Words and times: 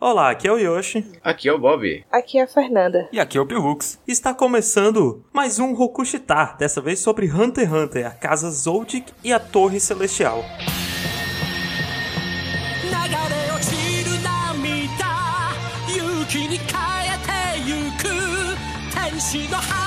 Olá, 0.00 0.30
aqui 0.30 0.48
é 0.48 0.52
o 0.52 0.56
Yoshi. 0.56 1.04
Aqui 1.22 1.46
é 1.46 1.52
o 1.52 1.58
Bob. 1.58 2.06
Aqui 2.10 2.38
é 2.38 2.42
a 2.44 2.46
Fernanda. 2.46 3.06
E 3.12 3.20
aqui 3.20 3.36
é 3.36 3.40
o 3.40 3.44
Pilux. 3.44 4.00
Está 4.08 4.32
começando 4.32 5.22
mais 5.30 5.58
um 5.58 5.74
Rokushitar, 5.74 6.56
dessa 6.56 6.80
vez 6.80 7.00
sobre 7.00 7.30
Hunter 7.30 7.68
x 7.68 7.72
Hunter, 7.74 8.06
a 8.06 8.10
Casa 8.10 8.50
Zoldyck 8.50 9.12
e 9.22 9.30
a 9.30 9.38
Torre 9.38 9.78
Celestial. 9.78 10.42
流 19.32 19.79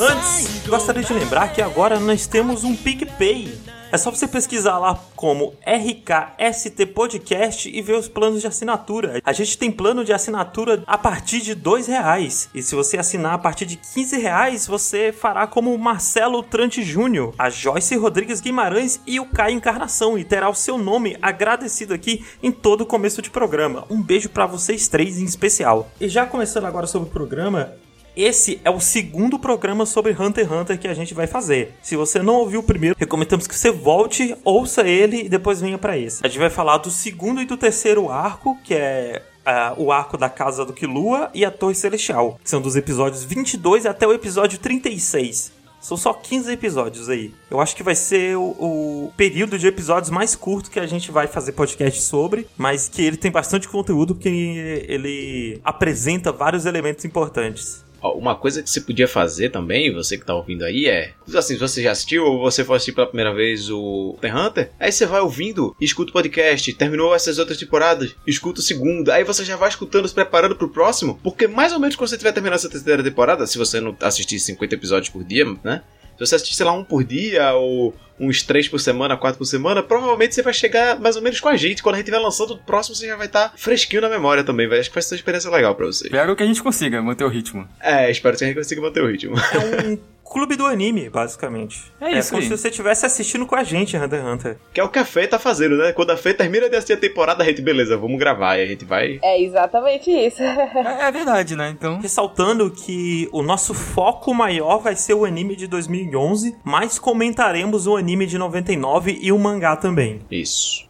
Antes, 0.00 0.66
gostaria 0.66 1.02
de 1.02 1.12
lembrar 1.12 1.52
que 1.52 1.60
agora 1.60 2.00
nós 2.00 2.26
temos 2.26 2.64
um 2.64 2.74
PicPay. 2.74 3.54
É 3.92 3.98
só 3.98 4.10
você 4.10 4.26
pesquisar 4.26 4.78
lá 4.78 4.98
como 5.14 5.52
RKST 5.60 6.86
Podcast 6.86 7.68
e 7.68 7.82
ver 7.82 7.96
os 7.96 8.08
planos 8.08 8.40
de 8.40 8.46
assinatura. 8.46 9.20
A 9.22 9.32
gente 9.34 9.58
tem 9.58 9.70
plano 9.70 10.02
de 10.02 10.10
assinatura 10.10 10.82
a 10.86 10.96
partir 10.96 11.42
de 11.42 11.54
dois 11.54 11.86
reais. 11.86 12.48
E 12.54 12.62
se 12.62 12.74
você 12.74 12.96
assinar 12.96 13.34
a 13.34 13.38
partir 13.38 13.66
de 13.66 13.76
15 13.76 14.18
reais, 14.18 14.66
você 14.66 15.12
fará 15.12 15.46
como 15.46 15.76
Marcelo 15.76 16.42
Trante 16.42 16.82
Júnior, 16.82 17.34
a 17.38 17.50
Joyce 17.50 17.94
Rodrigues 17.96 18.40
Guimarães 18.40 18.98
e 19.06 19.20
o 19.20 19.26
Caio 19.26 19.56
Encarnação. 19.56 20.16
E 20.16 20.24
terá 20.24 20.48
o 20.48 20.54
seu 20.54 20.78
nome 20.78 21.18
agradecido 21.20 21.92
aqui 21.92 22.24
em 22.42 22.50
todo 22.50 22.82
o 22.82 22.86
começo 22.86 23.20
de 23.20 23.28
programa. 23.28 23.84
Um 23.90 24.00
beijo 24.00 24.30
para 24.30 24.46
vocês 24.46 24.88
três 24.88 25.18
em 25.18 25.26
especial. 25.26 25.90
E 26.00 26.08
já 26.08 26.24
começando 26.24 26.64
agora 26.64 26.86
sobre 26.86 27.06
o 27.06 27.12
programa, 27.12 27.74
esse 28.16 28.60
é 28.64 28.70
o 28.70 28.80
segundo 28.80 29.38
programa 29.38 29.86
sobre 29.86 30.12
Hunter 30.12 30.44
x 30.44 30.52
Hunter 30.52 30.78
que 30.78 30.88
a 30.88 30.94
gente 30.94 31.14
vai 31.14 31.26
fazer. 31.26 31.74
Se 31.82 31.96
você 31.96 32.20
não 32.22 32.34
ouviu 32.36 32.60
o 32.60 32.62
primeiro, 32.62 32.96
recomendamos 32.98 33.46
que 33.46 33.54
você 33.54 33.70
volte, 33.70 34.36
ouça 34.44 34.82
ele 34.82 35.24
e 35.24 35.28
depois 35.28 35.60
venha 35.60 35.78
para 35.78 35.96
esse. 35.96 36.24
A 36.24 36.28
gente 36.28 36.38
vai 36.38 36.50
falar 36.50 36.78
do 36.78 36.90
segundo 36.90 37.40
e 37.40 37.44
do 37.44 37.56
terceiro 37.56 38.10
arco, 38.10 38.58
que 38.64 38.74
é 38.74 39.22
ah, 39.44 39.74
o 39.76 39.90
arco 39.90 40.16
da 40.16 40.28
Casa 40.28 40.64
do 40.64 40.72
Killua 40.72 41.30
e 41.34 41.44
a 41.44 41.50
Torre 41.50 41.74
Celestial. 41.74 42.38
que 42.42 42.50
São 42.50 42.60
dos 42.60 42.76
episódios 42.76 43.24
22 43.24 43.86
até 43.86 44.06
o 44.06 44.12
episódio 44.12 44.58
36. 44.58 45.60
São 45.80 45.96
só 45.96 46.12
15 46.12 46.52
episódios 46.52 47.08
aí. 47.08 47.32
Eu 47.50 47.58
acho 47.58 47.74
que 47.74 47.82
vai 47.82 47.94
ser 47.94 48.36
o, 48.36 48.42
o 48.42 49.12
período 49.16 49.58
de 49.58 49.66
episódios 49.66 50.10
mais 50.10 50.36
curto 50.36 50.70
que 50.70 50.78
a 50.78 50.86
gente 50.86 51.10
vai 51.10 51.26
fazer 51.26 51.52
podcast 51.52 52.02
sobre, 52.02 52.46
mas 52.56 52.86
que 52.86 53.02
ele 53.02 53.16
tem 53.16 53.30
bastante 53.30 53.66
conteúdo 53.66 54.14
porque 54.14 54.28
ele 54.28 55.58
apresenta 55.64 56.30
vários 56.30 56.66
elementos 56.66 57.06
importantes. 57.06 57.82
Uma 58.02 58.34
coisa 58.34 58.62
que 58.62 58.70
você 58.70 58.80
podia 58.80 59.06
fazer 59.06 59.50
também, 59.50 59.92
você 59.92 60.16
que 60.16 60.24
tá 60.24 60.34
ouvindo 60.34 60.64
aí, 60.64 60.86
é. 60.86 61.12
Assim, 61.34 61.54
se 61.54 61.60
você 61.60 61.82
já 61.82 61.92
assistiu 61.92 62.24
ou 62.24 62.40
você 62.40 62.64
for 62.64 62.74
assistir 62.74 62.92
pela 62.92 63.06
primeira 63.06 63.34
vez 63.34 63.70
o 63.70 64.16
x 64.22 64.34
Hunter, 64.34 64.70
aí 64.78 64.90
você 64.90 65.06
vai 65.06 65.20
ouvindo, 65.20 65.76
escuta 65.80 66.10
o 66.10 66.12
podcast, 66.12 66.72
terminou 66.74 67.14
essas 67.14 67.38
outras 67.38 67.58
temporadas, 67.58 68.14
escuta 68.26 68.60
o 68.60 68.62
segundo, 68.62 69.10
aí 69.10 69.24
você 69.24 69.44
já 69.44 69.56
vai 69.56 69.68
escutando, 69.68 70.08
se 70.08 70.14
preparando 70.14 70.56
pro 70.56 70.68
próximo, 70.68 71.18
porque 71.22 71.46
mais 71.46 71.72
ou 71.72 71.78
menos 71.78 71.96
quando 71.96 72.08
você 72.08 72.18
tiver 72.18 72.32
terminando 72.32 72.56
essa 72.56 72.68
terceira 72.68 73.02
temporada, 73.02 73.46
se 73.46 73.58
você 73.58 73.80
não 73.80 73.96
assistir 74.00 74.38
50 74.38 74.74
episódios 74.74 75.10
por 75.10 75.24
dia, 75.24 75.44
né? 75.62 75.82
Se 76.20 76.26
você 76.26 76.34
assistir, 76.34 76.54
sei 76.54 76.66
lá, 76.66 76.72
um 76.72 76.84
por 76.84 77.02
dia 77.02 77.54
ou 77.54 77.94
uns 78.18 78.42
três 78.42 78.68
por 78.68 78.78
semana, 78.78 79.16
quatro 79.16 79.38
por 79.38 79.46
semana, 79.46 79.82
provavelmente 79.82 80.34
você 80.34 80.42
vai 80.42 80.52
chegar 80.52 81.00
mais 81.00 81.16
ou 81.16 81.22
menos 81.22 81.40
com 81.40 81.48
a 81.48 81.56
gente. 81.56 81.82
Quando 81.82 81.94
a 81.94 81.98
gente 81.98 82.08
estiver 82.08 82.22
lançando 82.22 82.52
o 82.52 82.58
próximo, 82.58 82.94
você 82.94 83.06
já 83.06 83.16
vai 83.16 83.26
estar 83.26 83.54
fresquinho 83.56 84.02
na 84.02 84.10
memória 84.10 84.44
também, 84.44 84.68
velho. 84.68 84.80
Acho 84.80 84.90
que 84.90 84.94
vai 84.94 85.02
ser 85.02 85.14
uma 85.14 85.18
experiência 85.18 85.50
legal 85.50 85.74
pra 85.74 85.86
você. 85.86 86.04
Espero 86.04 86.36
que 86.36 86.42
a 86.42 86.46
gente 86.46 86.62
consiga 86.62 87.00
manter 87.00 87.24
o 87.24 87.28
ritmo. 87.28 87.66
É, 87.80 88.10
espero 88.10 88.36
que 88.36 88.44
a 88.44 88.46
gente 88.46 88.56
consiga 88.56 88.82
manter 88.82 89.02
o 89.02 89.06
ritmo. 89.06 89.34
É 89.38 89.86
um 89.86 89.98
clube 90.30 90.54
do 90.54 90.64
anime, 90.64 91.10
basicamente. 91.10 91.92
É 92.00 92.16
isso 92.16 92.30
como 92.30 92.40
aí. 92.40 92.48
se 92.48 92.56
você 92.56 92.68
estivesse 92.68 93.04
assistindo 93.04 93.44
com 93.44 93.56
a 93.56 93.64
gente 93.64 93.96
Hunter 93.96 94.20
x 94.20 94.28
Hunter. 94.28 94.56
Que 94.72 94.80
é 94.80 94.84
o 94.84 94.88
que 94.88 94.98
a 95.00 95.04
Fê 95.04 95.26
tá 95.26 95.38
fazendo, 95.38 95.76
né? 95.76 95.92
Quando 95.92 96.10
a 96.10 96.16
Fê 96.16 96.32
termina 96.32 96.70
de 96.70 96.76
assistir 96.76 96.92
a 96.92 96.96
temporada, 96.96 97.42
a 97.42 97.46
gente, 97.46 97.60
beleza, 97.60 97.96
vamos 97.96 98.18
gravar. 98.18 98.56
E 98.56 98.62
a 98.62 98.66
gente 98.66 98.84
vai. 98.84 99.18
É 99.22 99.42
exatamente 99.42 100.10
isso. 100.10 100.40
É, 100.80 101.08
é 101.08 101.10
verdade, 101.12 101.56
né? 101.56 101.70
Então. 101.70 101.98
Ressaltando 102.00 102.70
que 102.70 103.28
o 103.32 103.42
nosso 103.42 103.74
foco 103.74 104.32
maior 104.32 104.78
vai 104.78 104.94
ser 104.94 105.14
o 105.14 105.24
anime 105.24 105.56
de 105.56 105.66
2011, 105.66 106.56
mas 106.64 106.98
comentaremos 106.98 107.86
o 107.86 107.96
anime 107.96 108.26
de 108.26 108.38
99 108.38 109.18
e 109.20 109.32
o 109.32 109.38
mangá 109.38 109.74
também. 109.76 110.20
Isso. 110.30 110.89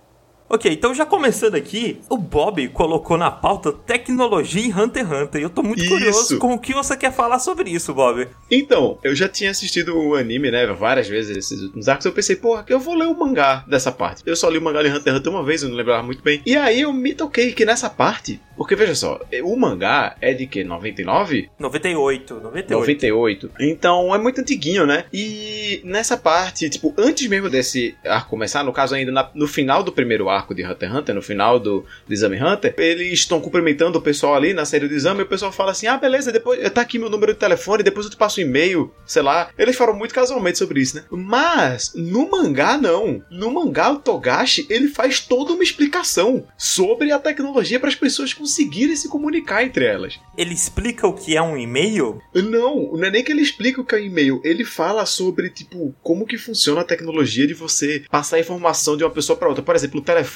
Ok, 0.52 0.68
então 0.72 0.92
já 0.92 1.06
começando 1.06 1.54
aqui, 1.54 2.00
o 2.08 2.16
Bob 2.18 2.66
colocou 2.70 3.16
na 3.16 3.30
pauta 3.30 3.70
tecnologia 3.72 4.60
em 4.66 4.74
Hunter 4.76 5.06
x 5.06 5.12
Hunter. 5.22 5.40
E 5.40 5.44
eu 5.44 5.50
tô 5.50 5.62
muito 5.62 5.80
Isso. 5.80 5.88
curioso 5.90 6.38
com 6.40 6.54
o 6.54 6.58
que 6.58 6.74
você 6.74 6.96
quer 6.96 7.12
falar 7.12 7.38
sobre 7.38 7.70
isso, 7.70 7.94
Bob. 7.94 8.26
Então, 8.50 8.98
eu 9.04 9.14
já 9.14 9.28
tinha 9.28 9.52
assistido 9.52 9.96
o 9.96 10.16
anime, 10.16 10.50
né, 10.50 10.66
várias 10.66 11.06
vezes 11.06 11.36
esses 11.36 11.62
últimos 11.62 11.88
arcos. 11.88 12.04
Eu 12.04 12.10
pensei, 12.12 12.34
porra, 12.34 12.64
que 12.64 12.72
eu 12.72 12.80
vou 12.80 12.96
ler 12.96 13.06
o 13.06 13.16
mangá 13.16 13.64
dessa 13.68 13.92
parte. 13.92 14.24
Eu 14.26 14.34
só 14.34 14.48
li 14.50 14.58
o 14.58 14.62
mangá 14.62 14.82
de 14.82 14.88
Hunter 14.88 15.12
x 15.12 15.20
Hunter 15.20 15.32
uma 15.32 15.44
vez, 15.44 15.62
eu 15.62 15.68
não 15.68 15.76
lembrava 15.76 16.02
muito 16.02 16.20
bem. 16.20 16.42
E 16.44 16.56
aí 16.56 16.80
eu 16.80 16.92
me 16.92 17.14
toquei 17.14 17.52
que 17.52 17.64
nessa 17.64 17.88
parte. 17.88 18.40
Porque 18.56 18.74
veja 18.74 18.94
só, 18.96 19.20
o 19.44 19.56
mangá 19.56 20.16
é 20.20 20.34
de 20.34 20.46
que? 20.48 20.64
99? 20.64 21.48
98, 21.60 22.34
98. 22.34 22.70
98. 22.74 23.50
Então 23.60 24.12
é 24.14 24.18
muito 24.18 24.40
antiguinho, 24.40 24.84
né? 24.84 25.04
E 25.12 25.80
nessa 25.84 26.16
parte, 26.16 26.68
tipo, 26.68 26.92
antes 26.98 27.26
mesmo 27.28 27.48
desse 27.48 27.94
arco 28.04 28.30
começar, 28.30 28.62
no 28.64 28.72
caso 28.72 28.94
ainda 28.96 29.12
na- 29.12 29.30
no 29.34 29.46
final 29.46 29.82
do 29.82 29.92
primeiro 29.92 30.28
arco 30.28 30.39
de 30.54 30.64
Hunter 30.64 30.88
x 30.88 30.98
Hunter, 30.98 31.14
no 31.14 31.22
final 31.22 31.58
do, 31.58 31.84
do 32.06 32.12
Exame 32.12 32.42
Hunter, 32.42 32.74
eles 32.78 33.12
estão 33.12 33.40
cumprimentando 33.40 33.98
o 33.98 34.02
pessoal 34.02 34.34
ali 34.34 34.52
na 34.52 34.64
série 34.64 34.88
do 34.88 34.94
exame 34.94 35.20
e 35.20 35.22
o 35.22 35.28
pessoal 35.28 35.52
fala 35.52 35.72
assim: 35.72 35.86
ah, 35.86 35.96
beleza, 35.96 36.32
depois 36.32 36.60
tá 36.70 36.80
aqui 36.80 36.98
meu 36.98 37.10
número 37.10 37.32
de 37.32 37.38
telefone, 37.38 37.82
depois 37.82 38.06
eu 38.06 38.10
te 38.10 38.16
passo 38.16 38.40
um 38.40 38.44
e-mail, 38.44 38.92
sei 39.06 39.22
lá. 39.22 39.50
Eles 39.58 39.76
falam 39.76 39.94
muito 39.94 40.14
casualmente 40.14 40.58
sobre 40.58 40.80
isso, 40.80 40.96
né? 40.96 41.04
Mas 41.10 41.92
no 41.94 42.30
mangá, 42.30 42.76
não. 42.76 43.22
No 43.30 43.50
mangá, 43.50 43.90
o 43.90 43.98
Togashi 43.98 44.66
ele 44.68 44.88
faz 44.88 45.20
toda 45.20 45.52
uma 45.52 45.62
explicação 45.62 46.46
sobre 46.56 47.12
a 47.12 47.18
tecnologia 47.18 47.78
para 47.78 47.88
as 47.88 47.94
pessoas 47.94 48.34
conseguirem 48.34 48.96
se 48.96 49.08
comunicar 49.08 49.64
entre 49.64 49.84
elas. 49.84 50.18
Ele 50.36 50.54
explica 50.54 51.06
o 51.06 51.14
que 51.14 51.36
é 51.36 51.42
um 51.42 51.56
e-mail? 51.56 52.20
Não, 52.34 52.92
não 52.92 53.04
é 53.04 53.10
nem 53.10 53.24
que 53.24 53.32
ele 53.32 53.42
explica 53.42 53.80
o 53.80 53.84
que 53.84 53.94
é 53.94 54.04
e-mail. 54.04 54.40
Ele 54.44 54.64
fala 54.64 55.04
sobre, 55.06 55.50
tipo, 55.50 55.94
como 56.02 56.26
que 56.26 56.38
funciona 56.38 56.80
a 56.80 56.84
tecnologia 56.84 57.46
de 57.46 57.54
você 57.54 58.04
passar 58.10 58.40
informação 58.40 58.96
de 58.96 59.04
uma 59.04 59.10
pessoa 59.10 59.36
para 59.36 59.48
outra. 59.48 59.62
Por 59.62 59.74
exemplo, 59.74 60.00
o 60.00 60.04
telefone 60.04 60.29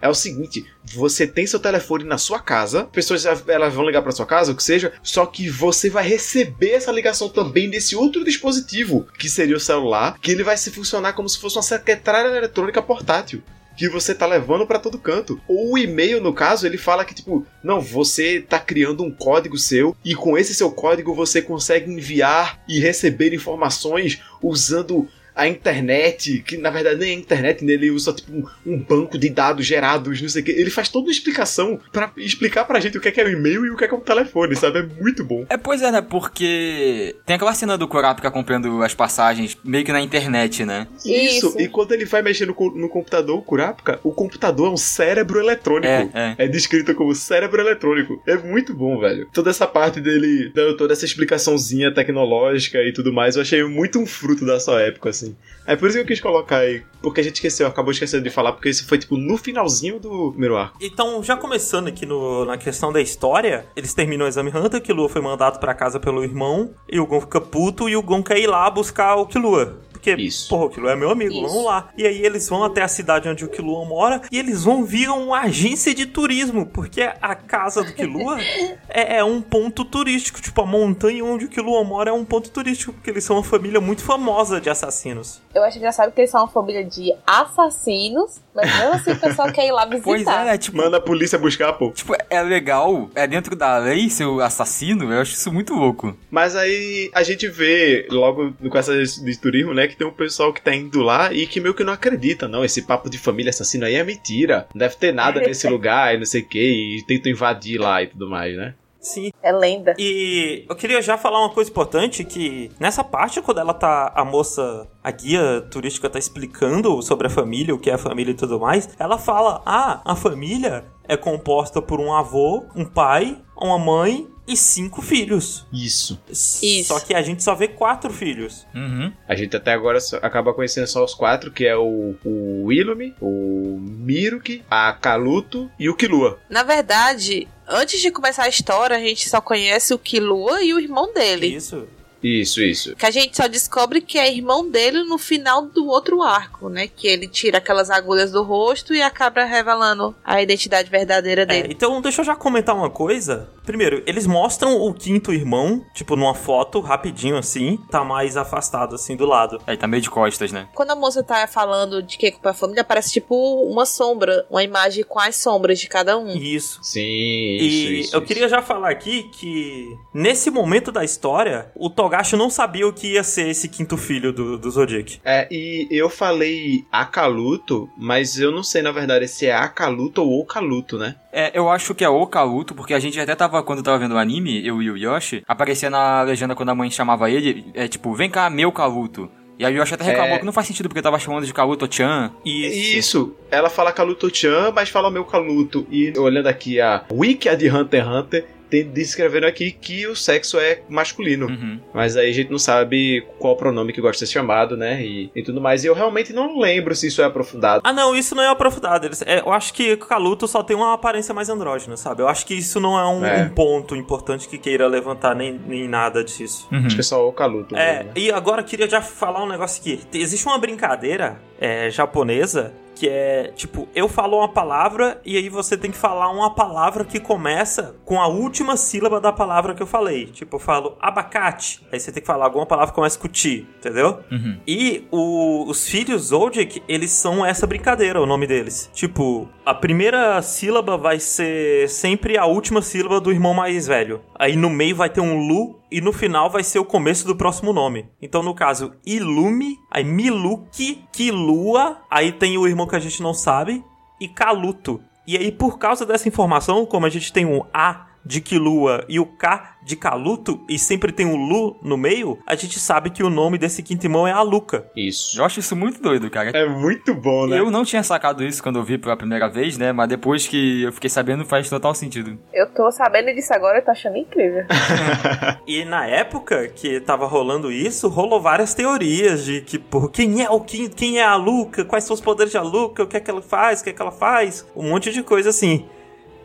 é 0.00 0.08
o 0.08 0.14
seguinte: 0.14 0.66
você 0.84 1.26
tem 1.26 1.46
seu 1.46 1.58
telefone 1.58 2.04
na 2.04 2.18
sua 2.18 2.40
casa, 2.40 2.84
pessoas 2.84 3.24
elas 3.48 3.74
vão 3.74 3.86
ligar 3.86 4.02
para 4.02 4.12
sua 4.12 4.26
casa, 4.26 4.52
o 4.52 4.56
que 4.56 4.62
seja, 4.62 4.92
só 5.02 5.26
que 5.26 5.48
você 5.48 5.88
vai 5.88 6.06
receber 6.06 6.70
essa 6.70 6.92
ligação 6.92 7.28
também 7.28 7.70
desse 7.70 7.96
outro 7.96 8.24
dispositivo, 8.24 9.06
que 9.18 9.28
seria 9.28 9.56
o 9.56 9.60
celular, 9.60 10.18
que 10.20 10.30
ele 10.30 10.44
vai 10.44 10.56
se 10.56 10.70
funcionar 10.70 11.12
como 11.12 11.28
se 11.28 11.38
fosse 11.38 11.56
uma 11.56 11.62
secretária 11.62 12.36
eletrônica 12.36 12.82
portátil 12.82 13.42
que 13.78 13.88
você 13.88 14.12
tá 14.12 14.26
levando 14.26 14.66
pra 14.66 14.80
todo 14.80 14.98
canto. 14.98 15.40
Ou 15.46 15.74
o 15.74 15.78
e-mail, 15.78 16.20
no 16.20 16.34
caso, 16.34 16.66
ele 16.66 16.76
fala 16.76 17.04
que, 17.04 17.14
tipo, 17.14 17.46
não, 17.62 17.80
você 17.80 18.40
tá 18.40 18.58
criando 18.58 19.04
um 19.04 19.10
código 19.10 19.56
seu 19.56 19.96
e 20.04 20.16
com 20.16 20.36
esse 20.36 20.52
seu 20.52 20.68
código 20.72 21.14
você 21.14 21.40
consegue 21.40 21.88
enviar 21.88 22.60
e 22.68 22.80
receber 22.80 23.32
informações 23.32 24.20
usando 24.42 25.08
a 25.38 25.46
internet, 25.46 26.42
que 26.44 26.56
na 26.56 26.68
verdade 26.68 26.98
nem 26.98 27.10
é 27.10 27.14
internet, 27.14 27.64
né? 27.64 27.72
ele 27.74 27.92
usa 27.92 28.12
tipo 28.12 28.32
um, 28.32 28.44
um 28.66 28.78
banco 28.78 29.16
de 29.16 29.28
dados 29.28 29.64
gerados, 29.64 30.20
não 30.20 30.28
sei 30.28 30.42
o 30.42 30.44
que. 30.44 30.50
Ele 30.50 30.68
faz 30.68 30.88
toda 30.88 31.06
uma 31.06 31.12
explicação 31.12 31.78
pra 31.92 32.10
explicar 32.16 32.64
pra 32.64 32.80
gente 32.80 32.98
o 32.98 33.00
que 33.00 33.08
é, 33.08 33.12
que 33.12 33.20
é 33.20 33.24
o 33.24 33.30
e-mail 33.30 33.64
e 33.64 33.70
o 33.70 33.76
que 33.76 33.84
é, 33.84 33.88
que 33.88 33.94
é 33.94 33.96
um 33.96 34.00
telefone, 34.00 34.56
sabe? 34.56 34.80
É 34.80 34.82
muito 35.00 35.24
bom. 35.24 35.46
É, 35.48 35.56
pois 35.56 35.80
é, 35.80 35.92
né? 35.92 36.02
Porque 36.02 37.14
tem 37.24 37.36
aquela 37.36 37.54
cena 37.54 37.78
do 37.78 37.86
Kurapika 37.86 38.30
comprando 38.32 38.82
as 38.82 38.94
passagens 38.94 39.56
meio 39.62 39.84
que 39.84 39.92
na 39.92 40.00
internet, 40.00 40.64
né? 40.64 40.88
Isso. 41.04 41.48
Isso. 41.48 41.60
E 41.60 41.68
quando 41.68 41.92
ele 41.92 42.04
vai 42.04 42.20
mexer 42.20 42.46
no, 42.46 42.54
no 42.74 42.88
computador, 42.88 43.38
o 43.38 43.42
Kurapika, 43.42 44.00
o 44.02 44.12
computador 44.12 44.66
é 44.66 44.70
um 44.70 44.76
cérebro 44.76 45.38
eletrônico. 45.38 45.88
É, 45.88 46.34
é. 46.36 46.48
descrito 46.48 46.92
como 46.94 47.14
cérebro 47.14 47.60
eletrônico. 47.60 48.20
É 48.26 48.36
muito 48.36 48.74
bom, 48.74 48.98
velho. 48.98 49.28
Toda 49.32 49.50
essa 49.50 49.66
parte 49.66 50.00
dele, 50.00 50.50
dando 50.52 50.76
toda 50.76 50.92
essa 50.92 51.04
explicaçãozinha 51.04 51.94
tecnológica 51.94 52.78
e 52.78 52.92
tudo 52.92 53.12
mais, 53.12 53.36
eu 53.36 53.42
achei 53.42 53.62
muito 53.64 53.98
um 53.98 54.06
fruto 54.06 54.44
da 54.44 54.58
sua 54.58 54.80
época, 54.82 55.10
assim. 55.10 55.27
É 55.66 55.76
por 55.76 55.86
isso 55.88 55.98
que 55.98 56.02
eu 56.02 56.06
quis 56.06 56.20
colocar 56.20 56.58
aí. 56.58 56.82
Porque 57.02 57.20
a 57.20 57.24
gente 57.24 57.34
esqueceu, 57.36 57.66
acabou 57.66 57.92
esquecendo 57.92 58.22
de 58.24 58.30
falar, 58.30 58.52
porque 58.52 58.68
isso 58.68 58.86
foi, 58.86 58.98
tipo, 58.98 59.16
no 59.16 59.36
finalzinho 59.36 60.00
do 60.00 60.30
primeiro 60.30 60.56
arco. 60.56 60.76
Então, 60.80 61.22
já 61.22 61.36
começando 61.36 61.88
aqui 61.88 62.04
no- 62.06 62.44
na 62.44 62.56
questão 62.56 62.92
da 62.92 63.00
história, 63.00 63.66
eles 63.76 63.92
terminam 63.94 64.26
o 64.26 64.28
exame 64.28 64.50
Hunter, 64.50 64.80
Killua 64.80 65.08
foi 65.08 65.20
mandado 65.22 65.60
pra 65.60 65.74
casa 65.74 66.00
pelo 66.00 66.24
irmão, 66.24 66.70
e 66.90 66.98
o 66.98 67.06
Gon 67.06 67.20
fica 67.20 67.40
puto, 67.40 67.88
e 67.88 67.96
o 67.96 68.02
Gon 68.02 68.22
quer 68.22 68.38
ir 68.38 68.46
lá 68.46 68.68
buscar 68.70 69.14
o 69.16 69.26
Killua. 69.26 69.78
Porque, 69.98 70.14
Isso. 70.14 70.48
porra, 70.48 70.66
o 70.66 70.70
Killua 70.70 70.92
é 70.92 70.96
meu 70.96 71.10
amigo, 71.10 71.32
Isso. 71.32 71.42
vamos 71.42 71.64
lá. 71.64 71.88
E 71.96 72.06
aí 72.06 72.24
eles 72.24 72.48
vão 72.48 72.62
até 72.62 72.82
a 72.82 72.88
cidade 72.88 73.28
onde 73.28 73.44
o 73.44 73.48
Killua 73.48 73.84
mora 73.84 74.22
e 74.30 74.38
eles 74.38 74.62
vão 74.62 74.84
vir 74.84 75.10
uma 75.10 75.40
agência 75.40 75.92
de 75.92 76.06
turismo, 76.06 76.64
porque 76.66 77.02
a 77.02 77.34
casa 77.34 77.82
do 77.82 77.92
Killua 77.92 78.38
é, 78.88 79.18
é 79.18 79.24
um 79.24 79.40
ponto 79.42 79.84
turístico. 79.84 80.40
Tipo, 80.40 80.62
a 80.62 80.66
montanha 80.66 81.24
onde 81.24 81.46
o 81.46 81.48
Killua 81.48 81.82
mora 81.82 82.10
é 82.10 82.12
um 82.12 82.24
ponto 82.24 82.48
turístico, 82.50 82.92
porque 82.92 83.10
eles 83.10 83.24
são 83.24 83.36
uma 83.36 83.42
família 83.42 83.80
muito 83.80 84.02
famosa 84.02 84.60
de 84.60 84.70
assassinos. 84.70 85.42
Eu 85.52 85.64
acho 85.64 85.78
engraçado 85.78 86.12
que 86.12 86.20
eles 86.20 86.30
são 86.30 86.42
uma 86.42 86.48
família 86.48 86.84
de 86.84 87.12
assassinos, 87.26 88.40
mas 88.54 88.72
mesmo 88.78 88.92
assim 88.94 89.12
o 89.12 89.20
pessoal 89.20 89.52
quer 89.52 89.66
ir 89.66 89.72
lá 89.72 89.84
visitar. 89.84 90.04
Pois 90.04 90.26
é, 90.26 90.56
tipo, 90.56 90.76
Manda 90.76 90.98
a 90.98 91.00
polícia 91.00 91.38
buscar, 91.38 91.72
pô. 91.72 91.90
tipo, 91.90 92.14
é 92.30 92.42
legal, 92.42 93.10
é 93.16 93.26
dentro 93.26 93.56
da 93.56 93.78
lei 93.78 94.08
ser 94.08 94.26
o 94.26 94.40
assassino, 94.40 95.12
eu 95.12 95.20
acho 95.20 95.32
isso 95.32 95.52
muito 95.52 95.74
louco. 95.74 96.16
Mas 96.30 96.54
aí 96.54 97.10
a 97.12 97.24
gente 97.24 97.48
vê, 97.48 98.06
logo 98.10 98.52
com 98.70 98.78
essa 98.78 98.96
de 99.02 99.38
turismo, 99.38 99.74
né, 99.74 99.87
que 99.88 99.96
tem 99.96 100.06
um 100.06 100.12
pessoal 100.12 100.52
que 100.52 100.62
tá 100.62 100.74
indo 100.74 101.02
lá 101.02 101.32
e 101.32 101.46
que 101.46 101.60
meio 101.60 101.74
que 101.74 101.84
não 101.84 101.92
acredita, 101.92 102.48
não. 102.48 102.64
Esse 102.64 102.82
papo 102.82 103.08
de 103.10 103.18
família 103.18 103.50
assassino 103.50 103.84
aí 103.84 103.94
é 103.94 104.04
mentira. 104.04 104.66
Não 104.74 104.78
deve 104.78 104.96
ter 104.96 105.12
nada 105.12 105.40
nesse 105.40 105.66
lugar 105.68 106.14
e 106.14 106.18
não 106.18 106.26
sei 106.26 106.42
o 106.42 106.48
que, 106.48 106.98
e 106.98 107.02
tentam 107.02 107.32
invadir 107.32 107.80
lá 107.80 108.02
e 108.02 108.08
tudo 108.08 108.28
mais, 108.28 108.56
né? 108.56 108.74
Sim. 109.00 109.30
É 109.42 109.52
lenda. 109.52 109.94
E 109.98 110.64
eu 110.68 110.74
queria 110.74 111.00
já 111.00 111.16
falar 111.16 111.40
uma 111.40 111.54
coisa 111.54 111.70
importante 111.70 112.24
que 112.24 112.70
nessa 112.78 113.04
parte 113.04 113.40
quando 113.40 113.58
ela 113.60 113.72
tá 113.72 114.12
a 114.14 114.24
moça, 114.24 114.88
a 115.02 115.10
guia 115.10 115.60
turística 115.70 116.10
tá 116.10 116.18
explicando 116.18 117.00
sobre 117.00 117.26
a 117.26 117.30
família, 117.30 117.74
o 117.74 117.78
que 117.78 117.90
é 117.90 117.94
a 117.94 117.98
família 117.98 118.32
e 118.32 118.36
tudo 118.36 118.58
mais, 118.58 118.88
ela 118.98 119.16
fala: 119.16 119.62
"Ah, 119.64 120.02
a 120.04 120.16
família 120.16 120.84
é 121.06 121.16
composta 121.16 121.80
por 121.80 122.00
um 122.00 122.12
avô, 122.12 122.66
um 122.74 122.84
pai, 122.84 123.38
uma 123.56 123.78
mãe 123.78 124.28
e 124.48 124.56
cinco 124.56 125.02
filhos. 125.02 125.66
Isso. 125.72 126.18
Isso. 126.28 126.84
Só 126.88 126.98
que 127.00 127.14
a 127.14 127.22
gente 127.22 127.42
só 127.44 127.54
vê 127.54 127.68
quatro 127.68 128.12
filhos. 128.12 128.66
Uhum. 128.74 129.12
A 129.28 129.34
gente 129.34 129.54
até 129.56 129.72
agora 129.72 130.00
só- 130.00 130.16
acaba 130.22 130.52
conhecendo 130.54 130.86
só 130.86 131.04
os 131.04 131.14
quatro, 131.14 131.50
que 131.52 131.66
é 131.66 131.76
o, 131.76 132.14
o 132.24 132.72
Ilumi, 132.72 133.14
o 133.20 133.78
Miruki, 133.80 134.62
a 134.70 134.92
Kaluto 134.92 135.70
e 135.78 135.88
o 135.88 135.94
Killua. 135.94 136.38
Na 136.48 136.62
verdade, 136.62 137.46
antes 137.68 138.00
de 138.00 138.10
começar 138.10 138.44
a 138.44 138.48
história, 138.48 138.96
a 138.96 139.00
gente 139.00 139.28
só 139.28 139.40
conhece 139.40 139.92
o 139.94 139.98
Killua 139.98 140.62
e 140.62 140.72
o 140.72 140.80
irmão 140.80 141.12
dele. 141.12 141.46
Isso. 141.54 141.86
Isso, 142.22 142.60
isso. 142.62 142.96
Que 142.96 143.06
a 143.06 143.10
gente 143.10 143.36
só 143.36 143.46
descobre 143.46 144.00
que 144.00 144.18
é 144.18 144.32
irmão 144.32 144.68
dele 144.68 145.04
no 145.04 145.18
final 145.18 145.62
do 145.62 145.86
outro 145.86 146.22
arco, 146.22 146.68
né? 146.68 146.88
Que 146.88 147.06
ele 147.06 147.28
tira 147.28 147.58
aquelas 147.58 147.90
agulhas 147.90 148.30
do 148.32 148.42
rosto 148.42 148.94
e 148.94 149.00
acaba 149.02 149.44
revelando 149.44 150.14
a 150.24 150.42
identidade 150.42 150.90
verdadeira 150.90 151.42
É, 151.42 151.46
dele. 151.46 151.68
então 151.70 152.00
deixa 152.02 152.20
eu 152.20 152.24
já 152.26 152.34
comentar 152.36 152.74
uma 152.74 152.90
coisa. 152.90 153.48
Primeiro, 153.64 154.02
eles 154.06 154.26
mostram 154.26 154.76
o 154.80 154.92
quinto 154.94 155.32
irmão, 155.32 155.84
tipo, 155.94 156.16
numa 156.16 156.34
foto, 156.34 156.80
rapidinho 156.80 157.36
assim, 157.36 157.78
tá 157.90 158.02
mais 158.02 158.36
afastado 158.36 158.94
assim 158.94 159.14
do 159.14 159.26
lado. 159.26 159.60
Aí 159.66 159.76
tá 159.76 159.86
meio 159.86 160.02
de 160.02 160.10
costas, 160.10 160.50
né? 160.52 160.68
Quando 160.74 160.90
a 160.90 160.96
moça 160.96 161.22
tá 161.22 161.46
falando 161.46 162.02
de 162.02 162.16
que 162.18 162.26
é 162.26 162.30
culpa 162.30 162.48
da 162.50 162.54
família, 162.54 162.82
parece 162.84 163.12
tipo 163.12 163.34
uma 163.70 163.84
sombra, 163.86 164.46
uma 164.50 164.62
imagem 164.64 165.04
com 165.04 165.20
as 165.20 165.36
sombras 165.36 165.78
de 165.78 165.86
cada 165.88 166.16
um. 166.18 166.28
Isso. 166.36 166.80
Sim, 166.82 167.00
E 167.00 167.66
isso, 167.66 167.92
isso. 168.08 168.16
eu 168.16 168.22
queria 168.22 168.48
já 168.48 168.62
falar 168.62 168.90
aqui 168.90 169.24
que 169.32 169.96
nesse 170.14 170.50
momento 170.50 170.90
da 170.90 171.04
história, 171.04 171.70
o 171.76 171.88
Togashi 171.90 172.07
não 172.36 172.50
sabia 172.50 172.86
o 172.86 172.92
que 172.92 173.14
ia 173.14 173.22
ser 173.22 173.48
esse 173.48 173.68
quinto 173.68 173.96
filho 173.96 174.32
do, 174.32 174.58
do 174.58 174.70
Zodiac. 174.70 175.20
É, 175.24 175.46
e 175.50 175.86
eu 175.90 176.08
falei 176.08 176.84
Akaluto, 176.90 177.88
mas 177.96 178.38
eu 178.38 178.50
não 178.50 178.62
sei, 178.62 178.82
na 178.82 178.92
verdade, 178.92 179.26
se 179.28 179.46
é 179.46 179.54
Akaluto 179.54 180.22
ou 180.22 180.40
Okaluto, 180.40 180.98
né? 180.98 181.16
É, 181.32 181.50
eu 181.56 181.68
acho 181.68 181.94
que 181.94 182.04
é 182.04 182.08
o 182.08 182.26
Kaluto, 182.26 182.74
porque 182.74 182.94
a 182.94 182.98
gente 182.98 183.18
até 183.20 183.34
tava, 183.34 183.62
quando 183.62 183.82
tava 183.82 183.98
vendo 183.98 184.14
o 184.14 184.18
anime, 184.18 184.66
eu 184.66 184.80
e 184.82 184.90
o 184.90 184.96
Yoshi, 184.96 185.42
aparecia 185.46 185.90
na 185.90 186.22
legenda 186.22 186.54
quando 186.54 186.70
a 186.70 186.74
mãe 186.74 186.90
chamava 186.90 187.30
ele, 187.30 187.66
é 187.74 187.86
tipo, 187.86 188.14
vem 188.14 188.30
cá, 188.30 188.48
meu 188.48 188.72
Kaluto. 188.72 189.30
E 189.58 189.64
aí 189.64 189.74
o 189.74 189.78
Yoshi 189.78 189.94
até 189.94 190.04
reclamou 190.04 190.36
É. 190.36 190.38
que 190.38 190.44
não 190.44 190.52
faz 190.52 190.68
sentido 190.68 190.88
porque 190.88 191.02
tava 191.02 191.18
chamando 191.18 191.44
de 191.44 191.52
Kaluto-chan. 191.52 192.30
Isso. 192.44 192.98
Isso, 192.98 193.36
ela 193.50 193.68
fala 193.68 193.90
Kaluto-chan, 193.90 194.70
mas 194.72 194.88
fala 194.88 195.08
o 195.08 195.10
meu 195.10 195.24
Kaluto. 195.24 195.84
E 195.90 196.16
olhando 196.16 196.46
aqui 196.46 196.80
a 196.80 197.04
wiki 197.10 197.54
de 197.56 197.68
Hunter 197.68 198.04
x 198.04 198.08
Hunter, 198.08 198.46
tem 198.70 198.84
descrevendo 198.88 199.46
aqui 199.46 199.70
que 199.70 200.06
o 200.06 200.14
sexo 200.16 200.58
é 200.58 200.80
masculino. 200.88 201.46
Uhum. 201.46 201.80
Mas 201.94 202.16
aí 202.16 202.30
a 202.30 202.32
gente 202.32 202.50
não 202.50 202.58
sabe 202.58 203.24
qual 203.38 203.56
pronome 203.56 203.92
que 203.92 204.00
gosta 204.00 204.24
de 204.24 204.28
ser 204.28 204.32
chamado, 204.34 204.76
né? 204.76 205.02
E, 205.02 205.30
e 205.34 205.42
tudo 205.42 205.60
mais. 205.60 205.84
E 205.84 205.86
eu 205.86 205.94
realmente 205.94 206.32
não 206.32 206.58
lembro 206.58 206.94
se 206.94 207.06
isso 207.06 207.20
é 207.22 207.24
aprofundado. 207.24 207.82
Ah, 207.84 207.92
não, 207.92 208.14
isso 208.14 208.34
não 208.34 208.42
é 208.42 208.48
aprofundado. 208.48 209.06
Eles- 209.06 209.22
é, 209.22 209.40
eu 209.40 209.52
acho 209.52 209.72
que 209.72 209.92
o 209.94 209.98
Kaluto 209.98 210.46
só 210.46 210.62
tem 210.62 210.76
uma 210.76 210.92
aparência 210.94 211.32
mais 211.34 211.48
andrógena, 211.48 211.96
sabe? 211.96 212.22
Eu 212.22 212.28
acho 212.28 212.44
que 212.46 212.54
isso 212.54 212.78
não 212.80 212.98
é 212.98 213.06
um, 213.06 213.24
É. 213.24 213.42
um 213.44 213.48
ponto 213.50 213.96
importante 213.96 214.48
que 214.48 214.58
queira 214.58 214.86
levantar 214.86 215.34
nem, 215.34 215.58
nem 215.66 215.88
nada 215.88 216.22
disso. 216.22 216.68
Uhum. 216.72 216.86
Acho 216.86 216.94
que 216.94 217.00
é 217.00 217.04
só 217.04 217.26
o 217.28 217.32
Kaluto. 217.32 217.76
É, 217.76 217.92
mesmo, 217.98 218.04
né? 218.08 218.12
e 218.16 218.30
agora 218.32 218.60
eu 218.60 218.64
queria 218.64 218.88
já 218.88 219.00
falar 219.00 219.42
um 219.42 219.48
negócio 219.48 219.80
aqui. 219.80 220.00
Existe 220.12 220.46
uma 220.46 220.58
brincadeira 220.58 221.40
é, 221.60 221.90
japonesa 221.90 222.72
que 222.98 223.08
é 223.08 223.52
tipo, 223.54 223.88
eu 223.94 224.08
falo 224.08 224.38
uma 224.38 224.48
palavra 224.48 225.20
e 225.24 225.36
aí 225.36 225.48
você 225.48 225.76
tem 225.76 225.90
que 225.90 225.96
falar 225.96 226.28
uma 226.30 226.54
palavra 226.54 227.04
que 227.04 227.20
começa 227.20 227.94
com 228.04 228.20
a 228.20 228.26
última 228.26 228.76
sílaba 228.76 229.20
da 229.20 229.32
palavra 229.32 229.74
que 229.74 229.82
eu 229.82 229.86
falei. 229.86 230.26
Tipo, 230.26 230.56
eu 230.56 230.60
falo 230.60 230.96
abacate, 231.00 231.86
aí 231.92 232.00
você 232.00 232.10
tem 232.10 232.20
que 232.20 232.26
falar 232.26 232.46
alguma 232.46 232.66
palavra 232.66 232.90
que 232.90 232.94
começa 232.96 233.18
com 233.18 233.28
ti, 233.28 233.66
entendeu? 233.78 234.20
Uhum. 234.30 234.58
E 234.66 235.06
o- 235.10 235.64
os 235.68 235.88
filhos 235.88 236.22
Zodiac, 236.28 236.82
eles 236.88 237.10
são 237.10 237.44
essa 237.44 237.66
brincadeira, 237.66 238.20
o 238.20 238.26
nome 238.26 238.46
deles. 238.46 238.90
Tipo, 238.92 239.48
a 239.68 239.74
primeira 239.74 240.40
sílaba 240.40 240.96
vai 240.96 241.20
ser 241.20 241.90
sempre 241.90 242.38
a 242.38 242.46
última 242.46 242.80
sílaba 242.80 243.20
do 243.20 243.30
irmão 243.30 243.52
mais 243.52 243.86
velho. 243.86 244.22
Aí 244.34 244.56
no 244.56 244.70
meio 244.70 244.96
vai 244.96 245.10
ter 245.10 245.20
um 245.20 245.46
Lu 245.46 245.78
e 245.90 246.00
no 246.00 246.10
final 246.10 246.48
vai 246.48 246.64
ser 246.64 246.78
o 246.78 246.86
começo 246.86 247.26
do 247.26 247.36
próximo 247.36 247.70
nome. 247.70 248.08
Então, 248.22 248.42
no 248.42 248.54
caso, 248.54 248.94
Ilume, 249.04 249.76
aí 249.90 250.02
Miluki, 250.02 251.04
Kilua, 251.12 251.98
aí 252.10 252.32
tem 252.32 252.56
o 252.56 252.66
irmão 252.66 252.86
que 252.86 252.96
a 252.96 252.98
gente 252.98 253.22
não 253.22 253.34
sabe, 253.34 253.84
e 254.18 254.26
Kaluto. 254.26 255.02
E 255.26 255.36
aí, 255.36 255.52
por 255.52 255.78
causa 255.78 256.06
dessa 256.06 256.26
informação, 256.26 256.86
como 256.86 257.04
a 257.04 257.10
gente 257.10 257.30
tem 257.30 257.44
um 257.44 257.62
A 257.70 258.07
de 258.28 258.42
Kilua 258.42 259.06
e 259.08 259.18
o 259.18 259.24
K 259.24 259.78
de 259.82 259.96
Kaluto, 259.96 260.60
e 260.68 260.78
sempre 260.78 261.10
tem 261.10 261.24
um 261.24 261.34
Lu 261.34 261.78
no 261.82 261.96
meio, 261.96 262.38
a 262.46 262.54
gente 262.54 262.78
sabe 262.78 263.08
que 263.08 263.22
o 263.22 263.30
nome 263.30 263.56
desse 263.56 263.82
quinto 263.82 264.04
irmão 264.04 264.28
é 264.28 264.32
Aluka. 264.32 264.86
Isso. 264.94 265.40
Eu 265.40 265.46
acho 265.46 265.60
isso 265.60 265.74
muito 265.74 266.02
doido, 266.02 266.28
cara. 266.28 266.50
É 266.50 266.68
muito 266.68 267.14
bom, 267.14 267.46
né? 267.46 267.58
Eu 267.58 267.70
não 267.70 267.86
tinha 267.86 268.02
sacado 268.02 268.44
isso 268.44 268.62
quando 268.62 268.78
eu 268.78 268.82
vi 268.82 268.98
pela 268.98 269.16
primeira 269.16 269.48
vez, 269.48 269.78
né? 269.78 269.90
Mas 269.90 270.10
depois 270.10 270.46
que 270.46 270.82
eu 270.82 270.92
fiquei 270.92 271.08
sabendo 271.08 271.46
faz 271.46 271.70
total 271.70 271.94
sentido. 271.94 272.38
Eu 272.52 272.66
tô 272.74 272.90
sabendo 272.90 273.34
disso 273.34 273.54
agora 273.54 273.78
e 273.78 273.82
tô 273.82 273.90
achando 273.90 274.18
incrível. 274.18 274.66
E 275.66 275.84
na 275.84 276.06
época 276.06 276.68
que 276.68 277.00
tava 277.00 277.26
rolando 277.26 277.70
isso, 277.70 278.08
rolou 278.08 278.40
várias 278.40 278.74
teorias 278.74 279.44
de 279.44 279.60
que, 279.60 279.78
pô, 279.78 280.08
quem 280.08 280.42
é 280.42 280.50
o 280.50 280.60
quem, 280.60 280.88
quem 280.88 281.18
é 281.18 281.24
a 281.24 281.36
Luca, 281.36 281.84
quais 281.84 282.04
são 282.04 282.14
os 282.14 282.20
poderes 282.20 282.52
da 282.52 282.62
Luca, 282.62 283.02
o 283.02 283.06
que 283.06 283.16
é 283.16 283.20
que 283.20 283.30
ela 283.30 283.42
faz, 283.42 283.80
o 283.80 283.84
que 283.84 283.90
é 283.90 283.92
que 283.92 284.00
ela 284.00 284.10
faz, 284.10 284.66
um 284.74 284.88
monte 284.88 285.12
de 285.12 285.22
coisa 285.22 285.50
assim. 285.50 285.86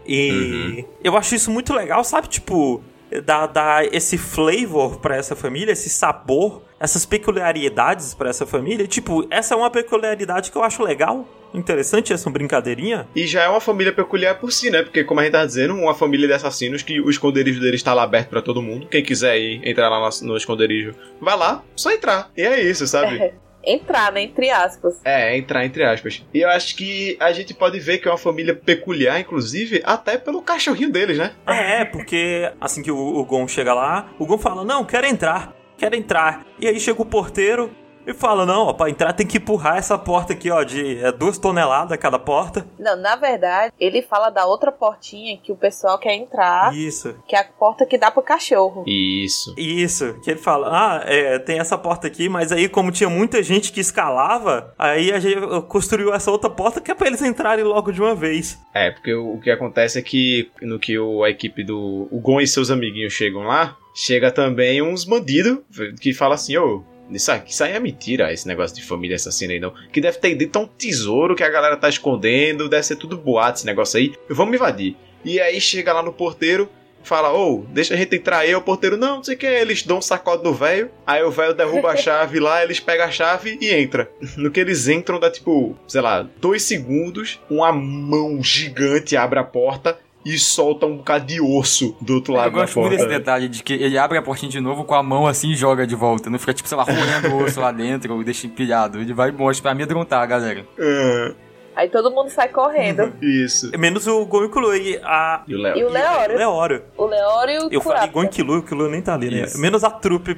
E 0.05 0.85
eu 1.03 1.15
acho 1.17 1.35
isso 1.35 1.51
muito 1.51 1.73
legal, 1.73 2.03
sabe? 2.03 2.27
Tipo, 2.27 2.83
dar, 3.21 3.47
dar 3.47 3.85
esse 3.93 4.17
flavor 4.17 4.99
pra 4.99 5.15
essa 5.15 5.35
família, 5.35 5.71
esse 5.71 5.89
sabor, 5.89 6.63
essas 6.79 7.05
peculiaridades 7.05 8.13
pra 8.13 8.29
essa 8.29 8.45
família. 8.45 8.83
E, 8.83 8.87
tipo, 8.87 9.25
essa 9.29 9.53
é 9.53 9.57
uma 9.57 9.69
peculiaridade 9.69 10.51
que 10.51 10.57
eu 10.57 10.63
acho 10.63 10.83
legal, 10.83 11.27
interessante 11.53 12.11
essa 12.11 12.29
brincadeirinha. 12.29 13.07
E 13.15 13.27
já 13.27 13.43
é 13.43 13.47
uma 13.47 13.61
família 13.61 13.93
peculiar 13.93 14.39
por 14.39 14.51
si, 14.51 14.69
né? 14.69 14.81
Porque, 14.81 15.03
como 15.03 15.19
a 15.19 15.23
gente 15.23 15.33
tá 15.33 15.45
dizendo, 15.45 15.73
uma 15.73 15.93
família 15.93 16.27
de 16.27 16.33
assassinos 16.33 16.81
que 16.81 16.99
o 16.99 17.09
esconderijo 17.09 17.59
deles 17.59 17.79
está 17.79 17.93
lá 17.93 18.03
aberto 18.03 18.29
pra 18.29 18.41
todo 18.41 18.61
mundo. 18.61 18.87
Quem 18.87 19.03
quiser 19.03 19.37
ir 19.37 19.61
entrar 19.63 19.89
lá 19.89 19.99
no, 19.99 20.27
no 20.27 20.37
esconderijo, 20.37 20.95
vai 21.21 21.37
lá, 21.37 21.63
só 21.75 21.91
entrar. 21.91 22.31
E 22.35 22.41
é 22.41 22.61
isso, 22.61 22.87
sabe? 22.87 23.33
Entrar, 23.63 24.11
né? 24.11 24.23
Entre 24.23 24.49
aspas. 24.49 24.99
É, 25.03 25.37
entrar 25.37 25.65
entre 25.65 25.83
aspas. 25.83 26.23
E 26.33 26.41
eu 26.41 26.49
acho 26.49 26.75
que 26.75 27.15
a 27.19 27.31
gente 27.31 27.53
pode 27.53 27.79
ver 27.79 27.99
que 27.99 28.07
é 28.07 28.11
uma 28.11 28.17
família 28.17 28.55
peculiar, 28.55 29.19
inclusive, 29.19 29.81
até 29.85 30.17
pelo 30.17 30.41
cachorrinho 30.41 30.91
deles, 30.91 31.17
né? 31.17 31.31
É, 31.47 31.85
porque 31.85 32.51
assim 32.59 32.81
que 32.83 32.91
o, 32.91 32.97
o 32.97 33.25
Gon 33.25 33.47
chega 33.47 33.73
lá, 33.73 34.11
o 34.19 34.25
Gon 34.25 34.37
fala: 34.37 34.65
Não, 34.65 34.83
quero 34.83 35.07
entrar, 35.07 35.55
quero 35.77 35.95
entrar. 35.95 36.45
E 36.59 36.67
aí 36.67 36.79
chega 36.79 37.01
o 37.01 37.05
porteiro 37.05 37.71
e 38.05 38.13
fala: 38.13 38.45
Não, 38.45 38.67
ó, 38.67 38.73
pra 38.73 38.89
entrar 38.89 39.13
tem 39.13 39.25
que 39.25 39.37
empurrar 39.37 39.77
essa 39.77 39.97
porta 39.97 40.33
aqui, 40.33 40.49
ó, 40.49 40.63
de 40.63 40.97
é, 41.03 41.11
duas 41.11 41.37
toneladas 41.37 41.97
cada 41.97 42.19
porta. 42.19 42.65
Não, 42.77 42.95
na 42.95 43.15
verdade, 43.15 43.73
ele 43.79 44.01
fala 44.01 44.29
da 44.29 44.45
outra 44.45 44.71
portinha 44.71 45.37
que 45.37 45.51
o 45.51 45.55
pessoal 45.55 45.97
quer 45.97 46.13
entrar, 46.15 46.75
Isso, 46.75 47.15
que 47.27 47.35
é 47.35 47.39
a 47.39 47.43
porta 47.43 47.85
que 47.85 47.97
dá 47.97 48.11
pro 48.11 48.21
cachorro. 48.21 48.83
Isso. 48.87 49.53
isso. 49.57 50.19
Que 50.23 50.31
ele 50.31 50.39
fala: 50.39 50.69
Ah, 50.69 51.03
é, 51.05 51.39
tem 51.39 51.59
essa 51.59 51.77
porta 51.77 52.07
aqui, 52.07 52.27
mas 52.29 52.51
aí, 52.51 52.67
como 52.67 52.91
tinha 52.91 53.09
muita 53.09 53.41
gente 53.41 53.71
que 53.71 53.79
escalava, 53.79 54.73
aí 54.77 55.11
a 55.11 55.19
gente 55.19 55.39
construiu 55.67 56.13
essa 56.13 56.31
outra 56.31 56.49
porta 56.49 56.81
que 56.81 56.91
é 56.91 56.95
pra 56.95 57.07
eles 57.07 57.21
entrarem 57.21 57.63
logo 57.63 57.91
de 57.91 58.01
uma 58.01 58.15
vez. 58.15 58.57
É, 58.73 58.91
porque 58.91 59.13
o, 59.13 59.35
o 59.35 59.39
que 59.39 59.49
acontece 59.49 59.99
é 59.99 60.01
que 60.01 60.49
no 60.61 60.79
que 60.79 60.97
o, 60.97 61.23
a 61.23 61.29
equipe 61.29 61.63
do. 61.63 62.07
O 62.11 62.19
Gon 62.19 62.41
e 62.41 62.47
seus 62.47 62.69
amiguinhos 62.69 63.13
chegam 63.13 63.43
lá, 63.43 63.77
chega 63.93 64.31
também 64.31 64.81
uns 64.81 65.03
bandidos 65.03 65.59
que 65.99 66.13
falam 66.13 66.35
assim, 66.35 66.57
ô. 66.57 66.83
Isso, 67.09 67.31
isso 67.45 67.63
aí 67.63 67.73
é 67.73 67.79
mentira, 67.79 68.31
esse 68.31 68.47
negócio 68.47 68.75
de 68.75 68.83
família 68.83 69.15
assassina 69.15 69.53
aí 69.53 69.59
não. 69.59 69.73
Que 69.91 70.01
deve 70.01 70.17
ter 70.17 70.35
dentro 70.35 70.61
um 70.61 70.67
tesouro 70.67 71.35
que 71.35 71.43
a 71.43 71.49
galera 71.49 71.77
tá 71.77 71.89
escondendo, 71.89 72.69
deve 72.69 72.83
ser 72.83 72.95
tudo 72.95 73.17
boato 73.17 73.59
esse 73.59 73.65
negócio 73.65 73.99
aí. 73.99 74.13
Vamos 74.29 74.55
invadir. 74.55 74.95
E 75.23 75.39
aí 75.39 75.59
chega 75.61 75.93
lá 75.93 76.01
no 76.01 76.13
porteiro 76.13 76.69
fala, 77.03 77.33
ô, 77.33 77.65
deixa 77.69 77.93
a 77.93 77.97
gente 77.97 78.15
entrar 78.15 78.39
aí, 78.39 78.55
o 78.55 78.61
porteiro, 78.61 78.97
não, 78.97 79.17
não 79.17 79.23
sei 79.23 79.35
o 79.35 79.37
que, 79.37 79.45
eles 79.45 79.83
dão 79.83 79.97
um 79.97 80.01
sacode 80.01 80.43
no 80.43 80.53
velho, 80.53 80.89
aí 81.05 81.21
o 81.23 81.29
velho 81.29 81.53
derruba 81.53 81.91
a 81.91 81.95
chave 81.97 82.39
lá, 82.39 82.63
eles 82.63 82.79
pegam 82.79 83.05
a 83.05 83.11
chave 83.11 83.57
e 83.61 83.73
entra. 83.73 84.09
No 84.37 84.49
que 84.49 84.59
eles 84.59 84.87
entram, 84.87 85.19
dá 85.19 85.29
tipo, 85.29 85.77
sei 85.87 86.01
lá, 86.01 86.27
dois 86.39 86.63
segundos, 86.63 87.39
uma 87.49 87.71
mão 87.71 88.41
gigante 88.41 89.17
abre 89.17 89.39
a 89.39 89.43
porta 89.43 89.97
e 90.25 90.37
solta 90.37 90.85
um 90.85 90.97
bocado 90.97 91.25
de 91.25 91.41
osso 91.41 91.95
do 91.99 92.15
outro 92.15 92.33
Eu 92.33 92.37
lado 92.37 92.51
da 92.53 92.59
gosto 92.61 92.79
muito 92.79 92.91
desse 92.91 93.03
porta. 93.03 93.19
detalhe 93.19 93.49
de 93.49 93.61
que 93.63 93.73
ele 93.73 93.97
abre 93.97 94.17
a 94.17 94.21
portinha 94.21 94.49
de 94.51 94.59
novo 94.59 94.83
com 94.83 94.95
a 94.95 95.03
mão 95.03 95.27
assim 95.27 95.49
e 95.51 95.55
joga 95.55 95.85
de 95.85 95.95
volta. 95.95 96.29
Não 96.29 96.39
fica, 96.39 96.53
tipo, 96.53 96.67
sei 96.69 96.77
lá, 96.77 96.83
roendo 96.83 97.35
o 97.35 97.43
osso 97.43 97.59
lá 97.59 97.71
dentro 97.71 98.13
ou 98.15 98.23
deixa 98.23 98.47
empilhado. 98.47 98.99
Ele 98.99 99.13
vai 99.13 99.29
e 99.29 99.31
mostra 99.33 99.61
pra 99.63 99.71
amedrontar 99.71 100.21
a 100.21 100.25
galera. 100.25 100.65
Ah, 100.79 101.33
Aí 101.75 101.89
todo 101.89 102.11
mundo 102.11 102.29
sai 102.29 102.49
correndo. 102.49 103.13
isso. 103.21 103.71
Menos 103.77 104.07
o 104.07 104.25
Gon 104.25 104.43
e 104.43 104.45
o 104.45 104.49
Killua 104.49 104.77
e 104.77 104.99
a... 105.03 105.43
E 105.47 105.55
o 105.55 105.61
Léo. 105.61 105.77
E 105.77 105.83
o 105.83 105.89
Leório. 105.89 106.37
Leório. 106.37 106.83
O 106.97 107.05
Leório 107.05 107.53
e 107.53 107.65
o 107.65 107.73
Eu 107.73 107.81
falei 107.81 108.07
Gon 108.09 108.23
e. 108.23 108.27
Killua, 108.27 108.57
o 108.57 108.63
Killua 108.63 108.89
nem 108.89 109.01
tá 109.01 109.13
ali, 109.13 109.29
né? 109.29 109.41
Isso. 109.43 109.59
Menos 109.59 109.83
a 109.83 109.89
trupe, 109.89 110.35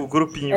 o 0.00 0.06
grupinho. 0.08 0.56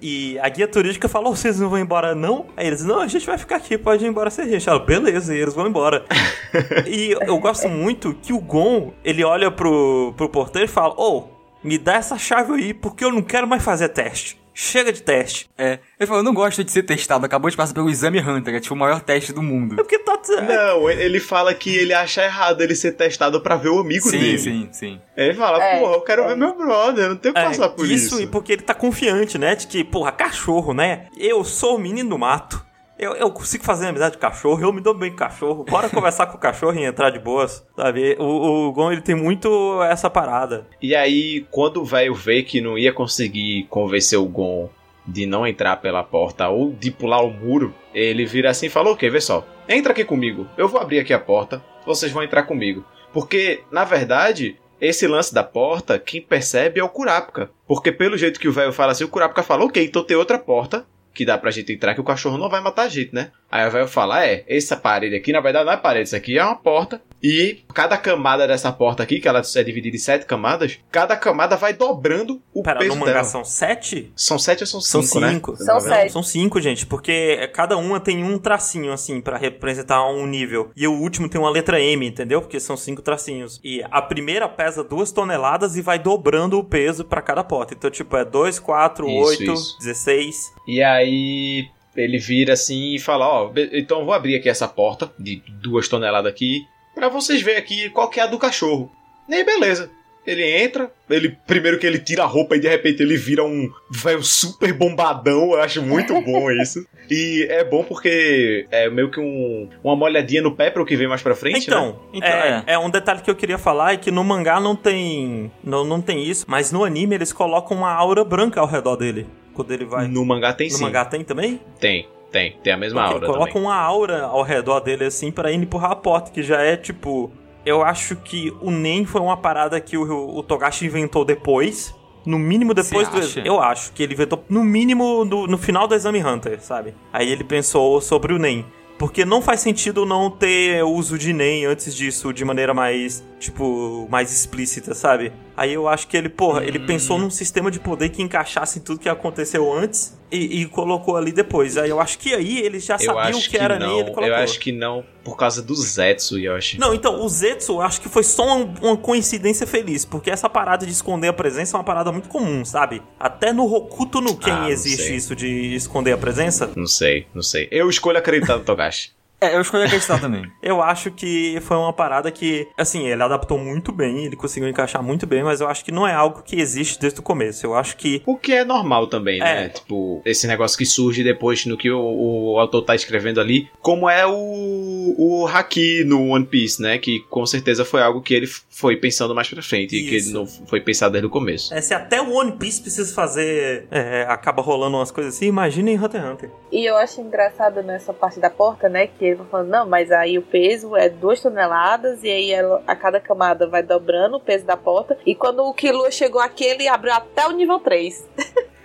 E 0.00 0.38
a 0.38 0.48
guia 0.48 0.68
turística 0.68 1.08
falou, 1.08 1.34
vocês 1.34 1.58
não 1.58 1.68
vão 1.68 1.78
embora 1.78 2.14
não? 2.14 2.46
Aí 2.56 2.66
eles, 2.66 2.84
não, 2.84 3.00
a 3.00 3.06
gente 3.06 3.26
vai 3.26 3.38
ficar 3.38 3.56
aqui, 3.56 3.76
pode 3.78 4.04
ir 4.04 4.08
embora 4.08 4.30
sem 4.30 4.44
a 4.44 4.48
gente. 4.48 4.68
Ela, 4.68 4.78
beleza, 4.78 5.34
e 5.34 5.38
eles 5.38 5.54
vão 5.54 5.66
embora. 5.66 6.04
e 6.86 7.16
eu 7.26 7.38
gosto 7.38 7.68
muito 7.68 8.14
que 8.14 8.32
o 8.32 8.40
Gon, 8.40 8.92
ele 9.04 9.24
olha 9.24 9.50
pro, 9.50 10.14
pro 10.16 10.28
porteiro 10.28 10.68
e 10.68 10.72
fala, 10.72 10.94
ô, 10.96 11.28
me 11.62 11.78
dá 11.78 11.94
essa 11.94 12.16
chave 12.16 12.52
aí, 12.54 12.74
porque 12.74 13.04
eu 13.04 13.12
não 13.12 13.22
quero 13.22 13.46
mais 13.46 13.62
fazer 13.62 13.88
teste. 13.88 14.38
Chega 14.58 14.90
de 14.90 15.02
teste. 15.02 15.50
É, 15.58 15.78
ele 16.00 16.06
falou, 16.06 16.20
eu 16.20 16.24
não 16.24 16.32
gosto 16.32 16.64
de 16.64 16.72
ser 16.72 16.82
testado, 16.82 17.26
acabou 17.26 17.50
de 17.50 17.56
passar 17.56 17.74
pelo 17.74 17.90
exame 17.90 18.18
Hunter, 18.20 18.54
é 18.54 18.60
tipo 18.60 18.74
o 18.74 18.76
maior 18.78 19.02
teste 19.02 19.30
do 19.30 19.42
mundo. 19.42 19.74
É 19.74 19.76
porque 19.76 19.98
tá... 19.98 20.16
Não, 20.48 20.88
ele 20.88 21.20
fala 21.20 21.52
que 21.52 21.76
ele 21.76 21.92
acha 21.92 22.24
errado 22.24 22.62
ele 22.62 22.74
ser 22.74 22.92
testado 22.92 23.38
pra 23.42 23.56
ver 23.56 23.68
o 23.68 23.80
amigo 23.80 24.08
Sim, 24.08 24.18
dele. 24.18 24.38
sim, 24.38 24.68
sim. 24.72 25.00
Ele 25.14 25.34
fala, 25.34 25.62
É, 25.62 25.78
porra, 25.78 25.92
eu 25.96 26.00
quero 26.00 26.26
ver 26.26 26.36
meu 26.38 26.56
brother, 26.56 27.04
eu 27.04 27.08
não 27.10 27.16
tenho 27.16 27.34
que 27.34 27.40
É, 27.40 27.44
passar 27.44 27.68
por 27.68 27.86
isso. 27.86 28.18
e 28.18 28.26
porque 28.26 28.54
ele 28.54 28.62
tá 28.62 28.72
confiante, 28.72 29.36
né? 29.36 29.54
De 29.54 29.66
que, 29.66 29.84
porra, 29.84 30.10
cachorro, 30.10 30.72
né? 30.72 31.08
Eu 31.18 31.44
sou 31.44 31.76
o 31.76 31.78
menino 31.78 32.08
do 32.08 32.18
mato. 32.18 32.64
Eu, 32.98 33.14
eu 33.14 33.30
consigo 33.30 33.62
fazer 33.62 33.88
amizade 33.88 34.16
com 34.16 34.22
cachorro, 34.22 34.62
eu 34.62 34.72
me 34.72 34.80
dou 34.80 34.94
bem 34.94 35.10
com 35.10 35.16
cachorro. 35.16 35.64
Bora 35.64 35.90
conversar 35.90 36.26
com 36.28 36.36
o 36.36 36.40
cachorro 36.40 36.78
e 36.78 36.84
entrar 36.84 37.10
de 37.10 37.18
boas, 37.18 37.66
sabe? 37.76 38.16
O, 38.18 38.68
o 38.68 38.72
Gon, 38.72 38.90
ele 38.90 39.02
tem 39.02 39.14
muito 39.14 39.82
essa 39.82 40.08
parada. 40.08 40.66
E 40.80 40.96
aí, 40.96 41.46
quando 41.50 41.82
o 41.82 41.84
velho 41.84 42.14
vê 42.14 42.42
que 42.42 42.60
não 42.60 42.78
ia 42.78 42.92
conseguir 42.92 43.66
convencer 43.68 44.18
o 44.18 44.24
Gon 44.24 44.70
de 45.06 45.26
não 45.26 45.46
entrar 45.46 45.76
pela 45.76 46.02
porta 46.02 46.48
ou 46.48 46.72
de 46.72 46.90
pular 46.90 47.20
o 47.22 47.30
muro, 47.30 47.74
ele 47.92 48.24
vira 48.24 48.50
assim 48.50 48.66
e 48.66 48.70
fala: 48.70 48.90
Ok, 48.90 49.08
vê 49.10 49.20
só, 49.20 49.46
entra 49.68 49.92
aqui 49.92 50.04
comigo, 50.04 50.48
eu 50.56 50.66
vou 50.66 50.80
abrir 50.80 50.98
aqui 50.98 51.12
a 51.12 51.18
porta, 51.18 51.62
vocês 51.84 52.10
vão 52.10 52.22
entrar 52.22 52.44
comigo. 52.44 52.82
Porque, 53.12 53.62
na 53.70 53.84
verdade, 53.84 54.56
esse 54.80 55.06
lance 55.06 55.32
da 55.32 55.44
porta, 55.44 55.98
quem 55.98 56.20
percebe 56.20 56.80
é 56.80 56.84
o 56.84 56.88
Kurapika. 56.88 57.50
Porque, 57.66 57.92
pelo 57.92 58.16
jeito 58.16 58.40
que 58.40 58.48
o 58.48 58.52
velho 58.52 58.72
fala 58.72 58.92
assim, 58.92 59.04
o 59.04 59.08
Kurapika 59.08 59.42
fala: 59.42 59.64
Ok, 59.64 59.84
então 59.84 60.02
tem 60.02 60.16
outra 60.16 60.38
porta. 60.38 60.86
Que 61.16 61.24
dá 61.24 61.38
pra 61.38 61.50
gente 61.50 61.72
entrar 61.72 61.94
que 61.94 62.00
o 62.00 62.04
cachorro 62.04 62.36
não 62.36 62.50
vai 62.50 62.60
matar 62.60 62.82
a 62.82 62.88
gente, 62.88 63.14
né? 63.14 63.30
Aí 63.50 63.66
o 63.66 63.70
velho 63.70 63.88
fala: 63.88 64.22
É, 64.22 64.44
essa 64.46 64.76
parede 64.76 65.16
aqui, 65.16 65.32
na 65.32 65.40
verdade, 65.40 65.64
não 65.64 65.72
é 65.72 65.76
parede, 65.78 66.08
isso 66.08 66.16
aqui 66.16 66.38
é 66.38 66.44
uma 66.44 66.54
porta. 66.54 67.00
E 67.28 67.64
cada 67.74 67.96
camada 67.96 68.46
dessa 68.46 68.70
porta 68.70 69.02
aqui, 69.02 69.18
que 69.20 69.26
ela 69.26 69.40
é 69.54 69.62
dividida 69.64 69.96
em 69.96 69.98
sete 69.98 70.26
camadas, 70.26 70.78
cada 70.92 71.16
camada 71.16 71.56
vai 71.56 71.72
dobrando 71.74 72.40
o 72.54 72.62
Pera, 72.62 72.78
peso 72.78 72.90
no 72.94 73.00
mangá 73.00 73.12
dela. 73.12 73.24
são 73.24 73.44
sete? 73.44 74.12
São 74.14 74.38
sete 74.38 74.62
ou 74.62 74.66
são 74.66 74.80
São 74.80 75.02
cinco, 75.02 75.20
né? 75.20 75.32
cinco. 75.32 75.56
São 75.56 75.74
Não, 75.74 75.80
sete. 75.80 76.12
São 76.12 76.22
cinco, 76.22 76.60
gente, 76.60 76.86
porque 76.86 77.50
cada 77.52 77.76
uma 77.76 77.98
tem 77.98 78.22
um 78.22 78.38
tracinho, 78.38 78.92
assim, 78.92 79.20
pra 79.20 79.36
representar 79.36 80.06
um 80.08 80.26
nível. 80.26 80.70
E 80.76 80.86
o 80.86 80.92
último 80.92 81.28
tem 81.28 81.40
uma 81.40 81.50
letra 81.50 81.80
M, 81.80 82.06
entendeu? 82.06 82.40
Porque 82.40 82.60
são 82.60 82.76
cinco 82.76 83.02
tracinhos. 83.02 83.60
E 83.64 83.82
a 83.90 84.00
primeira 84.02 84.48
pesa 84.48 84.84
duas 84.84 85.10
toneladas 85.10 85.76
e 85.76 85.82
vai 85.82 85.98
dobrando 85.98 86.58
o 86.58 86.64
peso 86.64 87.04
pra 87.04 87.20
cada 87.22 87.42
porta. 87.42 87.74
Então, 87.74 87.90
tipo, 87.90 88.16
é 88.16 88.24
2, 88.24 88.58
4, 88.58 89.08
Isso, 89.08 89.18
8, 89.28 89.52
isso. 89.52 89.78
16. 89.80 90.52
E 90.68 90.82
aí 90.82 91.68
ele 91.96 92.18
vira 92.18 92.52
assim 92.52 92.94
e 92.94 92.98
fala: 92.98 93.26
Ó, 93.26 93.48
be- 93.48 93.70
então 93.72 94.00
eu 94.00 94.04
vou 94.04 94.14
abrir 94.14 94.36
aqui 94.36 94.48
essa 94.48 94.68
porta 94.68 95.10
de 95.18 95.42
duas 95.62 95.88
toneladas 95.88 96.30
aqui 96.30 96.66
pra 96.96 97.08
vocês 97.10 97.42
verem 97.42 97.60
aqui 97.60 97.90
qual 97.90 98.08
que 98.08 98.18
é 98.18 98.22
a 98.22 98.26
do 98.26 98.38
cachorro. 98.38 98.90
E 99.28 99.34
aí, 99.34 99.44
beleza. 99.44 99.90
Ele 100.26 100.42
entra, 100.60 100.90
ele 101.08 101.38
primeiro 101.46 101.78
que 101.78 101.86
ele 101.86 102.00
tira 102.00 102.24
a 102.24 102.26
roupa 102.26 102.56
e 102.56 102.58
de 102.58 102.66
repente 102.66 103.00
ele 103.00 103.16
vira 103.16 103.44
um 103.44 103.70
velho 103.88 104.24
super 104.24 104.72
bombadão, 104.72 105.52
eu 105.52 105.60
acho 105.62 105.80
muito 105.80 106.12
bom 106.20 106.50
isso. 106.50 106.84
E 107.08 107.46
é 107.48 107.62
bom 107.62 107.84
porque 107.84 108.66
é 108.72 108.90
meio 108.90 109.08
que 109.08 109.20
um, 109.20 109.68
uma 109.84 109.94
molhadinha 109.94 110.42
no 110.42 110.50
pé 110.50 110.68
pro 110.68 110.84
que 110.84 110.96
vem 110.96 111.06
mais 111.06 111.22
pra 111.22 111.36
frente, 111.36 111.70
né? 111.70 111.76
Então, 111.76 112.00
Então, 112.12 112.28
é, 112.28 112.64
é. 112.66 112.72
é 112.72 112.78
um 112.78 112.90
detalhe 112.90 113.22
que 113.22 113.30
eu 113.30 113.36
queria 113.36 113.56
falar 113.56 113.92
é 113.92 113.96
que 113.98 114.10
no 114.10 114.24
mangá 114.24 114.58
não 114.58 114.74
tem 114.74 115.48
não, 115.62 115.84
não 115.84 116.00
tem 116.00 116.24
isso, 116.24 116.44
mas 116.48 116.72
no 116.72 116.82
anime 116.82 117.14
eles 117.14 117.32
colocam 117.32 117.76
uma 117.76 117.92
aura 117.92 118.24
branca 118.24 118.60
ao 118.60 118.66
redor 118.66 118.96
dele. 118.96 119.28
Quando 119.54 119.70
ele 119.70 119.84
vai. 119.84 120.08
No 120.08 120.24
mangá 120.24 120.52
tem 120.52 120.68
no 120.68 120.76
sim. 120.76 120.82
mangá 120.82 121.04
tem 121.04 121.22
também? 121.22 121.60
Tem, 121.78 122.08
tem. 122.36 122.58
Tem 122.62 122.72
a 122.72 122.76
mesma 122.76 123.02
Ok, 123.02 123.14
aura 123.14 123.26
coloca 123.26 123.52
também. 123.52 123.62
uma 123.62 123.74
aura 123.76 124.22
ao 124.24 124.42
redor 124.42 124.80
dele 124.80 125.04
assim 125.04 125.30
pra 125.30 125.50
ele 125.50 125.62
empurrar 125.64 125.92
a 125.92 125.96
porta, 125.96 126.30
que 126.30 126.42
já 126.42 126.60
é 126.60 126.76
tipo. 126.76 127.30
Eu 127.64 127.82
acho 127.82 128.14
que 128.16 128.52
o 128.60 128.70
NEM 128.70 129.04
foi 129.04 129.20
uma 129.20 129.36
parada 129.36 129.80
que 129.80 129.96
o, 129.96 130.36
o 130.36 130.42
Togashi 130.42 130.86
inventou 130.86 131.24
depois. 131.24 131.94
No 132.24 132.38
mínimo 132.38 132.74
depois 132.74 133.08
Você 133.08 133.40
do. 133.40 133.46
Eu 133.46 133.60
acho 133.60 133.92
que 133.92 134.02
ele 134.02 134.12
inventou 134.14 134.44
no 134.48 134.64
mínimo 134.64 135.24
no, 135.24 135.46
no 135.46 135.56
final 135.58 135.86
do 135.86 135.94
Exame 135.94 136.22
Hunter, 136.24 136.60
sabe? 136.60 136.92
Aí 137.12 137.30
ele 137.30 137.44
pensou 137.44 138.00
sobre 138.00 138.32
o 138.32 138.38
NEM. 138.38 138.64
Porque 138.98 139.24
não 139.24 139.42
faz 139.42 139.60
sentido 139.60 140.06
não 140.06 140.30
ter 140.30 140.82
uso 140.82 141.18
de 141.18 141.32
NEM 141.32 141.66
antes 141.66 141.94
disso 141.94 142.32
de 142.32 142.44
maneira 142.44 142.72
mais, 142.72 143.22
tipo, 143.38 144.06
mais 144.10 144.32
explícita, 144.32 144.94
sabe? 144.94 145.32
Aí 145.56 145.72
eu 145.72 145.88
acho 145.88 146.06
que 146.08 146.16
ele, 146.16 146.28
porra, 146.28 146.64
ele 146.64 146.78
Hum. 146.78 146.86
pensou 146.86 147.18
num 147.18 147.30
sistema 147.30 147.70
de 147.70 147.78
poder 147.80 148.08
que 148.10 148.22
encaixasse 148.22 148.78
em 148.78 148.82
tudo 148.82 148.98
que 149.00 149.08
aconteceu 149.08 149.72
antes 149.72 150.18
e, 150.30 150.62
e 150.62 150.66
colocou 150.66 151.16
ali 151.16 151.32
depois. 151.32 151.76
Aí 151.76 151.88
eu 151.90 152.00
acho 152.00 152.18
que 152.18 152.34
aí 152.34 152.58
ele 152.60 152.78
já 152.78 152.98
sabia 152.98 153.36
o 153.36 153.40
que, 153.40 153.50
que 153.50 153.56
era 153.58 153.78
não. 153.78 154.00
E 154.00 154.04
colocou. 154.04 154.24
Eu 154.26 154.34
acho 154.36 154.58
que 154.58 154.72
não 154.72 155.04
por 155.24 155.36
causa 155.36 155.62
do 155.62 155.74
Zetsu, 155.74 156.38
Yoshi. 156.38 156.78
Não, 156.78 156.94
então, 156.94 157.24
o 157.24 157.28
Zetsu, 157.28 157.72
eu 157.72 157.80
acho 157.80 158.00
que 158.00 158.08
foi 158.08 158.22
só 158.22 158.44
uma, 158.44 158.74
uma 158.82 158.96
coincidência 158.96 159.66
feliz, 159.66 160.04
porque 160.04 160.30
essa 160.30 160.48
parada 160.48 160.86
de 160.86 160.92
esconder 160.92 161.28
a 161.28 161.32
presença 161.32 161.76
é 161.76 161.78
uma 161.78 161.84
parada 161.84 162.12
muito 162.12 162.28
comum, 162.28 162.64
sabe? 162.64 163.02
Até 163.18 163.52
no 163.52 163.64
Hokuto 163.64 164.20
no 164.20 164.36
Ken 164.36 164.52
Ah, 164.52 164.70
existe 164.70 165.02
sei. 165.08 165.16
isso 165.16 165.34
de 165.34 165.74
esconder 165.74 166.12
a 166.12 166.18
presença. 166.18 166.70
Não 166.76 166.86
sei, 166.86 167.26
não 167.34 167.42
sei. 167.42 167.66
Eu 167.72 167.88
escolho 167.90 168.18
acreditar 168.18 168.56
no 168.56 168.64
Togashi. 168.64 169.10
É, 169.40 169.54
eu 169.54 169.60
escolhi 169.60 169.84
acreditar 169.84 170.18
também. 170.20 170.50
Eu 170.62 170.82
acho 170.82 171.10
que 171.10 171.58
foi 171.60 171.76
uma 171.76 171.92
parada 171.92 172.30
que, 172.30 172.68
assim, 172.76 173.06
ele 173.06 173.22
adaptou 173.22 173.58
muito 173.58 173.92
bem, 173.92 174.24
ele 174.24 174.36
conseguiu 174.36 174.68
encaixar 174.68 175.02
muito 175.02 175.26
bem, 175.26 175.42
mas 175.42 175.60
eu 175.60 175.68
acho 175.68 175.84
que 175.84 175.92
não 175.92 176.06
é 176.06 176.12
algo 176.14 176.42
que 176.42 176.56
existe 176.56 176.98
desde 176.98 177.20
o 177.20 177.22
começo. 177.22 177.66
Eu 177.66 177.74
acho 177.74 177.96
que 177.96 178.22
O 178.26 178.36
que 178.36 178.52
é 178.52 178.64
normal 178.64 179.06
também, 179.06 179.40
né? 179.40 179.66
É. 179.66 179.68
Tipo, 179.68 180.22
esse 180.24 180.46
negócio 180.46 180.76
que 180.76 180.86
surge 180.86 181.22
depois 181.22 181.64
no 181.66 181.76
que 181.76 181.90
o, 181.90 182.52
o 182.52 182.58
autor 182.58 182.82
tá 182.82 182.94
escrevendo 182.94 183.40
ali, 183.40 183.68
como 183.80 184.08
é 184.08 184.26
o, 184.26 185.14
o 185.18 185.46
Haki 185.46 186.04
no 186.04 186.28
One 186.30 186.46
Piece, 186.46 186.80
né? 186.80 186.98
Que 186.98 187.20
com 187.28 187.44
certeza 187.46 187.84
foi 187.84 188.02
algo 188.02 188.22
que 188.22 188.34
ele 188.34 188.46
foi 188.46 188.96
pensando 188.96 189.34
mais 189.34 189.48
pra 189.48 189.62
frente 189.62 189.96
e 189.96 190.08
que 190.08 190.16
Isso. 190.16 190.28
ele 190.28 190.38
não 190.38 190.46
foi 190.46 190.80
pensado 190.80 191.12
desde 191.12 191.26
o 191.26 191.30
começo. 191.30 191.72
é, 191.74 191.80
se 191.80 191.94
até 191.94 192.20
o 192.20 192.32
One 192.34 192.52
Piece 192.52 192.80
precisa 192.80 193.14
fazer. 193.14 193.86
é, 193.90 194.26
acaba 194.28 194.62
rolando 194.62 194.96
umas 194.96 195.10
coisas 195.10 195.34
assim, 195.34 195.46
imagina 195.46 195.90
em 195.90 195.98
Hunter 195.98 196.20
x 196.20 196.30
Hunter. 196.30 196.50
E 196.72 196.84
eu 196.84 196.96
acho 196.96 197.20
engraçado 197.20 197.82
nessa 197.82 198.12
parte 198.12 198.40
da 198.40 198.50
porta, 198.50 198.88
né? 198.88 199.06
Que 199.06 199.25
ele 199.26 199.36
vai 199.36 199.46
falando, 199.48 199.68
não, 199.68 199.88
mas 199.88 200.10
aí 200.10 200.38
o 200.38 200.42
peso 200.42 200.96
é 200.96 201.08
duas 201.08 201.40
toneladas, 201.40 202.22
e 202.22 202.28
aí 202.30 202.52
ela- 202.52 202.82
a 202.86 202.94
cada 202.96 203.20
camada 203.20 203.66
vai 203.66 203.82
dobrando 203.82 204.36
o 204.36 204.40
peso 204.40 204.64
da 204.64 204.76
porta. 204.76 205.16
E 205.26 205.34
quando 205.34 205.60
o 205.64 205.74
Killua 205.74 206.10
chegou 206.10 206.40
aqui, 206.40 206.64
ele 206.64 206.88
abriu 206.88 207.12
até 207.12 207.46
o 207.46 207.52
nível 207.52 207.78
3. 207.78 208.24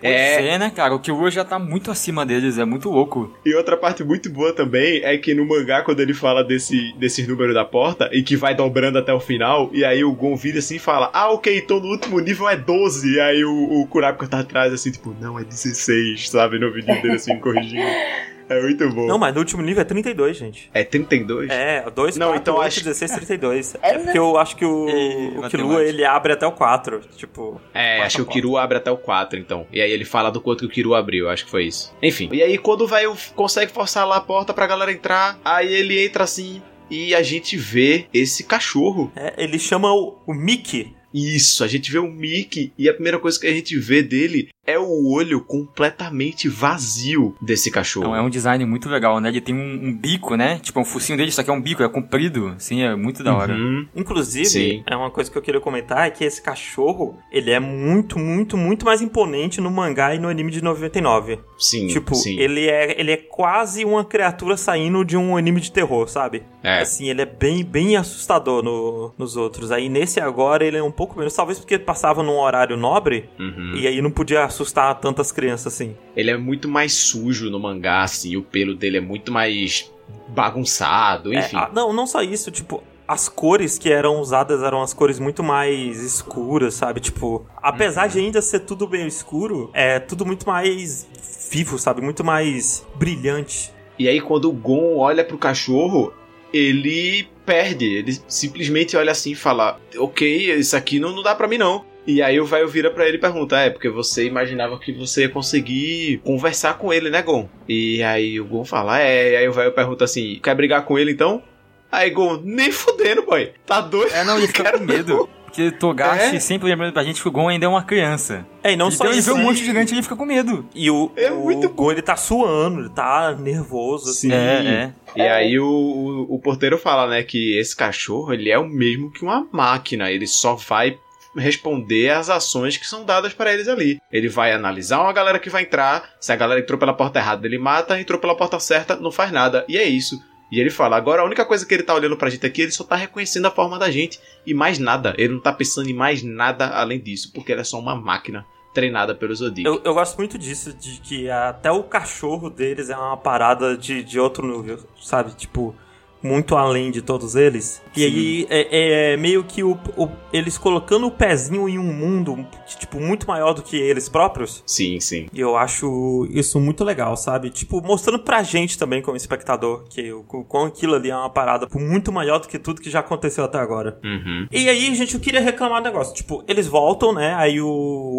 É, 0.04 0.48
é, 0.48 0.58
né, 0.58 0.72
cara? 0.76 0.96
O 0.96 1.00
Killua 1.00 1.30
já 1.30 1.46
tá 1.46 1.60
muito 1.60 1.92
acima 1.92 2.26
deles, 2.26 2.58
é 2.58 2.66
muito 2.66 2.90
louco. 2.90 3.32
E 3.46 3.54
outra 3.54 3.78
parte 3.78 4.04
muito 4.04 4.32
boa 4.32 4.52
também 4.52 5.00
é 5.04 5.16
que 5.16 5.32
no 5.36 5.46
mangá, 5.46 5.84
quando 5.84 6.00
ele 6.00 6.12
fala 6.14 6.44
desse, 6.44 6.92
desses 6.98 7.28
números 7.28 7.54
da 7.54 7.64
porta 7.64 8.10
e 8.12 8.24
que 8.24 8.36
vai 8.36 8.56
dobrando 8.56 8.98
até 8.98 9.14
o 9.14 9.20
final, 9.20 9.70
e 9.72 9.86
aí 9.86 10.04
o 10.04 10.12
Gon 10.12 10.36
vira 10.36 10.58
assim 10.58 10.78
e 10.78 10.80
fala: 10.80 11.12
Ah, 11.14 11.30
ok, 11.32 11.56
então 11.56 11.80
no 11.80 11.90
último 11.90 12.20
nível 12.20 12.50
é 12.50 12.58
12. 12.58 13.14
E 13.16 13.20
aí 13.20 13.46
o, 13.46 13.82
o 13.82 13.86
Kurapika 13.88 14.28
tá 14.28 14.40
atrás 14.40 14.74
assim, 14.74 14.92
tipo, 14.92 15.16
não, 15.22 15.38
é 15.38 15.44
16, 15.44 16.32
sabe? 16.32 16.58
No 16.58 16.72
vídeo 16.74 17.00
dele 17.00 17.14
assim, 17.14 17.38
corrigindo. 17.38 17.84
É 18.50 18.62
muito 18.62 18.90
bom. 18.90 19.08
Não, 19.08 19.18
mas 19.18 19.34
no 19.34 19.40
último 19.40 19.62
nível 19.62 19.82
é 19.82 19.86
32, 19.86 20.38
gente. 20.38 20.70
É 20.74 20.84
32? 20.84 21.50
É, 21.50 21.90
2, 21.90 22.18
Não, 22.18 22.28
4, 22.28 22.42
então 22.42 22.56
8, 22.56 22.68
acho- 22.68 22.84
16, 22.84 23.12
32. 23.12 23.76
É, 23.82 23.96
É 23.96 23.98
porque 24.00 24.18
eu 24.18 24.38
acho 24.38 24.56
que 24.56 24.66
o, 24.66 24.90
E 24.90 25.28
o 25.38 25.42
matemática. 25.42 25.84
ele 25.84 26.06
abre 26.06 26.34
até 26.34 26.46
o 26.48 26.52
4, 26.52 27.02
tipo... 27.16 27.60
É, 27.74 28.02
acho 28.02 28.18
que 28.18 28.22
o 28.22 28.26
porta. 28.26 28.40
Kiru 28.42 28.58
abre 28.58 28.78
até 28.78 28.92
o 28.92 28.98
4, 28.98 29.40
então. 29.40 29.66
E 29.72 29.82
aí 29.82 29.92
ele 29.92 30.06
fala 30.06 30.30
do 30.32 30.42
quanto 30.42 30.60
que 30.62 30.66
o 30.66 30.70
Kiru 30.70 30.94
abriu, 30.96 31.30
acho 31.30 31.46
que 31.46 31.52
foi 31.52 31.66
isso. 31.66 31.94
Enfim. 32.02 32.30
E 32.32 32.42
aí 32.42 32.58
quando 32.58 32.88
vai 32.88 33.04
consegue 33.36 33.72
forçar 33.72 34.08
lá 34.08 34.18
a 34.18 34.22
porta 34.22 34.54
pra 34.54 34.68
galera 34.68 34.92
entrar, 34.92 35.40
aí 35.44 35.74
ele 35.74 36.04
entra 36.06 36.24
assim 36.24 36.62
e 36.90 37.16
a 37.16 37.22
gente 37.22 37.56
vê 37.58 38.06
esse 38.14 38.44
cachorro. 38.44 39.12
É, 39.16 39.34
ele 39.38 39.58
chama 39.58 39.94
o, 39.94 40.18
o 40.28 40.34
Mickey. 40.34 40.94
Isso, 41.13 41.63
a 41.63 41.68
gente 41.68 41.91
vê 41.91 42.00
o 42.00 42.10
Mickey 42.12 42.72
e 42.77 42.88
a 42.89 42.94
primeira 42.94 43.20
coisa 43.20 43.39
que 43.39 43.48
a 43.48 43.51
gente 43.53 43.77
vê 43.77 44.01
dele 44.01 44.50
é 44.65 44.77
o 44.77 45.10
olho 45.12 45.41
completamente 45.41 46.48
vazio 46.48 47.36
desse 47.41 47.72
cachorro. 47.72 48.06
Então 48.08 48.15
é 48.15 48.22
um 48.22 48.30
design 48.30 48.63
muito 48.65 48.88
legal, 48.88 49.20
né? 49.20 49.30
Ele 49.30 49.41
tem 49.41 49.56
um, 49.56 49.88
um 49.88 49.94
bico, 49.98 50.36
né? 50.36 50.60
Tipo, 50.62 50.80
um 50.80 50.86
focinho 50.86 51.18
dele, 51.18 51.32
só 51.32 51.41
que 51.44 51.50
é 51.50 51.53
um 51.53 51.60
bico, 51.62 51.82
é 51.84 51.89
comprido. 51.89 52.53
Sim, 52.60 52.84
é 52.84 52.96
muito 52.96 53.24
da 53.24 53.36
hora. 53.36 53.53
Uhum. 53.53 53.88
Inclusive, 53.96 54.46
Sim. 54.46 54.84
é 54.86 54.96
uma 54.96 55.10
coisa 55.10 55.32
que 55.32 55.38
eu 55.38 55.41
queria 55.41 55.60
comentar 55.60 56.08
é 56.08 56.12
que 56.12 56.24
esse 56.24 56.41
cachorro, 56.41 57.18
ele 57.32 57.50
é 57.51 57.60
muito, 57.60 58.20
muito, 58.20 58.56
muito 58.56 58.86
mais 58.86 59.01
imponente 59.01 59.60
no 59.60 59.72
mangá 59.72 60.13
e 60.13 60.20
no 60.20 60.27
anime 60.30 60.51
de 60.51 60.63
99. 60.63 61.39
Sim, 61.58 61.88
tipo, 61.88 62.13
sim. 62.15 62.38
ele 62.39 62.68
é 62.68 63.00
ele 63.00 63.12
é 63.12 63.18
quase 63.18 63.84
uma 63.84 64.06
criatura 64.06 64.56
saindo 64.58 65.03
de 65.03 65.18
um 65.18 65.36
anime 65.36 65.60
de 65.60 65.72
terror, 65.72 66.08
sabe? 66.08 66.44
É. 66.63 66.80
Assim, 66.82 67.10
ele 67.10 67.22
é 67.24 67.25
bem, 67.25 67.63
bem 67.63 67.96
assustador 67.98 68.63
no- 68.63 69.12
nos 69.18 69.36
outros. 69.36 69.72
Aí 69.72 69.89
nesse 69.89 70.20
agora 70.20 70.63
ele 70.63 70.77
é 70.77 70.84
um 70.84 70.91
pouco 71.01 71.17
menos, 71.17 71.34
talvez 71.34 71.58
porque 71.58 71.79
passava 71.79 72.22
num 72.22 72.38
horário 72.38 72.77
nobre 72.77 73.27
Uhum. 73.39 73.74
e 73.75 73.88
aí 73.88 74.00
não 74.03 74.12
podia 74.12 74.43
assustar 74.43 74.93
tantas 75.00 75.31
crianças 75.31 75.74
assim. 75.74 75.96
Ele 76.15 76.29
é 76.29 76.38
muito 76.38 76.67
mais 76.70 76.93
sujo 76.93 77.50
no 77.50 77.60
mangá, 77.60 78.03
assim, 78.03 78.38
o 78.38 78.43
pelo 78.43 78.75
dele 78.75 78.98
é 78.98 79.01
muito 79.01 79.31
mais 79.31 79.91
bagunçado, 80.27 81.34
É, 81.34 81.39
enfim. 81.39 81.58
ah, 81.58 81.70
não, 81.74 81.91
não 81.91 82.05
só 82.05 82.22
isso, 82.22 82.51
tipo, 82.51 82.84
as 83.08 83.27
cores 83.27 83.77
que 83.79 83.91
eram 83.91 84.20
usadas 84.22 84.62
eram 84.62 84.81
as 84.81 84.93
cores 84.93 85.17
muito 85.20 85.41
mais 85.43 86.01
escuras, 86.03 86.75
sabe? 86.75 87.00
Tipo, 87.00 87.46
apesar 87.62 88.08
de 88.08 88.20
ainda 88.20 88.39
ser 88.41 88.60
tudo 88.60 88.86
bem 88.88 89.08
escuro, 89.08 89.70
é 89.74 90.00
tudo 90.00 90.24
muito 90.25 90.48
mais 90.48 91.08
vivo, 91.50 91.79
sabe? 91.79 92.00
Muito 92.01 92.24
mais 92.24 92.86
brilhante. 92.96 93.74
E 93.98 94.08
aí 94.08 94.22
quando 94.22 94.46
o 94.50 94.53
Gon 94.53 94.98
olha 94.98 95.24
pro 95.24 95.38
cachorro, 95.38 96.13
ele 96.53 97.27
perde, 97.51 97.86
ele 97.86 98.17
simplesmente 98.29 98.96
olha 98.96 99.12
assim 99.12 99.31
e 99.31 99.36
fala: 99.36 99.77
"OK, 99.98 100.53
isso 100.53 100.77
aqui 100.77 101.01
não, 101.01 101.13
não 101.13 101.22
dá 101.22 101.36
pra 101.36 101.50
mim 101.50 101.58
não". 101.58 101.84
E 102.08 102.22
aí 102.22 102.39
o 102.39 102.46
velho 102.46 102.67
vira 102.67 102.89
pra 102.89 103.05
ele 103.05 103.17
e 103.17 103.20
pergunta: 103.20 103.60
"É, 103.60 103.70
porque 103.70 103.89
você 103.89 104.25
imaginava 104.25 104.79
que 104.79 104.93
você 104.93 105.24
ia 105.24 105.29
conseguir 105.29 106.22
conversar 106.24 106.77
com 106.77 106.93
ele, 106.93 107.10
né, 107.10 107.22
Gon?". 107.22 107.50
E 107.67 108.01
aí 108.03 108.39
o 108.39 108.46
Gon 108.46 108.63
fala: 108.63 109.01
"É". 109.01 109.34
E 109.34 109.36
aí 109.36 109.48
o 109.50 109.53
velho 109.53 109.74
pergunta 109.74 110.05
assim: 110.05 110.39
"Quer 110.41 110.55
brigar 110.55 110.86
com 110.86 110.98
ele 110.98 111.12
então?". 111.12 111.43
Aí 111.91 112.10
Gon: 112.10 112.39
"Nem 112.41 112.72
fudendo, 112.72 113.24
boy. 113.24 113.51
Tá 113.65 113.81
doido?". 113.81 114.13
É, 114.13 114.24
não, 114.24 114.38
ele 114.39 114.48
fica 114.48 114.63
Quero 114.63 114.79
com 114.79 114.86
medo. 114.86 115.29
Porque 115.51 115.70
Togashi 115.72 116.38
É? 116.38 116.39
sempre 116.39 116.70
lembrando 116.70 116.93
pra 116.93 117.03
gente 117.03 117.22
que 117.22 117.27
o 117.27 117.31
Gon 117.31 117.50
ainda 117.50 117.65
é 117.65 117.70
uma 117.70 117.84
criança. 117.84 118.46
É, 118.63 118.72
e 118.72 118.75
não 118.77 118.88
então 118.88 118.98
só 118.98 119.05
ele 119.08 119.20
isso. 119.20 119.29
vê 119.29 119.34
um 119.34 119.38
né? 119.39 119.43
monte 119.43 119.58
de 119.58 119.65
gigante 119.65 119.91
e 119.91 119.96
ele 119.96 120.03
fica 120.03 120.15
com 120.15 120.25
medo. 120.25 120.65
E 120.74 120.89
o, 120.89 121.12
É 121.15 121.29
o 121.31 121.41
muito 121.41 121.70
Gon, 121.70 121.91
ele 121.91 122.01
tá 122.01 122.15
suando, 122.15 122.79
ele 122.81 122.89
tá 122.89 123.36
nervoso, 123.38 124.10
assim. 124.10 124.31
É, 124.31 124.93
é. 125.15 125.20
E 125.20 125.22
aí 125.22 125.60
o, 125.60 125.65
o, 125.67 126.36
o 126.36 126.39
porteiro 126.39 126.77
fala, 126.77 127.08
né, 127.08 127.22
que 127.24 127.58
esse 127.58 127.75
cachorro, 127.75 128.34
ele 128.34 128.50
é 128.50 128.58
o 128.58 128.67
mesmo 128.67 129.12
que 129.12 129.24
uma 129.24 129.46
máquina, 129.51 130.10
ele 130.10 130.25
só 130.25 130.55
vai 130.55 130.98
responder 131.36 132.10
às 132.10 132.29
ações 132.29 132.77
que 132.77 132.86
são 132.86 133.05
dadas 133.05 133.34
para 133.34 133.53
eles 133.53 133.67
ali. 133.67 134.00
Ele 134.12 134.27
vai 134.29 134.51
analisar 134.51 135.01
uma 135.01 135.13
galera 135.13 135.39
que 135.39 135.50
vai 135.50 135.63
entrar, 135.63 136.10
se 136.20 136.31
a 136.31 136.36
galera 136.36 136.60
entrou 136.60 136.77
pela 136.77 136.93
porta 136.93 137.20
errada, 137.20 137.48
ele 137.48 137.58
mata, 137.58 138.00
entrou 138.00 138.20
pela 138.20 138.36
porta 138.36 138.60
certa, 138.60 138.96
não 138.96 139.12
faz 139.12 139.31
nada. 139.31 139.65
E 139.67 139.77
é 139.77 139.84
isso. 139.84 140.22
E 140.51 140.60
ele 140.60 140.70
fala, 140.70 140.98
agora 140.98 141.22
a 141.22 141.25
única 141.25 141.46
coisa 141.46 141.65
que 141.65 141.74
ele 141.74 141.84
tá 141.84 141.93
olhando 141.93 142.17
pra 142.17 142.29
gente 142.29 142.46
aqui, 142.46 142.62
ele 142.62 142.72
só 142.72 142.84
tá 142.84 142.96
reconhecendo 142.96 143.46
a 143.46 143.51
forma 143.51 143.79
da 143.79 143.89
gente 143.89 144.20
e 144.46 144.53
mais 144.53 144.77
nada. 144.77 145.15
Ele 145.17 145.34
não 145.34 145.39
tá 145.39 145.53
pensando 145.53 145.89
em 145.89 145.93
mais 145.93 146.22
nada 146.22 146.67
além 146.67 147.00
disso, 147.00 147.31
porque 147.34 147.53
ele 147.53 147.62
é 147.62 147.63
só 147.63 147.79
uma 147.79 147.96
máquina 147.96 148.46
treinada 148.74 149.15
pelo 149.15 149.34
Zodiac. 149.34 149.65
Eu, 149.65 149.81
eu 149.84 149.93
gosto 149.93 150.17
muito 150.17 150.38
disso, 150.38 150.74
de 150.74 151.00
que 151.00 151.29
até 151.29 151.72
o 151.72 151.84
cachorro 151.84 152.50
deles 152.50 152.89
é 152.89 152.98
uma 152.98 153.17
parada 153.17 153.77
de, 153.77 154.03
de 154.03 154.20
outro 154.20 154.46
nível, 154.46 154.79
sabe? 155.01 155.31
Tipo, 155.36 155.75
muito 156.24 156.56
além 156.56 156.92
de 156.92 157.01
todos 157.01 157.36
eles. 157.36 157.82
E 157.96 158.04
aí 158.06 158.48
é, 158.50 159.13
é 159.13 159.18
meio 159.18 159.44
que 159.44 159.63
o, 159.63 159.78
o- 159.98 160.10
eles 160.32 160.58
colocando 160.58 161.08
o 161.08 161.12
pezinho 161.12 161.68
em 161.68 161.78
um 161.78 161.92
mundo, 161.94 162.46
tipo, 162.80 163.00
muito 163.00 163.28
maior 163.28 163.54
do 163.54 163.62
que 163.62 163.75
eles 163.75 164.08
próprios. 164.08 164.63
Sim, 164.66 165.00
sim. 165.00 165.28
E 165.34 165.40
eu 165.40 165.58
acho 165.58 166.28
isso 166.32 166.60
muito 166.60 166.84
legal, 166.84 167.18
sabe? 167.18 167.50
Tipo, 167.50 167.82
mostrando 167.82 168.20
pra 168.20 168.44
gente 168.44 168.78
também, 168.78 169.01
como 169.01 169.18
espectador, 169.18 169.84
que 169.90 170.12
o, 170.13 170.24
quão 170.24 170.66
aquilo 170.66 170.96
ali 170.96 171.10
é 171.10 171.16
uma 171.16 171.30
parada 171.30 171.68
muito 171.74 172.12
maior 172.12 172.40
do 172.40 172.48
que 172.48 172.58
tudo 172.60 172.82
que 172.82 172.90
já 172.90 173.00
aconteceu 173.00 173.44
até 173.44 173.58
agora. 173.58 174.00
Uhum. 174.04 174.48
E 174.51 174.70
aí, 174.70 174.94
gente, 174.96 175.16
eu 175.16 175.20
queria 175.20 175.42
reclamar 175.42 175.82
um 175.82 175.84
negócio. 175.84 176.13
Tipo, 176.13 176.44
eles 176.48 176.68
voltam, 176.68 177.13
né? 177.13 177.34
Aí 177.36 177.60
o, 177.62 177.68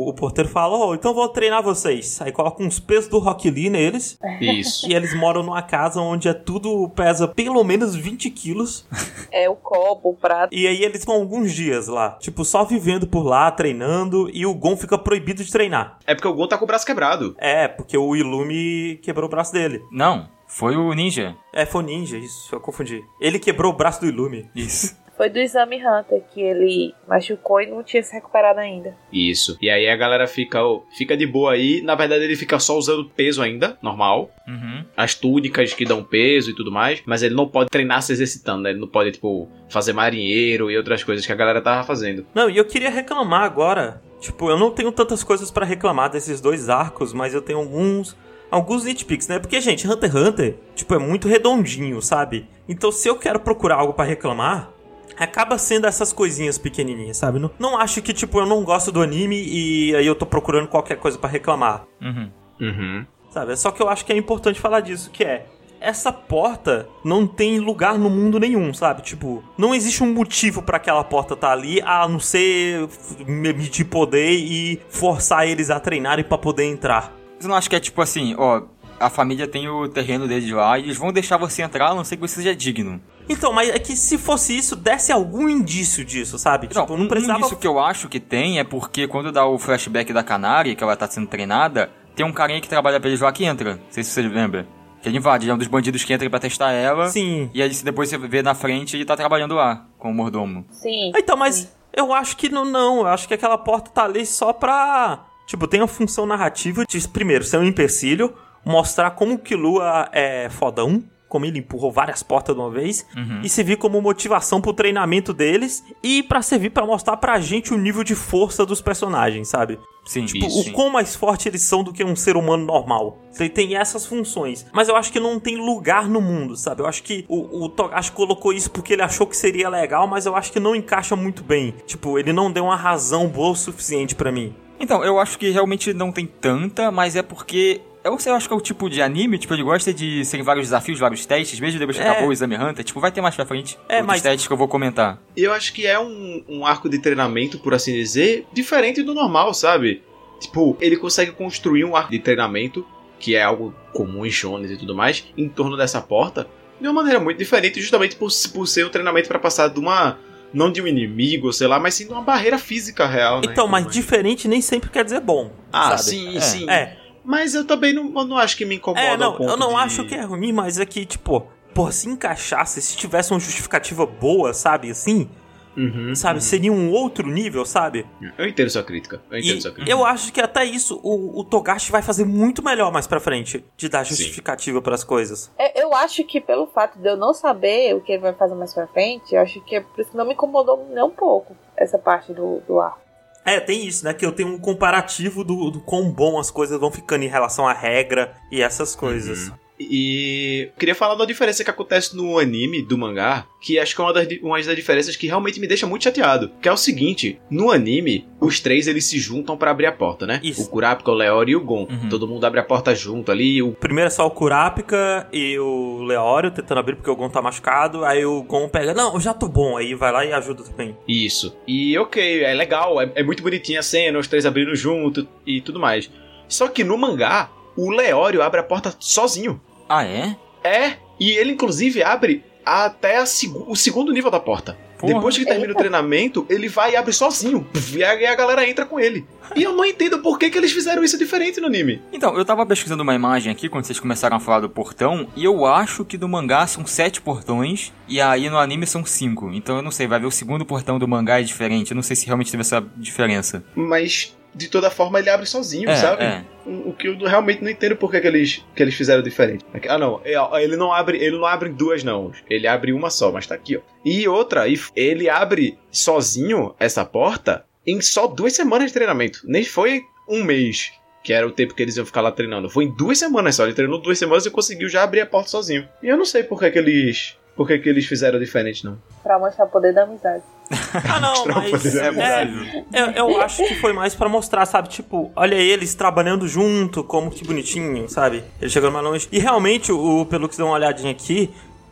o 0.09 0.13
porteiro 0.15 0.49
fala, 0.51 0.77
ó, 0.77 0.95
então 0.95 1.13
eu 1.13 1.15
vou 1.15 1.29
treinar 1.29 1.63
vocês. 1.63 2.21
Aí 2.21 2.33
coloca 2.33 2.63
uns 2.63 2.79
pesos 2.79 3.09
do 3.09 3.19
Rock 3.19 3.49
Lee 3.51 3.71
neles. 3.71 4.19
Isso. 4.41 4.89
E 4.91 4.95
eles 4.95 5.15
moram 5.15 5.43
numa 5.43 5.63
casa 5.63 6.01
onde 6.01 6.29
é 6.29 6.35
tudo 6.35 6.89
pesa 6.91 7.27
pelo 7.29 7.63
menos 7.65 7.92
20 7.97 8.31
quilos. 8.31 8.87
É 9.35 9.49
o 9.49 9.57
copo, 9.57 10.11
o 10.11 10.15
prato. 10.15 10.55
E 10.55 10.67
aí 10.67 10.85
eles 10.85 11.07
vão 11.07 11.15
alguns 11.15 11.55
dias 11.55 11.89
lá. 11.89 12.19
Tipo, 12.21 12.45
só 12.45 12.65
vivendo 12.67 13.07
por 13.07 13.23
lá, 13.23 13.51
treinando. 13.51 14.29
E 14.31 14.45
o 14.45 14.53
Gon 14.53 14.77
fica 14.77 14.99
proibido 14.99 15.43
de 15.43 15.51
treinar. 15.51 15.99
É 16.07 16.15
porque 16.15 16.29
o 16.29 16.35
Gon 16.35 16.47
tá 16.47 16.59
com 16.59 16.65
o 16.65 16.67
braço 16.67 16.85
quebrado. 16.85 17.35
É, 17.39 17.67
porque 17.67 17.97
o 17.97 18.15
Illume 18.15 19.01
quebrou 19.03 19.27
o 19.27 19.31
braço 19.31 19.51
dele. 19.51 19.83
Não, 19.91 20.29
foi 20.47 20.77
o 20.77 20.93
ninja. 20.93 21.35
É, 21.51 21.65
foi 21.65 21.83
o 21.83 21.87
Ninja, 21.87 22.19
isso, 22.19 22.55
eu 22.55 22.61
confundi. 22.61 23.03
Ele 23.19 23.39
quebrou 23.39 23.73
o 23.73 23.77
braço 23.77 24.01
do 24.03 24.07
Illume. 24.07 24.51
Isso. 24.55 24.95
Foi 25.17 25.29
do 25.29 25.39
exame 25.39 25.77
Hunter 25.77 26.23
que 26.33 26.41
ele 26.41 26.95
machucou 27.07 27.61
e 27.61 27.67
não 27.67 27.83
tinha 27.83 28.03
se 28.03 28.13
recuperado 28.13 28.61
ainda. 28.61 28.97
Isso. 29.13 29.57
E 29.61 29.69
aí 29.69 29.89
a 29.89 29.97
galera 29.97 30.27
fica, 30.27 30.59
fica 30.97 31.17
de 31.17 31.27
boa 31.27 31.53
aí. 31.53 31.83
Na 31.83 31.95
verdade, 31.95 32.25
ele 32.25 32.37
fica 32.37 32.59
só 32.59 32.77
usando 32.77 33.09
peso 33.11 33.43
ainda, 33.43 33.79
normal. 33.83 34.31
Uhum. 34.49 34.85
As 34.97 35.15
túnicas 35.15 35.75
que 35.75 35.85
dão 35.85 36.03
peso 36.03 36.51
e 36.51 36.55
tudo 36.55 36.73
mais. 36.73 37.03
Mas 37.07 37.23
ele 37.23 37.35
não 37.35 37.47
pode 37.47 37.71
treinar 37.71 38.03
se 38.03 38.13
exercitando, 38.13 38.63
né? 38.63 38.71
Ele 38.71 38.81
não 38.81 38.89
pode, 38.89 39.13
tipo, 39.13 39.49
fazer 39.69 39.93
marinheiro 39.93 40.71
e 40.71 40.77
outras 40.77 41.05
coisas 41.05 41.25
que 41.25 41.33
a 41.33 41.37
galera 41.37 41.61
tava 41.61 41.85
fazendo. 41.85 42.27
Não, 42.35 42.49
e 42.49 42.57
eu 42.57 42.65
queria 42.65 42.91
reclamar 42.91 43.43
agora. 43.43 44.01
Tipo, 44.21 44.49
eu 44.49 44.59
não 44.59 44.71
tenho 44.71 44.93
tantas 44.93 45.23
coisas 45.23 45.51
pra 45.51 45.67
reclamar 45.67 46.09
desses 46.11 46.41
dois 46.41 46.69
arcos, 46.69 47.13
mas 47.13 47.35
eu 47.35 47.43
tenho 47.43 47.59
alguns. 47.59 48.17
Alguns 48.51 48.85
nitpicks, 48.85 49.29
né? 49.29 49.39
Porque, 49.39 49.61
gente, 49.63 49.89
Hunter 49.89 50.11
x 50.11 50.21
Hunter, 50.21 50.55
tipo, 50.75 50.95
é 50.95 50.99
muito 50.99 51.27
redondinho, 51.27 52.03
sabe? 52.03 52.47
Então, 52.69 52.93
se 52.93 53.09
eu 53.09 53.17
quero 53.17 53.41
procurar 53.41 53.77
algo 53.77 53.95
pra 53.95 54.05
reclamar, 54.05 54.72
acaba 55.17 55.59
sendo 55.59 55.87
essas 55.87 56.13
coisinhas 56.13 56.59
pequenininhas, 56.59 57.17
sabe? 57.17 57.39
Não, 57.39 57.51
não 57.59 57.79
acho 57.79 58.03
que, 58.03 58.13
tipo, 58.13 58.39
eu 58.41 58.47
não 58.47 58.63
gosto 58.63 58.93
do 58.93 59.03
anime 59.03 59.43
e 59.43 59.95
aí 59.97 60.07
eu 60.07 60.15
tô 60.15 60.27
procurando 60.27 60.69
qualquer 60.69 60.97
coisa 60.97 61.19
pra 61.19 61.29
reclamar. 61.29 61.85
Uhum. 62.01 62.31
Uhum. 62.61 63.07
Sabe? 63.31 63.57
Só 63.57 63.71
que 63.71 63.83
eu 63.83 63.89
acho 63.89 64.05
que 64.05 64.13
é 64.13 64.17
importante 64.17 64.61
falar 64.61 64.81
disso, 64.81 65.11
que 65.11 65.25
é 65.25 65.47
essa 65.83 66.13
porta 66.13 66.89
não 67.05 67.27
tem 67.27 67.59
lugar 67.59 67.99
no 67.99 68.09
mundo 68.09 68.39
nenhum, 68.39 68.73
sabe? 68.73 69.03
Tipo, 69.03 69.43
não 69.59 69.75
existe 69.75 70.03
um 70.03 70.13
motivo 70.13 70.63
pra 70.63 70.77
aquela 70.77 71.03
porta 71.03 71.35
estar 71.35 71.51
ali, 71.51 71.83
a 71.83 72.07
não 72.07 72.21
ser 72.21 72.89
medir 73.27 73.85
poder 73.87 74.31
e 74.31 74.81
forçar 74.89 75.47
eles 75.49 75.71
a 75.71 75.81
treinarem 75.81 76.25
pra 76.25 76.39
poder 76.39 76.65
entrar. 76.65 77.13
Você 77.39 77.49
não 77.49 77.57
acha 77.57 77.69
que 77.69 77.75
é 77.75 77.81
tipo 77.81 78.01
assim, 78.01 78.37
ó, 78.39 78.63
a 79.03 79.11
família 79.11 79.47
tem 79.47 79.69
o 79.69 79.89
terreno 79.89 80.27
deles 80.29 80.51
lá 80.51 80.79
e 80.79 80.83
eles 80.85 80.97
vão 80.97 81.13
deixar 81.13 81.37
você 81.37 81.63
entrar, 81.63 81.89
a 81.91 81.95
não 81.95 82.05
ser 82.05 82.17
que 82.17 82.23
você 82.23 82.37
seja 82.37 82.55
digno. 82.55 83.01
Então, 83.29 83.53
mas 83.53 83.69
é 83.69 83.79
que 83.79 83.95
se 83.97 84.19
fosse 84.19 84.57
isso, 84.57 84.75
desse 84.77 85.13
algum 85.13 85.49
indício 85.49 86.05
disso, 86.05 86.39
sabe? 86.39 86.69
Não, 86.75 86.83
tipo, 86.83 86.97
não 86.97 87.05
um 87.05 87.09
precisava. 87.09 87.39
indício 87.39 87.57
que 87.57 87.67
eu 87.67 87.79
acho 87.79 88.09
que 88.09 88.19
tem 88.21 88.59
é 88.59 88.65
porque 88.65 89.07
quando 89.07 89.31
dá 89.33 89.47
o 89.47 89.59
flashback 89.59 90.13
da 90.13 90.23
Canary, 90.23 90.75
que 90.75 90.83
ela 90.83 90.97
tá 90.97 91.07
sendo 91.09 91.27
treinada, 91.27 91.91
tem 92.17 92.25
um 92.27 92.33
carinha 92.33 92.61
que 92.61 92.69
trabalha 92.69 92.99
pra 93.01 93.09
eles 93.09 93.21
lá 93.21 93.31
que 93.33 93.45
entra. 93.45 93.75
Não 93.75 93.81
sei 93.91 94.03
se 94.05 94.11
você 94.11 94.23
lembra. 94.23 94.67
Que 95.03 95.09
ele 95.09 95.19
invade, 95.19 95.45
ele 95.45 95.51
é 95.51 95.55
um 95.55 95.59
dos 95.59 95.67
bandidos 95.67 96.05
que 96.05 96.13
entra 96.13 96.29
pra 96.31 96.39
testar 96.39 96.71
ela. 96.73 97.09
Sim. 97.09 97.51
E 97.53 97.61
aí 97.63 97.73
se 97.75 97.85
depois 97.85 98.09
você 98.09 98.17
vê 98.19 98.41
na 98.43 98.55
frente, 98.55 98.97
ele 98.97 99.05
tá 99.05 99.17
trabalhando 99.17 99.55
lá, 99.55 99.87
com 99.99 100.11
o 100.11 100.15
mordomo. 100.15 100.65
Sim. 100.71 101.11
Ah, 101.15 101.19
Então, 101.19 101.37
mas 101.37 101.73
eu 101.93 102.13
acho 102.13 102.37
que 102.37 102.49
não, 102.49 102.65
não. 102.65 103.01
Eu 103.01 103.09
acho 103.09 103.27
que 103.27 103.35
aquela 103.35 103.59
porta 103.59 103.91
tá 103.91 104.05
ali 104.05 104.25
só 104.25 104.53
pra. 104.53 105.25
Tipo, 105.47 105.67
tem 105.67 105.81
a 105.81 105.87
função 105.89 106.25
narrativa 106.25 106.85
de, 106.89 107.09
primeiro, 107.09 107.43
ser 107.45 107.59
um 107.59 107.65
empecilho, 107.65 108.33
mostrar 108.65 109.11
como 109.13 109.35
o 109.35 109.39
Killua 109.39 110.09
é 110.13 110.49
fodão, 110.51 111.03
como 111.29 111.47
ele 111.47 111.61
empurrou 111.61 111.91
várias 111.91 112.23
portas 112.23 112.55
de 112.55 112.61
uma 112.61 112.71
vez, 112.71 113.07
e 113.43 113.49
servir 113.49 113.77
como 113.79 114.03
motivação 114.03 114.61
pro 114.61 114.75
treinamento 114.75 115.33
deles 115.33 115.83
e 116.03 116.23
pra 116.23 116.43
servir 116.43 116.69
pra 116.69 116.85
mostrar 116.85 117.17
pra 117.17 117.41
gente 117.41 117.73
o 117.73 117.79
nível 117.79 118.05
de 118.05 118.15
força 118.15 118.67
dos 118.67 118.83
personagens, 118.83 119.49
sabe? 119.49 119.79
Sim, 120.05 120.27
Tipo, 120.27 120.47
Isso, 120.47 120.69
o 120.69 120.73
quão 120.73 120.91
mais 120.91 121.17
forte 121.17 121.49
eles 121.49 121.63
são 121.63 121.83
do 121.83 121.91
que 121.91 122.05
um 122.05 122.15
ser 122.15 122.37
humano 122.37 122.67
normal. 122.67 123.19
Ele 123.41 123.49
tem 123.49 123.77
essas 123.77 124.05
funções. 124.05 124.67
Mas 124.75 124.89
eu 124.89 124.97
acho 124.97 125.11
que 125.11 125.19
não 125.21 125.41
tem 125.41 125.57
lugar 125.57 126.07
no 126.07 126.21
mundo, 126.21 126.55
sabe? 126.55 126.83
Eu 126.83 126.87
acho 126.87 127.03
que 127.03 127.25
o, 127.29 127.65
o 127.65 127.69
Togashi 127.71 128.13
colocou 128.13 128.53
isso 128.53 128.71
porque 128.71 128.93
ele 128.93 129.03
achou 129.03 129.27
que 129.27 129.37
seria 129.37 129.71
legal, 129.71 130.07
mas 130.07 130.27
eu 130.27 130.37
acho 130.37 130.53
que 130.53 130.61
não 130.61 130.77
encaixa 130.77 131.17
muito 131.17 131.43
bem. 131.43 131.73
Tipo, 131.87 132.19
ele 132.19 132.33
não 132.33 132.53
deu 132.53 132.65
uma 132.65 132.77
razão 132.77 133.27
boa 133.29 133.53
o 133.53 133.57
suficiente 133.57 134.15
pra 134.15 134.31
mim. 134.31 134.55
Então, 134.79 135.03
eu 135.05 135.19
acho 135.19 135.39
que 135.39 135.49
realmente 135.49 135.95
não 135.95 136.13
tem 136.13 136.27
tanta, 136.27 136.91
mas 136.91 137.17
é 137.17 137.23
porque. 137.23 137.81
Eu, 138.05 138.19
sei, 138.19 138.33
eu 138.33 138.37
acho 138.37 138.49
que 138.49 138.55
é 138.55 138.57
o 138.57 138.61
tipo 138.61 138.91
de 138.91 139.01
anime, 139.01 139.39
tipo, 139.39 139.55
ele 139.55 139.63
gosta 139.63 139.95
de 139.95 140.25
serem 140.25 140.45
vários 140.45 140.67
desafios, 140.67 140.99
vários 140.99 141.25
testes, 141.25 141.61
mesmo 141.61 141.79
depois 141.79 141.97
que 141.97 142.03
É. 142.03 142.09
acabou 142.09 142.31
o 142.31 142.33
Exame 142.33 142.57
Hunter. 142.57 142.85
Tipo, 142.85 142.99
vai 142.99 143.13
ter 143.13 143.21
mais 143.21 143.37
pra 143.37 143.47
frente 143.47 143.79
É, 143.89 143.97
outros 143.97 144.07
mas- 144.09 144.23
testes 144.23 144.47
que 144.47 144.53
eu 144.53 144.57
vou 144.57 144.67
comentar. 144.67 145.21
E 145.37 145.43
eu 145.45 145.53
acho 145.53 145.73
que 145.73 145.87
é 145.87 145.99
um, 146.01 146.43
um 146.49 146.67
arco 146.67 146.89
de 146.89 146.99
treinamento, 146.99 147.59
por 147.61 147.75
assim 147.75 147.93
dizer, 147.93 148.45
diferente 148.53 149.03
do 149.03 149.15
normal, 149.15 149.55
sabe? 149.55 150.03
Tipo, 150.41 150.77
ele 150.81 150.97
consegue 150.97 151.31
construir 151.31 151.85
um 151.85 151.95
arco 151.95 152.11
de 152.11 152.19
treinamento, 152.19 152.85
que 153.21 153.37
é 153.37 153.43
algo 153.43 153.73
comum 153.93 154.27
em 154.27 154.31
shonen 154.33 154.69
e 154.73 154.77
tudo 154.77 154.97
mais, 154.97 155.25
em 155.39 155.49
torno 155.49 155.77
dessa 155.77 156.01
porta, 156.01 156.49
de 156.81 156.89
uma 156.89 156.95
maneira 156.95 157.21
muito 157.21 157.39
diferente, 157.39 157.81
justamente 157.81 158.17
por, 158.17 158.29
por 158.53 158.67
ser 158.67 158.85
um 158.85 158.89
treinamento 158.89 159.29
pra 159.29 159.39
passar 159.39 159.69
de 159.69 159.79
uma 159.79 160.19
não 160.53 160.71
de 160.73 160.83
um 160.83 160.87
inimigo, 160.89 161.51
sei 161.53 161.67
lá, 161.69 161.79
mas 161.79 161.95
sim 161.95 162.05
de 162.07 162.13
uma 162.13 162.21
barreira 162.21 162.59
física 162.59 163.07
real, 163.07 163.37
né? 163.41 163.47
Então, 163.53 163.69
mas 163.69 163.85
Como 163.85 163.95
é. 163.95 163.99
diferente 164.01 164.49
nem 164.49 164.61
sempre 164.61 164.91
quer 164.91 165.05
dizer 165.05 165.21
bom. 165.21 165.53
Ah, 165.73 165.97
sabe? 165.97 166.03
sim, 166.11 166.37
É. 166.37 166.41
sim. 166.41 166.69
É, 166.69 166.97
Mas 167.25 167.55
eu 167.55 167.65
também 167.67 167.93
não, 167.93 168.05
eu 168.15 168.25
não 168.25 168.39
acho 168.39 168.57
que 168.57 168.65
me 168.65 168.77
incomoda 168.77 169.01
é, 169.07 169.17
não, 169.17 169.33
ponto 169.37 169.51
eu 169.51 169.57
não 169.57 169.69
de- 169.71 169.75
acho 169.77 170.05
que 170.05 170.15
é 170.15 170.23
ruim, 170.23 170.53
mas 170.53 170.79
é 170.79 170.85
que, 170.87 171.05
tipo, 171.07 171.47
por 171.75 171.93
se 171.93 172.09
encaixasse, 172.09 172.81
se 172.83 172.97
tivesse 172.97 173.33
uma 173.33 173.41
justificativa 173.41 174.05
boa, 174.07 174.53
sabe, 174.53 174.91
assim, 174.91 175.29
Uhum, 175.75 176.15
sabe, 176.15 176.45
seria 176.45 176.71
um 176.71 176.91
outro 176.93 177.27
nível, 177.31 177.65
sabe? 177.65 178.07
Eu 178.37 178.47
entendo 178.47 178.69
sua 178.69 178.83
crítica. 178.83 179.23
Eu 179.31 179.39
entendo 179.39 179.57
E 179.57 179.61
sua 179.63 179.71
crítica. 179.73 179.91
eu 179.91 180.05
acho 180.05 180.31
que 180.31 180.39
até 180.39 180.67
isso 180.67 181.01
o, 181.03 181.41
o 181.41 181.45
Togashi 181.45 181.91
vai 181.91 182.03
fazer 182.03 182.27
muito 182.27 182.63
melhor 182.63 182.93
mais 182.93 183.07
pra 183.07 183.19
frente, 183.19 183.65
de 183.75 183.89
dar 183.89 184.05
justificativa 184.05 184.83
pras 184.83 185.03
coisas. 185.03 185.51
É, 185.59 185.83
Eu 185.83 185.95
acho 185.95 186.25
que 186.25 186.43
pelo 186.43 186.67
fato 186.67 186.99
de 186.99 187.09
eu 187.09 187.17
não 187.17 187.33
saber 187.33 187.95
o 187.97 188.03
que 188.03 188.13
ele 188.13 188.21
vai 188.21 188.35
fazer 188.35 188.55
mais 188.55 188.75
pra 188.75 188.87
frente, 188.87 189.35
eu 189.35 189.41
acho 189.41 189.63
que 189.63 189.77
é 189.77 189.81
por 189.81 189.99
isso 189.99 190.11
que 190.11 190.17
não 190.19 190.27
me 190.27 190.35
incomodou 190.35 190.87
nem 190.93 191.03
um 191.05 191.09
pouco 191.11 191.57
essa 191.75 191.99
parte 191.99 192.35
do, 192.35 192.61
do 192.69 192.79
ar. 192.79 193.01
É, 193.45 193.59
tem 193.59 193.87
isso, 193.87 194.05
né? 194.05 194.15
Que 194.15 194.25
eu 194.25 194.33
tenho 194.33 194.49
um 194.49 194.59
comparativo 194.59 195.43
do, 195.43 195.71
do 195.71 195.81
quão 195.81 196.11
bom 196.11 196.39
as 196.39 196.51
coisas 196.51 196.79
vão 196.79 196.91
ficando 196.91 197.25
em 197.25 197.29
relação 197.29 197.67
à 197.67 197.73
regra 197.73 198.35
e 198.51 198.63
essas 198.63 198.95
coisas. 198.95 199.51
E 199.91 200.71
queria 200.79 200.95
falar 200.95 201.15
da 201.15 201.25
diferença 201.25 201.65
que 201.65 201.71
acontece 201.71 202.17
no 202.17 202.39
anime 202.39 202.83
do 202.83 202.99
mangá, 202.99 203.47
que 203.61 203.79
acho 203.79 203.95
que 203.95 204.01
é 204.01 204.05
uma 204.05 204.13
das, 204.13 204.29
uma 204.43 204.63
das 204.63 204.77
diferenças 204.77 205.17
que 205.17 205.27
realmente 205.27 205.61
me 205.61 205.67
deixa 205.67 205.87
muito 205.87 206.05
chateado. 206.05 206.51
Que 206.61 206.69
é 206.69 206.73
o 206.73 206.77
seguinte: 206.77 207.39
no 207.51 207.71
anime, 207.71 208.27
os 208.41 208.61
três 208.61 208.87
eles 208.87 209.05
se 209.05 209.19
juntam 209.19 209.57
pra 209.57 209.71
abrir 209.71 209.87
a 209.87 209.93
porta, 209.93 210.27
né? 210.27 210.41
Isso. 210.43 210.63
O 210.63 210.69
Kurapika, 210.69 211.11
o 211.11 211.15
Leori 211.15 211.53
e 211.53 211.57
o 211.57 211.61
Gon. 211.61 211.87
Uhum. 211.91 212.09
Todo 212.09 212.29
mundo 212.29 212.45
abre 212.45 212.61
a 212.61 212.65
porta 212.65 212.95
junto 212.95 213.31
ali. 213.31 213.63
O... 213.63 213.73
Primeiro 213.73 214.09
é 214.09 214.11
só 214.11 214.27
o 214.27 214.31
Kurapika 214.31 215.29
e 215.33 215.59
o 215.59 216.03
Leório 216.03 216.51
tentando 216.51 216.79
abrir 216.79 216.97
porque 216.97 217.11
o 217.11 217.17
Gon 217.17 217.29
tá 217.29 217.41
machucado. 217.41 218.05
Aí 218.05 218.25
o 218.25 218.43
Gon 218.43 218.69
pega, 218.69 218.95
não, 218.95 219.15
eu 219.15 219.21
já 219.21 219.33
tô 219.33 219.49
bom. 219.49 219.77
Aí 219.77 219.95
vai 219.95 220.13
lá 220.13 220.25
e 220.25 220.33
ajuda 220.33 220.65
também. 220.65 220.97
Isso. 221.07 221.57
E 221.67 221.97
ok, 221.99 222.43
é 222.43 222.55
legal, 222.55 223.01
é, 223.01 223.11
é 223.15 223.23
muito 223.23 223.43
bonitinha 223.43 223.81
a 223.81 223.83
cena, 223.83 224.19
os 224.19 224.29
três 224.29 224.47
abrindo 224.47 224.75
junto 224.75 225.27
e 225.47 225.61
tudo 225.61 225.79
mais. 225.79 226.11
Só 226.49 226.69
que 226.69 226.85
no 226.85 226.99
mangá, 226.99 227.51
o 227.77 227.91
Leório 227.91 228.43
abre 228.43 228.61
a 228.61 228.63
porta 228.63 228.95
sozinho. 228.99 229.61
Ah, 229.89 230.05
é? 230.05 230.37
É, 230.65 230.95
e 231.19 231.31
ele 231.33 231.53
inclusive 231.53 232.03
abre 232.03 232.45
até 232.65 233.19
a 233.19 233.27
segu- 233.27 233.65
o 233.69 233.75
segundo 233.77 234.13
nível 234.13 234.31
da 234.31 234.39
porta. 234.41 234.79
Porra. 234.97 235.15
Depois 235.15 235.37
que 235.37 235.45
termina 235.45 235.73
o 235.73 235.77
treinamento, 235.77 236.47
ele 236.49 236.69
vai 236.69 236.93
e 236.93 236.97
abre 236.97 237.13
sozinho. 237.13 237.67
E 237.93 238.05
a, 238.05 238.15
e 238.15 238.25
a 238.25 238.37
galera 238.37 238.69
entra 238.69 238.87
com 238.87 239.01
ele. 239.01 239.27
E 239.57 239.65
eu 239.65 239.73
não 239.73 239.85
entendo 239.85 240.21
por 240.21 240.39
que, 240.39 240.49
que 240.49 240.57
eles 240.57 240.71
fizeram 240.71 241.03
isso 241.03 241.19
diferente 241.19 241.61
no 241.61 241.67
anime. 241.67 242.01
Então, 242.13 242.37
eu 242.39 242.45
tava 242.45 242.65
pesquisando 242.65 243.03
uma 243.03 243.13
imagem 243.13 243.51
aqui 243.51 243.69
quando 243.69 243.85
vocês 243.85 243.99
começaram 243.99 244.37
a 244.37 244.41
falar 244.41 244.61
do 244.61 244.71
portão, 244.71 245.27
e 245.35 245.43
eu 245.45 245.67
acho 245.67 246.05
que 246.05 246.17
do 246.17 246.29
mangá 246.29 246.65
são 246.69 246.87
sete 246.87 247.21
portões, 247.21 247.93
e 248.07 248.21
aí 248.21 248.49
no 248.49 248.57
anime 248.57 248.87
são 248.87 249.05
cinco. 249.05 249.51
Então 249.53 249.75
eu 249.75 249.83
não 249.83 249.91
sei, 249.91 250.07
vai 250.07 250.21
ver 250.21 250.27
o 250.27 250.31
segundo 250.31 250.65
portão 250.65 251.01
do 251.01 251.09
mangá 251.09 251.41
é 251.41 251.43
diferente. 251.43 251.91
Eu 251.91 251.97
não 251.97 252.03
sei 252.03 252.15
se 252.15 252.25
realmente 252.27 252.53
teve 252.53 252.61
essa 252.61 252.81
diferença. 252.97 253.65
Mas, 253.75 254.37
de 254.55 254.69
toda 254.69 254.91
forma, 254.91 255.19
ele 255.19 255.31
abre 255.31 255.47
sozinho, 255.47 255.89
É, 255.89 255.97
sabe? 255.97 256.23
é. 256.23 256.45
O 256.67 256.91
o 256.91 256.93
que 256.93 257.09
eu 257.09 257.17
realmente 257.19 257.63
não 257.63 257.71
entendo 257.71 257.97
por 257.97 258.11
que, 258.11 258.19
eles, 258.19 258.65
que 258.75 258.83
eles 258.83 258.95
fizeram 258.95 259.23
diferente. 259.23 259.65
Ah, 259.89 259.99
não. 259.99 260.21
é, 260.25 260.35
Ele 260.63 260.77
não 260.77 260.93
abre 260.93 261.19
ele 261.19 261.37
não 261.37 261.47
abre 261.47 261.69
duas, 261.71 262.05
não. 262.05 262.31
Ele 262.49 262.67
abre 262.67 262.93
uma 262.93 263.11
só, 263.11 263.33
mas 263.33 263.47
tá 263.47 263.55
aqui, 263.55 263.77
ó. 263.77 263.81
E 264.05 264.29
outra, 264.29 264.65
ele 264.95 265.29
abre 265.29 265.77
sozinho 265.91 266.75
essa 266.79 267.05
porta 267.05 267.65
em 267.87 268.01
só 268.01 268.27
duas 268.27 268.53
semanas 268.53 268.89
de 268.89 268.93
treinamento. 268.95 269.41
Nem 269.45 269.65
foi 269.65 270.03
um 270.29 270.45
mês, 270.45 270.93
que 271.25 271.33
era 271.33 271.47
o 271.47 271.51
tempo 271.51 271.75
que 271.75 271.83
eles 271.83 271.97
iam 271.97 272.07
ficar 272.07 272.21
lá 272.21 272.31
treinando. 272.31 272.69
Foi 272.71 272.85
em 272.85 272.95
duas 272.97 273.19
semanas 273.19 273.57
só. 273.57 273.65
Ele 273.65 273.75
treinou 273.75 274.01
duas 274.01 274.19
semanas 274.19 274.45
e 274.47 274.51
conseguiu 274.51 274.89
já 274.89 275.03
abrir 275.03 275.21
a 275.23 275.27
porta 275.27 275.49
sozinho. 275.51 275.89
E 276.03 276.09
eu 276.09 276.17
não 276.17 276.25
sei 276.25 276.43
por 276.43 276.59
que, 276.61 276.71
que 276.71 276.79
eles. 276.79 277.37
Por 277.57 277.67
que, 277.67 277.79
que 277.79 277.89
eles 277.89 278.07
fizeram 278.07 278.39
diferente, 278.39 278.85
não. 278.85 278.99
Pra 279.23 279.39
mostrar 279.39 279.65
o 279.67 279.69
poder 279.69 279.93
da 279.93 280.05
amizade. 280.05 280.43
Ah, 281.09 281.21
não, 281.21 281.47
mas. 281.55 281.95
É, 281.95 282.09
amizade. 282.09 282.85
eu, 282.93 283.07
eu 283.29 283.41
acho 283.41 283.63
que 283.67 283.75
foi 283.77 283.93
mais 283.93 284.15
pra 284.15 284.29
mostrar, 284.29 284.65
sabe? 284.67 284.89
Tipo, 284.89 285.31
olha 285.37 285.55
eles 285.55 285.95
trabalhando 285.95 286.47
junto, 286.49 287.05
como 287.05 287.31
que 287.31 287.45
bonitinho, 287.45 288.09
sabe? 288.09 288.43
Eles 288.61 288.73
chegando 288.73 288.93
mais 288.93 289.05
longe. 289.05 289.29
E 289.31 289.39
realmente, 289.39 289.93
o 289.93 290.25
Pelux 290.27 290.57
deu 290.57 290.67
uma 290.67 290.75
olhadinha 290.75 291.11
aqui. 291.13 291.51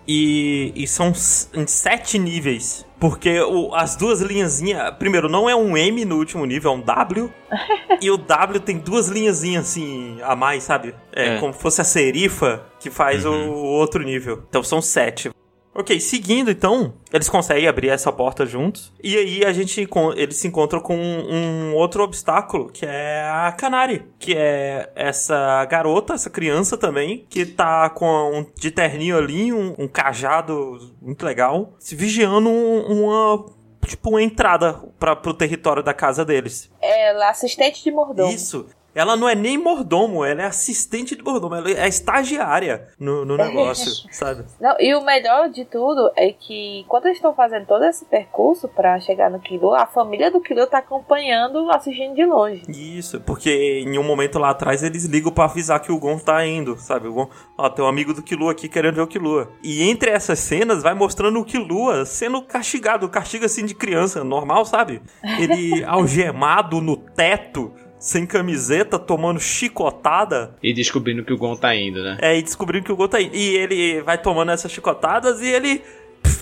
E, 0.09 0.73
e 0.75 0.88
são 0.88 1.12
sete 1.14 2.19
níveis. 2.19 2.85
Porque 2.99 3.40
o- 3.43 3.73
as 3.75 3.95
duas 3.95 4.21
linhazinhas. 4.21 4.93
Primeiro, 4.99 5.29
não 5.29 5.49
é 5.49 5.55
um 5.55 5.77
M 5.77 6.05
no 6.05 6.16
último 6.16 6.45
nível, 6.45 6.73
é 6.73 6.75
um 6.75 6.81
W. 6.81 7.33
e 8.01 8.11
o 8.11 8.16
W 8.16 8.59
tem 8.61 8.79
duas 8.79 9.07
linhazinhas 9.09 9.66
assim 9.69 10.19
a 10.23 10.35
mais, 10.35 10.64
sabe? 10.64 10.95
É, 11.14 11.37
É. 11.37 11.38
como 11.38 11.53
se 11.53 11.61
fosse 11.61 11.81
a 11.81 11.85
serifa 11.85 12.62
que 12.81 12.90
faz 12.90 13.25
o, 13.25 13.31
o 13.31 13.62
outro 13.66 14.03
nível. 14.03 14.43
Então 14.49 14.62
são 14.64 14.83
sete. 14.83 15.31
Ok, 15.72 16.00
seguindo 16.00 16.50
então, 16.50 16.94
eles 17.12 17.28
conseguem 17.28 17.68
abrir 17.68 17.90
essa 17.90 18.11
porta 18.12 18.44
juntos. 18.44 18.92
E 19.02 19.16
aí 19.16 19.44
a 19.44 19.52
gente 19.52 19.88
eles 20.16 20.37
se 20.37 20.48
encontram 20.48 20.80
com 20.80 20.96
um, 20.96 21.30
um 21.70 21.74
outro 21.76 22.02
obstáculo, 22.02 22.70
que 22.70 22.85
é 22.85 23.22
a 23.30 23.52
Canari, 23.52 24.04
que 24.18 24.37
é 24.37 24.90
essa 24.96 25.64
garota, 25.66 26.14
essa 26.14 26.28
criança 26.28 26.76
também, 26.76 27.24
que 27.30 27.46
tá 27.46 27.88
com 27.88 28.06
um 28.40 28.46
de 28.59 28.70
terninho 28.72 29.16
ali, 29.16 29.52
um, 29.52 29.74
um 29.78 29.87
cajado 29.87 30.92
muito 31.00 31.24
legal, 31.24 31.72
se 31.78 31.94
vigiando 31.94 32.48
um- 32.48 33.04
uma 33.04 33.46
tipo 33.87 34.11
uma 34.11 34.22
entrada 34.22 34.74
para 34.98 35.16
pro 35.16 35.33
território 35.35 35.83
da 35.83 35.94
casa 35.94 36.24
deles. 36.24 36.70
Ela 36.80 37.26
é 37.26 37.28
assistente 37.30 37.83
de 37.83 37.90
mordomo. 37.90 38.30
Isso. 38.33 38.66
Ela 38.94 39.16
não 39.16 39.29
é 39.29 39.35
nem 39.35 39.57
mordomo, 39.57 40.24
ela 40.24 40.42
é 40.42 40.46
assistente 40.46 41.14
de 41.14 41.22
mordomo, 41.22 41.55
ela 41.55 41.70
é 41.70 41.88
estagiária 41.88 42.88
no, 42.98 43.24
no 43.24 43.37
negócio, 43.37 44.09
sabe? 44.11 44.44
Não, 44.61 44.74
e 44.81 44.94
o 44.94 45.05
melhor 45.05 45.48
de 45.48 45.64
tudo 45.64 46.11
é 46.16 46.33
que 46.33 46.85
quando 46.88 47.07
eles 47.07 47.18
estão 47.18 47.35
fazendo 47.35 47.66
todo 47.66 47.85
esse 47.85 48.05
percurso 48.05 48.68
pra 48.68 48.98
chegar 49.00 49.31
no 49.31 49.40
Kilo, 49.40 49.74
a 49.74 49.87
família 49.87 50.31
do 50.31 50.40
Kilo 50.40 50.66
tá 50.66 50.79
acompanhando, 50.79 51.70
assistindo 51.70 52.14
de 52.14 52.24
longe. 52.24 52.62
Isso, 52.68 53.20
porque 53.20 53.83
em 53.85 53.98
um 53.98 54.03
momento 54.03 54.38
lá 54.38 54.50
atrás 54.50 54.83
eles 54.83 55.05
ligam 55.05 55.33
pra 55.33 55.44
avisar 55.44 55.81
que 55.81 55.92
o 55.92 55.98
Gon 55.98 56.18
tá 56.18 56.44
indo, 56.46 56.76
sabe? 56.79 57.09
O 57.09 57.12
Gon, 57.12 57.29
ó, 57.57 57.68
tem 57.68 57.85
um 57.85 57.88
amigo 57.88 58.12
do 58.12 58.22
Killua 58.22 58.53
aqui 58.53 58.68
querendo 58.68 58.96
ver 58.96 59.03
o 59.03 59.07
Killua. 59.07 59.50
E 59.62 59.88
entre 59.88 60.11
essas 60.11 60.38
cenas 60.38 60.83
vai 60.83 60.94
mostrando 60.94 61.38
o 61.38 61.44
Killua 61.44 62.05
sendo 62.05 62.42
castigado, 62.42 63.09
castigo 63.09 63.44
assim 63.44 63.64
de 63.64 63.74
criança, 63.74 64.24
normal, 64.24 64.64
sabe? 64.64 65.03
Ele 65.38 65.83
algemado 65.85 66.81
no 66.81 66.96
teto, 66.96 67.72
sem 68.01 68.27
camiseta, 68.27 68.99
tomando 68.99 69.39
chicotada. 69.39 70.57
E 70.63 70.73
descobrindo 70.73 71.23
que 71.23 71.33
o 71.33 71.37
Gon 71.37 71.55
tá 71.55 71.77
indo, 71.77 72.03
né? 72.03 72.17
É, 72.21 72.37
e 72.37 72.43
descobrindo 72.43 72.87
que 72.87 72.93
o 72.93 72.97
Gon 72.97 73.07
tá 73.07 73.21
indo. 73.21 73.37
E 73.37 73.57
ele 73.57 74.01
vai 74.01 74.17
tomando 74.17 74.51
essas 74.51 74.73
chicotadas 74.73 75.41
e 75.43 75.47
ele 75.47 75.83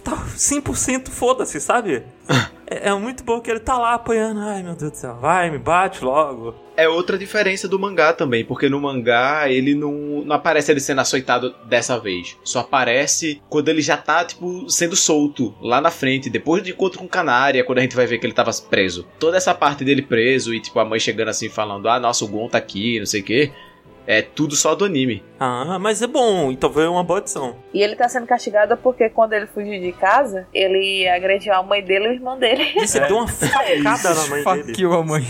tá 0.00 0.16
100% 0.16 1.08
foda-se, 1.08 1.61
sabe? 1.61 2.02
é, 2.66 2.88
é 2.88 2.94
muito 2.94 3.24
bom 3.24 3.40
que 3.40 3.50
ele 3.50 3.61
tá 3.61 3.76
lá 3.78 3.94
apanhando. 3.94 4.40
Ai, 4.40 4.62
meu 4.62 4.74
Deus 4.74 4.92
do 4.92 4.96
céu, 4.96 5.16
vai, 5.16 5.50
me 5.50 5.58
bate 5.58 6.04
logo. 6.04 6.54
É 6.76 6.88
outra 6.88 7.18
diferença 7.18 7.66
do 7.66 7.78
mangá 7.78 8.12
também, 8.12 8.44
porque 8.44 8.68
no 8.68 8.80
mangá 8.80 9.50
ele 9.50 9.74
não, 9.74 10.22
não 10.24 10.37
aparece 10.37 10.70
ele 10.70 10.78
sendo 10.78 11.00
açoitado 11.00 11.54
dessa 11.66 11.98
vez. 11.98 12.37
Só 12.44 12.61
aparece 12.61 13.42
quando 13.48 13.68
ele 13.68 13.82
já 13.82 13.96
tá, 13.96 14.24
tipo, 14.24 14.70
sendo 14.70 14.94
solto 14.94 15.54
lá 15.61 15.80
na 15.80 15.90
frente, 15.90 16.30
depois 16.30 16.62
do 16.62 16.68
encontro 16.68 17.00
com 17.00 17.06
o 17.06 17.08
Canária, 17.08 17.64
quando 17.64 17.78
a 17.78 17.82
gente 17.82 17.96
vai 17.96 18.06
ver 18.06 18.18
que 18.18 18.26
ele 18.26 18.32
tava 18.32 18.52
preso. 18.70 19.06
Toda 19.18 19.37
essa 19.37 19.54
parte 19.54 19.84
dele 19.84 20.02
preso 20.02 20.54
e, 20.54 20.61
tipo, 20.61 20.78
a 20.78 20.84
mãe 20.84 21.00
chegando 21.00 21.28
assim 21.28 21.48
falando: 21.48 21.88
ah, 21.88 21.98
nossa, 21.98 22.24
o 22.24 22.28
Gon 22.28 22.48
tá 22.48 22.58
aqui, 22.58 22.98
não 23.00 23.06
sei 23.06 23.22
o 23.22 23.24
quê. 23.24 23.52
É 24.11 24.23
tudo 24.23 24.57
só 24.57 24.75
do 24.75 24.87
anime. 24.87 25.23
Ah, 25.38 25.79
mas 25.79 26.01
é 26.01 26.07
bom, 26.07 26.51
então 26.51 26.73
foi 26.73 26.88
uma 26.88 27.05
boa 27.05 27.18
adição. 27.18 27.57
E 27.75 27.83
ele 27.83 27.94
tá 27.94 28.09
sendo 28.09 28.27
castigado 28.27 28.75
porque 28.79 29.11
quando 29.11 29.35
ele 29.35 29.47
fugiu 29.47 29.79
de 29.79 29.92
casa, 29.92 30.47
ele 30.55 31.07
agrediu 31.07 31.53
a 31.53 31.62
mãe 31.62 31.85
dele 31.85 32.07
e 32.07 32.09
o 32.09 32.12
irmão 32.14 32.38
dele. 32.38 32.73
E 32.75 32.87
você 32.87 33.01
deu 33.07 33.18
uma 33.18 33.29
facada 33.29 34.14
na 34.14 34.27
mãe 34.29 34.42
dele. 34.42 34.64
Faqueou 34.68 34.94
a 34.94 35.05
mãe. 35.05 35.27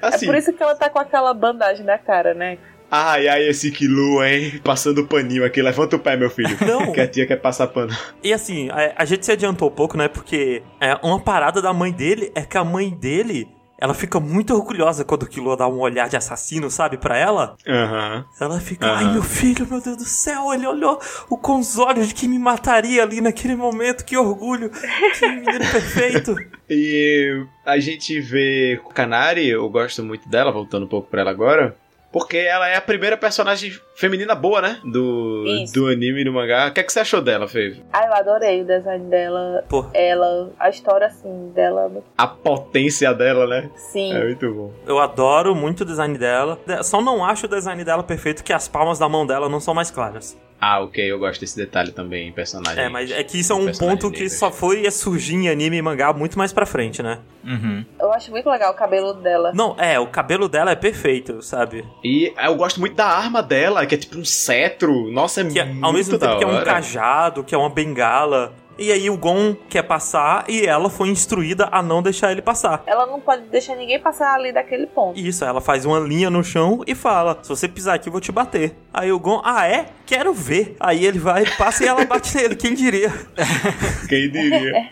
Assim, 0.00 0.24
É 0.24 0.28
por 0.28 0.38
isso 0.38 0.54
que 0.54 0.62
ela 0.62 0.74
tá 0.74 0.88
com 0.88 0.98
aquela 0.98 1.34
bandagem 1.34 1.84
na 1.84 1.98
cara, 1.98 2.32
né? 2.32 2.56
ai, 2.90 3.28
ai, 3.28 3.46
esse 3.46 3.70
Killua, 3.70 4.26
hein? 4.30 4.58
Passando 4.64 5.06
paninho 5.06 5.44
aqui. 5.44 5.60
Levanta 5.60 5.96
o 5.96 5.98
pé, 5.98 6.16
meu 6.16 6.30
filho. 6.30 6.56
Não. 6.66 6.92
que 6.92 7.00
a 7.02 7.06
tia 7.06 7.26
quer 7.26 7.36
passar 7.36 7.66
pano. 7.66 7.94
E 8.24 8.32
assim, 8.32 8.70
a, 8.70 8.94
a 8.96 9.04
gente 9.04 9.26
se 9.26 9.32
adiantou 9.32 9.68
um 9.68 9.74
pouco, 9.74 9.98
né? 9.98 10.08
Porque 10.08 10.62
é, 10.80 10.98
uma 11.02 11.20
parada 11.20 11.60
da 11.60 11.74
mãe 11.74 11.92
dele 11.92 12.32
é 12.34 12.40
que 12.40 12.56
a 12.56 12.64
mãe 12.64 12.88
dele, 12.88 13.46
ela 13.80 13.94
fica 13.94 14.18
muito 14.18 14.52
orgulhosa 14.54 15.04
quando 15.04 15.22
o 15.22 15.26
Killua 15.28 15.56
dá 15.56 15.68
um 15.68 15.78
olhar 15.78 16.08
de 16.08 16.16
assassino, 16.16 16.68
sabe, 16.70 16.98
pra 16.98 17.16
ela. 17.16 17.56
Aham. 17.66 18.24
Ela 18.40 18.58
fica, 18.60 18.86
Aham. 18.86 18.96
ai 19.06 19.12
meu 19.12 19.22
filho, 19.22 19.66
meu 19.70 19.80
Deus 19.80 19.96
do 19.96 20.04
céu, 20.04 20.52
ele 20.52 20.66
olhou 20.66 21.00
o, 21.30 21.36
com 21.36 21.58
os 21.60 21.78
olhos 21.78 22.08
de 22.08 22.14
que 22.14 22.26
me 22.26 22.38
mataria 22.38 23.02
ali 23.02 23.20
naquele 23.20 23.54
momento, 23.54 24.04
que 24.04 24.16
orgulho, 24.16 24.70
que 25.18 25.26
menino 25.28 25.58
perfeito. 25.70 26.34
E 26.68 27.44
a 27.64 27.78
gente 27.78 28.20
vê 28.20 28.80
Canari, 28.94 29.48
eu 29.48 29.68
gosto 29.70 30.02
muito 30.02 30.28
dela, 30.28 30.50
voltando 30.50 30.84
um 30.84 30.88
pouco 30.88 31.08
pra 31.08 31.20
ela 31.20 31.30
agora. 31.30 31.76
Porque 32.10 32.38
ela 32.38 32.68
é 32.68 32.76
a 32.76 32.80
primeira 32.80 33.16
personagem 33.16 33.72
feminina 33.94 34.34
boa, 34.34 34.62
né? 34.62 34.80
Do, 34.84 35.44
Isso. 35.46 35.74
do 35.74 35.88
anime 35.88 36.22
e 36.22 36.24
do 36.24 36.32
mangá. 36.32 36.68
O 36.68 36.72
que, 36.72 36.80
é 36.80 36.82
que 36.82 36.92
você 36.92 37.00
achou 37.00 37.20
dela, 37.20 37.46
Fê? 37.46 37.76
Ah, 37.92 38.06
eu 38.06 38.14
adorei 38.14 38.62
o 38.62 38.64
design 38.64 39.10
dela. 39.10 39.64
Pô, 39.68 39.84
Ela, 39.92 40.50
a 40.58 40.70
história 40.70 41.06
assim 41.06 41.52
dela. 41.54 41.90
A 42.16 42.26
potência 42.26 43.12
dela, 43.12 43.46
né? 43.46 43.70
Sim. 43.76 44.14
É 44.14 44.24
muito 44.24 44.52
bom. 44.54 44.72
eu 44.86 44.98
adoro 44.98 45.54
muito 45.54 45.82
o 45.82 45.84
design 45.84 46.16
dela. 46.16 46.58
Só 46.82 47.02
não 47.02 47.24
acho 47.24 47.46
o 47.46 47.48
design 47.48 47.84
dela 47.84 48.02
perfeito 48.02 48.42
que 48.42 48.52
as 48.52 48.66
palmas 48.66 48.98
da 48.98 49.08
mão 49.08 49.26
dela 49.26 49.48
não 49.48 49.60
são 49.60 49.74
mais 49.74 49.90
claras. 49.90 50.36
Ah, 50.60 50.80
ok, 50.80 51.04
eu 51.10 51.18
gosto 51.18 51.40
desse 51.40 51.56
detalhe 51.56 51.92
também 51.92 52.28
em 52.28 52.32
personagem. 52.32 52.84
É, 52.84 52.88
mas 52.88 53.10
é 53.10 53.22
que 53.22 53.38
isso 53.38 53.52
é 53.52 53.56
um 53.56 53.70
ponto 53.72 54.10
que 54.10 54.22
negro. 54.22 54.36
só 54.36 54.50
foi 54.50 54.90
surgir 54.90 55.36
em 55.36 55.48
anime 55.48 55.76
e 55.76 55.82
mangá 55.82 56.12
muito 56.12 56.36
mais 56.36 56.52
pra 56.52 56.66
frente, 56.66 57.02
né? 57.02 57.20
Uhum. 57.44 57.84
Eu 57.98 58.12
acho 58.12 58.30
muito 58.32 58.50
legal 58.50 58.72
o 58.72 58.76
cabelo 58.76 59.14
dela. 59.14 59.52
Não, 59.54 59.76
é, 59.78 60.00
o 60.00 60.08
cabelo 60.08 60.48
dela 60.48 60.72
é 60.72 60.76
perfeito, 60.76 61.40
sabe? 61.42 61.84
E 62.02 62.32
eu 62.36 62.56
gosto 62.56 62.80
muito 62.80 62.96
da 62.96 63.06
arma 63.06 63.40
dela, 63.40 63.86
que 63.86 63.94
é 63.94 63.98
tipo 63.98 64.18
um 64.18 64.24
cetro. 64.24 65.10
Nossa, 65.12 65.42
é 65.42 65.44
Que 65.44 65.60
é, 65.60 65.64
muito 65.64 65.84
ao 65.84 65.92
mesmo 65.92 66.18
da 66.18 66.26
tempo 66.26 66.38
que 66.38 66.44
é 66.44 66.48
um 66.48 66.64
cajado, 66.64 67.44
que 67.44 67.54
é 67.54 67.58
uma 67.58 67.70
bengala. 67.70 68.52
E 68.78 68.92
aí 68.92 69.10
o 69.10 69.16
Gon 69.16 69.56
quer 69.68 69.82
passar 69.82 70.44
e 70.48 70.64
ela 70.64 70.88
foi 70.88 71.08
instruída 71.08 71.68
a 71.72 71.82
não 71.82 72.00
deixar 72.00 72.30
ele 72.30 72.40
passar. 72.40 72.82
Ela 72.86 73.06
não 73.06 73.20
pode 73.20 73.42
deixar 73.48 73.74
ninguém 73.74 73.98
passar 73.98 74.34
ali 74.34 74.52
daquele 74.52 74.86
ponto. 74.86 75.18
Isso, 75.18 75.44
ela 75.44 75.60
faz 75.60 75.84
uma 75.84 75.98
linha 75.98 76.30
no 76.30 76.44
chão 76.44 76.82
e 76.86 76.94
fala: 76.94 77.38
Se 77.42 77.48
você 77.48 77.66
pisar 77.66 77.96
aqui, 77.96 78.08
eu 78.08 78.12
vou 78.12 78.20
te 78.20 78.30
bater. 78.30 78.76
Aí 78.94 79.10
o 79.10 79.18
Gon, 79.18 79.42
ah, 79.44 79.66
é? 79.66 79.86
Quero 80.06 80.32
ver. 80.32 80.76
Aí 80.78 81.04
ele 81.04 81.18
vai, 81.18 81.44
passa 81.56 81.84
e 81.84 81.88
ela 81.88 82.04
bate 82.04 82.34
nele, 82.38 82.54
quem 82.54 82.74
diria? 82.74 83.12
Quem 84.08 84.30
diria? 84.30 84.88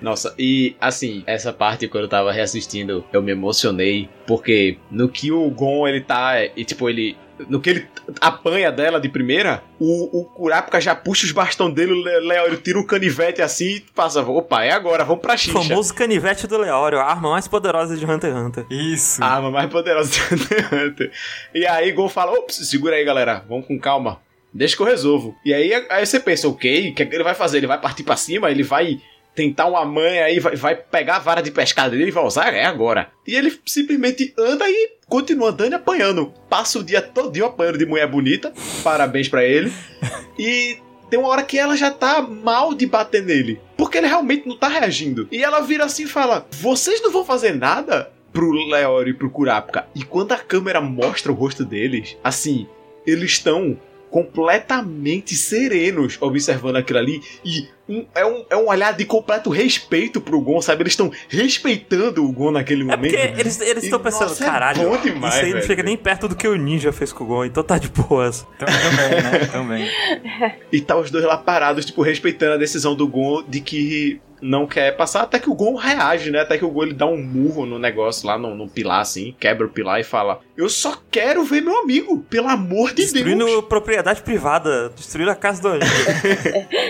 Nossa, 0.00 0.34
e 0.38 0.74
assim, 0.80 1.22
essa 1.26 1.52
parte 1.52 1.86
quando 1.86 2.04
eu 2.04 2.08
tava 2.08 2.32
reassistindo, 2.32 3.04
eu 3.12 3.22
me 3.22 3.32
emocionei, 3.32 4.08
porque 4.26 4.78
no 4.90 5.08
que 5.08 5.30
o 5.30 5.50
Gon 5.50 5.86
ele 5.86 6.00
tá, 6.00 6.42
e 6.44 6.64
tipo, 6.64 6.88
ele. 6.88 7.16
No 7.48 7.60
que 7.60 7.70
ele 7.70 7.86
apanha 8.20 8.72
dela 8.72 9.00
de 9.00 9.08
primeira, 9.08 9.62
o, 9.78 10.20
o 10.20 10.24
Kurapika 10.24 10.80
já 10.80 10.94
puxa 10.94 11.24
os 11.26 11.32
bastão 11.32 11.70
dele, 11.70 11.92
o 11.92 12.02
Le- 12.02 12.20
Léo 12.20 12.46
ele 12.46 12.56
tira 12.56 12.78
um 12.78 12.82
canivete 12.86 13.42
assim 13.42 13.76
e 13.76 13.80
passa, 13.94 14.22
opa, 14.22 14.64
é 14.64 14.72
agora, 14.72 15.04
vamos 15.04 15.22
pra 15.22 15.34
O 15.34 15.38
xixa. 15.38 15.52
famoso 15.52 15.94
canivete 15.94 16.46
do 16.46 16.56
Leório, 16.58 16.98
a 16.98 17.04
arma 17.04 17.30
mais 17.30 17.46
poderosa 17.46 17.96
de 17.96 18.04
Hunter 18.04 18.30
x 18.30 18.38
Hunter. 18.40 18.66
Isso. 18.70 19.22
A 19.22 19.26
arma 19.26 19.50
mais 19.50 19.70
poderosa 19.70 20.10
de 20.10 20.20
Hunter 20.34 20.58
x 20.58 20.72
Hunter. 20.72 21.12
E 21.54 21.66
aí 21.66 21.92
Gon 21.92 22.08
fala, 22.08 22.32
ops, 22.32 22.56
segura 22.68 22.96
aí 22.96 23.04
galera, 23.04 23.44
vamos 23.48 23.66
com 23.66 23.78
calma. 23.78 24.20
Deixa 24.52 24.74
que 24.74 24.82
eu 24.82 24.86
resolvo. 24.86 25.36
E 25.44 25.52
aí, 25.52 25.72
aí 25.90 26.06
você 26.06 26.18
pensa, 26.18 26.48
ok, 26.48 26.90
o 26.90 26.94
que, 26.94 27.02
é 27.02 27.06
que 27.06 27.14
ele 27.14 27.22
vai 27.24 27.34
fazer? 27.34 27.58
Ele 27.58 27.66
vai 27.66 27.78
partir 27.80 28.02
pra 28.02 28.16
cima, 28.16 28.50
ele 28.50 28.62
vai 28.62 28.98
tentar 29.34 29.66
uma 29.66 29.84
manha 29.84 30.24
aí, 30.24 30.40
vai, 30.40 30.56
vai 30.56 30.74
pegar 30.74 31.16
a 31.16 31.20
vara 31.20 31.40
de 31.42 31.50
pescada 31.50 31.90
dele 31.90 32.08
e 32.08 32.10
vai 32.10 32.24
usar? 32.24 32.52
É 32.52 32.64
agora. 32.64 33.08
E 33.26 33.36
ele 33.36 33.56
simplesmente 33.66 34.34
anda 34.36 34.64
e 34.68 34.90
continua 35.08 35.50
andando 35.50 35.72
e 35.72 35.74
apanhando. 35.74 36.32
Passa 36.48 36.78
o 36.78 36.84
dia 36.84 37.00
todinho 37.00 37.46
apanhando 37.46 37.78
de 37.78 37.86
mulher 37.86 38.06
bonita. 38.06 38.52
Parabéns 38.82 39.28
pra 39.28 39.44
ele. 39.44 39.72
E 40.40 40.78
tem 41.10 41.18
uma 41.18 41.30
hora 41.30 41.42
que 41.42 41.58
ela 41.58 41.76
já 41.76 41.90
tá 41.90 42.22
mal 42.22 42.72
de 42.72 42.86
bater 42.86 43.24
nele. 43.24 43.60
Porque 43.76 43.98
ele 43.98 44.06
realmente 44.06 44.46
não 44.46 44.56
tá 44.56 44.68
reagindo. 44.68 45.26
E 45.32 45.42
ela 45.42 45.58
vira 45.60 45.84
assim 45.84 46.04
e 46.04 46.08
fala: 46.08 46.46
Vocês 46.52 47.02
não 47.02 47.10
vão 47.10 47.24
fazer 47.24 47.56
nada? 47.56 48.12
Pro 48.32 48.52
Leório 48.52 49.10
e 49.10 49.14
pro 49.14 49.28
Kurapika. 49.28 49.88
E 49.96 50.04
quando 50.04 50.30
a 50.30 50.38
câmera 50.38 50.80
mostra 50.80 51.32
o 51.32 51.34
rosto 51.34 51.64
deles, 51.64 52.16
assim, 52.22 52.68
eles 53.04 53.32
estão 53.32 53.76
completamente 54.10 55.34
serenos 55.34 56.16
observando 56.20 56.76
aquilo 56.76 57.00
ali. 57.00 57.20
E 57.44 57.66
um- 57.88 58.06
é, 58.14 58.24
um, 58.26 58.44
é 58.50 58.56
um 58.56 58.68
olhar 58.68 58.92
de 58.92 59.04
completo 59.04 59.50
respeito 59.50 60.20
pro 60.20 60.40
Gon, 60.40 60.60
sabe? 60.60 60.82
Eles 60.82 60.92
estão 60.92 61.10
respeitando 61.28 62.24
o 62.24 62.30
Gon 62.32 62.50
naquele 62.50 62.82
É 62.82 62.84
momento. 62.84 63.00
porque 63.00 63.16
eles 63.40 63.60
estão 63.84 63.98
pensando, 63.98 64.28
nossa, 64.28 64.44
é 64.44 64.46
caralho, 64.46 64.88
bom 64.90 64.96
demais, 64.98 65.34
isso 65.34 65.42
aí 65.44 65.50
não 65.50 65.56
velho." 65.56 65.66
chega 65.66 65.82
nem 65.82 65.96
perto 65.96 66.28
do 66.28 66.36
que 66.36 66.46
o 66.46 66.54
Ninja 66.56 66.92
fez 66.92 67.12
com 67.12 67.24
o 67.24 67.26
Gon, 67.26 67.44
então 67.46 67.62
tá 67.62 67.78
de 67.78 67.88
boas. 67.88 68.46
Tam- 68.58 68.66
Também, 68.66 69.22
né? 69.22 69.38
Também. 69.50 69.90
E 70.70 70.80
tá 70.80 70.96
os 70.96 71.10
dois 71.10 71.24
lá 71.24 71.36
parados, 71.38 71.84
tipo, 71.84 72.02
respeitando 72.02 72.54
a 72.54 72.56
decisão 72.58 72.94
do 72.94 73.06
Gon 73.08 73.42
de 73.48 73.60
que 73.60 74.20
não 74.40 74.68
quer 74.68 74.96
passar, 74.96 75.22
até 75.22 75.40
que 75.40 75.50
o 75.50 75.54
Gon 75.54 75.74
reage, 75.74 76.30
né? 76.30 76.40
Até 76.42 76.56
que 76.56 76.64
o 76.64 76.70
Gon 76.70 76.84
ele 76.84 76.94
dá 76.94 77.06
um 77.06 77.20
murro 77.20 77.66
no 77.66 77.76
negócio 77.76 78.24
lá, 78.24 78.38
no, 78.38 78.54
no 78.54 78.68
pilar, 78.68 79.00
assim, 79.00 79.34
quebra 79.40 79.66
o 79.66 79.68
pilar 79.68 79.98
e 80.00 80.04
fala: 80.04 80.38
Eu 80.56 80.68
só 80.68 80.96
quero 81.10 81.42
ver 81.42 81.60
meu 81.60 81.76
amigo, 81.80 82.20
pelo 82.30 82.46
amor 82.46 82.90
de 82.90 83.02
Destruindo 83.02 83.44
Deus. 83.46 83.64
propriedade 83.64 84.22
privada, 84.22 84.90
destruindo 84.90 85.32
a 85.32 85.34
casa 85.34 85.60
do 85.60 85.68
anime. 85.68 85.84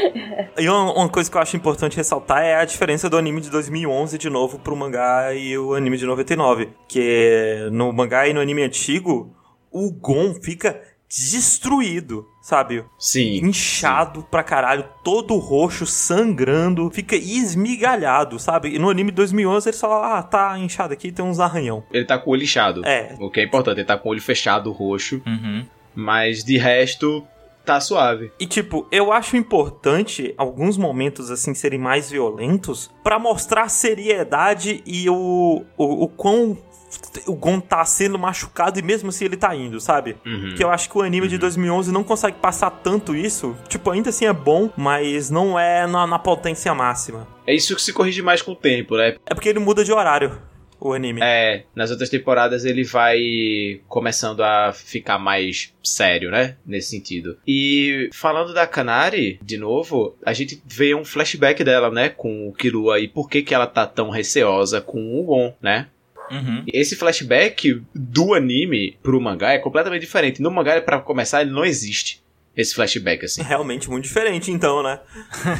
e 0.58 0.68
uma, 0.68 0.92
uma 0.92 1.08
coisa 1.08 1.30
que 1.30 1.36
eu 1.36 1.40
acho 1.40 1.56
importante 1.56 1.96
ressaltar 1.96 2.42
é 2.42 2.56
a 2.56 2.64
diferença 2.64 3.08
do 3.08 3.16
anime 3.16 3.40
de 3.40 3.50
2011 3.50 4.18
de 4.18 4.30
novo 4.30 4.58
pro 4.58 4.76
mangá 4.76 5.34
e 5.34 5.56
o 5.56 5.74
anime 5.74 5.96
de 5.96 6.06
99. 6.06 6.70
Que 6.88 7.68
no 7.72 7.92
mangá 7.92 8.28
e 8.28 8.32
no 8.32 8.40
anime 8.40 8.62
antigo, 8.62 9.34
o 9.70 9.90
Gon 9.92 10.34
fica 10.34 10.80
destruído, 11.08 12.26
sabe? 12.42 12.84
Sim. 12.98 13.38
Inchado 13.38 14.22
pra 14.30 14.42
caralho, 14.42 14.84
todo 15.02 15.36
roxo, 15.38 15.86
sangrando, 15.86 16.90
fica 16.90 17.16
esmigalhado, 17.16 18.38
sabe? 18.38 18.74
E 18.74 18.78
no 18.78 18.90
anime 18.90 19.10
de 19.10 19.16
2011 19.16 19.70
ele 19.70 19.76
só, 19.76 20.02
ah, 20.04 20.22
tá 20.22 20.58
inchado 20.58 20.92
aqui, 20.92 21.10
tem 21.10 21.24
uns 21.24 21.40
arranhão. 21.40 21.82
Ele 21.90 22.04
tá 22.04 22.18
com 22.18 22.30
o 22.30 22.32
olho 22.34 22.42
inchado. 22.42 22.86
É. 22.86 23.16
O 23.18 23.30
que 23.30 23.40
é 23.40 23.44
importante, 23.44 23.78
ele 23.78 23.86
tá 23.86 23.96
com 23.96 24.08
o 24.08 24.12
olho 24.12 24.20
fechado, 24.20 24.70
roxo. 24.70 25.22
Uhum. 25.26 25.64
Mas 25.94 26.44
de 26.44 26.58
resto, 26.58 27.26
tá 27.68 27.80
suave. 27.80 28.32
E 28.40 28.46
tipo, 28.46 28.86
eu 28.90 29.12
acho 29.12 29.36
importante 29.36 30.34
alguns 30.38 30.78
momentos 30.78 31.30
assim 31.30 31.52
serem 31.52 31.78
mais 31.78 32.10
violentos 32.10 32.90
pra 33.04 33.18
mostrar 33.18 33.64
a 33.64 33.68
seriedade 33.68 34.82
e 34.86 35.08
o, 35.10 35.64
o, 35.76 36.04
o 36.04 36.08
quão 36.08 36.56
o 37.26 37.34
Gon 37.34 37.60
tá 37.60 37.84
sendo 37.84 38.18
machucado 38.18 38.78
e 38.78 38.82
mesmo 38.82 39.10
assim 39.10 39.26
ele 39.26 39.36
tá 39.36 39.54
indo, 39.54 39.78
sabe? 39.78 40.16
Uhum. 40.24 40.54
Que 40.56 40.64
eu 40.64 40.70
acho 40.70 40.88
que 40.88 40.96
o 40.96 41.02
anime 41.02 41.28
de 41.28 41.36
2011 41.36 41.92
não 41.92 42.02
consegue 42.02 42.38
passar 42.38 42.70
tanto 42.70 43.14
isso. 43.14 43.54
Tipo, 43.68 43.90
ainda 43.90 44.08
assim 44.08 44.24
é 44.24 44.32
bom, 44.32 44.70
mas 44.74 45.28
não 45.28 45.58
é 45.58 45.86
na, 45.86 46.06
na 46.06 46.18
potência 46.18 46.74
máxima. 46.74 47.28
É 47.46 47.54
isso 47.54 47.76
que 47.76 47.82
se 47.82 47.92
corrige 47.92 48.22
mais 48.22 48.40
com 48.40 48.52
o 48.52 48.56
tempo, 48.56 48.96
né? 48.96 49.16
É 49.26 49.34
porque 49.34 49.50
ele 49.50 49.58
muda 49.58 49.84
de 49.84 49.92
horário, 49.92 50.38
o 50.80 50.92
anime. 50.92 51.20
É, 51.22 51.64
nas 51.74 51.90
outras 51.90 52.08
temporadas 52.08 52.64
ele 52.64 52.84
vai 52.84 53.80
começando 53.88 54.42
a 54.42 54.72
ficar 54.72 55.18
mais 55.18 55.74
sério, 55.82 56.30
né? 56.30 56.56
Nesse 56.64 56.90
sentido. 56.90 57.38
E 57.46 58.08
falando 58.12 58.52
da 58.52 58.66
Kanari, 58.66 59.38
de 59.42 59.56
novo, 59.56 60.16
a 60.24 60.32
gente 60.32 60.62
vê 60.66 60.94
um 60.94 61.04
flashback 61.04 61.64
dela, 61.64 61.90
né? 61.90 62.08
Com 62.08 62.48
o 62.48 62.52
Kirua 62.52 63.00
e 63.00 63.08
por 63.08 63.28
que, 63.28 63.42
que 63.42 63.54
ela 63.54 63.66
tá 63.66 63.86
tão 63.86 64.10
receosa 64.10 64.80
com 64.80 65.20
o 65.20 65.24
Gon, 65.24 65.54
né? 65.60 65.88
Uhum. 66.30 66.64
Esse 66.72 66.94
flashback 66.94 67.82
do 67.94 68.34
anime 68.34 68.98
pro 69.02 69.20
mangá 69.20 69.52
é 69.52 69.58
completamente 69.58 70.02
diferente. 70.02 70.42
No 70.42 70.50
mangá, 70.50 70.80
pra 70.80 71.00
começar, 71.00 71.40
ele 71.40 71.50
não 71.50 71.64
existe. 71.64 72.22
Esse 72.56 72.74
flashback, 72.74 73.24
assim. 73.24 73.40
Realmente 73.46 73.88
muito 73.88 74.04
diferente, 74.04 74.50
então, 74.50 74.82
né? 74.82 75.00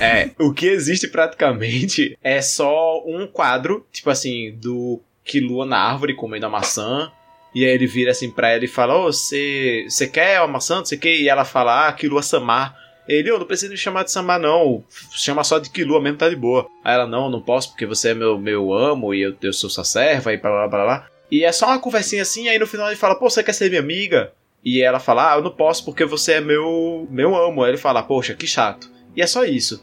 É, 0.01 0.31
o 0.39 0.53
que 0.53 0.67
existe 0.67 1.07
praticamente 1.07 2.19
é 2.23 2.43
só 2.43 3.05
um 3.07 3.27
quadro, 3.27 3.87
tipo 3.93 4.11
assim, 4.11 4.53
do 4.57 5.01
Killua 5.29 5.67
na 5.67 5.79
árvore 5.79 6.15
comendo 6.15 6.47
a 6.47 6.51
maçã. 6.51 7.13
E 7.55 7.65
aí 7.65 7.71
ele 7.71 7.87
vira 7.87 8.11
assim 8.11 8.31
pra 8.31 8.49
ela 8.51 8.65
e 8.65 8.69
fala: 8.69 8.97
Ô, 8.97 9.13
você 9.13 9.85
você 9.89 10.07
quer 10.07 10.41
uma 10.41 10.49
maçã? 10.49 10.79
Não 10.79 10.85
sei 10.85 10.99
o 10.99 11.01
que. 11.01 11.23
E 11.23 11.29
ela 11.29 11.45
fala: 11.45 11.87
Ah, 11.87 11.93
Killua 11.93 12.23
Samar. 12.23 12.77
Ele, 13.07 13.31
eu 13.31 13.39
não 13.39 13.47
preciso 13.47 13.73
me 13.73 13.79
chamar 13.79 14.05
de 14.05 14.13
Samar, 14.13 14.39
não. 14.39 14.85
Chama 15.13 15.43
só 15.43 15.59
de 15.59 15.71
Killua 15.71 15.99
mesmo, 15.99 16.19
tá 16.19 16.29
de 16.29 16.37
boa. 16.37 16.67
Aí 16.85 16.95
ela, 16.95 17.07
não, 17.07 17.31
não 17.31 17.41
posso, 17.41 17.71
porque 17.71 17.87
você 17.87 18.11
é 18.11 18.15
meu, 18.15 18.39
meu 18.39 18.71
amo 18.75 19.15
e 19.15 19.23
eu, 19.23 19.35
eu 19.41 19.53
sou 19.53 19.71
sua 19.71 19.83
serva 19.83 20.31
e 20.33 20.37
blá 20.37 20.51
blá 20.51 20.69
blá 20.69 20.85
blá. 20.85 21.07
E 21.31 21.43
é 21.43 21.51
só 21.51 21.67
uma 21.67 21.79
conversinha 21.79 22.21
assim, 22.21 22.49
aí 22.49 22.59
no 22.59 22.67
final 22.67 22.87
ele 22.87 22.97
fala, 22.97 23.15
pô, 23.15 23.31
você 23.31 23.43
quer 23.43 23.55
ser 23.55 23.71
minha 23.71 23.81
amiga? 23.81 24.33
E 24.63 24.83
ela 24.83 25.01
fala, 25.01 25.33
ah, 25.33 25.37
eu 25.39 25.43
não 25.43 25.51
posso 25.51 25.87
porque 25.87 26.05
você 26.05 26.35
é 26.35 26.41
meu, 26.41 27.07
meu 27.11 27.35
amo. 27.35 27.63
Aí 27.63 27.71
ele 27.71 27.79
fala, 27.79 28.03
poxa, 28.03 28.35
que 28.35 28.47
chato. 28.47 28.91
E 29.17 29.23
é 29.23 29.27
só 29.27 29.43
isso. 29.45 29.83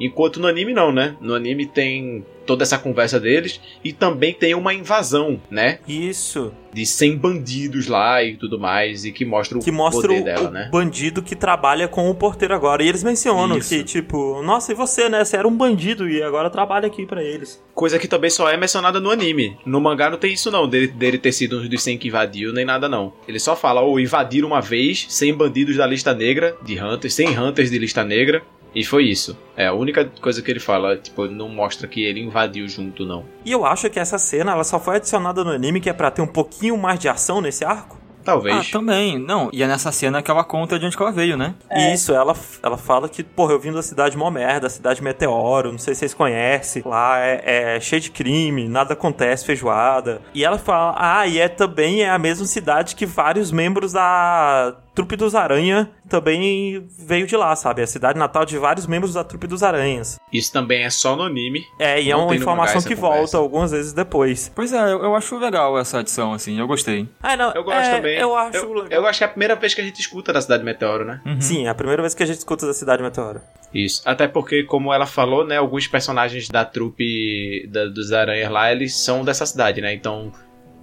Enquanto 0.00 0.40
no 0.40 0.46
anime 0.48 0.72
não, 0.72 0.90
né? 0.90 1.16
No 1.20 1.34
anime 1.34 1.66
tem 1.66 2.24
toda 2.46 2.64
essa 2.64 2.78
conversa 2.78 3.20
deles 3.20 3.60
e 3.84 3.92
também 3.92 4.32
tem 4.32 4.54
uma 4.54 4.74
invasão, 4.74 5.40
né? 5.48 5.78
Isso. 5.86 6.52
De 6.72 6.84
100 6.84 7.16
bandidos 7.16 7.86
lá 7.86 8.24
e 8.24 8.36
tudo 8.36 8.58
mais 8.58 9.04
e 9.04 9.12
que 9.12 9.24
mostra 9.24 9.58
o 9.58 9.60
Que 9.60 9.70
mostra 9.70 10.08
poder 10.08 10.20
o, 10.20 10.24
dela, 10.24 10.48
o 10.48 10.52
né? 10.52 10.68
bandido 10.72 11.22
que 11.22 11.36
trabalha 11.36 11.86
com 11.86 12.10
o 12.10 12.14
porteiro 12.14 12.54
agora. 12.54 12.82
E 12.82 12.88
eles 12.88 13.04
mencionam 13.04 13.58
Isso. 13.58 13.68
que, 13.68 13.84
tipo, 13.84 14.42
nossa, 14.42 14.72
e 14.72 14.74
você, 14.74 15.08
né? 15.08 15.24
Você 15.24 15.36
era 15.36 15.46
um 15.46 15.56
bandido 15.56 16.08
e 16.08 16.22
agora 16.22 16.50
trabalha 16.50 16.86
aqui 16.86 17.06
pra 17.06 17.22
eles. 17.22 17.62
Coisa 17.72 17.98
que 17.98 18.08
também 18.08 18.30
só 18.30 18.48
é 18.48 18.56
mencionada 18.56 18.98
no 18.98 19.10
anime. 19.10 19.56
No 19.64 19.80
mangá 19.80 20.10
não 20.10 20.18
tem 20.18 20.32
isso 20.32 20.50
não, 20.50 20.68
dele, 20.68 20.88
dele 20.88 21.18
ter 21.18 21.32
sido 21.32 21.60
um 21.60 21.68
dos 21.68 21.82
100 21.82 21.98
que 21.98 22.08
invadiu, 22.08 22.52
nem 22.52 22.64
nada 22.64 22.88
não. 22.88 23.12
Ele 23.28 23.38
só 23.38 23.54
fala, 23.54 23.80
ou 23.80 24.00
invadiram 24.00 24.48
uma 24.48 24.60
vez 24.60 25.06
100 25.08 25.34
bandidos 25.34 25.76
da 25.76 25.86
lista 25.86 26.12
negra, 26.14 26.56
de 26.62 26.82
Hunters, 26.82 27.14
100 27.14 27.38
Hunters 27.38 27.70
de 27.70 27.78
lista 27.78 28.04
negra, 28.04 28.42
e 28.74 28.84
foi 28.84 29.04
isso. 29.04 29.36
É 29.56 29.66
a 29.66 29.72
única 29.72 30.10
coisa 30.20 30.40
que 30.42 30.50
ele 30.50 30.60
fala, 30.60 30.96
tipo, 30.96 31.26
não 31.26 31.48
mostra 31.48 31.86
que 31.86 32.02
ele 32.02 32.20
invadiu 32.20 32.68
junto, 32.68 33.04
não. 33.04 33.24
E 33.44 33.52
eu 33.52 33.64
acho 33.64 33.90
que 33.90 33.98
essa 33.98 34.18
cena, 34.18 34.52
ela 34.52 34.64
só 34.64 34.78
foi 34.78 34.96
adicionada 34.96 35.44
no 35.44 35.50
anime 35.50 35.80
que 35.80 35.90
é 35.90 35.92
pra 35.92 36.10
ter 36.10 36.22
um 36.22 36.26
pouquinho 36.26 36.76
mais 36.76 36.98
de 36.98 37.08
ação 37.08 37.40
nesse 37.40 37.64
arco. 37.64 38.00
Ah, 38.20 38.22
Talvez. 38.24 38.70
também. 38.70 39.18
Não, 39.18 39.50
e 39.52 39.62
é 39.62 39.66
nessa 39.66 39.90
cena 39.90 40.22
que 40.22 40.30
ela 40.30 40.44
conta 40.44 40.78
de 40.78 40.86
onde 40.86 40.96
que 40.96 41.02
ela 41.02 41.12
veio, 41.12 41.36
né? 41.36 41.54
É. 41.68 41.92
Isso, 41.92 42.12
ela, 42.12 42.34
ela 42.62 42.76
fala 42.76 43.08
que, 43.08 43.22
porra, 43.22 43.52
eu 43.52 43.60
vim 43.60 43.72
da 43.72 43.82
cidade 43.82 44.16
mó 44.16 44.30
merda, 44.30 44.68
cidade 44.68 45.02
meteoro, 45.02 45.72
não 45.72 45.78
sei 45.78 45.94
se 45.94 46.00
vocês 46.00 46.14
conhecem. 46.14 46.82
Lá 46.84 47.18
é, 47.18 47.76
é 47.76 47.80
cheio 47.80 48.00
de 48.00 48.10
crime, 48.10 48.68
nada 48.68 48.92
acontece, 48.92 49.44
feijoada. 49.44 50.20
E 50.34 50.44
ela 50.44 50.58
fala, 50.58 50.94
ah, 50.96 51.26
e 51.26 51.38
é 51.38 51.48
também 51.48 52.02
é 52.02 52.10
a 52.10 52.18
mesma 52.18 52.46
cidade 52.46 52.94
que 52.94 53.06
vários 53.06 53.50
membros 53.50 53.92
da 53.92 54.76
trupe 54.94 55.16
dos 55.16 55.34
Aranha 55.34 55.90
também 56.08 56.86
veio 56.98 57.26
de 57.26 57.36
lá, 57.36 57.54
sabe? 57.56 57.80
É 57.80 57.84
a 57.84 57.86
cidade 57.86 58.18
natal 58.18 58.44
de 58.44 58.58
vários 58.58 58.86
membros 58.86 59.14
da 59.14 59.22
trupe 59.24 59.46
dos 59.46 59.62
Aranhas. 59.62 60.18
Isso 60.32 60.52
também 60.52 60.82
é 60.84 60.90
só 60.90 61.14
no 61.16 61.22
anime. 61.22 61.64
É, 61.78 62.00
e 62.02 62.10
é 62.10 62.16
uma 62.16 62.34
informação 62.34 62.80
que 62.82 62.94
conversa. 62.96 63.18
volta 63.18 63.36
algumas 63.38 63.70
vezes 63.70 63.92
depois. 63.92 64.50
Pois 64.54 64.72
é, 64.72 64.78
eu, 64.92 65.02
eu 65.04 65.14
acho 65.14 65.38
legal 65.38 65.78
essa 65.78 66.00
adição, 66.00 66.32
assim, 66.32 66.58
eu 66.58 66.66
gostei. 66.66 67.08
Ah, 67.22 67.36
não, 67.36 67.52
Eu 67.52 67.64
gosto 67.64 67.78
é, 67.78 67.96
também. 67.96 68.16
Eu 68.18 68.34
acho 68.36 68.56
eu, 68.56 68.72
legal. 68.74 69.00
eu 69.02 69.06
acho 69.06 69.18
que 69.18 69.24
é 69.24 69.26
a 69.26 69.30
primeira 69.30 69.54
vez 69.56 69.74
que 69.74 69.80
a 69.80 69.84
gente 69.84 70.00
escuta 70.00 70.32
da 70.32 70.40
Cidade 70.40 70.64
Meteoro, 70.64 71.04
né? 71.04 71.20
Sim, 71.40 71.66
é 71.66 71.68
a 71.70 71.74
primeira 71.74 72.02
vez 72.02 72.14
que 72.14 72.22
a 72.22 72.26
gente 72.26 72.38
escuta 72.38 72.66
da 72.66 72.74
cidade 72.74 73.02
meteora. 73.02 73.42
Isso. 73.72 74.02
Até 74.04 74.26
porque, 74.26 74.64
como 74.64 74.92
ela 74.92 75.06
falou, 75.06 75.46
né, 75.46 75.56
alguns 75.56 75.86
personagens 75.86 76.48
da 76.48 76.64
trupe 76.64 77.66
da- 77.68 77.86
dos 77.86 78.12
Aranhas 78.12 78.50
lá, 78.50 78.72
eles 78.72 78.94
são 78.96 79.24
dessa 79.24 79.46
cidade, 79.46 79.80
né? 79.80 79.94
Então 79.94 80.32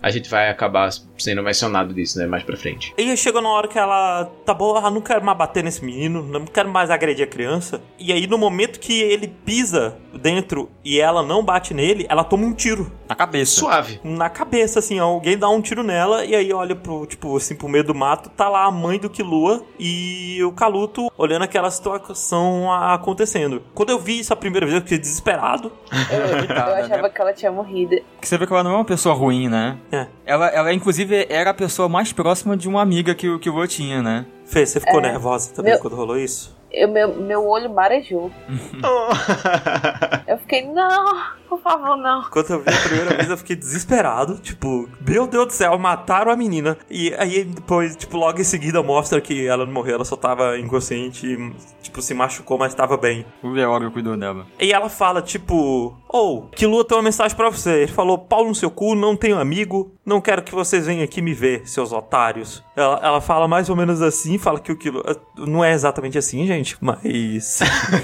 a 0.01 0.09
gente 0.09 0.29
vai 0.29 0.49
acabar 0.49 0.89
sendo 1.17 1.41
mencionado 1.43 1.93
disso, 1.93 2.19
né, 2.19 2.27
mais 2.27 2.43
pra 2.43 2.55
frente. 2.55 2.93
E 2.97 3.01
aí 3.01 3.17
chega 3.17 3.41
na 3.41 3.49
hora 3.49 3.67
que 3.67 3.77
ela, 3.77 4.25
tá 4.45 4.53
bom, 4.53 4.75
ah, 4.77 4.91
não 4.91 5.01
quero 5.01 5.23
mais 5.23 5.37
bater 5.37 5.63
nesse 5.63 5.83
menino, 5.83 6.23
não 6.23 6.45
quero 6.45 6.69
mais 6.69 6.89
agredir 6.89 7.25
a 7.25 7.27
criança. 7.27 7.81
E 7.99 8.11
aí 8.11 8.27
no 8.27 8.37
momento 8.37 8.79
que 8.79 9.01
ele 9.01 9.27
pisa 9.27 9.97
dentro 10.13 10.69
e 10.83 10.99
ela 10.99 11.23
não 11.23 11.43
bate 11.43 11.73
nele, 11.73 12.05
ela 12.09 12.23
toma 12.23 12.45
um 12.45 12.53
tiro. 12.53 12.91
Cabeça. 13.17 13.59
Suave. 13.59 13.99
Na 14.03 14.29
cabeça, 14.29 14.79
assim, 14.79 14.99
alguém 14.99 15.37
dá 15.37 15.49
um 15.49 15.61
tiro 15.61 15.83
nela 15.83 16.23
e 16.23 16.35
aí 16.35 16.53
olha 16.53 16.75
pro, 16.75 17.05
tipo, 17.05 17.35
assim, 17.35 17.55
pro 17.55 17.67
meio 17.67 17.83
do 17.83 17.95
mato, 17.95 18.29
tá 18.29 18.47
lá 18.47 18.65
a 18.65 18.71
mãe 18.71 18.99
do 18.99 19.09
Kilua 19.09 19.63
e 19.79 20.41
o 20.43 20.51
Caluto 20.51 21.11
olhando 21.17 21.41
aquela 21.43 21.71
situação 21.71 22.71
acontecendo. 22.71 23.61
Quando 23.73 23.89
eu 23.89 23.99
vi 23.99 24.19
isso 24.19 24.33
a 24.33 24.35
primeira 24.35 24.65
vez, 24.65 24.75
eu 24.75 24.81
fiquei 24.81 24.97
desesperado. 24.97 25.71
Eu, 26.11 26.19
eu 26.37 26.37
Coitada, 26.47 26.75
achava 26.75 27.01
né? 27.03 27.09
que 27.09 27.21
ela 27.21 27.33
tinha 27.33 27.51
morrido. 27.51 27.95
Porque 28.13 28.27
você 28.27 28.37
vê 28.37 28.45
que 28.47 28.53
ela 28.53 28.63
não 28.63 28.71
é 28.71 28.75
uma 28.75 28.85
pessoa 28.85 29.15
ruim, 29.15 29.47
né? 29.49 29.77
É. 29.91 30.07
Ela, 30.25 30.47
ela 30.47 30.73
inclusive, 30.73 31.25
era 31.29 31.49
a 31.51 31.53
pessoa 31.53 31.87
mais 31.89 32.11
próxima 32.13 32.55
de 32.57 32.67
uma 32.67 32.81
amiga 32.81 33.15
que, 33.15 33.29
o- 33.29 33.39
que 33.39 33.49
o 33.49 33.53
Vô 33.53 33.65
tinha, 33.67 34.01
né? 34.01 34.25
Fê, 34.45 34.65
você 34.65 34.79
ficou 34.79 35.01
nervosa 35.01 35.53
também 35.53 35.73
Meu- 35.73 35.81
quando 35.81 35.95
rolou 35.95 36.17
isso? 36.17 36.55
Eu, 36.71 36.87
meu, 36.89 37.15
meu 37.15 37.47
olho 37.47 37.69
marejou. 37.69 38.31
Eu 40.27 40.37
fiquei, 40.39 40.65
não, 40.65 41.23
por 41.47 41.61
favor, 41.61 41.95
não. 41.95 42.23
Quando 42.29 42.51
eu 42.51 42.59
vi 42.61 42.69
a 42.69 42.81
primeira 42.81 43.15
vez, 43.15 43.29
eu 43.29 43.37
fiquei 43.37 43.55
desesperado. 43.55 44.37
Tipo, 44.39 44.89
meu 44.99 45.25
Deus 45.25 45.47
do 45.47 45.53
céu, 45.53 45.77
mataram 45.77 46.31
a 46.31 46.35
menina. 46.35 46.77
E 46.89 47.13
aí 47.15 47.45
depois, 47.45 47.95
tipo, 47.95 48.17
logo 48.17 48.39
em 48.39 48.43
seguida 48.43 48.83
mostra 48.83 49.21
que 49.21 49.47
ela 49.47 49.65
não 49.65 49.71
morreu, 49.71 49.95
ela 49.95 50.05
só 50.05 50.17
tava 50.17 50.59
inconsciente, 50.59 51.25
e, 51.25 51.53
tipo, 51.81 52.01
se 52.01 52.13
machucou, 52.13 52.57
mas 52.57 52.75
tava 52.75 52.97
bem. 52.97 53.25
O 53.41 53.49
Leório 53.49 53.89
cuidou 53.91 54.17
dela. 54.17 54.45
E 54.59 54.73
ela 54.73 54.89
fala, 54.89 55.21
tipo, 55.21 55.97
ou, 56.09 56.39
oh, 56.39 56.55
que 56.55 56.65
Lua 56.65 56.83
tem 56.85 56.97
uma 56.97 57.03
mensagem 57.03 57.35
pra 57.35 57.49
você. 57.49 57.83
Ele 57.83 57.91
falou, 57.91 58.17
Paulo 58.17 58.49
no 58.49 58.55
seu 58.55 58.69
cu, 58.69 58.93
não 58.95 59.15
tenho 59.15 59.39
amigo, 59.39 59.93
não 60.05 60.19
quero 60.19 60.43
que 60.43 60.53
vocês 60.53 60.85
venham 60.85 61.03
aqui 61.03 61.21
me 61.21 61.33
ver, 61.33 61.67
seus 61.67 61.93
otários. 61.93 62.63
Ela, 62.77 62.99
ela 63.01 63.21
fala 63.21 63.47
mais 63.47 63.69
ou 63.69 63.75
menos 63.75 64.03
assim, 64.03 64.37
fala 64.37 64.59
que 64.59 64.71
o 64.71 64.77
Kilo. 64.77 65.03
Não 65.35 65.65
é 65.65 65.73
exatamente 65.73 66.15
assim, 66.15 66.45
gente, 66.45 66.77
mas. 66.79 67.59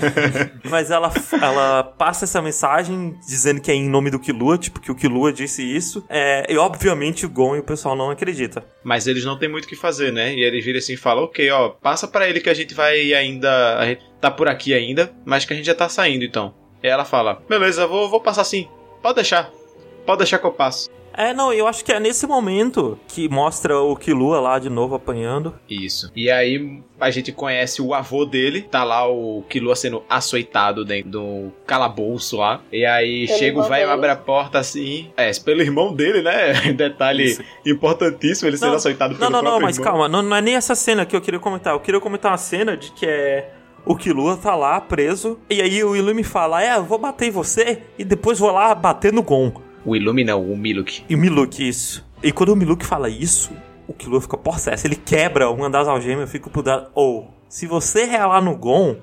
mas 0.67 0.89
ela, 0.89 1.13
ela 1.39 1.83
passa 1.83 2.25
essa 2.25 2.41
mensagem 2.41 3.15
dizendo 3.23 3.62
que 3.62 3.69
é 3.69 3.75
em 3.75 3.88
nome 3.88 4.09
do 4.09 4.19
Kilua, 4.19 4.57
tipo, 4.57 4.81
que 4.81 4.91
o 4.91 4.95
Kilua 4.95 5.31
disse 5.31 5.62
isso. 5.62 6.03
É, 6.09 6.51
e 6.51 6.57
obviamente 6.57 7.23
o 7.23 7.29
Gon 7.29 7.55
e 7.55 7.59
o 7.59 7.63
pessoal 7.63 7.95
não 7.95 8.09
acredita. 8.09 8.65
Mas 8.83 9.05
eles 9.05 9.23
não 9.23 9.38
tem 9.38 9.47
muito 9.47 9.65
o 9.65 9.67
que 9.67 9.75
fazer, 9.75 10.12
né? 10.12 10.33
E 10.33 10.41
eles 10.41 10.65
viram 10.65 10.79
assim 10.79 10.93
e 10.93 10.97
falam, 10.97 11.25
ok, 11.25 11.51
ó, 11.51 11.69
passa 11.69 12.07
pra 12.07 12.27
ele 12.27 12.41
que 12.41 12.49
a 12.49 12.53
gente 12.55 12.73
vai 12.73 13.13
ainda. 13.13 13.77
A 13.77 13.86
gente 13.86 14.01
tá 14.19 14.31
por 14.31 14.47
aqui 14.47 14.73
ainda, 14.73 15.13
mas 15.23 15.45
que 15.45 15.53
a 15.53 15.55
gente 15.55 15.67
já 15.67 15.75
tá 15.75 15.88
saindo 15.88 16.25
então. 16.25 16.51
E 16.81 16.88
ela 16.88 17.05
fala, 17.05 17.43
beleza, 17.47 17.86
vou, 17.86 18.09
vou 18.09 18.19
passar 18.19 18.43
sim. 18.43 18.67
Pode 19.03 19.15
deixar. 19.17 19.51
Pode 20.03 20.17
deixar 20.17 20.39
que 20.39 20.47
eu 20.47 20.51
passo. 20.51 20.89
É, 21.15 21.34
não, 21.34 21.54
eu 21.54 21.67
acho 21.67 21.84
que 21.86 21.91
é 21.91 21.99
nesse 21.99 22.26
momento 22.26 22.97
que 23.08 23.30
mostra 23.30 23.80
o 23.80 23.95
Kilua 23.95 24.39
lá 24.39 24.60
de 24.60 24.69
novo 24.69 24.95
apanhando. 24.95 25.54
Isso. 25.69 26.12
E 26.15 26.30
aí 26.30 26.82
a 26.99 27.10
gente 27.12 27.32
conhece 27.32 27.82
o 27.82 27.93
avô 27.93 28.26
dele, 28.26 28.62
tá 28.62 28.84
lá 28.84 29.08
o 29.08 29.43
Killua 29.49 29.76
sendo 29.76 30.04
açoitado 30.10 30.84
dentro 30.86 31.12
do 31.12 31.52
calabouço 31.65 32.38
lá. 32.38 32.62
E 32.71 32.86
aí 32.86 33.28
Pelo 33.28 33.39
chega 33.39 33.58
o 33.58 33.63
irmão 33.63 33.69
velho, 33.69 33.89
abre 33.91 34.10
a 34.10 34.15
porta 34.15 34.60
assim. 34.60 35.12
É, 35.17 35.32
pelo 35.34 35.62
irmão 35.62 35.93
dele, 35.93 36.21
né? 36.21 36.54
Detalhe 36.73 37.26
Isso. 37.26 37.43
importantíssimo, 37.65 38.47
ele 38.49 38.58
sendo 38.58 38.69
Não, 38.69 38.76
açoitado 38.78 39.15
pelo 39.15 39.30
Não, 39.30 39.30
não, 39.32 39.43
não, 39.43 39.52
próprio 39.52 39.65
mas 39.67 39.78
irmão. 39.78 39.91
calma, 39.91 40.08
não, 40.10 40.21
não 40.21 40.38
é 40.38 40.41
nem 40.41 40.56
essa 40.56 40.76
cena 40.76 41.06
que 41.06 41.15
eu 41.15 41.21
queria 41.21 41.39
comentar. 41.39 41.73
Eu 41.73 41.80
queria 41.80 41.99
comentar 41.99 42.32
uma 42.32 42.38
cena 42.38 42.76
de 42.78 42.91
que 42.91 43.06
é. 43.06 43.52
O 43.86 43.97
Killua 43.97 44.38
tá 44.38 44.56
lá 44.56 44.80
preso, 44.80 45.38
e 45.49 45.62
aí 45.62 45.84
o 45.84 45.93
Illumi 45.93 46.23
fala: 46.23 46.63
É, 46.63 46.78
eu 46.78 46.86
vou 46.86 46.97
bater 46.97 47.28
em 47.28 47.32
você, 47.32 47.82
e 47.99 48.06
depois 48.06 48.39
vou 48.39 48.49
lá 48.49 48.73
bater 48.73 49.12
no 49.12 49.21
Gon. 49.21 49.52
O 49.85 49.95
Illumi 49.95 50.23
não, 50.23 50.41
o 50.41 50.55
Miluk. 50.57 51.03
E 51.09 51.15
o 51.15 51.17
Miluk, 51.17 51.67
isso. 51.67 52.05
E 52.21 52.31
quando 52.31 52.49
o 52.49 52.55
Miluk 52.55 52.85
fala 52.85 53.09
isso, 53.09 53.51
o 53.87 53.93
Killua 53.93 54.21
fica 54.21 54.37
possesso. 54.37 54.87
Ele 54.87 54.95
quebra 54.95 55.49
uma 55.49 55.69
das 55.69 55.87
algemas, 55.87 56.21
eu 56.21 56.27
fico 56.27 56.49
por 56.49 56.63
dar. 56.63 56.89
Ou, 56.95 57.33
se 57.49 57.67
você 57.67 58.05
relar 58.05 58.41
no 58.41 58.55
Gon, 58.55 58.95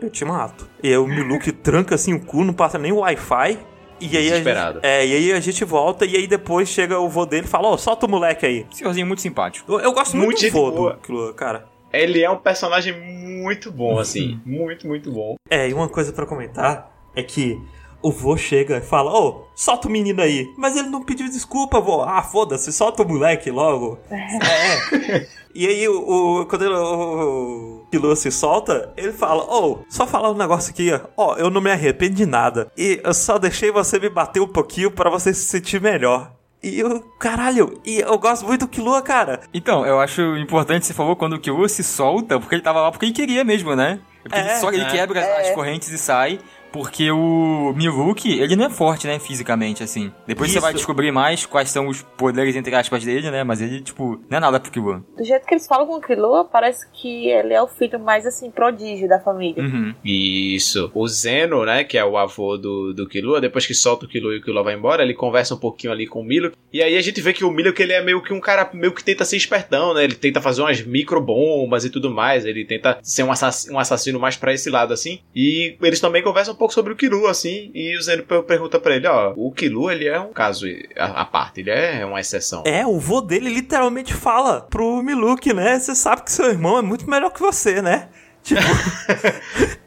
eu 0.00 0.08
te 0.08 0.24
mato. 0.24 0.68
E 0.82 0.88
aí 0.88 0.96
o 0.96 1.06
Miluk 1.06 1.50
tranca 1.62 1.94
assim 1.96 2.14
o 2.14 2.20
cu, 2.24 2.44
não 2.44 2.54
passa 2.54 2.78
nem 2.78 2.92
o 2.92 2.98
Wi-Fi. 2.98 3.58
E 4.00 4.06
aí, 4.06 4.16
a 4.16 4.20
gente, 4.20 4.30
Desesperado. 4.30 4.80
é, 4.82 5.06
e 5.06 5.14
aí 5.14 5.32
a 5.32 5.40
gente 5.40 5.62
volta, 5.62 6.06
e 6.06 6.16
aí 6.16 6.26
depois 6.26 6.70
chega 6.70 6.98
o 6.98 7.06
vô 7.08 7.26
dele 7.26 7.44
e 7.44 7.48
fala: 7.48 7.68
Ô, 7.68 7.76
solta 7.76 8.06
o 8.06 8.08
moleque 8.08 8.46
aí. 8.46 8.66
Senhorzinho 8.70 9.06
muito 9.06 9.20
simpático. 9.20 9.70
Eu, 9.70 9.80
eu 9.80 9.92
gosto 9.92 10.16
muito, 10.16 10.28
Muito 10.40 10.46
do 10.46 10.50
vô 10.52 10.70
boa. 10.70 10.92
do 10.94 10.98
Killua, 11.00 11.34
cara. 11.34 11.66
Ele 11.92 12.22
é 12.22 12.30
um 12.30 12.38
personagem 12.38 12.94
muito 13.42 13.70
bom, 13.70 13.98
assim. 13.98 14.40
muito, 14.46 14.86
muito 14.86 15.10
bom. 15.12 15.34
É, 15.50 15.68
e 15.68 15.74
uma 15.74 15.88
coisa 15.88 16.12
pra 16.14 16.24
comentar 16.24 16.90
é 17.14 17.22
que 17.22 17.60
o 18.02 18.10
vô 18.10 18.36
chega 18.36 18.78
e 18.78 18.80
fala, 18.80 19.12
ô, 19.12 19.44
solta 19.54 19.88
o 19.88 19.90
menino 19.90 20.20
aí. 20.22 20.46
Mas 20.56 20.76
ele 20.76 20.88
não 20.88 21.02
pediu 21.02 21.28
desculpa, 21.28 21.80
vô. 21.80 22.02
Ah, 22.02 22.22
foda-se, 22.22 22.72
solta 22.72 23.02
o 23.02 23.08
moleque 23.08 23.50
logo. 23.50 23.98
é. 24.10 25.26
E 25.54 25.66
aí, 25.66 25.88
o, 25.88 26.40
o- 26.42 26.46
quando 26.46 26.64
ele, 26.64 26.74
o, 26.74 27.84
o 27.92 28.16
se 28.16 28.30
solta, 28.30 28.92
ele 28.96 29.12
fala, 29.12 29.42
ô, 29.42 29.80
só 29.88 30.06
falar 30.06 30.30
um 30.30 30.36
negócio 30.36 30.70
aqui, 30.70 30.92
ó. 30.92 31.00
Ó, 31.16 31.36
eu 31.36 31.50
não 31.50 31.60
me 31.60 31.70
arrependo 31.72 32.14
de 32.14 32.24
nada. 32.26 32.70
E 32.76 33.00
eu 33.02 33.12
só 33.12 33.36
deixei 33.38 33.70
você 33.72 33.98
me 33.98 34.08
bater 34.08 34.40
um 34.40 34.46
pouquinho 34.46 34.90
pra 34.92 35.10
você 35.10 35.34
se 35.34 35.44
sentir 35.46 35.80
melhor. 35.80 36.32
E 36.62 36.78
eu, 36.78 37.00
caralho, 37.18 37.80
e 37.84 37.98
eu 38.00 38.18
gosto 38.18 38.46
muito 38.46 38.60
do 38.66 38.68
Killua, 38.68 39.00
cara. 39.02 39.40
Então, 39.52 39.84
eu 39.86 39.98
acho 39.98 40.20
importante, 40.36 40.84
você 40.86 40.92
falou 40.94 41.16
quando 41.16 41.32
o 41.32 41.40
Killua 41.40 41.68
se 41.68 41.82
solta, 41.82 42.38
porque 42.38 42.54
ele 42.54 42.62
tava 42.62 42.82
lá 42.82 42.90
porque 42.92 43.06
ele 43.06 43.12
queria 43.14 43.42
mesmo, 43.42 43.74
né? 43.74 43.98
Porque 44.22 44.38
É, 44.38 44.42
ele, 44.52 44.60
só 44.60 44.70
ele 44.70 44.82
é. 44.82 44.90
quebra 44.90 45.20
as- 45.20 45.48
as 45.48 45.54
correntes 45.54 45.88
e 45.88 45.96
sai. 45.98 46.38
Porque 46.72 47.10
o 47.10 47.72
Miluk, 47.74 48.26
ele 48.30 48.56
não 48.56 48.66
é 48.66 48.70
forte, 48.70 49.06
né, 49.06 49.18
fisicamente, 49.18 49.82
assim. 49.82 50.12
Depois 50.26 50.50
você 50.50 50.58
Isso. 50.58 50.64
vai 50.64 50.72
descobrir 50.74 51.10
mais 51.10 51.44
quais 51.44 51.70
são 51.70 51.88
os 51.88 52.02
poderes, 52.02 52.54
entre 52.56 52.74
aspas, 52.74 53.04
dele, 53.04 53.30
né? 53.30 53.42
Mas 53.42 53.60
ele, 53.60 53.80
tipo, 53.80 54.20
não 54.28 54.38
é 54.38 54.40
nada 54.40 54.60
pro 54.60 54.70
Killua. 54.70 55.04
Do 55.16 55.24
jeito 55.24 55.46
que 55.46 55.54
eles 55.54 55.66
falam 55.66 55.86
com 55.86 55.96
o 55.96 56.00
Killua, 56.00 56.44
parece 56.44 56.86
que 56.92 57.28
ele 57.28 57.52
é 57.52 57.62
o 57.62 57.66
filho 57.66 57.98
mais, 57.98 58.26
assim, 58.26 58.50
prodígio 58.50 59.08
da 59.08 59.18
família. 59.18 59.62
Uhum. 59.62 59.94
Isso. 60.04 60.90
O 60.94 61.06
Zeno, 61.08 61.64
né, 61.64 61.84
que 61.84 61.98
é 61.98 62.04
o 62.04 62.16
avô 62.16 62.56
do, 62.56 62.92
do 62.94 63.08
Killua, 63.08 63.40
depois 63.40 63.66
que 63.66 63.74
solta 63.74 64.06
o 64.06 64.08
Killua 64.08 64.34
e 64.34 64.38
o 64.38 64.42
Killua 64.42 64.62
vai 64.62 64.74
embora, 64.74 65.02
ele 65.02 65.14
conversa 65.14 65.54
um 65.54 65.58
pouquinho 65.58 65.92
ali 65.92 66.06
com 66.06 66.20
o 66.20 66.24
Miluk. 66.24 66.56
E 66.72 66.82
aí 66.82 66.96
a 66.96 67.02
gente 67.02 67.20
vê 67.20 67.32
que 67.32 67.44
o 67.44 67.50
Miluk, 67.50 67.80
ele 67.82 67.92
é 67.92 68.02
meio 68.02 68.22
que 68.22 68.32
um 68.32 68.40
cara 68.40 68.68
meio 68.72 68.92
que 68.94 69.02
tenta 69.02 69.24
ser 69.24 69.36
espertão, 69.36 69.92
né? 69.94 70.04
Ele 70.04 70.14
tenta 70.14 70.40
fazer 70.40 70.62
umas 70.62 70.80
microbombas 70.82 71.84
e 71.84 71.90
tudo 71.90 72.10
mais. 72.10 72.44
Ele 72.44 72.64
tenta 72.64 72.98
ser 73.02 73.24
um, 73.24 73.32
assass- 73.32 73.68
um 73.70 73.78
assassino 73.78 74.20
mais 74.20 74.36
pra 74.36 74.52
esse 74.54 74.70
lado, 74.70 74.92
assim. 74.92 75.18
E 75.34 75.76
eles 75.82 76.00
também 76.00 76.22
conversam 76.22 76.54
um 76.54 76.56
pouco 76.60 76.74
sobre 76.74 76.92
o 76.92 76.96
Killua, 76.96 77.30
assim. 77.30 77.70
E 77.74 77.96
o 77.96 78.02
Zeno 78.02 78.22
per- 78.22 78.42
pergunta 78.42 78.78
pra 78.78 78.94
ele, 78.94 79.08
ó, 79.08 79.32
o 79.36 79.50
Killua, 79.50 79.92
ele 79.94 80.06
é 80.06 80.20
um 80.20 80.32
caso 80.32 80.66
à 80.96 81.24
parte, 81.24 81.60
ele 81.60 81.70
é 81.70 82.04
uma 82.04 82.20
exceção. 82.20 82.62
É, 82.66 82.86
o 82.86 82.98
vô 82.98 83.20
dele 83.20 83.48
literalmente 83.48 84.12
fala 84.14 84.60
pro 84.60 85.02
Miluk, 85.02 85.52
né? 85.54 85.78
Você 85.78 85.94
sabe 85.94 86.22
que 86.22 86.30
seu 86.30 86.46
irmão 86.50 86.78
é 86.78 86.82
muito 86.82 87.08
melhor 87.08 87.30
que 87.32 87.40
você, 87.40 87.80
né? 87.80 88.08
Tipo, 88.42 88.60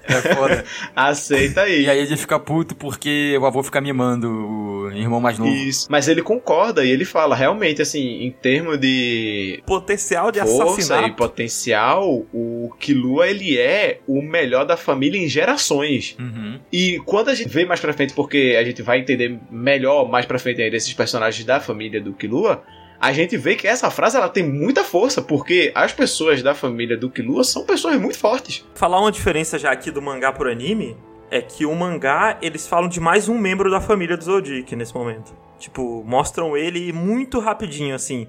É 0.05 0.35
foda. 0.35 0.63
Aceita 0.95 1.61
aí. 1.61 1.83
e 1.83 1.89
aí 1.89 1.99
ele 1.99 2.17
fica 2.17 2.37
puto 2.37 2.75
porque 2.75 3.37
o 3.39 3.45
avô 3.45 3.63
fica 3.63 3.79
mimando 3.79 4.27
o 4.29 4.91
irmão 4.91 5.19
mais 5.21 5.39
novo. 5.39 5.51
Isso. 5.51 5.87
Mas 5.89 6.07
ele 6.07 6.21
concorda 6.21 6.83
e 6.83 6.91
ele 6.91 7.05
fala, 7.05 7.35
realmente, 7.35 7.81
assim, 7.81 8.21
em 8.23 8.31
termos 8.31 8.77
de 8.79 9.63
potencial 9.65 10.31
de 10.31 10.39
força 10.41 10.63
assassinato. 10.63 11.07
e 11.07 11.11
potencial, 11.11 12.25
o 12.33 12.69
Killua 12.79 13.27
ele 13.27 13.57
é 13.57 13.99
o 14.05 14.21
melhor 14.21 14.65
da 14.65 14.75
família 14.75 15.17
em 15.17 15.27
gerações. 15.27 16.15
Uhum. 16.19 16.59
E 16.71 16.99
quando 17.05 17.29
a 17.29 17.35
gente 17.35 17.49
vê 17.49 17.65
mais 17.65 17.79
pra 17.79 17.93
frente, 17.93 18.13
porque 18.13 18.57
a 18.59 18.63
gente 18.63 18.81
vai 18.81 18.99
entender 18.99 19.39
melhor 19.49 20.09
mais 20.09 20.25
pra 20.25 20.37
frente 20.37 20.61
aí 20.61 20.69
desses 20.69 20.93
personagens 20.93 21.45
da 21.45 21.59
família 21.61 22.01
do 22.01 22.13
Killua, 22.13 22.61
a 23.03 23.11
gente 23.11 23.35
vê 23.35 23.53
que 23.55 23.67
essa 23.67 23.91
frase 23.91 24.15
ela 24.15 24.29
tem 24.29 24.49
muita 24.49 24.81
força, 24.81 25.21
porque 25.21 25.73
as 25.75 25.91
pessoas 25.91 26.41
da 26.41 26.55
família 26.55 26.95
do 26.95 27.09
Killua 27.09 27.43
são 27.43 27.65
pessoas 27.65 27.99
muito 27.99 28.17
fortes. 28.17 28.65
Falar 28.75 29.01
uma 29.01 29.11
diferença 29.11 29.59
já 29.59 29.73
aqui 29.73 29.91
do 29.91 30.01
mangá 30.01 30.31
pro 30.31 30.49
anime 30.49 30.95
é 31.29 31.41
que 31.41 31.65
o 31.65 31.75
mangá, 31.75 32.37
eles 32.41 32.65
falam 32.65 32.87
de 32.87 33.01
mais 33.01 33.27
um 33.27 33.37
membro 33.37 33.69
da 33.69 33.81
família 33.81 34.15
do 34.15 34.23
Zodiac 34.23 34.73
nesse 34.73 34.95
momento. 34.95 35.35
Tipo, 35.59 36.01
mostram 36.05 36.55
ele 36.55 36.93
muito 36.93 37.41
rapidinho, 37.41 37.93
assim. 37.93 38.25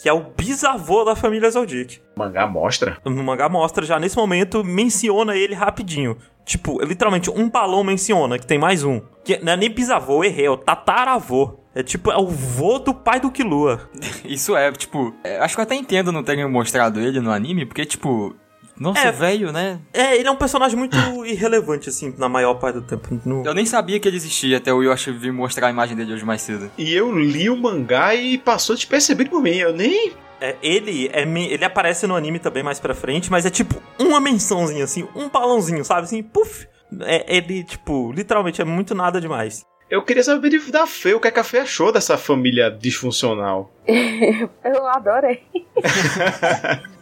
Que 0.00 0.08
é 0.08 0.12
o 0.12 0.20
bisavô 0.20 1.02
da 1.02 1.16
família 1.16 1.50
Zodiac. 1.50 2.00
O 2.14 2.20
mangá 2.20 2.46
mostra. 2.46 2.98
No 3.04 3.24
mangá 3.24 3.48
mostra 3.48 3.84
já 3.84 3.98
nesse 3.98 4.16
momento, 4.16 4.62
menciona 4.62 5.36
ele 5.36 5.54
rapidinho. 5.54 6.16
Tipo, 6.44 6.80
literalmente, 6.84 7.28
um 7.28 7.50
balão 7.50 7.82
menciona 7.82 8.38
que 8.38 8.46
tem 8.46 8.58
mais 8.58 8.84
um. 8.84 9.00
Que 9.24 9.38
não 9.38 9.54
é 9.54 9.56
nem 9.56 9.68
bisavô, 9.68 10.22
errei, 10.22 10.46
é 10.46 10.50
o 10.50 10.56
tataravô. 10.56 11.61
É 11.74 11.82
tipo, 11.82 12.10
é 12.10 12.16
o 12.16 12.26
vô 12.26 12.78
do 12.78 12.92
pai 12.92 13.18
do 13.20 13.30
Killua. 13.30 13.88
Isso 14.24 14.54
é, 14.56 14.70
tipo, 14.72 15.14
é, 15.24 15.38
acho 15.38 15.54
que 15.54 15.60
eu 15.60 15.64
até 15.64 15.74
entendo 15.74 16.12
não 16.12 16.22
terem 16.22 16.46
mostrado 16.48 17.00
ele 17.00 17.18
no 17.20 17.30
anime, 17.32 17.64
porque, 17.64 17.84
tipo, 17.86 18.34
nossa, 18.78 19.00
É. 19.08 19.12
velho, 19.12 19.52
né? 19.52 19.80
É, 19.92 20.16
ele 20.16 20.28
é 20.28 20.30
um 20.30 20.36
personagem 20.36 20.76
muito 20.78 20.96
irrelevante, 21.24 21.88
assim, 21.88 22.14
na 22.18 22.28
maior 22.28 22.54
parte 22.54 22.74
do 22.76 22.82
tempo. 22.82 23.18
No- 23.24 23.44
Eu 23.46 23.54
nem 23.54 23.64
sabia 23.64 23.98
que 23.98 24.06
ele 24.06 24.16
existia 24.16 24.58
até 24.58 24.72
o 24.72 24.82
Yoshi 24.82 25.12
vir 25.12 25.32
mostrar 25.32 25.68
a 25.68 25.70
imagem 25.70 25.96
dele 25.96 26.12
hoje 26.12 26.24
mais 26.24 26.42
cedo. 26.42 26.70
E 26.76 26.92
eu 26.92 27.10
li 27.16 27.48
o 27.48 27.56
mangá 27.56 28.14
e 28.14 28.36
passou 28.38 28.74
despercebido 28.76 29.30
por 29.30 29.40
mim. 29.42 29.56
Eu 29.56 29.72
nem. 29.72 30.12
É, 30.40 30.56
ele, 30.62 31.08
é, 31.12 31.24
me- 31.24 31.46
ele 31.46 31.64
aparece 31.64 32.06
no 32.06 32.16
anime 32.16 32.38
também 32.40 32.62
mais 32.64 32.80
pra 32.80 32.94
frente, 32.94 33.30
mas 33.30 33.46
é 33.46 33.50
tipo 33.50 33.80
uma 33.98 34.20
mençãozinha, 34.20 34.82
assim, 34.84 35.06
um 35.14 35.28
balãozinho, 35.28 35.84
sabe? 35.84 36.02
Assim, 36.02 36.22
puf. 36.22 36.66
É, 37.02 37.24
ele, 37.36 37.62
tipo, 37.64 38.12
literalmente 38.12 38.60
é 38.60 38.64
muito 38.64 38.94
nada 38.94 39.20
demais. 39.20 39.64
Eu 39.92 40.02
queria 40.02 40.24
saber 40.24 40.48
de- 40.48 40.72
da 40.72 40.86
Fê, 40.86 41.12
o 41.12 41.20
que, 41.20 41.28
é 41.28 41.30
que 41.30 41.38
a 41.38 41.44
Fê 41.44 41.58
achou 41.58 41.92
dessa 41.92 42.16
família 42.16 42.70
disfuncional. 42.70 43.70
Eu 44.64 44.86
adorei. 44.86 45.42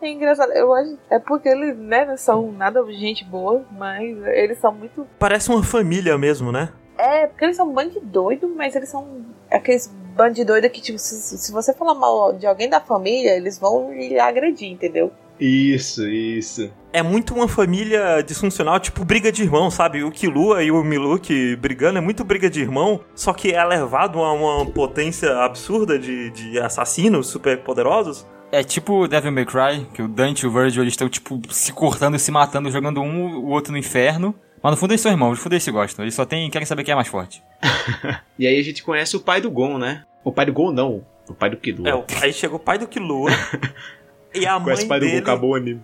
É 0.00 0.08
engraçado, 0.12 0.52
eu 0.52 0.72
acho. 0.72 0.96
É 1.10 1.18
porque 1.18 1.48
eles, 1.48 1.76
né, 1.76 2.04
não 2.04 2.16
são 2.16 2.52
nada 2.52 2.80
gente 2.92 3.24
boa, 3.24 3.64
mas 3.72 4.16
eles 4.28 4.56
são 4.58 4.72
muito. 4.72 5.04
Parece 5.18 5.50
uma 5.50 5.60
família 5.64 6.16
mesmo, 6.16 6.52
né? 6.52 6.72
É, 6.96 7.26
porque 7.26 7.44
eles 7.46 7.56
são 7.56 7.68
bando 7.72 7.90
de 7.90 8.00
doido, 8.00 8.48
mas 8.56 8.76
eles 8.76 8.88
são 8.88 9.24
aqueles 9.50 9.88
bando 10.14 10.34
de 10.34 10.44
doido 10.44 10.70
que, 10.70 10.80
tipo, 10.80 11.00
se, 11.00 11.36
se 11.36 11.50
você 11.50 11.74
falar 11.74 11.94
mal 11.94 12.32
de 12.32 12.46
alguém 12.46 12.68
da 12.70 12.80
família, 12.80 13.36
eles 13.36 13.58
vão 13.58 13.92
lhe 13.92 14.20
agredir, 14.20 14.70
entendeu? 14.70 15.10
Isso, 15.40 16.06
isso. 16.08 16.70
É 16.92 17.02
muito 17.02 17.34
uma 17.34 17.46
família 17.46 18.22
disfuncional, 18.22 18.80
tipo 18.80 19.04
briga 19.04 19.30
de 19.30 19.42
irmão, 19.42 19.70
sabe? 19.70 20.02
O 20.02 20.10
Killua 20.10 20.62
e 20.64 20.70
o 20.70 20.82
Miluk 20.82 21.54
brigando 21.56 21.98
é 21.98 22.00
muito 22.00 22.24
briga 22.24 22.48
de 22.50 22.60
irmão, 22.60 23.00
só 23.14 23.32
que 23.32 23.52
é 23.52 23.64
levado 23.64 24.18
a 24.20 24.32
uma 24.32 24.66
potência 24.66 25.36
absurda 25.44 25.98
de, 25.98 26.30
de 26.30 26.58
assassinos 26.58 27.26
super 27.28 27.58
poderosos. 27.58 28.26
É 28.50 28.62
tipo 28.62 29.06
Devil 29.06 29.30
May 29.30 29.44
Cry, 29.44 29.86
que 29.92 30.00
o 30.02 30.08
Dante 30.08 30.40
e 30.44 30.46
o 30.46 30.50
Virgil 30.50 30.82
eles 30.82 30.94
estão, 30.94 31.08
tipo, 31.08 31.40
se 31.50 31.72
cortando 31.72 32.16
e 32.16 32.18
se 32.18 32.30
matando, 32.30 32.70
jogando 32.70 33.00
um 33.02 33.36
o 33.36 33.48
outro 33.48 33.70
no 33.72 33.78
inferno. 33.78 34.34
Mas 34.62 34.72
no 34.72 34.76
fundo 34.76 34.90
eles 34.92 35.00
são 35.02 35.12
irmãos, 35.12 35.30
no 35.32 35.36
fundo 35.36 35.52
eles 35.52 35.62
se 35.62 35.70
gostam. 35.70 36.04
Eles 36.04 36.14
só 36.14 36.24
tem, 36.24 36.50
querem 36.50 36.66
saber 36.66 36.82
quem 36.82 36.92
é 36.92 36.96
mais 36.96 37.08
forte. 37.08 37.42
E 38.38 38.46
aí 38.46 38.58
a 38.58 38.62
gente 38.62 38.82
conhece 38.84 39.16
o 39.16 39.20
pai 39.20 39.40
do 39.40 39.50
Gon, 39.50 39.78
né? 39.78 40.04
O 40.24 40.30
pai 40.32 40.46
do 40.46 40.52
Gon 40.52 40.70
não. 40.70 41.04
O 41.28 41.34
pai 41.34 41.50
do 41.50 41.56
Killua. 41.56 41.88
É, 41.88 41.94
o- 41.94 42.04
aí 42.22 42.32
chega 42.32 42.54
o 42.54 42.58
pai 42.58 42.78
do 42.78 42.86
Killua 42.86 43.30
e 44.34 44.46
a 44.46 44.58
mãe 44.58 44.64
Conhece 44.64 44.86
pai 44.86 45.00
do 45.00 45.06
dele... 45.06 45.18
acabou 45.18 45.50
o 45.50 45.54
anime. 45.54 45.82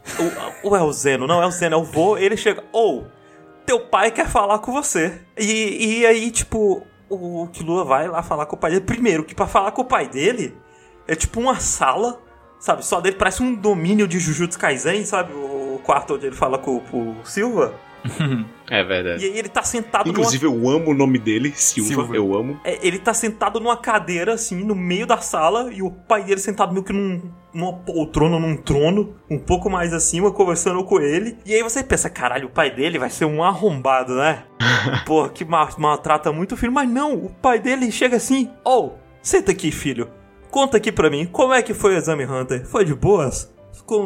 O, 0.62 0.70
o 0.70 0.76
é 0.76 0.82
o 0.82 0.92
Zeno, 0.92 1.26
não 1.26 1.42
é 1.42 1.46
o 1.46 1.50
Zeno, 1.50 1.76
é 1.76 1.78
o 1.78 1.84
vô. 1.84 2.16
Ele 2.16 2.36
chega, 2.36 2.62
ou, 2.72 3.06
teu 3.64 3.80
pai 3.80 4.10
quer 4.10 4.28
falar 4.28 4.58
com 4.58 4.72
você. 4.72 5.20
E, 5.38 6.00
e 6.00 6.06
aí, 6.06 6.30
tipo, 6.30 6.86
o 7.08 7.48
Killua 7.52 7.84
vai 7.84 8.08
lá 8.08 8.22
falar 8.22 8.46
com 8.46 8.56
o 8.56 8.58
pai 8.58 8.72
dele. 8.72 8.84
Primeiro, 8.84 9.24
que 9.24 9.34
pra 9.34 9.46
falar 9.46 9.72
com 9.72 9.82
o 9.82 9.86
pai 9.86 10.08
dele, 10.08 10.56
é 11.06 11.14
tipo 11.14 11.40
uma 11.40 11.58
sala, 11.60 12.20
sabe? 12.58 12.84
Só 12.84 13.00
dele 13.00 13.16
parece 13.16 13.42
um 13.42 13.54
domínio 13.54 14.06
de 14.06 14.18
Jujutsu 14.18 14.58
Kaisen, 14.58 15.04
sabe? 15.04 15.32
O 15.32 15.80
quarto 15.82 16.14
onde 16.14 16.26
ele 16.26 16.36
fala 16.36 16.58
com 16.58 16.76
o 16.76 17.16
Silva. 17.24 17.74
É 18.70 18.82
verdade. 18.82 19.22
E 19.22 19.28
aí 19.30 19.38
ele 19.38 19.48
tá 19.48 19.62
sentado 19.62 20.08
Inclusive, 20.08 20.46
eu 20.46 20.68
amo 20.70 20.90
o 20.90 20.94
nome 20.94 21.18
dele, 21.18 21.52
Silva. 21.54 21.88
Silva. 21.88 22.16
Eu 22.16 22.34
amo. 22.34 22.58
É, 22.64 22.78
ele 22.86 22.98
tá 22.98 23.12
sentado 23.12 23.60
numa 23.60 23.76
cadeira, 23.76 24.32
assim, 24.32 24.64
no 24.64 24.74
meio 24.74 25.06
da 25.06 25.18
sala, 25.18 25.70
e 25.70 25.82
o 25.82 25.90
pai 25.90 26.24
dele 26.24 26.40
sentado 26.40 26.72
meio 26.72 26.82
que 26.82 26.92
num, 26.92 27.30
numa 27.52 27.74
poltrona, 27.74 28.38
num 28.38 28.56
trono, 28.56 29.14
um 29.30 29.38
pouco 29.38 29.68
mais 29.68 29.92
acima, 29.92 30.32
conversando 30.32 30.82
com 30.82 30.98
ele. 30.98 31.36
E 31.44 31.54
aí 31.54 31.62
você 31.62 31.82
pensa, 31.84 32.08
caralho, 32.08 32.46
o 32.46 32.50
pai 32.50 32.70
dele 32.74 32.98
vai 32.98 33.10
ser 33.10 33.26
um 33.26 33.42
arrombado, 33.44 34.14
né? 34.16 34.44
Pô, 35.04 35.28
que 35.28 35.44
ma- 35.44 35.68
maltrata 35.76 36.32
muito 36.32 36.52
o 36.52 36.56
filho. 36.56 36.72
Mas 36.72 36.88
não, 36.88 37.14
o 37.14 37.28
pai 37.28 37.58
dele 37.58 37.92
chega 37.92 38.16
assim, 38.16 38.50
oh, 38.64 38.92
senta 39.22 39.52
aqui, 39.52 39.70
filho. 39.70 40.08
Conta 40.50 40.78
aqui 40.78 40.90
pra 40.90 41.10
mim, 41.10 41.26
como 41.26 41.52
é 41.52 41.60
que 41.62 41.74
foi 41.74 41.94
o 41.94 41.98
Exame 41.98 42.24
Hunter? 42.24 42.66
Foi 42.66 42.84
de 42.84 42.94
boas? 42.94 43.52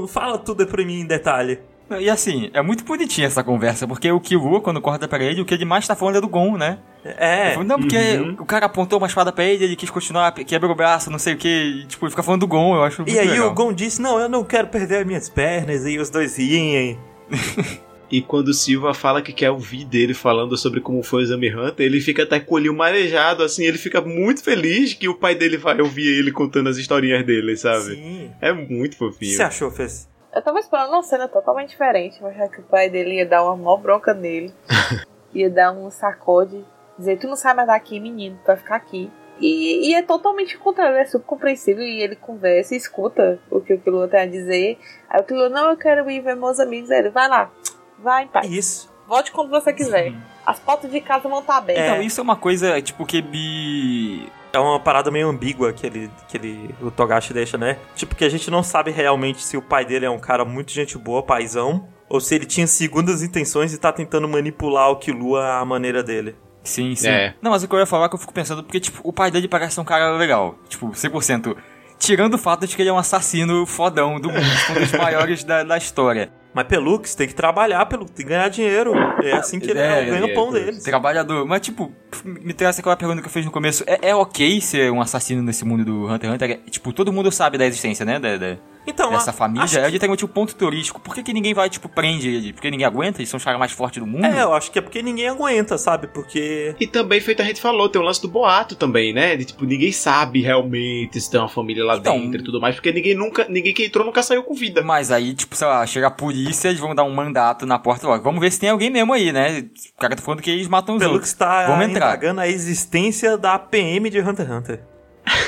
Fala 0.08 0.36
tudo 0.38 0.66
pra 0.66 0.84
mim 0.84 1.00
em 1.00 1.06
detalhe. 1.06 1.60
E 2.00 2.10
assim, 2.10 2.50
é 2.52 2.60
muito 2.60 2.84
bonitinha 2.84 3.26
essa 3.26 3.42
conversa, 3.42 3.86
porque 3.86 4.10
o 4.12 4.20
Killua, 4.20 4.60
quando 4.60 4.80
corta 4.80 5.08
pra 5.08 5.22
ele, 5.24 5.40
o 5.40 5.44
que 5.44 5.54
ele 5.54 5.64
mais 5.64 5.86
tá 5.86 5.96
falando 5.96 6.16
é 6.16 6.20
do 6.20 6.28
Gon, 6.28 6.56
né? 6.58 6.78
É, 7.04 7.44
Ele 7.46 7.50
falou, 7.54 7.68
não, 7.68 7.78
porque 7.78 7.96
o 8.38 8.44
cara 8.44 8.66
apontou 8.66 8.98
uma 8.98 9.06
espada 9.06 9.32
pra 9.32 9.44
ele, 9.44 9.64
ele 9.64 9.76
quis 9.76 9.88
continuar, 9.88 10.32
quebra 10.32 10.68
o 10.70 10.74
braço, 10.74 11.10
não 11.10 11.18
sei 11.18 11.32
o 11.34 11.36
que, 11.38 11.48
e, 11.48 11.86
tipo, 11.86 12.04
ele 12.04 12.10
fica 12.10 12.22
falando 12.22 12.40
do 12.40 12.46
Gon, 12.46 12.74
eu 12.76 12.82
acho 12.82 13.00
muito 13.02 13.14
e 13.14 13.18
aí 13.18 13.28
legal. 13.30 13.50
o 13.50 13.54
Gon 13.54 13.72
disse, 13.72 14.02
não, 14.02 14.18
eu 14.20 14.28
não 14.28 14.44
quero 14.44 14.66
perder 14.68 14.98
as 14.98 15.06
minhas 15.06 15.28
pernas, 15.30 15.86
e 15.86 15.96
os 15.98 16.10
dois 16.10 16.36
riem. 16.36 16.98
E 18.10 18.22
quando 18.22 18.48
o 18.48 18.54
Silva 18.54 18.94
fala 18.94 19.20
que 19.20 19.34
quer 19.34 19.50
ouvir 19.50 19.84
dele 19.84 20.14
falando 20.14 20.56
sobre 20.56 20.80
como 20.80 21.02
foi 21.02 21.20
o 21.20 21.24
Exame 21.24 21.54
Hunter, 21.54 21.84
ele 21.84 22.00
fica 22.00 22.22
até 22.22 22.40
com 22.40 22.54
o 22.54 22.56
olhinho 22.56 22.74
marejado, 22.74 23.42
assim, 23.42 23.64
ele 23.66 23.76
fica 23.76 24.00
muito 24.00 24.42
feliz 24.42 24.94
que 24.94 25.06
o 25.10 25.14
pai 25.14 25.34
dele 25.34 25.58
vai 25.58 25.78
ouvir 25.78 26.06
ele 26.18 26.32
contando 26.32 26.70
as 26.70 26.78
historinhas 26.78 27.22
dele, 27.26 27.54
sabe? 27.58 27.96
Sim. 27.96 28.30
É 28.40 28.50
muito 28.50 28.94
O 28.94 28.96
que 29.10 29.12
fofinho. 29.12 29.36
você 29.36 29.42
achou, 29.42 29.70
Fez? 29.70 30.08
Eu 30.38 30.42
tava 30.42 30.60
esperando 30.60 30.90
uma 30.90 31.02
cena 31.02 31.26
totalmente 31.26 31.70
diferente. 31.70 32.20
Eu 32.20 32.28
achava 32.28 32.48
que 32.48 32.60
o 32.60 32.64
pai 32.64 32.88
dele 32.88 33.16
ia 33.16 33.26
dar 33.26 33.42
uma 33.42 33.56
mó 33.56 33.76
bronca 33.76 34.14
nele. 34.14 34.54
ia 35.34 35.50
dar 35.50 35.72
um 35.72 35.90
sacode. 35.90 36.64
Dizer, 36.96 37.18
tu 37.18 37.26
não 37.26 37.34
sai 37.34 37.54
mais 37.54 37.66
daqui, 37.66 37.98
menino, 37.98 38.38
tu 38.44 38.46
vai 38.46 38.56
ficar 38.56 38.76
aqui. 38.76 39.10
E, 39.40 39.90
e 39.90 39.94
é 39.94 40.02
totalmente 40.02 40.56
o 40.56 40.60
contrário, 40.60 40.96
é 40.96 41.04
super 41.04 41.26
compreensível 41.26 41.84
e 41.84 42.02
ele 42.02 42.16
conversa 42.16 42.74
e 42.74 42.76
escuta 42.76 43.38
o 43.50 43.60
que 43.60 43.74
o 43.74 43.80
Kilo 43.80 44.06
tem 44.06 44.20
a 44.20 44.26
dizer. 44.26 44.78
Aí 45.08 45.20
o 45.20 45.24
Kilo, 45.24 45.48
não, 45.48 45.70
eu 45.70 45.76
quero 45.76 46.08
ir 46.08 46.20
ver 46.20 46.36
meus 46.36 46.60
amigos. 46.60 46.90
Aí 46.90 46.98
ele, 46.98 47.10
vai 47.10 47.28
lá, 47.28 47.50
vai 47.98 48.24
em 48.24 48.28
paz. 48.28 48.48
Isso. 48.48 48.92
Volte 49.08 49.32
quando 49.32 49.50
você 49.50 49.72
quiser. 49.72 50.12
As 50.46 50.60
portas 50.60 50.90
de 50.90 51.00
casa 51.00 51.28
vão 51.28 51.40
estar 51.40 51.56
abertas. 51.56 51.84
Então, 51.84 52.02
isso 52.02 52.20
é 52.20 52.22
uma 52.22 52.36
coisa, 52.36 52.80
tipo, 52.80 53.04
que 53.04 53.22
me... 53.22 54.30
É 54.52 54.58
uma 54.58 54.80
parada 54.80 55.10
meio 55.10 55.28
ambígua 55.28 55.72
que 55.72 55.86
ele, 55.86 56.10
que 56.26 56.36
ele, 56.36 56.74
o 56.80 56.90
Togashi 56.90 57.32
deixa, 57.32 57.58
né? 57.58 57.76
Tipo, 57.94 58.14
que 58.14 58.24
a 58.24 58.28
gente 58.28 58.50
não 58.50 58.62
sabe 58.62 58.90
realmente 58.90 59.42
se 59.42 59.56
o 59.56 59.62
pai 59.62 59.84
dele 59.84 60.06
é 60.06 60.10
um 60.10 60.18
cara 60.18 60.44
muito 60.44 60.72
gente 60.72 60.96
boa, 60.96 61.22
paizão, 61.22 61.86
ou 62.08 62.20
se 62.20 62.34
ele 62.34 62.46
tinha 62.46 62.66
segundas 62.66 63.22
intenções 63.22 63.72
e 63.74 63.78
tá 63.78 63.92
tentando 63.92 64.26
manipular 64.26 64.90
o 64.90 64.96
Killua 64.96 65.58
à 65.58 65.64
maneira 65.64 66.02
dele. 66.02 66.34
Sim, 66.64 66.94
sim. 66.94 67.08
É. 67.08 67.34
Não, 67.40 67.50
mas 67.50 67.62
o 67.62 67.68
que 67.68 67.74
eu 67.74 67.78
ia 67.78 67.86
falar 67.86 68.06
é 68.06 68.08
que 68.08 68.14
eu 68.14 68.18
fico 68.18 68.32
pensando, 68.32 68.62
porque, 68.62 68.80
tipo, 68.80 69.00
o 69.02 69.12
pai 69.12 69.30
dele 69.30 69.48
parece 69.48 69.74
ser 69.74 69.80
um 69.80 69.84
cara 69.84 70.16
legal. 70.16 70.58
Tipo, 70.68 70.88
100%. 70.90 71.56
Tirando 71.98 72.34
o 72.34 72.38
fato 72.38 72.66
de 72.66 72.76
que 72.76 72.82
ele 72.82 72.90
é 72.90 72.92
um 72.92 72.98
assassino 72.98 73.66
fodão 73.66 74.20
do 74.20 74.28
mundo, 74.28 74.46
um 74.70 74.74
dos 74.74 74.92
maiores 74.92 75.42
da, 75.44 75.64
da 75.64 75.76
história. 75.76 76.30
Mas 76.58 76.66
Pelux 76.66 77.14
tem 77.14 77.28
que 77.28 77.34
trabalhar, 77.34 77.86
Pelux, 77.86 78.10
tem 78.10 78.26
que 78.26 78.30
ganhar 78.32 78.48
dinheiro. 78.48 78.92
É 79.22 79.32
assim 79.34 79.60
que 79.60 79.70
ele 79.70 79.78
É, 79.78 80.00
é, 80.02 80.04
ganha 80.06 80.24
o 80.26 80.34
pão 80.34 80.48
é, 80.48 80.52
dele. 80.60 80.80
Trabalhador. 80.80 81.46
Mas, 81.46 81.60
tipo, 81.60 81.92
me 82.24 82.52
traz 82.52 82.76
aquela 82.80 82.96
pergunta 82.96 83.20
que 83.22 83.28
eu 83.28 83.32
fiz 83.32 83.44
no 83.44 83.52
começo. 83.52 83.84
É, 83.86 84.08
é 84.08 84.14
ok 84.14 84.60
ser 84.60 84.90
um 84.90 85.00
assassino 85.00 85.40
nesse 85.40 85.64
mundo 85.64 85.84
do 85.84 86.06
Hunter 86.12 86.30
x 86.30 86.34
Hunter? 86.34 86.50
É, 86.50 86.70
tipo, 86.70 86.92
todo 86.92 87.12
mundo 87.12 87.30
sabe 87.30 87.56
da 87.56 87.64
existência, 87.64 88.04
né? 88.04 88.18
Da, 88.18 88.36
da- 88.36 88.56
Então, 88.86 89.10
dessa 89.10 89.30
a- 89.30 89.32
família. 89.32 89.64
É 89.78 89.88
literalmente 89.88 90.24
um 90.24 90.28
ponto 90.28 90.54
turístico. 90.56 90.98
Por 91.00 91.14
que, 91.14 91.22
que 91.22 91.32
ninguém 91.32 91.54
vai, 91.54 91.70
tipo, 91.70 91.88
prende 91.88 92.28
ele? 92.28 92.52
Porque 92.52 92.70
ninguém 92.70 92.86
aguenta? 92.86 93.20
Eles 93.20 93.28
são 93.28 93.36
os 93.38 93.44
caras 93.44 93.58
mais 93.60 93.70
fortes 93.70 94.00
do 94.02 94.06
mundo? 94.06 94.24
É, 94.24 94.42
eu 94.42 94.52
acho 94.54 94.70
que 94.72 94.78
é 94.78 94.82
porque 94.82 95.00
ninguém 95.02 95.28
aguenta, 95.28 95.78
sabe? 95.78 96.06
Porque. 96.08 96.74
E 96.80 96.86
também, 96.88 97.20
feito 97.20 97.40
a 97.42 97.44
gente 97.44 97.60
falou, 97.60 97.88
tem 97.88 98.00
o 98.00 98.04
lance 98.04 98.20
do 98.22 98.28
boato 98.28 98.74
também, 98.74 99.12
né? 99.12 99.36
De 99.36 99.44
tipo, 99.44 99.64
ninguém 99.64 99.92
sabe 99.92 100.40
realmente 100.40 101.20
se 101.20 101.30
tem 101.30 101.38
uma 101.38 101.48
família 101.48 101.84
lá 101.84 101.96
Então- 101.98 102.18
dentro 102.18 102.40
e 102.40 102.44
tudo 102.44 102.60
mais, 102.60 102.74
porque 102.74 102.90
ninguém 102.92 103.14
nunca, 103.14 103.46
ninguém 103.48 103.72
que 103.74 103.84
entrou 103.84 104.04
nunca 104.04 104.22
saiu 104.22 104.42
com 104.42 104.54
vida. 104.54 104.82
Mas 104.82 105.12
aí, 105.12 105.34
tipo, 105.34 105.54
sei 105.54 105.66
lá, 105.68 105.86
chega 105.86 106.06
a 106.06 106.10
polícia, 106.10 106.47
eles 106.68 106.80
vão 106.80 106.94
dar 106.94 107.04
um 107.04 107.14
mandato 107.14 107.66
na 107.66 107.78
porta. 107.78 108.08
Ó, 108.08 108.18
vamos 108.18 108.40
ver 108.40 108.50
se 108.50 108.60
tem 108.60 108.70
alguém 108.70 108.90
mesmo 108.90 109.12
aí, 109.12 109.32
né? 109.32 109.60
O 109.96 110.00
cara 110.00 110.14
tá 110.16 110.22
falando 110.22 110.42
que 110.42 110.50
eles 110.50 110.68
matam 110.68 110.96
os 110.96 111.00
Pelux 111.00 111.14
outros. 111.14 111.32
tá 111.32 111.66
Vamos 111.66 111.86
entrar. 111.86 112.08
indagando 112.08 112.40
a 112.40 112.48
existência 112.48 113.36
da 113.36 113.58
PM 113.58 114.08
de 114.10 114.20
Hunter 114.20 114.46
x 114.46 114.54
Hunter. 114.54 114.80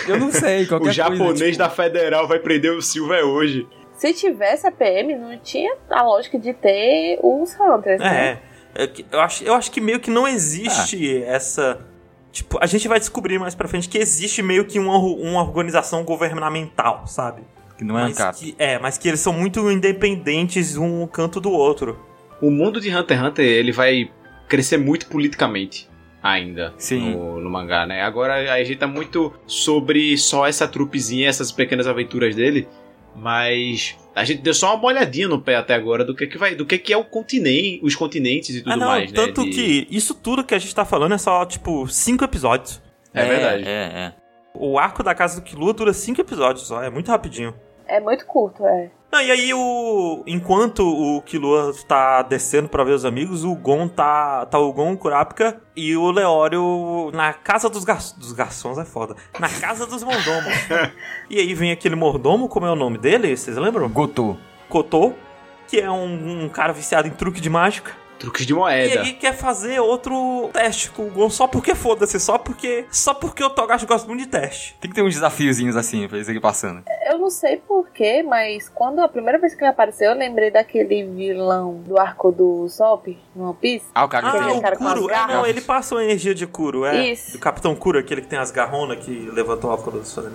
Eu 0.07 0.19
não 0.19 0.31
sei, 0.31 0.67
qualquer 0.69 0.89
O 0.89 0.93
japonês 0.93 1.27
coisa, 1.27 1.45
tipo, 1.47 1.59
da 1.59 1.71
Federal 1.71 2.29
vai 2.29 2.39
prender 2.39 2.73
o 2.73 2.83
Silva 2.83 3.17
é 3.17 3.25
hoje. 3.25 3.67
Se 3.97 4.15
tivesse 4.15 4.67
a 4.67 4.73
PM, 4.73 5.15
não 5.17 5.39
tinha 5.39 5.77
a 5.91 6.03
lógica 6.03 6.39
de 6.39 6.55
ter 6.55 7.19
os 7.23 7.55
Hunters, 7.59 8.01
né? 8.01 8.39
É, 8.75 8.85
é 8.85 8.87
que 8.87 9.05
eu 9.11 9.21
acho, 9.21 9.45
eu 9.45 9.55
acho 9.55 9.71
que 9.71 9.81
meio 9.81 10.01
que 10.01 10.11
não 10.11 10.27
existe 10.27 11.23
essa. 11.23 11.79
Tipo, 12.33 12.59
a 12.63 12.67
gente 12.67 12.87
vai 12.89 12.99
descobrir 12.99 13.39
mais 13.39 13.55
pra 13.55 13.69
frente 13.69 13.89
que 13.89 13.99
existe 13.99 14.41
meio 14.41 14.65
que 14.65 14.79
uma, 14.79 14.97
uma 14.97 15.43
organização 15.43 16.05
governamental, 16.05 17.07
sabe? 17.07 17.43
Que 17.81 17.85
não 17.85 17.99
é 17.99 18.03
mas 18.03 18.21
ANCAP. 18.21 18.39
que, 18.39 18.55
é, 18.59 18.79
mas 18.79 18.99
que 18.99 19.09
eles 19.09 19.21
são 19.21 19.33
muito 19.33 19.71
independentes 19.71 20.77
um 20.77 21.07
canto 21.07 21.41
do 21.41 21.51
outro. 21.51 21.99
O 22.39 22.51
mundo 22.51 22.79
de 22.79 22.95
Hunter 22.95 23.17
x 23.17 23.27
Hunter, 23.27 23.47
ele 23.47 23.73
vai 23.73 24.11
crescer 24.47 24.77
muito 24.77 25.07
politicamente 25.07 25.89
ainda 26.23 26.75
Sim. 26.77 27.13
No, 27.13 27.41
no 27.41 27.49
mangá, 27.49 27.87
né? 27.87 28.03
Agora 28.03 28.53
a 28.53 28.63
gente 28.63 28.77
tá 28.77 28.87
muito 28.87 29.33
sobre 29.47 30.19
só 30.19 30.47
essa 30.47 30.69
trupezinha, 30.69 31.27
essas 31.27 31.51
pequenas 31.51 31.87
aventuras 31.87 32.37
dele, 32.37 32.69
mas 33.17 33.97
a 34.15 34.25
gente 34.25 34.43
deu 34.43 34.53
só 34.53 34.77
uma 34.77 34.85
olhadinha 34.85 35.27
no 35.27 35.41
pé 35.41 35.57
até 35.57 35.73
agora 35.73 36.05
do 36.05 36.15
que 36.15 36.27
que 36.27 36.37
vai, 36.37 36.55
do 36.55 36.67
que 36.67 36.77
que 36.77 36.93
é 36.93 36.99
o 36.99 37.05
continente, 37.05 37.81
os 37.83 37.97
continentes 37.97 38.57
e 38.57 38.61
tudo 38.61 38.75
ah, 38.75 38.77
não, 38.77 38.89
mais, 38.89 39.11
né? 39.11 39.17
tanto 39.17 39.43
De- 39.43 39.53
que 39.53 39.89
isso 39.91 40.13
tudo 40.13 40.45
que 40.45 40.55
a 40.55 40.59
gente 40.59 40.75
tá 40.75 40.85
falando 40.85 41.15
é 41.15 41.19
só, 41.19 41.47
tipo, 41.47 41.89
cinco 41.89 42.23
episódios. 42.23 42.83
É 43.15 43.25
verdade. 43.25 43.65
É, 43.67 43.71
é. 43.71 44.13
O 44.53 44.79
arco 44.79 45.03
da 45.03 45.15
casa 45.15 45.41
do 45.41 45.45
Killua 45.45 45.73
dura 45.73 45.95
cinco 45.95 46.21
episódios 46.21 46.67
só, 46.67 46.83
é 46.83 46.91
muito 46.91 47.09
rapidinho. 47.09 47.55
É 47.91 47.99
muito 47.99 48.25
curto, 48.25 48.65
é. 48.65 48.89
Não, 49.13 49.21
e 49.21 49.33
aí 49.33 49.53
o. 49.53 50.23
Enquanto 50.25 50.87
o 50.87 51.21
Killua 51.23 51.73
tá 51.89 52.23
descendo 52.23 52.69
pra 52.69 52.85
ver 52.85 52.93
os 52.93 53.05
amigos, 53.05 53.43
o 53.43 53.53
Gon 53.57 53.89
tá. 53.89 54.47
Tá 54.47 54.61
o 54.61 54.73
Gon, 54.73 54.93
o 54.93 54.97
Kurapika 54.97 55.61
e 55.75 55.97
o 55.97 56.13
Leório 56.13 57.11
na 57.13 57.33
casa 57.33 57.69
dos, 57.69 57.83
gar... 57.83 57.99
dos 58.17 58.33
garçons, 58.33 58.79
é 58.79 58.85
foda. 58.85 59.17
Na 59.41 59.49
casa 59.49 59.89
dos 59.89 60.05
mordomos. 60.05 60.55
e 61.29 61.41
aí 61.41 61.53
vem 61.53 61.73
aquele 61.73 61.97
mordomo, 61.97 62.49
como 62.49 62.67
é 62.67 62.71
o 62.71 62.77
nome 62.77 62.97
dele? 62.97 63.37
Vocês 63.37 63.57
lembram? 63.57 63.89
Gotô. 63.89 64.37
Kotô, 64.69 65.13
que 65.67 65.81
é 65.81 65.91
um, 65.91 66.45
um 66.45 66.49
cara 66.49 66.73
viciado 66.73 67.09
em 67.09 67.11
truque 67.11 67.41
de 67.41 67.51
mágica. 67.51 67.91
Truques 68.21 68.47
de 68.47 68.53
E 68.53 68.57
moeda. 68.57 69.01
ele 69.01 69.15
quer 69.15 69.33
fazer 69.35 69.81
outro 69.81 70.49
teste 70.53 70.91
com 70.91 71.07
o 71.07 71.11
Gon 71.11 71.29
só 71.31 71.47
porque 71.49 71.75
foda-se, 71.75 72.21
só 72.21 72.39
porque. 72.39 72.85
Só 72.91 73.15
porque 73.15 73.43
o 73.43 73.51
Togashi 73.51 73.87
gosta 73.87 74.07
muito 74.07 74.21
de 74.21 74.29
teste. 74.29 74.77
Tem 74.81 74.89
que 74.91 74.95
ter 74.95 75.03
uns 75.03 75.15
desafiozinhos 75.15 75.75
assim 75.77 76.07
pra 76.07 76.19
eles 76.19 76.29
irem 76.29 76.41
passando. 76.41 76.83
Eu 77.11 77.19
não 77.19 77.31
sei 77.31 77.57
porquê, 77.57 78.23
mas 78.23 78.69
quando 78.69 79.01
a 79.01 79.09
primeira 79.09 79.39
vez 79.39 79.55
que 79.55 79.63
ele 79.65 79.71
apareceu, 79.71 80.11
eu 80.11 80.17
lembrei 80.17 80.51
daquele 80.51 81.03
vilão 81.05 81.75
do 81.87 81.99
arco 81.99 82.31
do 82.31 82.69
Sop, 82.69 83.07
no 83.35 83.45
One 83.49 83.57
Piece. 83.61 83.87
Ah, 83.95 84.05
o 84.05 84.09
cara 84.09 84.29
Ah, 84.29 84.31
que 84.33 84.37
Aquele 84.39 84.53
o 84.59 84.61
cara 84.61 84.77
com 84.77 84.87
as 84.87 84.95
Kuro. 84.95 85.11
É, 85.11 85.13
garras. 85.15 85.37
não, 85.37 85.47
ele 85.47 85.61
passou 85.63 85.99
a 85.99 86.05
energia 86.05 86.35
de 86.35 86.47
Kuro, 86.47 86.85
é. 86.85 87.11
Isso. 87.13 87.33
Do 87.33 87.39
Capitão 87.39 87.75
Kuro, 87.75 87.99
aquele 87.99 88.21
que 88.21 88.29
tem 88.29 88.39
as 88.39 88.51
garronas 88.51 89.03
que 89.05 89.11
levantou 89.33 89.71
a 89.71 89.73
alça 89.75 89.91
dos 89.91 90.13
fãs. 90.15 90.33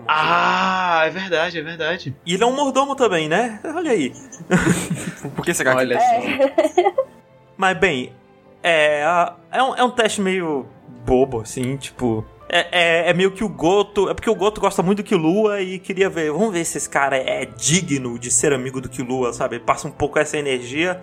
Isso. 0.00 0.06
Ah, 0.08 1.02
é 1.06 1.10
verdade, 1.10 1.58
é 1.58 1.62
verdade. 1.62 2.14
E 2.24 2.34
ele 2.34 2.42
é 2.42 2.46
um 2.46 2.54
mordomo 2.54 2.94
também, 2.94 3.28
né? 3.28 3.60
Olha 3.64 3.90
aí. 3.92 4.12
Por 5.34 5.44
que 5.44 5.54
será 5.54 5.72
que... 5.72 5.78
Olha 5.78 5.98
só. 6.00 7.04
Mas 7.56 7.78
bem, 7.78 8.12
é, 8.62 9.02
é, 9.50 9.62
um, 9.62 9.74
é 9.76 9.82
um 9.84 9.90
teste 9.90 10.20
meio 10.20 10.66
bobo, 11.04 11.40
assim, 11.40 11.76
tipo. 11.76 12.24
É, 12.48 13.06
é, 13.06 13.10
é 13.10 13.14
meio 13.14 13.32
que 13.32 13.42
o 13.42 13.48
Goto. 13.48 14.08
É 14.08 14.14
porque 14.14 14.30
o 14.30 14.34
Goto 14.34 14.60
gosta 14.60 14.82
muito 14.82 14.98
do 15.02 15.04
Killua 15.06 15.60
e 15.60 15.78
queria 15.78 16.08
ver. 16.08 16.30
Vamos 16.30 16.52
ver 16.52 16.64
se 16.64 16.78
esse 16.78 16.88
cara 16.88 17.16
é 17.16 17.44
digno 17.44 18.18
de 18.18 18.30
ser 18.30 18.52
amigo 18.52 18.80
do 18.80 18.88
Killua, 18.88 19.32
sabe? 19.32 19.58
Passa 19.58 19.88
um 19.88 19.90
pouco 19.90 20.18
essa 20.18 20.36
energia. 20.36 21.00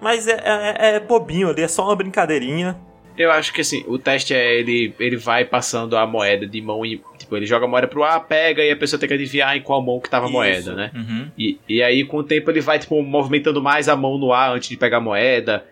Mas 0.00 0.26
é, 0.28 0.40
é- 0.44 0.94
é 0.94 1.00
bobinho 1.00 1.48
ali, 1.50 1.62
é 1.62 1.68
só 1.68 1.84
uma 1.84 1.96
brincadeirinha. 1.96 2.78
Eu 3.16 3.32
acho 3.32 3.52
que 3.52 3.60
assim, 3.62 3.84
o 3.88 3.98
teste 3.98 4.32
é 4.32 4.54
ele, 4.60 4.94
ele 5.00 5.16
vai 5.16 5.44
passando 5.44 5.96
a 5.96 6.06
moeda 6.06 6.46
de 6.46 6.62
mão 6.62 6.86
em. 6.86 7.02
Tipo, 7.28 7.36
ele 7.36 7.44
joga 7.44 7.66
a 7.66 7.68
moeda 7.68 7.86
pro 7.86 8.02
ar, 8.02 8.26
pega 8.26 8.64
e 8.64 8.70
a 8.70 8.76
pessoa 8.76 8.98
tem 8.98 9.06
que 9.06 9.14
adivinhar 9.14 9.54
em 9.54 9.60
qual 9.60 9.84
mão 9.84 10.00
que 10.00 10.08
tava 10.08 10.24
a 10.24 10.28
Isso. 10.28 10.32
moeda, 10.32 10.74
né? 10.74 10.90
Uhum. 10.94 11.28
E, 11.36 11.60
e 11.68 11.82
aí, 11.82 12.02
com 12.02 12.16
o 12.16 12.24
tempo, 12.24 12.50
ele 12.50 12.62
vai, 12.62 12.78
tipo, 12.78 13.02
movimentando 13.02 13.62
mais 13.62 13.86
a 13.86 13.94
mão 13.94 14.16
no 14.16 14.32
ar 14.32 14.56
antes 14.56 14.70
de 14.70 14.78
pegar 14.78 14.96
a 14.96 15.00
moeda. 15.00 15.62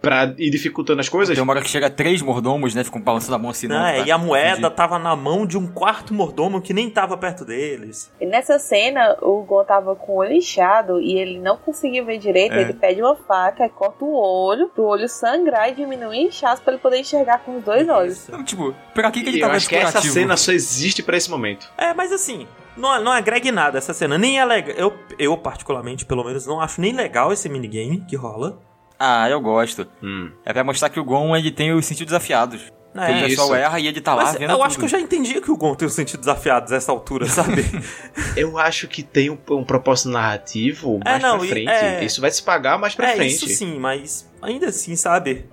E 0.00 0.02
pra 0.02 0.34
ir 0.38 0.50
dificultando 0.50 1.00
as 1.00 1.08
coisas. 1.08 1.34
Tem 1.34 1.42
uma 1.42 1.52
hora 1.52 1.60
que 1.62 1.68
chega 1.68 1.90
três 1.90 2.22
mordomos, 2.22 2.74
né? 2.74 2.82
Ficam 2.82 3.00
balançando 3.00 3.34
a 3.34 3.38
mão 3.38 3.50
assim. 3.50 3.66
não, 3.68 3.78
né? 3.82 3.98
tá- 3.98 4.06
E 4.06 4.10
a 4.10 4.16
moeda 4.18 4.58
entendi. 4.60 4.74
tava 4.74 4.98
na 4.98 5.14
mão 5.14 5.46
de 5.46 5.58
um 5.58 5.66
quarto 5.66 6.14
mordomo 6.14 6.60
que 6.60 6.72
nem 6.72 6.88
tava 6.88 7.16
perto 7.18 7.44
deles. 7.44 8.10
E 8.20 8.24
nessa 8.26 8.58
cena, 8.58 9.16
o 9.20 9.42
Gon 9.42 9.62
tava 9.64 9.94
com 9.94 10.12
o 10.12 10.16
olho 10.16 10.32
inchado 10.32 11.00
e 11.00 11.18
ele 11.18 11.38
não 11.38 11.56
conseguia 11.58 12.02
ver 12.02 12.18
direito. 12.18 12.54
É. 12.54 12.62
Ele 12.62 12.72
pede 12.72 13.02
uma 13.02 13.14
faca 13.14 13.66
e 13.66 13.68
corta 13.68 14.04
o 14.04 14.14
olho, 14.14 14.68
pro 14.68 14.84
olho 14.84 15.08
sangrar 15.08 15.68
e 15.68 15.74
diminuir 15.74 16.24
o 16.24 16.28
inchaço 16.28 16.62
pra 16.62 16.72
ele 16.72 16.80
poder 16.82 16.98
enxergar 16.98 17.40
com 17.40 17.58
os 17.58 17.62
dois 17.64 17.86
olhos. 17.88 18.26
Então, 18.28 18.42
tipo, 18.42 18.74
pra 18.94 19.10
que, 19.10 19.22
que 19.22 19.28
ele 19.28 19.36
E 19.36 19.40
eu 19.40 19.46
tava 19.46 19.56
acho 19.56 19.68
que 19.68 19.76
essa 19.76 20.00
cena 20.00 20.36
só 20.36 20.52
existe 20.52 21.02
pra 21.02 21.16
esse 21.16 21.30
momento. 21.30 21.70
É, 21.76 21.92
mas 21.92 22.10
assim, 22.10 22.46
não, 22.76 23.02
não 23.02 23.12
agrega 23.12 23.48
em 23.48 23.52
nada 23.52 23.76
essa 23.78 23.92
cena. 23.92 24.16
Nem 24.16 24.40
é 24.40 24.44
legal. 24.44 24.74
Eu, 24.76 24.94
eu, 25.18 25.36
particularmente, 25.36 26.06
pelo 26.06 26.24
menos, 26.24 26.46
não 26.46 26.60
acho 26.60 26.80
nem 26.80 26.92
legal 26.94 27.32
esse 27.32 27.48
minigame 27.48 28.00
que 28.08 28.16
rola. 28.16 28.58
Ah, 29.02 29.28
eu 29.30 29.40
gosto. 29.40 29.86
Hum. 30.02 30.30
É 30.44 30.52
pra 30.52 30.62
mostrar 30.62 30.90
que 30.90 31.00
o 31.00 31.04
Gon, 31.04 31.34
ele 31.34 31.50
tem 31.50 31.72
os 31.72 31.86
sentidos 31.86 32.12
afiados. 32.12 32.60
É, 32.94 33.06
que 33.06 33.12
o 33.24 33.28
pessoal 33.28 33.46
isso. 33.48 33.54
erra 33.54 33.78
e 33.80 33.86
ele 33.86 34.00
tá 34.00 34.14
lá 34.16 34.24
Mas 34.24 34.32
vendo 34.32 34.50
eu 34.50 34.56
tudo. 34.56 34.62
acho 34.66 34.78
que 34.78 34.84
eu 34.84 34.88
já 34.88 35.00
entendi 35.00 35.40
que 35.40 35.50
o 35.50 35.56
Gon 35.56 35.74
tem 35.76 35.86
os 35.86 35.94
sentidos 35.94 36.26
desafiados 36.26 36.72
nessa 36.72 36.90
altura, 36.90 37.24
sabe? 37.26 37.64
Eu 38.36 38.58
acho 38.58 38.88
que 38.88 39.02
tem 39.04 39.30
um, 39.30 39.38
um 39.50 39.62
propósito 39.64 40.08
narrativo 40.08 40.98
É, 41.04 41.10
mais 41.10 41.22
não, 41.22 41.36
pra 41.38 41.46
e- 41.46 41.50
frente. 41.50 41.68
é- 41.70 42.04
Isso 42.04 42.20
vai 42.20 42.30
se 42.32 42.42
pagar 42.42 42.78
mais 42.80 42.94
pra 42.96 43.10
é, 43.12 43.14
frente. 43.16 43.34
isso 43.36 43.46
sim, 43.48 43.78
mas 43.78 44.28
ainda 44.42 44.66
assim, 44.66 44.96
sabe? 44.96 45.46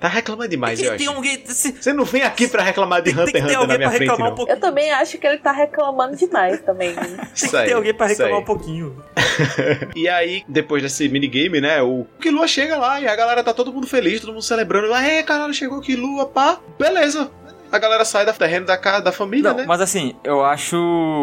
Tá 0.00 0.08
reclamando 0.08 0.48
demais, 0.48 0.80
eu 0.80 0.94
acho. 0.94 1.10
alguém. 1.10 1.42
se- 1.46 1.72
Você 1.72 1.92
não 1.92 2.04
vem 2.06 2.22
aqui 2.22 2.48
pra 2.48 2.62
reclamar 2.62 3.02
de 3.02 3.12
Tem, 3.12 3.22
Hunter 3.22 3.42
x 3.42 3.50
ter 3.52 3.56
Hunter 3.58 3.68
na 3.68 3.76
minha 3.76 3.90
frente, 3.90 4.10
um. 4.22 4.48
Eu 4.48 4.58
também 4.58 4.90
acho 4.92 5.18
que 5.18 5.26
ele 5.26 5.36
tá 5.38 5.52
reclamando 5.52 6.16
demais 6.16 6.58
também. 6.62 6.94
Tem 7.38 7.50
que 7.50 7.56
aí, 7.56 7.66
ter 7.66 7.72
alguém 7.74 7.92
pra 7.92 8.06
reclamar 8.06 8.38
um 8.38 8.44
pouquinho. 8.44 8.96
E 9.94 10.08
aí, 10.08 10.42
depois 10.48 10.82
desse 10.82 11.08
minigame, 11.08 11.60
né, 11.60 11.82
o 11.82 12.06
Killua 12.20 12.46
chega 12.48 12.76
lá 12.76 13.00
e 13.00 13.06
a 13.06 13.14
galera 13.14 13.42
tá 13.44 13.52
todo 13.52 13.72
mundo 13.72 13.86
feliz, 13.86 14.20
todo 14.20 14.32
mundo 14.32 14.42
celebrando. 14.42 14.92
Ah, 14.94 15.02
é, 15.06 15.22
caralho, 15.22 15.52
chegou 15.52 15.78
o 15.78 15.82
Killua, 15.82 16.26
pá. 16.26 16.58
Beleza. 16.78 17.30
A 17.70 17.78
galera 17.78 18.04
sai 18.04 18.24
da 18.26 18.32
terreno 18.32 18.66
da 18.66 18.76
casa 18.76 19.00
da 19.04 19.12
família, 19.12 19.50
Não, 19.50 19.58
né? 19.58 19.64
mas 19.66 19.80
assim, 19.80 20.16
eu 20.24 20.44
acho 20.44 20.76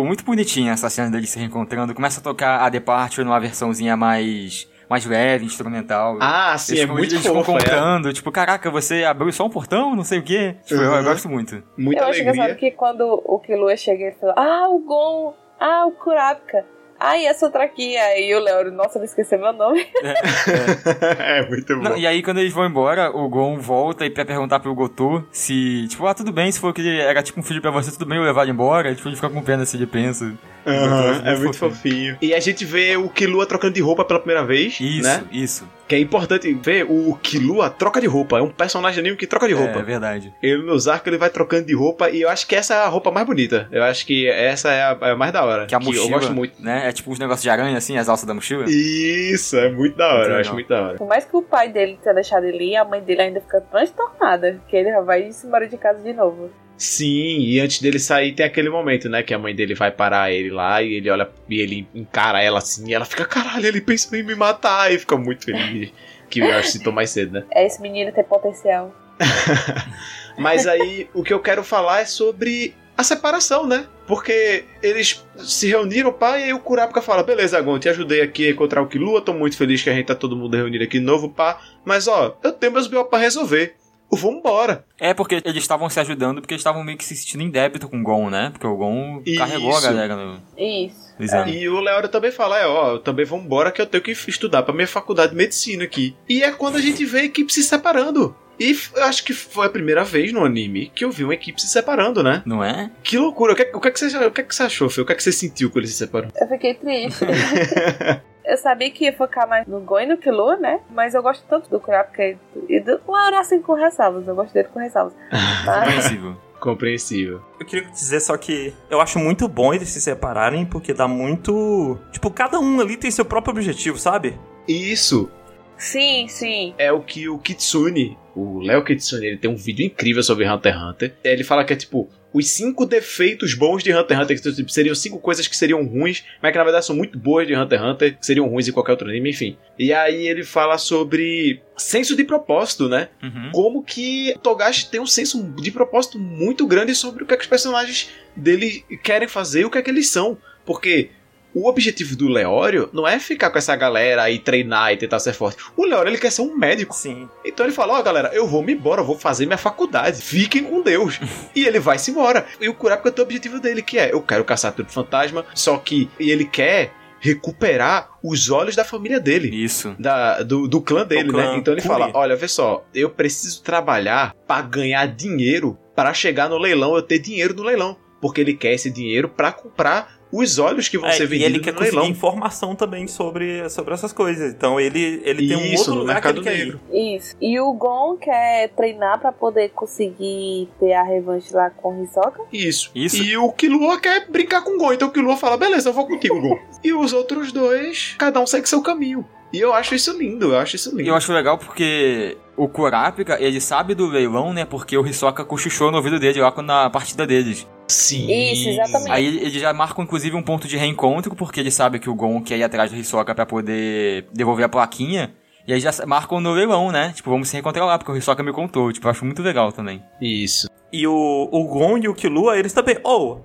muito 0.06 0.24
bonitinha 0.24 0.72
essa 0.72 0.90
cena 0.90 1.10
deles 1.12 1.30
se 1.30 1.38
reencontrando. 1.40 1.94
Começa 1.94 2.20
a 2.22 2.24
tocar 2.24 2.62
a 2.62 2.70
Departure 2.70 3.26
numa 3.26 3.40
versãozinha 3.40 3.98
mais, 3.98 4.66
mais 4.90 5.06
leve, 5.06 5.46
instrumental. 5.46 6.18
Ah, 6.22 6.58
sim, 6.58 6.74
eles 6.74 6.84
é 6.84 6.86
muito 6.88 7.14
eles 7.14 7.26
ficam 7.26 7.42
é. 7.42 7.44
contando, 7.44 8.14
tipo, 8.14 8.32
caraca, 8.32 8.70
você 8.72 9.04
abriu 9.04 9.32
só 9.32 9.46
um 9.46 9.50
portão, 9.50 9.96
não 9.96 10.04
sei 10.04 10.20
o 10.20 10.24
quê. 10.24 10.56
Tipo, 10.66 10.82
eu, 10.82 10.92
eu 10.92 10.98
Uhum. 11.00 11.04
gosto 11.04 11.30
muito. 11.30 11.64
Muita 11.78 12.04
eu 12.04 12.08
acho 12.08 12.22
engraçado 12.22 12.56
que 12.56 12.72
quando 12.72 13.22
o 13.26 13.40
Killua 13.40 13.76
chega, 13.76 14.06
ele 14.06 14.16
fala: 14.20 14.34
Ah, 14.38 14.70
o 14.70 14.80
Gon! 14.80 15.34
Ah, 15.60 15.86
o 15.86 15.92
Kurapika! 15.92 16.66
Ah, 17.00 17.16
e 17.16 17.28
essa 17.28 17.46
outra 17.46 17.64
aqui? 17.64 17.96
Aí 17.96 18.34
o 18.34 18.40
Leoro, 18.40 18.72
nossa, 18.72 18.98
ele 18.98 19.06
esqueceu 19.06 19.38
meu 19.38 19.54
nome. 19.54 19.86
é 21.20 21.48
muito 21.48 21.76
bom. 21.76 21.84
Não, 21.84 21.98
e 21.98 22.08
aí, 22.08 22.24
quando 22.24 22.40
eles 22.40 22.52
vão 22.54 22.66
embora, 22.66 23.16
o 23.16 23.30
Gon 23.30 23.60
volta 23.60 24.04
e 24.06 24.10
quer 24.10 24.26
perguntar 24.26 24.60
pro 24.60 24.74
Gotô 24.74 25.24
se, 25.32 25.88
tipo, 25.90 26.06
ah, 26.08 26.14
tudo 26.16 26.32
bem, 26.32 26.52
se 26.52 26.60
for 26.60 26.74
que 26.74 26.82
ele 26.82 27.00
era 27.00 27.22
tipo 27.22 27.40
um 27.40 27.44
filho 27.44 27.62
pra 27.62 27.70
você, 27.70 27.92
tudo 27.92 28.06
bem 28.08 28.18
eu 28.18 28.24
levar 28.24 28.44
ele 28.44 28.52
embora. 28.52 28.96
Tipo, 28.96 29.10
ele 29.10 29.16
fica 29.16 29.30
com 29.30 29.42
pena 29.44 29.64
se 29.66 29.78
ele 29.78 29.86
pensa. 29.86 30.34
Aham, 30.66 31.22
é 31.26 31.30
Muito 31.32 31.44
muito 31.44 31.58
fofinho. 31.58 32.18
E 32.22 32.34
a 32.34 32.40
gente 32.40 32.66
vê 32.66 32.98
o 32.98 33.08
Killua 33.10 33.46
trocando 33.46 33.74
de 33.74 33.82
roupa 33.82 34.04
pela 34.04 34.20
primeira 34.20 34.46
vez, 34.46 34.80
Isso, 34.80 35.04
né? 35.04 35.24
isso. 35.32 35.68
Que 35.88 35.96
é 35.96 36.00
importante 36.00 36.54
ver 36.54 36.86
o 36.90 37.18
Killua 37.24 37.70
troca 37.70 38.02
de 38.02 38.08
roupa. 38.08 38.40
É 38.40 38.42
um 38.42 38.50
personagem 38.50 39.00
anime 39.00 39.16
que 39.16 39.26
troca 39.26 39.48
de 39.48 39.54
roupa. 39.54 39.80
É 39.80 39.84
verdade. 39.84 40.34
Ele 40.44 40.62
nos 40.64 40.86
arcos 40.88 41.08
ele 41.08 41.18
vai 41.18 41.30
trocando 41.30 41.66
de 41.66 41.74
roupa 41.74 42.10
e 42.10 42.22
eu 42.22 42.30
acho 42.30 42.46
que 42.46 42.54
essa 42.56 42.74
é 42.74 42.78
a 42.80 42.88
roupa 42.88 43.10
mais 43.10 43.26
bonita. 43.26 43.70
Eu 43.72 43.82
acho 43.84 44.06
que 44.06 44.28
essa 44.28 44.70
é 44.70 44.82
a, 44.84 44.98
é 45.02 45.12
a 45.12 45.16
mais 45.16 45.32
da 45.32 45.46
hora. 45.46 45.66
Que 45.66 45.74
a 45.74 45.80
mochila, 45.80 46.04
eu 46.06 46.10
gosto 46.10 46.34
muito. 46.34 46.62
né? 46.62 46.90
É 46.90 46.92
tipo 46.92 47.10
uns 47.10 47.20
negócios 47.20 47.42
de 47.44 47.50
aranha, 47.50 47.78
assim, 47.78 47.98
as 47.98 48.10
alças 48.10 48.26
da 48.26 48.34
mochila. 48.34 48.66
Isso, 48.68 49.56
é 49.56 49.72
muito 49.72 49.96
da 49.96 50.08
hora. 50.08 50.18
Muito 50.20 50.32
eu 50.34 50.40
acho 50.42 50.54
muito 50.54 50.68
da 50.68 50.82
hora. 50.82 50.98
Por 50.98 51.08
mais 51.08 51.24
que 51.24 51.38
o 51.38 51.42
pai 51.42 51.70
dele 51.70 51.98
tenha 52.04 52.14
deixado 52.16 52.44
ele 52.46 52.72
ir, 52.72 52.76
a 52.76 52.84
mãe 52.84 53.02
dele 53.02 53.22
ainda 53.22 53.40
fica 53.40 53.62
transtornada. 53.62 54.60
Que 54.68 54.76
ele 54.76 54.90
já 54.92 55.00
vai 55.00 55.32
se 55.32 55.48
embora 55.48 55.68
de 55.70 55.78
casa 55.78 56.04
de 56.04 56.12
novo. 56.12 56.50
Sim, 56.78 57.40
e 57.40 57.60
antes 57.60 57.82
dele 57.82 57.98
sair 57.98 58.34
tem 58.34 58.46
aquele 58.46 58.70
momento, 58.70 59.10
né? 59.10 59.24
Que 59.24 59.34
a 59.34 59.40
mãe 59.40 59.56
dele 59.56 59.74
vai 59.74 59.92
parar 59.92 60.32
ele 60.32 60.52
lá 60.52 60.82
e 60.82 60.94
ele 60.94 61.10
olha 61.10 61.28
e 61.50 61.60
ele 61.60 61.88
encara 61.94 62.42
ela 62.42 62.60
assim 62.60 62.90
e 62.90 62.94
ela 62.94 63.06
fica, 63.06 63.26
caralho, 63.26 63.66
ele 63.66 63.82
pensa 63.82 64.16
em 64.16 64.22
me 64.22 64.36
matar 64.36 64.94
e 64.94 65.00
fica 65.00 65.18
muito 65.18 65.46
feliz. 65.46 65.92
Que 66.30 66.40
eu 66.40 66.52
acho 66.52 66.64
que 66.64 66.72
citou 66.74 66.94
mais 66.94 67.10
cedo, 67.10 67.32
né? 67.32 67.46
É, 67.52 67.66
esse 67.66 67.82
menino 67.82 68.12
tem 68.12 68.24
potencial. 68.24 68.94
Mas 70.38 70.68
aí 70.68 71.10
o 71.14 71.24
que 71.24 71.34
eu 71.34 71.40
quero 71.40 71.64
falar 71.64 72.02
é 72.02 72.06
sobre 72.06 72.76
a 72.98 73.04
separação, 73.04 73.66
né? 73.66 73.88
Porque 74.06 74.66
eles 74.82 75.26
se 75.38 75.68
reuniram, 75.68 76.12
pá, 76.12 76.40
e 76.40 76.46
aí 76.46 76.54
o 76.54 76.60
Kurapika 76.60 77.02
fala: 77.02 77.24
beleza, 77.24 77.60
Gon, 77.62 77.80
te 77.80 77.90
ajudei 77.90 78.22
aqui 78.22 78.48
a 78.48 78.52
encontrar 78.52 78.82
o 78.82 78.88
Killua, 78.88 79.22
tô 79.22 79.34
muito 79.34 79.58
feliz 79.58 79.82
que 79.82 79.90
a 79.90 79.94
gente 79.94 80.08
tá 80.08 80.16
todo 80.16 80.36
mundo 80.36 80.56
reunido 80.56 80.84
aqui 80.84 81.00
de 81.00 81.06
novo, 81.06 81.30
pá. 81.30 81.60
Mas 81.84 82.08
ó, 82.08 82.38
eu 82.44 82.52
tenho 82.52 82.74
meus 82.74 82.88
B.O. 82.88 83.06
pra 83.06 83.20
resolver. 83.20 83.76
Vambora. 84.12 84.86
É 85.00 85.14
porque 85.14 85.42
eles 85.44 85.64
estavam 85.64 85.90
se 85.90 86.00
ajudando 86.00 86.42
porque 86.42 86.54
eles 86.54 86.62
estavam 86.62 86.84
meio 86.84 86.98
que 86.98 87.06
se 87.06 87.16
sentindo 87.16 87.44
em 87.44 87.50
débito 87.50 87.90
com 87.90 88.00
o 88.00 88.04
Gon, 88.04 88.30
né? 88.30 88.50
Porque 88.52 88.66
o 88.66 88.76
Gon 88.76 89.22
Isso. 89.26 89.38
carregou 89.38 89.76
a 89.76 89.82
galera 89.82 90.16
no, 90.16 90.42
Isso. 90.58 91.14
exame. 91.20 91.58
E 91.58 91.70
o 91.70 91.80
Leório 91.80 92.10
também 92.10 92.32
fala, 92.32 92.58
é, 92.58 92.66
ó, 92.66 92.94
eu 92.94 93.00
também 93.00 93.26
vambora 93.26 93.72
que 93.72 93.82
eu 93.82 93.86
tenho 93.86 94.04
que 94.04 94.12
estudar 94.12 94.64
pra 94.64 94.74
minha 94.74 94.88
faculdade 94.88 95.32
de 95.32 95.38
medicina 95.38 95.84
aqui. 95.84 96.16
E 96.28 96.44
é 96.44 96.52
quando 96.52 96.78
a 96.78 96.82
gente 96.82 97.04
vê 97.06 97.20
a 97.20 97.26
equipe 97.26 97.52
se 97.52 97.64
separando. 97.64 98.36
E 98.60 98.76
acho 99.02 99.24
que 99.24 99.34
foi 99.34 99.68
a 99.68 99.70
primeira 99.70 100.04
vez 100.04 100.34
no 100.34 100.44
anime 100.44 100.92
que 100.96 101.06
eu 101.06 101.12
vi 101.12 101.24
uma 101.24 101.34
equipe 101.34 101.62
se 101.62 101.68
separando, 101.68 102.24
né? 102.24 102.42
Não 102.44 102.64
é? 102.64 102.90
Que 103.04 103.18
loucura. 103.18 103.54
O 103.54 103.56
que, 103.56 103.70
o 103.74 103.80
que, 103.80 103.88
é 103.88 103.92
que, 103.92 104.00
você, 104.00 104.18
o 104.26 104.32
que, 104.32 104.42
é 104.42 104.44
que 104.44 104.56
você 104.56 104.64
achou, 104.64 104.90
Fê? 104.90 105.02
O 105.02 105.06
que 105.06 105.12
é 105.14 105.16
que 105.16 105.22
você 105.22 105.32
sentiu 105.32 105.70
quando 105.70 105.80
eles 105.80 105.92
se 105.92 105.98
separaram? 105.98 106.32
Eu 106.36 106.48
fiquei 106.48 106.74
triste. 106.74 107.24
eu 108.48 108.58
sabia 108.58 108.90
que 108.90 109.04
ia 109.04 109.14
focar 109.14 109.48
mais 109.48 109.68
no 109.68 109.82
Gon 109.82 110.00
e 110.00 110.06
no 110.06 110.18
Killua, 110.18 110.56
né? 110.56 110.80
Mas 110.90 111.14
eu 111.14 111.22
gosto 111.22 111.44
tanto 111.48 111.70
do 111.70 111.80
Kurapika 111.80 112.38
e 112.70 112.80
do 112.80 113.00
Laura 113.08 113.40
assim 113.40 113.62
com 113.62 113.74
ressalvas. 113.74 114.28
Eu 114.28 114.36
gosto 114.36 114.54
dele 114.54 114.70
com 114.74 114.80
ressalvas. 114.80 115.14
Mas, 115.32 115.66
Compreensível. 115.66 116.38
Compreensível. 116.60 117.42
Eu 117.60 117.66
queria 117.66 117.90
dizer 117.90 118.20
só 118.20 118.36
que 118.38 118.74
eu 118.90 119.00
acho 119.00 119.20
muito 119.20 119.48
bom 119.48 119.74
eles 119.74 119.90
se 119.90 120.02
separarem, 120.02 120.66
porque 120.66 120.94
dá 120.94 121.08
muito. 121.08 122.00
Tipo, 122.12 122.32
cada 122.32 122.60
um 122.60 122.80
ali 122.80 122.98
tem 122.98 123.12
seu 123.12 123.26
próprio 123.26 123.52
objetivo, 123.52 123.98
sabe? 124.00 124.40
Isso 124.68 125.30
sim, 125.78 126.28
sim. 126.28 126.74
é 126.78 126.92
o 126.92 127.02
que 127.02 127.30
o 127.30 127.38
Kitsune, 127.38 128.18
o 128.36 128.60
Léo 128.60 128.84
Kitsune, 128.84 129.28
ele 129.28 129.38
tem 129.38 129.50
um 129.50 129.56
vídeo 129.56 129.86
incrível 129.86 130.24
sobre 130.24 130.50
Hunter 130.50 130.74
x 130.74 130.82
Hunter. 130.82 131.16
Ele 131.24 131.44
fala 131.44 131.64
que 131.64 131.74
é 131.74 131.76
tipo 131.76 132.10
os 132.34 132.50
cinco 132.50 132.86
defeitos 132.86 133.54
bons 133.54 133.84
de 133.84 133.94
Hunter 133.94 134.18
x 134.18 134.24
Hunter, 134.24 134.42
que 134.42 134.56
tipo, 134.56 134.70
seriam 134.70 134.96
cinco 134.96 135.20
coisas 135.20 135.48
que 135.48 135.56
seriam 135.56 135.86
ruins, 135.86 136.24
mas 136.42 136.52
que 136.52 136.58
na 136.58 136.64
verdade 136.64 136.86
são 136.86 136.96
muito 136.96 137.18
boas 137.18 137.48
de 137.48 137.56
Hunter 137.56 137.80
x 137.80 137.90
Hunter, 137.90 138.18
que 138.18 138.26
seriam 138.26 138.48
ruins 138.48 138.68
em 138.68 138.72
qualquer 138.72 138.92
outro 138.92 139.10
anime, 139.10 139.30
enfim. 139.30 139.58
E 139.78 139.94
aí 139.94 140.28
ele 140.28 140.44
fala 140.44 140.78
sobre 140.78 141.62
senso 141.78 142.16
de 142.16 142.24
propósito, 142.24 142.90
né? 142.90 143.10
Uhum. 143.24 143.52
Como 143.54 143.84
que 143.84 144.36
Togashi 144.42 144.90
tem 144.90 145.00
um 145.00 145.06
senso 145.06 145.42
de 145.62 145.72
propósito 145.72 146.20
muito 146.20 146.66
grande 146.68 146.94
sobre 146.96 147.24
o 147.24 147.28
que, 147.28 147.34
é 147.34 147.38
que 147.38 147.44
os 147.44 147.50
personagens 147.50 148.10
dele 148.36 148.84
querem 149.04 149.28
fazer 149.28 149.62
e 149.62 149.66
o 149.66 149.70
que 149.70 149.78
é 149.78 149.82
que 149.82 149.90
eles 149.90 150.10
são. 150.10 150.38
Porque 150.66 151.12
o 151.54 151.68
objetivo 151.68 152.16
do 152.16 152.28
Leório 152.28 152.90
não 152.94 153.08
é 153.08 153.20
ficar 153.20 153.50
com 153.50 153.58
essa 153.58 153.76
galera 153.76 154.24
aí, 154.24 154.40
treinar 154.40 154.94
e 154.94 154.98
tentar 154.98 155.20
ser 155.20 155.34
forte. 155.34 155.58
O 155.76 155.86
Leório, 155.86 156.10
ele 156.10 156.18
quer 156.18 156.32
ser 156.32 156.42
um 156.42 156.56
médico. 156.56 156.96
Sim. 156.96 157.28
Então 157.44 157.66
ele 157.66 157.74
fala, 157.74 157.98
ó 157.98 158.02
galera, 158.02 158.32
eu 158.34 158.48
vou 158.48 158.62
me 158.62 158.74
embora, 158.74 159.02
eu 159.02 159.06
vou 159.06 159.18
fazer 159.18 159.46
minha 159.46 159.58
faculdade. 159.58 160.22
Fiquem 160.22 160.64
com 160.64 160.82
Deus. 160.82 161.20
e 161.56 161.66
ele 161.66 161.80
vai 161.80 161.98
se 161.98 162.12
embora. 162.12 162.46
E 162.60 162.70
o 162.70 162.74
Kurapika 162.74 163.12
tem 163.12 163.24
o 163.24 163.26
objetivo 163.26 163.60
dele, 163.60 163.82
que 163.82 163.98
é, 163.98 164.14
eu 164.14 164.22
quero 164.22 164.44
caçar 164.44 164.72
tudo 164.72 164.92
fantasma, 164.92 165.46
só 165.54 165.78
que 165.78 166.10
ele 166.20 166.46
quer 166.46 166.92
recuperar 167.20 168.10
os 168.24 168.50
olhos 168.50 168.76
da 168.76 168.84
família 168.84 169.20
dele. 169.20 169.50
Isso. 169.64 169.96
Da, 170.00 170.44
do, 170.44 170.68
do 170.68 170.82
clã 170.82 171.06
dele, 171.06 171.30
clã 171.30 171.52
né? 171.52 171.58
Então 171.58 171.74
ele 171.74 171.82
fala: 171.82 172.12
Olha, 172.14 172.36
vê 172.36 172.48
só, 172.48 172.86
eu 172.94 173.10
preciso 173.10 173.62
trabalhar 173.64 174.36
pra 174.48 174.62
ganhar 174.62 175.06
dinheiro 175.08 175.78
para 175.96 176.14
chegar 176.14 176.50
no 176.50 176.58
leilão, 176.58 176.96
eu 176.96 177.02
ter 177.02 177.20
dinheiro 177.20 177.54
no 177.54 177.64
leilão. 177.64 177.98
Porque 178.22 178.42
ele 178.42 178.54
quer 178.54 178.74
esse 178.74 178.90
dinheiro 178.90 179.30
pra 179.30 179.52
comprar 179.52 180.17
os 180.32 180.60
olhos 180.60 180.90
que 180.90 180.98
vão 180.98 181.10
É, 181.10 181.14
ser 181.14 181.24
e 181.24 181.28
vendidos 181.28 181.54
ele 181.54 181.60
quer 181.64 181.72
no 181.72 181.78
conseguir 181.78 181.96
leilão. 181.96 182.12
informação 182.12 182.76
também 182.76 183.08
sobre, 183.08 183.70
sobre 183.70 183.94
essas 183.94 184.12
coisas. 184.12 184.54
Então 184.54 184.80
ele, 184.80 185.22
ele 185.24 185.48
tem 185.48 185.58
um 185.58 185.62
Isso, 185.62 185.78
outro 185.80 185.94
no 185.96 186.00
lugar 186.02 186.22
que 186.22 186.28
mercado 186.28 186.44
quer 186.44 186.56
ir. 186.56 186.66
negro. 186.66 186.80
Isso. 186.92 187.36
E 187.42 187.60
o 187.60 187.72
Gon 187.74 188.18
quer 188.18 188.70
treinar 188.70 189.20
pra 189.20 189.32
poder 189.32 189.70
conseguir 189.70 190.70
ter 190.80 190.94
a 190.94 191.04
revanche 191.04 191.54
lá 191.54 191.70
com 191.70 192.00
o 192.00 192.04
Hisoka. 192.04 192.42
Isso. 192.52 192.92
Isso. 192.94 193.24
E 193.24 193.38
o 193.38 193.52
Killua 193.52 194.00
quer 194.00 194.28
brincar 194.30 194.62
com 194.64 194.72
o 194.72 194.78
Gon. 194.78 194.94
Então 194.94 195.08
o 195.08 195.12
Killua 195.12 195.38
fala: 195.38 195.58
beleza, 195.58 195.90
eu 195.90 195.94
vou 195.94 196.06
contigo, 196.08 196.40
Gon. 196.42 196.58
e 196.84 196.94
os 196.94 197.14
outros 197.14 197.52
dois, 197.52 198.16
cada 198.18 198.40
um 198.40 198.48
segue 198.48 198.68
seu 198.68 198.82
caminho. 198.82 199.26
E 199.54 199.60
eu 199.60 199.74
acho 199.74 199.96
isso 199.96 200.18
lindo, 200.18 200.54
eu 200.54 200.58
acho 200.58 200.76
isso 200.76 200.90
lindo. 200.90 201.04
E 201.04 201.08
eu 201.08 201.16
acho 201.16 201.32
legal 201.32 201.58
porque 201.58 202.38
o 202.56 202.68
Kurapika, 202.68 203.38
ele 203.42 203.62
sabe 203.62 203.96
do 203.96 204.08
leilão, 204.08 204.52
né? 204.52 204.66
Porque 204.66 204.98
o 204.98 205.06
Hisoka 205.06 205.46
cochichou 205.46 205.92
no 205.92 205.98
ouvido 205.98 206.20
dele 206.20 206.42
lá 206.42 206.54
na 206.62 206.90
partida 206.90 207.26
deles. 207.26 207.68
Sim. 207.88 208.30
Isso, 208.30 208.70
exatamente. 208.70 209.12
Aí 209.12 209.26
eles 209.26 209.54
já 209.54 209.72
marcam, 209.74 210.04
inclusive, 210.04 210.36
um 210.36 210.44
ponto 210.44 210.68
de 210.68 210.76
reencontro, 210.76 211.34
porque 211.36 211.60
ele 211.60 211.72
sabe 211.72 212.00
que 212.00 212.10
o 212.10 212.16
Gon 212.16 212.42
quer 212.42 212.58
ir 212.58 212.64
atrás 212.64 212.92
do 212.92 212.98
Hisoka 212.98 213.34
pra 213.34 213.46
poder 213.46 214.28
devolver 214.34 214.66
a 214.66 214.70
plaquinha. 214.70 215.34
E 215.66 215.74
aí 215.74 215.80
já 215.80 215.92
marcam 216.06 216.40
no 216.40 216.52
leilão, 216.54 216.92
né? 216.92 217.14
Tipo, 217.16 217.30
vamos 217.30 217.48
se 217.48 217.54
reencontrar 217.54 217.86
lá, 217.86 217.98
porque 217.98 218.12
o 218.12 218.18
Hisoka 218.18 218.44
me 218.44 218.52
contou. 218.52 218.92
Tipo, 218.92 219.08
eu 219.08 219.12
acho 219.12 219.26
muito 219.26 219.42
legal 219.42 219.72
também. 219.72 220.04
Isso. 220.22 220.70
E 220.92 221.06
o, 221.06 221.50
o 221.52 221.64
Gon 221.66 221.98
e 221.98 222.08
o 222.08 222.14
Killua, 222.14 222.58
eles 222.58 222.74
também. 222.74 222.98
Oh, 223.04 223.40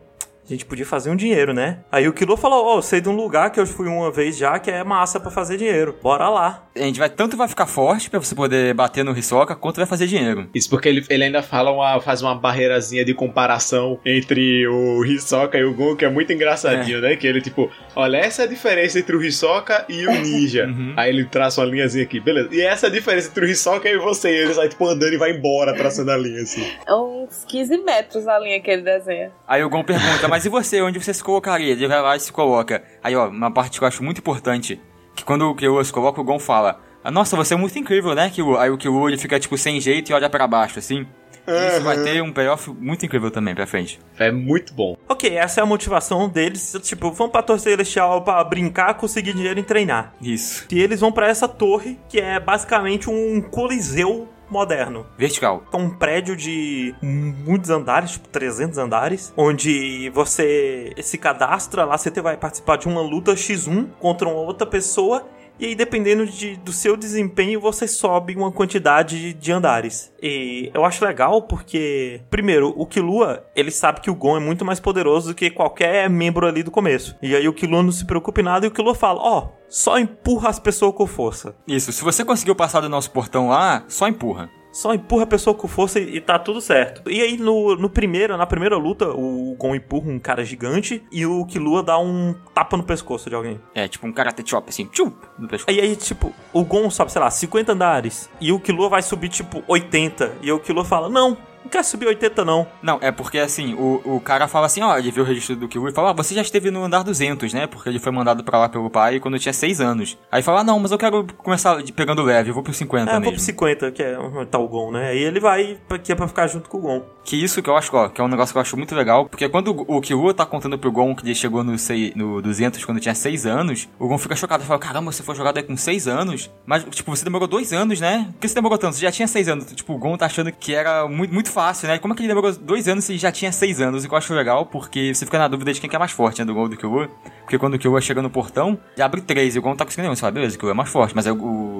a 0.52 0.54
gente 0.54 0.66
podia 0.66 0.84
fazer 0.84 1.10
um 1.10 1.16
dinheiro, 1.16 1.54
né? 1.54 1.78
Aí 1.90 2.06
o 2.06 2.12
Killua 2.12 2.36
falou: 2.36 2.76
Oh, 2.76 2.82
sei 2.82 3.00
de 3.00 3.08
um 3.08 3.16
lugar 3.16 3.50
que 3.50 3.58
eu 3.58 3.66
fui 3.66 3.88
uma 3.88 4.10
vez 4.10 4.36
já 4.36 4.58
que 4.58 4.70
é 4.70 4.84
massa 4.84 5.18
pra 5.18 5.30
fazer 5.30 5.56
dinheiro. 5.56 5.96
Bora 6.02 6.28
lá. 6.28 6.64
A 6.74 6.80
gente 6.80 6.98
vai 6.98 7.08
tanto 7.08 7.36
vai 7.36 7.48
ficar 7.48 7.66
forte 7.66 8.10
pra 8.10 8.18
você 8.18 8.34
poder 8.34 8.74
bater 8.74 9.04
no 9.04 9.16
Hisoka, 9.16 9.54
quanto 9.56 9.76
vai 9.76 9.86
fazer 9.86 10.06
dinheiro. 10.06 10.48
Isso 10.54 10.68
porque 10.68 10.88
ele, 10.88 11.04
ele 11.08 11.24
ainda 11.24 11.42
fala 11.42 11.70
uma, 11.70 12.00
faz 12.00 12.22
uma 12.22 12.34
barreirazinha 12.34 13.04
de 13.04 13.14
comparação 13.14 13.98
entre 14.04 14.66
o 14.66 15.04
Hisoka 15.04 15.58
e 15.58 15.64
o 15.64 15.74
Gon, 15.74 15.96
que 15.96 16.04
é 16.04 16.10
muito 16.10 16.32
engraçadinho, 16.32 17.00
né? 17.00 17.16
Que 17.16 17.26
ele, 17.26 17.40
tipo, 17.40 17.70
olha, 17.96 18.18
essa 18.18 18.42
é 18.42 18.44
a 18.44 18.48
diferença 18.48 18.98
entre 18.98 19.16
o 19.16 19.22
Hisoka 19.22 19.84
e 19.88 20.06
o 20.06 20.10
Ninja. 20.12 20.62
Uhum. 20.72 20.94
Aí 20.96 21.10
ele 21.10 21.24
traça 21.26 21.60
uma 21.60 21.66
linhazinha 21.66 22.04
aqui, 22.04 22.18
beleza. 22.18 22.48
E 22.50 22.60
essa 22.62 22.86
é 22.86 22.88
a 22.88 22.92
diferença 22.92 23.28
entre 23.28 23.44
o 23.44 23.48
Hisoka 23.48 23.88
e 23.88 23.98
você. 23.98 24.30
E 24.30 24.36
ele 24.36 24.54
sai, 24.54 24.68
tipo, 24.68 24.86
andando 24.86 25.12
e 25.12 25.18
vai 25.18 25.32
embora, 25.32 25.74
traçando 25.74 26.10
a 26.10 26.16
linha, 26.16 26.42
assim. 26.42 26.64
É 26.86 26.94
uns 26.94 27.44
15 27.44 27.78
metros 27.78 28.26
a 28.26 28.38
linha 28.38 28.60
que 28.60 28.70
ele 28.70 28.82
desenha. 28.82 29.32
Aí 29.46 29.62
o 29.62 29.68
Gon 29.68 29.84
pergunta, 29.84 30.28
mas 30.28 30.41
e 30.44 30.48
você? 30.48 30.80
Onde 30.82 31.02
você 31.02 31.12
se 31.12 31.22
colocaria? 31.22 31.72
Ele 31.72 31.88
vai 31.88 32.00
lá 32.00 32.16
e 32.16 32.20
se 32.20 32.32
coloca. 32.32 32.82
Aí, 33.02 33.14
ó, 33.14 33.28
uma 33.28 33.50
parte 33.50 33.78
que 33.78 33.84
eu 33.84 33.88
acho 33.88 34.02
muito 34.02 34.18
importante, 34.18 34.80
que 35.14 35.24
quando 35.24 35.48
o 35.48 35.54
Killua 35.54 35.84
se 35.84 35.92
coloca, 35.92 36.20
o 36.20 36.24
Gon 36.24 36.38
fala, 36.38 36.80
nossa, 37.10 37.36
você 37.36 37.54
é 37.54 37.56
muito 37.56 37.78
incrível, 37.78 38.14
né, 38.14 38.30
Killua? 38.30 38.62
Aí 38.62 38.70
o 38.70 38.78
Killua, 38.78 39.10
ele 39.10 39.18
fica, 39.18 39.38
tipo, 39.38 39.56
sem 39.58 39.80
jeito 39.80 40.10
e 40.10 40.14
olha 40.14 40.30
pra 40.30 40.46
baixo, 40.46 40.78
assim. 40.78 41.06
Isso 41.44 41.82
vai 41.82 42.00
ter 42.04 42.22
um 42.22 42.32
payoff 42.32 42.70
muito 42.70 43.04
incrível 43.04 43.28
também 43.28 43.52
pra 43.52 43.66
frente. 43.66 43.98
É 44.16 44.30
muito 44.30 44.72
bom. 44.72 44.96
Ok, 45.08 45.34
essa 45.36 45.60
é 45.60 45.62
a 45.62 45.66
motivação 45.66 46.28
deles. 46.28 46.76
Tipo, 46.82 47.10
vão 47.10 47.28
pra 47.28 47.42
Torre 47.42 47.58
Celestial 47.58 48.22
pra 48.22 48.44
brincar, 48.44 48.94
conseguir 48.94 49.32
dinheiro 49.32 49.58
e 49.58 49.62
treinar. 49.64 50.14
Isso. 50.22 50.64
E 50.70 50.80
eles 50.80 51.00
vão 51.00 51.10
pra 51.10 51.26
essa 51.26 51.48
torre, 51.48 51.98
que 52.08 52.20
é 52.20 52.38
basicamente 52.38 53.10
um 53.10 53.40
coliseu 53.40 54.28
moderno. 54.52 55.06
Vertical. 55.16 55.64
É 55.72 55.76
um 55.76 55.90
prédio 55.90 56.36
de 56.36 56.94
muitos 57.02 57.70
andares, 57.70 58.12
tipo 58.12 58.28
300 58.28 58.78
andares, 58.78 59.32
onde 59.36 60.10
você 60.10 60.92
se 61.02 61.18
cadastra 61.18 61.84
lá, 61.84 61.96
você 61.96 62.10
vai 62.20 62.36
participar 62.36 62.76
de 62.76 62.86
uma 62.86 63.00
luta 63.00 63.32
X1 63.32 63.88
contra 63.98 64.28
uma 64.28 64.40
outra 64.40 64.66
pessoa. 64.66 65.26
E 65.62 65.66
aí, 65.66 65.74
dependendo 65.76 66.26
de- 66.26 66.56
do 66.56 66.72
seu 66.72 66.96
desempenho, 66.96 67.60
você 67.60 67.86
sobe 67.86 68.34
uma 68.34 68.50
quantidade 68.50 69.32
de 69.32 69.52
andares. 69.52 70.12
E 70.20 70.68
eu 70.74 70.84
acho 70.84 71.04
legal 71.04 71.42
porque, 71.42 72.20
primeiro, 72.28 72.74
o 72.76 72.84
Killua, 72.84 73.46
ele 73.54 73.70
sabe 73.70 74.00
que 74.00 74.10
o 74.10 74.14
Gon 74.16 74.38
é 74.38 74.40
muito 74.40 74.64
mais 74.64 74.80
poderoso 74.80 75.28
do 75.28 75.34
que 75.36 75.50
qualquer 75.52 76.10
membro 76.10 76.48
ali 76.48 76.64
do 76.64 76.72
começo. 76.72 77.14
E 77.22 77.36
aí 77.36 77.46
o 77.46 77.52
Killua 77.52 77.80
não 77.80 77.92
se 77.92 78.04
preocupa 78.04 78.40
em 78.40 78.44
nada 78.44 78.66
e 78.66 78.68
o 78.70 78.72
Killua 78.72 78.92
fala, 78.92 79.20
ó, 79.22 79.50
só 79.68 80.00
empurra 80.00 80.48
as 80.48 80.58
pessoas 80.58 80.96
com 80.96 81.06
força. 81.06 81.54
Isso, 81.68 81.92
se 81.92 82.02
você 82.02 82.24
conseguiu 82.24 82.56
passar 82.56 82.80
do 82.80 82.88
nosso 82.88 83.12
portão 83.12 83.46
lá, 83.48 83.84
só 83.86 84.08
empurra. 84.08 84.50
Só 84.72 84.94
empurra 84.94 85.24
a 85.24 85.26
pessoa 85.26 85.54
com 85.54 85.68
força 85.68 86.00
e, 86.00 86.16
e 86.16 86.20
tá 86.20 86.38
tudo 86.38 86.60
certo. 86.60 87.08
E 87.10 87.20
aí, 87.20 87.36
no, 87.36 87.76
no 87.76 87.90
primeiro, 87.90 88.36
na 88.36 88.46
primeira 88.46 88.76
luta, 88.76 89.10
o 89.10 89.54
Gon 89.58 89.74
empurra 89.74 90.10
um 90.10 90.18
cara 90.18 90.44
gigante 90.44 91.04
e 91.12 91.26
o 91.26 91.44
Killua 91.44 91.82
dá 91.82 91.98
um 91.98 92.34
tapa 92.54 92.76
no 92.76 92.82
pescoço 92.82 93.28
de 93.28 93.36
alguém. 93.36 93.60
É, 93.74 93.86
tipo 93.86 94.06
um 94.06 94.12
karate 94.12 94.42
chop, 94.48 94.68
assim, 94.68 94.86
tchum, 94.86 95.12
no 95.38 95.46
pescoço. 95.46 95.70
Aí, 95.70 95.80
aí, 95.80 95.94
tipo, 95.94 96.32
o 96.52 96.64
Gon 96.64 96.88
sobe, 96.90 97.12
sei 97.12 97.20
lá, 97.20 97.30
50 97.30 97.72
andares 97.72 98.30
e 98.40 98.50
o 98.50 98.58
Killua 98.58 98.88
vai 98.88 99.02
subir, 99.02 99.28
tipo, 99.28 99.62
80. 99.68 100.38
E 100.40 100.50
o 100.50 100.58
Killua 100.58 100.84
fala, 100.84 101.08
não, 101.08 101.36
não 101.64 101.70
quer 101.70 101.84
subir 101.84 102.06
80 102.06 102.44
não. 102.44 102.66
Não, 102.82 102.98
é 103.00 103.10
porque 103.10 103.38
assim, 103.38 103.74
o, 103.74 104.00
o 104.04 104.20
cara 104.20 104.48
fala 104.48 104.66
assim, 104.66 104.82
ó, 104.82 104.96
ele 104.98 105.10
viu 105.10 105.22
o 105.24 105.26
registro 105.26 105.56
do 105.56 105.68
Killua 105.68 105.90
e 105.90 105.92
fala, 105.92 106.10
ó, 106.10 106.14
você 106.14 106.34
já 106.34 106.42
esteve 106.42 106.70
no 106.70 106.84
andar 106.84 107.02
200, 107.02 107.52
né? 107.52 107.66
Porque 107.66 107.88
ele 107.88 107.98
foi 107.98 108.12
mandado 108.12 108.42
pra 108.44 108.58
lá 108.58 108.68
pelo 108.68 108.90
pai 108.90 109.20
quando 109.20 109.38
tinha 109.38 109.52
6 109.52 109.80
anos. 109.80 110.18
Aí 110.30 110.42
fala, 110.42 110.60
ah, 110.60 110.64
não, 110.64 110.78
mas 110.78 110.90
eu 110.92 110.98
quero 110.98 111.26
começar 111.38 111.82
de- 111.82 111.92
pegando 111.92 112.22
leve, 112.22 112.50
eu 112.50 112.54
vou 112.54 112.62
pro 112.62 112.72
50 112.72 113.10
É, 113.10 113.16
eu 113.16 113.20
vou 113.20 113.32
pro 113.32 113.40
50, 113.40 113.90
que 113.92 114.02
é 114.02 114.16
tá 114.50 114.58
o 114.58 114.68
Gon, 114.68 114.90
né? 114.92 115.08
Aí 115.10 115.18
ele 115.18 115.40
vai, 115.40 115.78
que 116.02 116.12
é 116.12 116.14
pra 116.14 116.28
ficar 116.28 116.46
junto 116.46 116.68
com 116.68 116.78
o 116.78 116.80
Gon. 116.80 117.02
Que 117.24 117.36
isso 117.36 117.62
que 117.62 117.70
eu 117.70 117.76
acho, 117.76 117.94
ó, 117.96 118.08
que 118.08 118.20
é 118.20 118.24
um 118.24 118.28
negócio 118.28 118.52
que 118.52 118.58
eu 118.58 118.62
acho 118.62 118.76
muito 118.76 118.94
legal, 118.94 119.26
porque 119.26 119.48
quando 119.48 119.84
o 119.86 120.00
Killua 120.00 120.34
tá 120.34 120.44
contando 120.44 120.76
pro 120.78 120.90
Gon 120.90 121.14
que 121.14 121.24
ele 121.24 121.34
chegou 121.34 121.62
no, 121.62 121.78
sei, 121.78 122.12
no 122.16 122.42
200 122.42 122.84
quando 122.84 122.98
tinha 123.00 123.14
6 123.14 123.46
anos, 123.46 123.88
o 123.98 124.08
Gon 124.08 124.18
fica 124.18 124.34
chocado, 124.34 124.64
fala, 124.64 124.78
caramba, 124.80 125.12
você 125.12 125.22
foi 125.22 125.34
jogado 125.36 125.56
aí 125.58 125.62
com 125.62 125.76
6 125.76 126.08
anos? 126.08 126.50
Mas, 126.66 126.84
tipo, 126.90 127.14
você 127.14 127.22
demorou 127.24 127.46
2 127.46 127.72
anos, 127.72 128.00
né? 128.00 128.28
Por 128.32 128.40
que 128.40 128.48
você 128.48 128.54
demorou 128.54 128.76
tanto? 128.76 128.96
Você 128.96 129.02
já 129.02 129.12
tinha 129.12 129.28
6 129.28 129.48
anos. 129.48 129.66
Tipo, 129.72 129.94
o 129.94 129.98
Gon 129.98 130.16
tá 130.16 130.26
achando 130.26 130.50
que 130.50 130.74
era 130.74 131.06
muito, 131.06 131.32
muito 131.32 131.50
fácil, 131.52 131.86
né? 131.88 131.98
Como 131.98 132.12
é 132.12 132.16
que 132.16 132.22
ele 132.22 132.28
demorou 132.28 132.52
2 132.52 132.88
anos 132.88 133.04
se 133.04 133.12
ele 133.12 133.18
já 133.18 133.30
tinha 133.30 133.52
6 133.52 133.80
anos? 133.80 134.04
E 134.04 134.08
que 134.08 134.14
eu 134.14 134.18
acho 134.18 134.32
legal, 134.34 134.66
porque 134.66 135.14
você 135.14 135.24
fica 135.24 135.38
na 135.38 135.48
dúvida 135.48 135.72
de 135.72 135.80
quem 135.80 135.88
que 135.88 135.94
é 135.94 135.98
mais 135.98 136.10
forte, 136.10 136.40
né? 136.40 136.44
Do 136.44 136.54
Gon 136.54 136.68
do 136.68 136.76
Killua. 136.76 137.08
Porque 137.42 137.58
quando 137.58 137.74
o 137.74 137.78
Killua 137.78 138.00
chega 138.00 138.22
no 138.22 138.30
portão, 138.30 138.78
já 138.96 139.04
abre 139.04 139.20
3 139.20 139.56
e 139.56 139.58
o 139.58 139.62
Gon 139.62 139.76
tá 139.76 139.84
conseguindo 139.84 140.04
nenhum. 140.06 140.14
Você 140.16 140.20
fala, 140.20 140.32
beleza, 140.32 140.56
o 140.56 140.58
Killua 140.58 140.72
é 140.72 140.74
mais 140.76 140.88
forte, 140.90 141.14
mas 141.14 141.26
aí 141.26 141.32
o, 141.32 141.36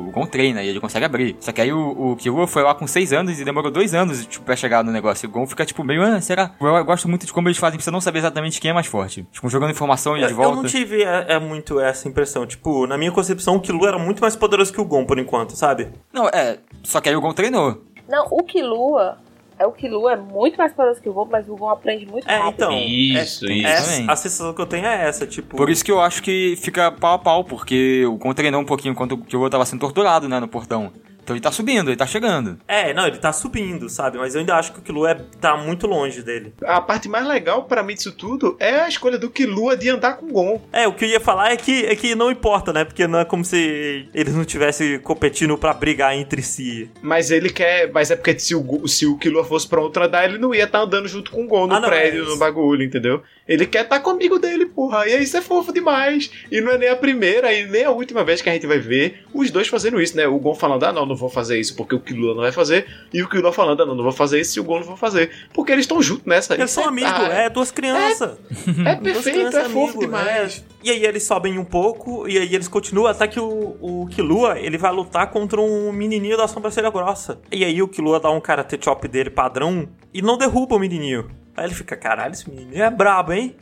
o 0.09 0.11
Gon 0.13 0.27
treina 0.27 0.63
e 0.63 0.69
ele 0.69 0.81
consegue 0.81 1.05
abrir. 1.07 1.37
Só 1.41 1.51
que 1.53 1.61
aí 1.61 1.73
o, 1.73 2.13
o 2.13 2.17
Killua 2.17 2.47
foi 2.47 2.63
lá 2.63 2.75
com 2.75 2.87
6 2.87 3.13
anos 3.13 3.41
e 3.41 3.45
demorou 3.45 3.71
2 3.71 3.95
anos, 3.95 4.27
tipo, 4.27 4.45
pra 4.45 4.55
chegar 4.55 4.85
no 4.85 4.93
negócio. 4.93 5.27
E 5.27 5.29
o 5.29 5.31
Gon 5.31 5.47
fica, 5.47 5.65
tipo, 5.65 5.83
meio, 5.83 6.03
ah, 6.03 6.21
será? 6.21 6.53
Eu, 6.61 6.69
eu 6.69 6.85
gosto 6.85 7.09
muito 7.09 7.25
de 7.27 7.33
como 7.33 7.49
eles 7.49 7.59
fazem 7.59 7.79
pra 7.79 7.85
você 7.85 7.91
não 7.91 8.01
saber 8.01 8.19
exatamente 8.19 8.61
quem 8.61 8.71
é 8.71 8.75
mais 8.75 8.87
forte. 8.87 9.27
Tipo, 9.33 9.49
jogando 9.49 9.71
informação 9.71 10.17
e 10.17 10.21
Eu, 10.23 10.27
de 10.27 10.33
eu 10.33 10.37
volta. 10.37 10.57
não 10.63 10.65
tive 10.69 11.03
é, 11.03 11.27
é 11.35 11.39
muito 11.39 11.81
essa 11.81 12.09
impressão. 12.09 12.47
Tipo, 12.47 12.87
na 12.87 12.99
minha 12.99 13.11
concepção, 13.13 13.57
o 13.57 13.61
Killua 13.61 13.89
era 13.89 13.99
muito 13.99 14.21
mais 14.21 14.37
poderoso 14.37 14.73
que 14.73 14.81
o 14.81 14.85
Gon, 14.85 15.07
por 15.07 15.19
enquanto, 15.19 15.57
sabe? 15.57 15.89
Não, 16.13 16.29
é. 16.29 16.59
Só 16.83 17.01
que 17.01 17.09
aí 17.09 17.17
o 17.17 17.21
Gon 17.21 17.33
treinou. 17.33 17.83
Não, 18.09 18.27
o 18.31 18.43
Killua. 18.43 19.17
É 19.63 19.67
o 19.67 19.71
Killua 19.73 20.15
é 20.15 20.17
muito 20.17 20.57
mais 20.57 20.73
poderoso 20.73 21.01
que 21.01 21.09
o 21.09 21.13
Gon, 21.13 21.29
mas 21.31 21.49
o 21.49 21.55
Gon 21.55 21.69
aprende 21.71 22.05
muito 22.05 22.29
É, 22.29 22.37
rápido. 22.37 22.65
então. 22.65 22.73
Isso, 22.79 23.47
é, 23.47 23.53
isso. 23.53 23.67
essa- 23.69 23.93
também. 23.93 24.11
a 24.11 24.17
sensação 24.17 24.53
que 24.53 24.61
eu 24.61 24.67
tenho 24.67 24.87
é 24.87 25.07
essa, 25.09 25.25
tipo. 25.27 25.57
Por 25.57 25.71
isso 25.71 25.85
que 25.85 25.93
eu 25.93 26.01
acho 26.01 26.21
que 26.23 26.57
fica 26.61 26.91
pau 26.91 27.15
a 27.15 27.19
pau, 27.19 27.45
porque 27.45 28.05
o 28.07 28.17
Gon 28.17 28.35
treinou 28.35 28.61
um 28.61 28.65
pouquinho 28.65 28.91
enquanto 28.93 29.13
o 29.13 29.19
Killua 29.19 29.49
tava 29.49 29.65
sendo 29.65 29.79
torturado, 29.81 30.29
né, 30.29 30.41
no 30.41 30.49
portão. 30.49 30.93
Então 31.23 31.37
ele 31.37 31.43
tá 31.43 31.53
subindo, 31.53 31.89
ele 31.89 31.97
tá 31.97 32.07
chegando. 32.07 32.59
É, 32.67 32.93
não, 32.93 33.07
ele 33.07 33.19
tá 33.19 33.33
subindo, 33.33 33.89
sabe? 33.89 34.19
Mas 34.19 34.35
eu 34.35 34.41
ainda 34.41 34.57
acho 34.57 34.73
que 34.73 34.81
o 34.81 34.83
Killua 34.83 35.13
é, 35.13 35.15
tá 35.41 35.57
muito 35.57 35.87
longe 35.87 36.23
dele. 36.23 36.53
A 36.65 36.81
parte 36.81 37.09
mais 37.09 37.27
legal 37.27 37.65
pra 37.65 37.83
mim 37.83 37.95
disso 37.95 38.13
tudo 38.13 38.57
é 38.59 38.81
a 38.81 38.89
escolha 38.89 39.19
do 39.19 39.31
Killua 39.31 39.77
de 39.77 39.89
andar 39.89 40.15
com 40.17 40.27
o 40.27 40.33
Gon. 40.33 40.63
É, 40.73 40.87
o 40.89 40.93
que 40.93 41.05
eu 41.05 41.09
ia 41.09 41.21
falar 41.21 41.53
é 41.53 41.57
que, 41.57 41.87
é 41.87 41.95
que 41.95 42.15
não 42.15 42.31
importa, 42.31 42.73
né? 42.73 42.85
Porque 42.85 43.07
não 43.07 43.21
é 43.21 43.25
como 43.25 43.45
se 43.45 44.09
eles 44.13 44.35
não 44.35 44.43
estivessem 44.43 44.99
competindo 44.99 45.57
pra 45.57 45.73
brigar 45.73 46.15
entre 46.15 46.43
si. 46.43 46.91
Mas 47.01 47.31
ele 47.31 47.51
quer. 47.51 47.91
Mas 47.93 48.11
é 48.11 48.17
porque 48.17 48.39
se 48.39 48.55
o, 48.55 48.89
se 48.89 49.07
o 49.07 49.17
Killua 49.17 49.45
fosse 49.45 49.69
pra 49.69 49.81
outro 49.81 50.05
andar, 50.05 50.25
ele 50.25 50.39
não 50.39 50.55
ia 50.55 50.65
estar 50.65 50.81
andando 50.81 51.07
junto 51.07 51.31
com 51.31 51.45
o 51.45 51.47
Gon 51.47 51.67
no 51.69 51.75
Ah, 51.75 51.81
não, 51.81 51.89
prédio, 51.89 52.25
é 52.25 52.27
no 52.27 52.37
bagulho, 52.37 52.83
entendeu? 52.83 53.23
Ele 53.47 53.67
quer 53.67 53.83
estar 53.85 54.01
com 54.01 54.11
o 54.11 54.13
amigo 54.13 54.39
dele, 54.39 54.67
porra. 54.67 55.07
E 55.09 55.23
isso 55.23 55.37
é 55.37 55.43
fofo 55.43 55.73
demais. 55.73 56.31
E 56.51 56.61
não 56.61 56.73
é 56.73 56.79
nem 56.79 56.89
a 56.89 56.97
primeira 56.97 57.53
e 57.53 57.67
nem 57.67 57.85
a 57.85 57.91
última 57.91 58.23
vez 58.25 58.41
que 58.41 58.49
a 58.49 58.53
gente 58.53 58.67
vai 58.67 58.79
ver 58.79 59.25
os 59.35 59.51
dois 59.51 59.69
fazendo 59.69 60.01
isso, 60.01 60.17
né? 60.17 60.27
O 60.27 60.39
Gon 60.39 60.55
falando, 60.55 60.85
ah, 60.85 60.93
não, 60.93 61.05
não 61.05 61.17
vou 61.17 61.29
fazer 61.29 61.59
isso 61.59 61.75
porque 61.77 61.95
o 61.95 62.01
Killua 62.01 62.35
não 62.35 62.43
vai 62.43 62.53
fazer. 62.53 62.87
E 63.13 63.23
o 63.23 63.29
Killua 63.29 63.53
falando, 63.53 63.83
ah, 63.83 63.87
não, 63.87 63.95
não 63.95 64.05
vou 64.05 64.13
fazer 64.13 64.41
isso 64.41 64.59
e 64.59 64.61
o 64.61 64.65
Gon 64.65 64.81
não 64.81 64.87
vai 64.87 64.97
fazer. 64.97 65.31
Porque 65.53 65.73
eles 65.73 65.85
estão 65.85 66.01
juntos 66.01 66.25
nessa. 66.27 66.55
Eles 66.55 66.71
são 66.71 66.85
amigos, 66.89 67.13
ah, 67.13 67.29
é 67.29 67.51
duas 67.51 67.71
crianças. 67.71 68.39
É 68.85 68.95
Duas 69.03 69.15
perfeito, 69.15 69.37
crianças 69.37 69.65
é 69.65 69.69
fofo 69.69 69.99
amigo, 69.99 70.01
demais. 70.01 70.65
é. 70.69 70.73
E 70.85 70.91
aí 70.91 71.05
eles 71.05 71.23
sobem 71.23 71.59
um 71.59 71.65
pouco, 71.65 72.29
e 72.29 72.37
aí 72.39 72.55
eles 72.55 72.69
continuam 72.69 73.07
até 73.07 73.29
que 73.29 73.39
o, 73.39 73.77
o 73.81 74.09
Killua, 74.11 74.59
ele 74.59 74.77
vai 74.77 74.93
lutar 74.93 75.31
contra 75.31 75.61
um 75.61 75.93
menininho 75.93 76.37
da 76.37 76.49
sobrancelha 76.49 76.91
grossa. 76.91 77.41
E 77.51 77.65
aí 77.65 77.81
o 77.83 77.89
Killua 77.89 78.19
dá 78.19 78.31
um 78.31 78.41
karate 78.41 78.79
chop 78.83 79.07
dele 79.07 79.31
padrão 79.31 79.89
e 80.13 80.21
não 80.21 80.37
derruba 80.37 80.75
o 80.77 80.79
menininho. 80.79 81.29
Aí 81.57 81.67
ele 81.67 81.75
fica, 81.75 81.97
caralho, 81.97 82.33
esse 82.33 82.49
menininho 82.49 82.83
é 82.83 82.91
brabo, 82.91 83.33
hein? 83.33 83.55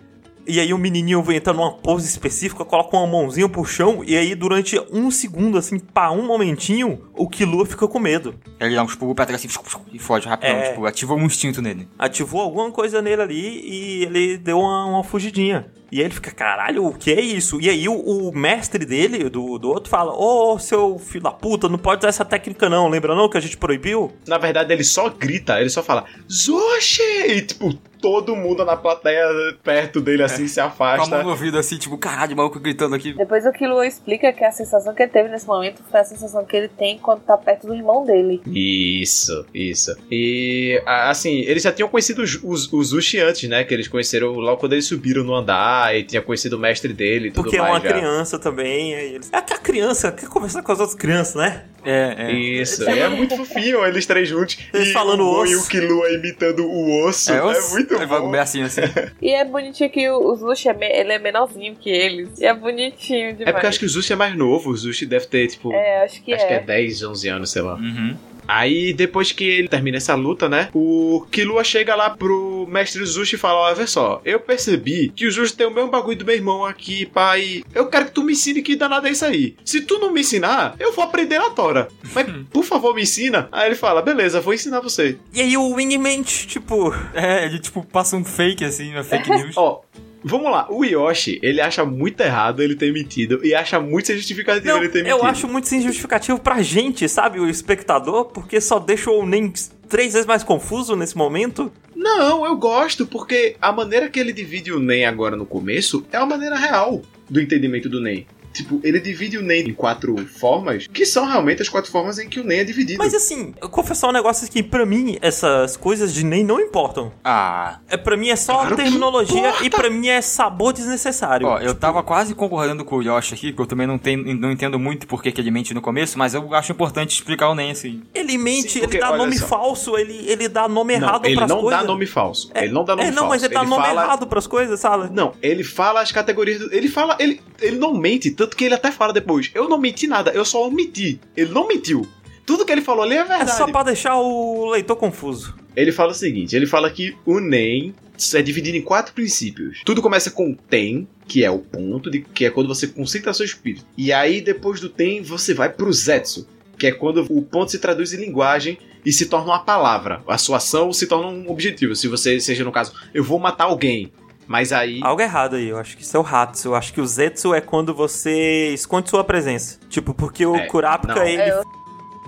E 0.46 0.58
aí 0.58 0.72
o 0.72 0.78
menininho 0.78 1.24
entra 1.32 1.52
numa 1.52 1.72
pose 1.72 2.08
específica, 2.08 2.64
coloca 2.64 2.96
uma 2.96 3.06
mãozinha 3.06 3.48
pro 3.48 3.64
chão, 3.64 4.02
e 4.04 4.16
aí 4.16 4.34
durante 4.34 4.80
um 4.90 5.10
segundo, 5.10 5.58
assim, 5.58 5.78
pá, 5.78 6.10
um 6.10 6.26
momentinho, 6.26 7.08
o 7.14 7.28
Killua 7.28 7.66
fica 7.66 7.86
com 7.86 7.98
medo. 7.98 8.34
Ele 8.58 8.74
dá 8.74 8.82
um 8.82 8.86
pulos 8.86 9.14
pra 9.14 9.26
trás 9.26 9.44
assim 9.44 9.60
e 9.92 9.98
foge 9.98 10.26
rapidão. 10.26 10.56
É. 10.56 10.70
Tipo, 10.70 10.86
ativa 10.86 11.14
um 11.14 11.24
instinto 11.24 11.60
nele. 11.60 11.88
Ativou 11.98 12.40
alguma 12.40 12.70
coisa 12.72 13.02
nele 13.02 13.22
ali 13.22 13.60
e 13.64 14.04
ele 14.04 14.38
deu 14.38 14.60
uma, 14.60 14.86
uma 14.86 15.04
fugidinha. 15.04 15.70
E 15.90 15.98
aí 15.98 16.04
ele 16.04 16.14
fica, 16.14 16.30
caralho, 16.30 16.86
o 16.86 16.94
que 16.94 17.12
é 17.12 17.20
isso? 17.20 17.60
E 17.60 17.68
aí 17.68 17.88
o, 17.88 17.94
o 17.94 18.32
mestre 18.32 18.84
dele, 18.84 19.28
do, 19.28 19.58
do 19.58 19.68
outro, 19.68 19.90
fala: 19.90 20.12
Ô, 20.12 20.58
seu 20.58 20.98
filho 20.98 21.24
da 21.24 21.32
puta, 21.32 21.68
não 21.68 21.78
pode 21.78 22.00
usar 22.00 22.08
essa 22.08 22.24
técnica 22.24 22.68
não, 22.68 22.88
lembra 22.88 23.14
não 23.14 23.28
que 23.28 23.36
a 23.36 23.40
gente 23.40 23.56
proibiu? 23.56 24.12
Na 24.26 24.38
verdade, 24.38 24.72
ele 24.72 24.84
só 24.84 25.08
grita, 25.08 25.60
ele 25.60 25.70
só 25.70 25.82
fala 25.82 26.04
Zoshi! 26.30 27.02
E 27.26 27.42
tipo, 27.42 27.74
todo 28.00 28.34
mundo 28.34 28.64
na 28.64 28.76
plateia 28.76 29.24
perto 29.62 30.00
dele 30.00 30.22
assim 30.22 30.48
se 30.48 30.56
Com 30.56 30.60
a 30.60 30.64
mão 30.64 30.72
afasta. 30.72 31.22
no 31.22 31.30
ouvido 31.30 31.58
assim, 31.58 31.76
tipo, 31.76 31.96
caralho, 31.98 32.36
maluco 32.36 32.58
gritando 32.58 32.94
aqui. 32.94 33.12
Depois 33.12 33.44
o 33.46 33.52
Killua 33.52 33.86
explica 33.86 34.32
que 34.32 34.44
a 34.44 34.50
sensação 34.50 34.94
que 34.94 35.02
ele 35.02 35.12
teve 35.12 35.28
nesse 35.28 35.46
momento 35.46 35.82
foi 35.90 36.00
a 36.00 36.04
sensação 36.04 36.44
que 36.44 36.56
ele 36.56 36.68
tem 36.68 36.98
quando 36.98 37.20
tá 37.20 37.36
perto 37.36 37.66
do 37.66 37.74
irmão 37.74 38.04
dele. 38.04 38.40
Isso, 38.46 39.44
isso. 39.54 39.94
E 40.10 40.82
assim, 40.86 41.40
eles 41.40 41.62
já 41.62 41.72
tinham 41.72 41.88
conhecido 41.88 42.22
os, 42.22 42.38
os, 42.42 42.72
os 42.72 42.88
Zushi 42.88 43.20
antes, 43.20 43.48
né? 43.48 43.64
Que 43.64 43.74
eles 43.74 43.88
conheceram 43.88 44.32
logo 44.32 44.58
quando 44.58 44.72
eles 44.72 44.86
subiram 44.86 45.22
no 45.22 45.34
andar 45.34 45.79
e 45.94 46.04
tinha 46.04 46.20
conhecido 46.22 46.56
o 46.56 46.58
mestre 46.58 46.92
dele 46.92 47.28
e 47.28 47.30
tudo 47.30 47.44
Porque 47.44 47.56
é 47.56 47.60
mais. 47.60 47.74
uma 47.74 47.80
já. 47.80 47.88
criança 47.92 48.38
também. 48.38 48.94
Aí 48.94 49.14
eles... 49.14 49.30
É 49.32 49.40
que 49.40 49.52
a 49.54 49.58
criança 49.58 50.12
quer 50.12 50.28
conversar 50.28 50.62
com 50.62 50.72
as 50.72 50.80
outras 50.80 50.98
crianças, 50.98 51.34
né? 51.34 51.64
É, 51.82 52.14
é. 52.28 52.32
Isso, 52.32 52.82
e 52.90 52.98
é 52.98 53.08
muito 53.08 53.34
fofinho 53.36 53.84
eles 53.86 54.04
três 54.04 54.28
juntos. 54.28 54.58
Eles 54.74 54.88
e 54.88 54.92
falando 54.92 55.22
o 55.22 55.30
Gon 55.34 55.46
e 55.46 55.56
osso. 55.56 55.64
o 55.66 55.68
Killua 55.70 56.10
imitando 56.12 56.66
o 56.66 57.06
osso. 57.06 57.32
É, 57.32 57.42
osso. 57.42 57.70
muito 57.72 57.94
Ele 57.94 58.04
vai 58.06 58.18
bom. 58.18 58.26
comer 58.26 58.40
assim, 58.40 58.62
assim. 58.62 58.82
E 59.22 59.30
é 59.32 59.44
bonitinho 59.44 59.88
que 59.88 60.10
o, 60.10 60.34
Zushi 60.36 60.68
é, 60.68 60.74
me- 60.74 60.86
ele 60.86 61.12
é 61.12 61.18
menorzinho 61.18 61.74
que 61.76 61.88
eles. 61.88 62.38
E 62.38 62.44
é 62.44 62.52
bonitinho 62.52 63.32
demais. 63.32 63.48
É 63.48 63.52
porque 63.52 63.64
eu 63.66 63.68
acho 63.70 63.78
que 63.78 63.86
o 63.86 63.88
Zushi 63.88 64.12
é 64.12 64.16
mais 64.16 64.36
novo. 64.36 64.70
O 64.70 64.76
Zushi 64.76 65.06
deve 65.06 65.26
ter, 65.26 65.46
tipo. 65.48 65.72
É, 65.72 66.04
acho 66.04 66.22
que 66.22 66.34
acho 66.34 66.44
é. 66.44 66.48
que 66.48 66.54
é 66.54 66.60
10, 66.60 67.02
11 67.02 67.28
anos, 67.28 67.50
sei 67.50 67.62
lá. 67.62 67.74
Uhum. 67.76 68.16
Aí, 68.50 68.92
depois 68.92 69.30
que 69.30 69.44
ele 69.44 69.68
termina 69.68 69.98
essa 69.98 70.16
luta, 70.16 70.48
né? 70.48 70.70
O 70.74 71.24
Killua 71.30 71.62
chega 71.62 71.94
lá 71.94 72.10
pro 72.10 72.66
mestre 72.68 73.04
Zushi 73.04 73.36
e 73.36 73.38
fala: 73.38 73.60
Olha 73.60 73.86
só, 73.86 74.20
eu 74.24 74.40
percebi 74.40 75.12
que 75.14 75.24
o 75.26 75.30
Zushi 75.30 75.54
tem 75.54 75.68
o 75.68 75.70
mesmo 75.70 75.88
bagulho 75.88 76.18
do 76.18 76.24
meu 76.24 76.34
irmão 76.34 76.64
aqui, 76.64 77.06
pai. 77.06 77.62
Eu 77.72 77.86
quero 77.86 78.06
que 78.06 78.12
tu 78.12 78.24
me 78.24 78.32
ensine 78.32 78.60
que 78.60 78.74
danada 78.74 79.08
é 79.08 79.12
isso 79.12 79.24
aí. 79.24 79.54
Se 79.64 79.82
tu 79.82 80.00
não 80.00 80.12
me 80.12 80.20
ensinar, 80.20 80.74
eu 80.80 80.92
vou 80.92 81.04
aprender 81.04 81.38
na 81.38 81.50
tora. 81.50 81.86
Mas, 82.12 82.26
por 82.50 82.64
favor, 82.64 82.92
me 82.92 83.02
ensina. 83.02 83.48
Aí 83.52 83.68
ele 83.68 83.76
fala: 83.76 84.02
Beleza, 84.02 84.40
vou 84.40 84.52
ensinar 84.52 84.80
você. 84.80 85.16
E 85.32 85.40
aí 85.40 85.56
o 85.56 85.74
Wingman, 85.74 86.22
tipo. 86.22 86.92
É, 87.14 87.46
ele 87.46 87.60
tipo 87.60 87.86
passa 87.86 88.16
um 88.16 88.24
fake 88.24 88.64
assim, 88.64 88.92
uma 88.92 89.04
fake 89.04 89.30
news. 89.30 89.56
Ó. 89.56 89.82
Vamos 90.22 90.50
lá, 90.50 90.66
o 90.70 90.84
Yoshi, 90.84 91.38
ele 91.42 91.60
acha 91.60 91.84
muito 91.84 92.20
errado 92.20 92.62
ele 92.62 92.74
ter 92.76 92.92
mentido 92.92 93.40
e 93.42 93.54
acha 93.54 93.80
muito 93.80 94.06
sem 94.06 94.16
justificativo 94.16 94.66
Não, 94.68 94.78
ele 94.78 94.88
ter 94.88 95.02
mentido. 95.02 95.18
eu 95.18 95.24
acho 95.24 95.48
muito 95.48 95.66
sem 95.66 95.80
justificativo 95.80 96.38
pra 96.38 96.60
gente, 96.62 97.08
sabe? 97.08 97.40
O 97.40 97.48
espectador, 97.48 98.26
porque 98.26 98.60
só 98.60 98.78
deixa 98.78 99.10
o 99.10 99.24
nem 99.24 99.50
três 99.88 100.12
vezes 100.12 100.26
mais 100.26 100.44
confuso 100.44 100.94
nesse 100.94 101.16
momento. 101.16 101.72
Não, 101.96 102.44
eu 102.44 102.56
gosto, 102.56 103.06
porque 103.06 103.56
a 103.60 103.72
maneira 103.72 104.08
que 104.08 104.18
ele 104.20 104.32
divide 104.32 104.72
o 104.72 104.78
NEM 104.78 105.06
agora 105.06 105.36
no 105.36 105.46
começo 105.46 106.06
é 106.12 106.16
a 106.16 106.26
maneira 106.26 106.56
real 106.56 107.02
do 107.28 107.40
entendimento 107.40 107.88
do 107.88 108.00
NEM. 108.00 108.26
Tipo, 108.52 108.80
ele 108.82 109.00
divide 109.00 109.38
o 109.38 109.42
NEM 109.42 109.68
em 109.68 109.74
quatro 109.74 110.16
formas, 110.26 110.86
que 110.86 111.06
são 111.06 111.26
realmente 111.26 111.62
as 111.62 111.68
quatro 111.68 111.90
formas 111.90 112.18
em 112.18 112.28
que 112.28 112.40
o 112.40 112.44
NEM 112.44 112.60
é 112.60 112.64
dividido. 112.64 112.98
Mas 112.98 113.14
assim, 113.14 113.54
eu 113.60 113.68
confessar 113.68 114.08
um 114.08 114.12
negócio 114.12 114.48
que 114.50 114.62
pra 114.62 114.84
mim 114.84 115.18
essas 115.20 115.76
coisas 115.76 116.12
de 116.12 116.24
nem 116.24 116.44
não 116.44 116.60
importam. 116.60 117.12
Ah. 117.24 117.78
É, 117.88 117.96
pra 117.96 118.16
mim 118.16 118.28
é 118.28 118.36
só 118.36 118.60
Claro 118.60 118.76
terminologia 118.76 119.54
e 119.62 119.70
pra 119.70 119.88
mim 119.88 120.08
é 120.08 120.20
sabor 120.20 120.72
desnecessário. 120.72 121.46
Ó, 121.46 121.58
eu 121.58 121.74
tava 121.74 122.02
quase 122.02 122.34
concordando 122.34 122.84
com 122.84 122.96
o 122.96 123.02
Yoshi 123.02 123.34
aqui, 123.34 123.52
que 123.52 123.60
eu 123.60 123.66
também 123.66 123.86
não, 123.86 123.98
tenho, 123.98 124.34
não 124.36 124.50
entendo 124.50 124.78
muito 124.78 125.06
por 125.06 125.22
que 125.22 125.40
ele 125.40 125.50
mente 125.50 125.72
no 125.72 125.80
começo, 125.80 126.18
mas 126.18 126.34
eu 126.34 126.54
acho 126.54 126.72
importante 126.72 127.14
explicar 127.14 127.48
o 127.48 127.54
Nen 127.54 127.70
assim. 127.70 128.02
Ele 128.14 128.36
mente, 128.36 128.72
Sim, 128.72 128.80
porque, 128.80 128.96
ele 128.96 129.04
dá 129.04 129.16
nome 129.16 129.38
só. 129.38 129.46
falso, 129.46 129.96
ele, 129.96 130.24
ele 130.28 130.48
dá 130.48 130.68
nome 130.68 130.98
não, 130.98 131.08
errado 131.08 131.26
ele 131.26 131.36
pras 131.36 131.48
não 131.48 131.60
coisas. 131.60 131.80
dá 131.80 131.86
nome 131.86 132.06
falso. 132.06 132.50
É, 132.54 132.64
ele 132.64 132.72
não 132.72 132.84
dá 132.84 132.96
nome 132.96 133.08
é, 133.08 133.10
não, 133.10 133.22
falso. 133.22 133.28
mas 133.28 133.42
ele 133.44 133.54
dá 133.54 133.64
nome 133.64 133.84
fala... 133.84 134.02
errado 134.02 134.26
pras 134.26 134.46
coisas, 134.46 134.80
sabe? 134.80 135.12
Não, 135.12 135.34
ele 135.40 135.62
fala 135.62 136.00
as 136.00 136.10
categorias 136.12 136.58
do... 136.58 136.74
Ele 136.74 136.88
fala... 136.88 137.16
Ele, 137.18 137.40
ele 137.60 137.78
não 137.78 137.94
mente, 137.94 138.30
tanto 138.40 138.56
que 138.56 138.64
ele 138.64 138.74
até 138.74 138.90
fala 138.90 139.12
depois. 139.12 139.50
Eu 139.54 139.68
não 139.68 139.76
menti 139.76 140.06
nada, 140.06 140.30
eu 140.30 140.46
só 140.46 140.66
omiti. 140.66 141.20
Ele 141.36 141.52
não 141.52 141.68
mentiu. 141.68 142.08
Tudo 142.46 142.64
que 142.64 142.72
ele 142.72 142.80
falou 142.80 143.04
ali 143.04 143.14
é 143.14 143.18
É 143.18 143.24
verdade. 143.24 143.54
só 143.54 143.70
pra 143.70 143.82
deixar 143.82 144.16
o 144.16 144.70
leitor 144.70 144.96
confuso. 144.96 145.54
Ele 145.76 145.92
fala 145.92 146.12
o 146.12 146.14
seguinte: 146.14 146.56
ele 146.56 146.66
fala 146.66 146.90
que 146.90 147.14
o 147.26 147.38
NEM 147.38 147.94
é 148.34 148.42
dividido 148.42 148.78
em 148.78 148.82
quatro 148.82 149.12
princípios. 149.12 149.82
Tudo 149.84 150.00
começa 150.00 150.30
com 150.30 150.54
TEM, 150.54 151.06
que 151.28 151.44
é 151.44 151.50
o 151.50 151.58
ponto, 151.58 152.10
de, 152.10 152.22
que 152.22 152.46
é 152.46 152.50
quando 152.50 152.66
você 152.66 152.86
concentra 152.86 153.34
seu 153.34 153.44
espírito. 153.44 153.84
E 153.96 154.10
aí, 154.10 154.40
depois 154.40 154.80
do 154.80 154.88
TEM, 154.88 155.22
você 155.22 155.52
vai 155.52 155.68
pro 155.68 155.92
Zetsu, 155.92 156.48
que 156.78 156.86
é 156.86 156.92
quando 156.92 157.26
o 157.28 157.42
ponto 157.42 157.70
se 157.70 157.78
traduz 157.78 158.14
em 158.14 158.16
linguagem 158.16 158.78
e 159.04 159.12
se 159.12 159.26
torna 159.26 159.52
uma 159.52 159.64
palavra. 159.64 160.22
A 160.26 160.38
sua 160.38 160.56
ação 160.56 160.92
se 160.94 161.06
torna 161.06 161.28
um 161.28 161.50
objetivo. 161.50 161.94
Se 161.94 162.08
você, 162.08 162.40
seja 162.40 162.64
no 162.64 162.72
caso, 162.72 162.92
eu 163.14 163.22
vou 163.22 163.38
matar 163.38 163.64
alguém. 163.64 164.10
Mas 164.50 164.72
aí. 164.72 164.98
Algo 165.04 165.22
errado 165.22 165.54
aí, 165.54 165.68
eu 165.68 165.78
acho 165.78 165.96
que 165.96 166.02
isso 166.02 166.16
é 166.16 166.18
o 166.18 166.26
Hatsu. 166.26 166.66
Eu 166.70 166.74
acho 166.74 166.92
que 166.92 167.00
o 167.00 167.06
Zetsu 167.06 167.54
é 167.54 167.60
quando 167.60 167.94
você 167.94 168.70
esconde 168.74 169.08
sua 169.08 169.22
presença. 169.22 169.78
Tipo, 169.88 170.12
porque 170.12 170.44
o 170.44 170.56
É, 170.56 170.66
Kurapika, 170.66 171.14
não. 171.14 171.22
ele 171.22 171.40
É, 171.40 171.48
f... 171.50 171.64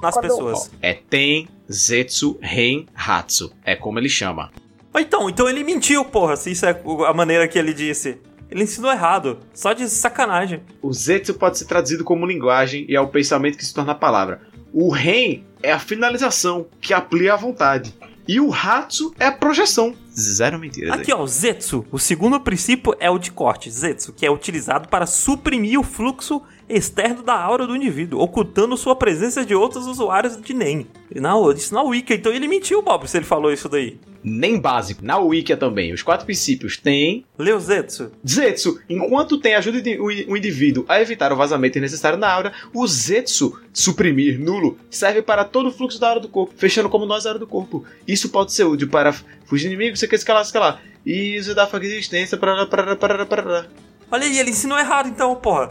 nas 0.01 0.15
quando- 0.15 0.23
pessoas. 0.29 0.71
É 0.81 0.95
TEM, 0.95 1.49
Zetsu, 1.69 2.39
Ren, 2.41 2.87
Hatsu. 2.95 3.53
É 3.65 3.75
como 3.75 3.99
ele 3.99 4.09
chama. 4.09 4.53
Mas 4.95 5.05
Então, 5.05 5.29
então 5.29 5.49
ele 5.49 5.65
mentiu, 5.65 6.05
porra, 6.05 6.37
se 6.37 6.53
isso 6.53 6.65
é 6.65 6.81
a 7.09 7.13
maneira 7.13 7.49
que 7.49 7.59
ele 7.59 7.75
disse. 7.75 8.21
Ele 8.49 8.63
ensinou 8.63 8.93
errado. 8.93 9.41
Só 9.53 9.73
de 9.73 9.89
sacanagem. 9.89 10.63
O 10.81 10.93
Zetsu 10.93 11.35
pode 11.35 11.59
ser 11.59 11.65
traduzido 11.65 12.05
como 12.05 12.25
linguagem 12.25 12.87
e 12.89 12.95
é 12.95 13.01
o 13.01 13.09
pensamento 13.09 13.59
que 13.59 13.65
se 13.65 13.75
torna 13.75 13.97
palavra. 13.97 14.43
O 14.73 14.93
Ren 14.93 15.43
é 15.61 15.73
a 15.73 15.79
finalização 15.81 16.67
que 16.81 16.95
amplia 16.95 17.35
a 17.35 17.37
vontade. 17.37 17.93
E 18.29 18.39
o 18.39 18.53
Hatsu 18.55 19.13
é 19.19 19.27
a 19.27 19.33
projeção. 19.33 19.93
Zero 20.15 20.59
mentiras. 20.59 20.93
Aqui, 20.93 21.13
ó, 21.13 21.23
o 21.23 21.27
Zetsu. 21.27 21.85
O 21.91 21.99
segundo 21.99 22.39
princípio 22.41 22.95
é 23.01 23.11
o 23.11 23.19
de 23.19 23.31
corte, 23.31 23.71
Zetsu, 23.71 24.13
que 24.13 24.27
é 24.27 24.31
utilizado 24.31 24.89
para 24.89 25.07
suprimir 25.07 25.79
o 25.81 25.83
fluxo 25.83 26.43
externo 26.75 27.23
da 27.23 27.35
aura 27.35 27.67
do 27.67 27.77
indivíduo, 27.77 28.21
ocultando 28.21 28.77
sua 28.77 28.97
presença 28.97 29.45
de 29.45 29.55
outros 29.55 29.87
usuários 29.87 30.41
de 30.41 30.55
NEM. 30.55 30.87
Não, 31.15 31.51
isso 31.53 31.75
na 31.75 31.83
Wiki, 31.83 32.15
então 32.15 32.33
ele 32.33 32.49
mentiu, 32.49 32.83
Bob, 32.83 33.07
se 33.09 33.17
ele 33.17 33.25
falou 33.27 33.53
isso 33.53 33.69
daí. 33.69 33.99
Nem 34.25 34.61
básico. 34.61 35.05
Na 35.05 35.19
Wikia 35.19 35.57
também. 35.57 35.93
Os 35.93 36.01
quatro 36.01 36.25
princípios 36.25 36.77
tem. 36.77 37.25
Leu 37.37 37.59
Zetsu. 37.59 38.13
Zetsu, 38.25 38.79
enquanto 38.89 39.37
tem 39.37 39.57
ajuda 39.57 39.83
de- 39.83 39.99
o 39.99 40.37
indivíduo 40.37 40.85
a 40.89 41.01
evitar 41.03 41.33
o 41.33 41.37
vazamento 41.37 41.81
necessário 41.81 42.17
na 42.17 42.31
aura, 42.33 42.53
o 42.73 42.87
Zetsu, 42.87 43.59
suprimir, 43.73 44.39
nulo, 44.39 44.79
serve 44.89 45.23
para 45.23 45.45
todo 45.45 45.71
o 45.71 45.73
fluxo 45.73 45.99
da 45.99 46.09
aura 46.09 46.21
do 46.21 46.29
corpo, 46.29 46.55
fechando 46.57 46.89
como 46.89 47.05
nós 47.05 47.27
a 47.27 47.31
aura 47.31 47.41
do 47.41 47.49
corpo. 47.49 47.85
Isso 48.07 48.29
pode 48.29 48.53
ser 48.53 48.63
útil 48.63 48.89
para 48.89 49.13
fugir 49.45 49.69
de 49.69 49.75
inimigos, 49.75 49.99
você 49.99 50.07
quer 50.07 50.15
escalar, 50.17 50.43
escalar. 50.43 50.81
E 51.05 51.35
isso 51.35 51.53
dá 51.53 51.65
resistência, 51.65 52.39
para 52.39 52.65
para 52.67 52.95
para 52.95 53.27
para 53.27 53.67
Olha 54.13 54.25
aí, 54.27 54.39
ele 54.39 54.51
ensinou 54.51 54.79
errado 54.79 55.09
então, 55.09 55.35
porra. 55.35 55.71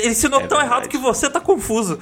Ele 0.00 0.08
ensinou 0.08 0.40
É 0.40 0.46
tão 0.46 0.56
verdade. 0.58 0.64
errado 0.64 0.88
que 0.88 0.98
você 0.98 1.28
tá 1.30 1.38
confuso. 1.38 1.98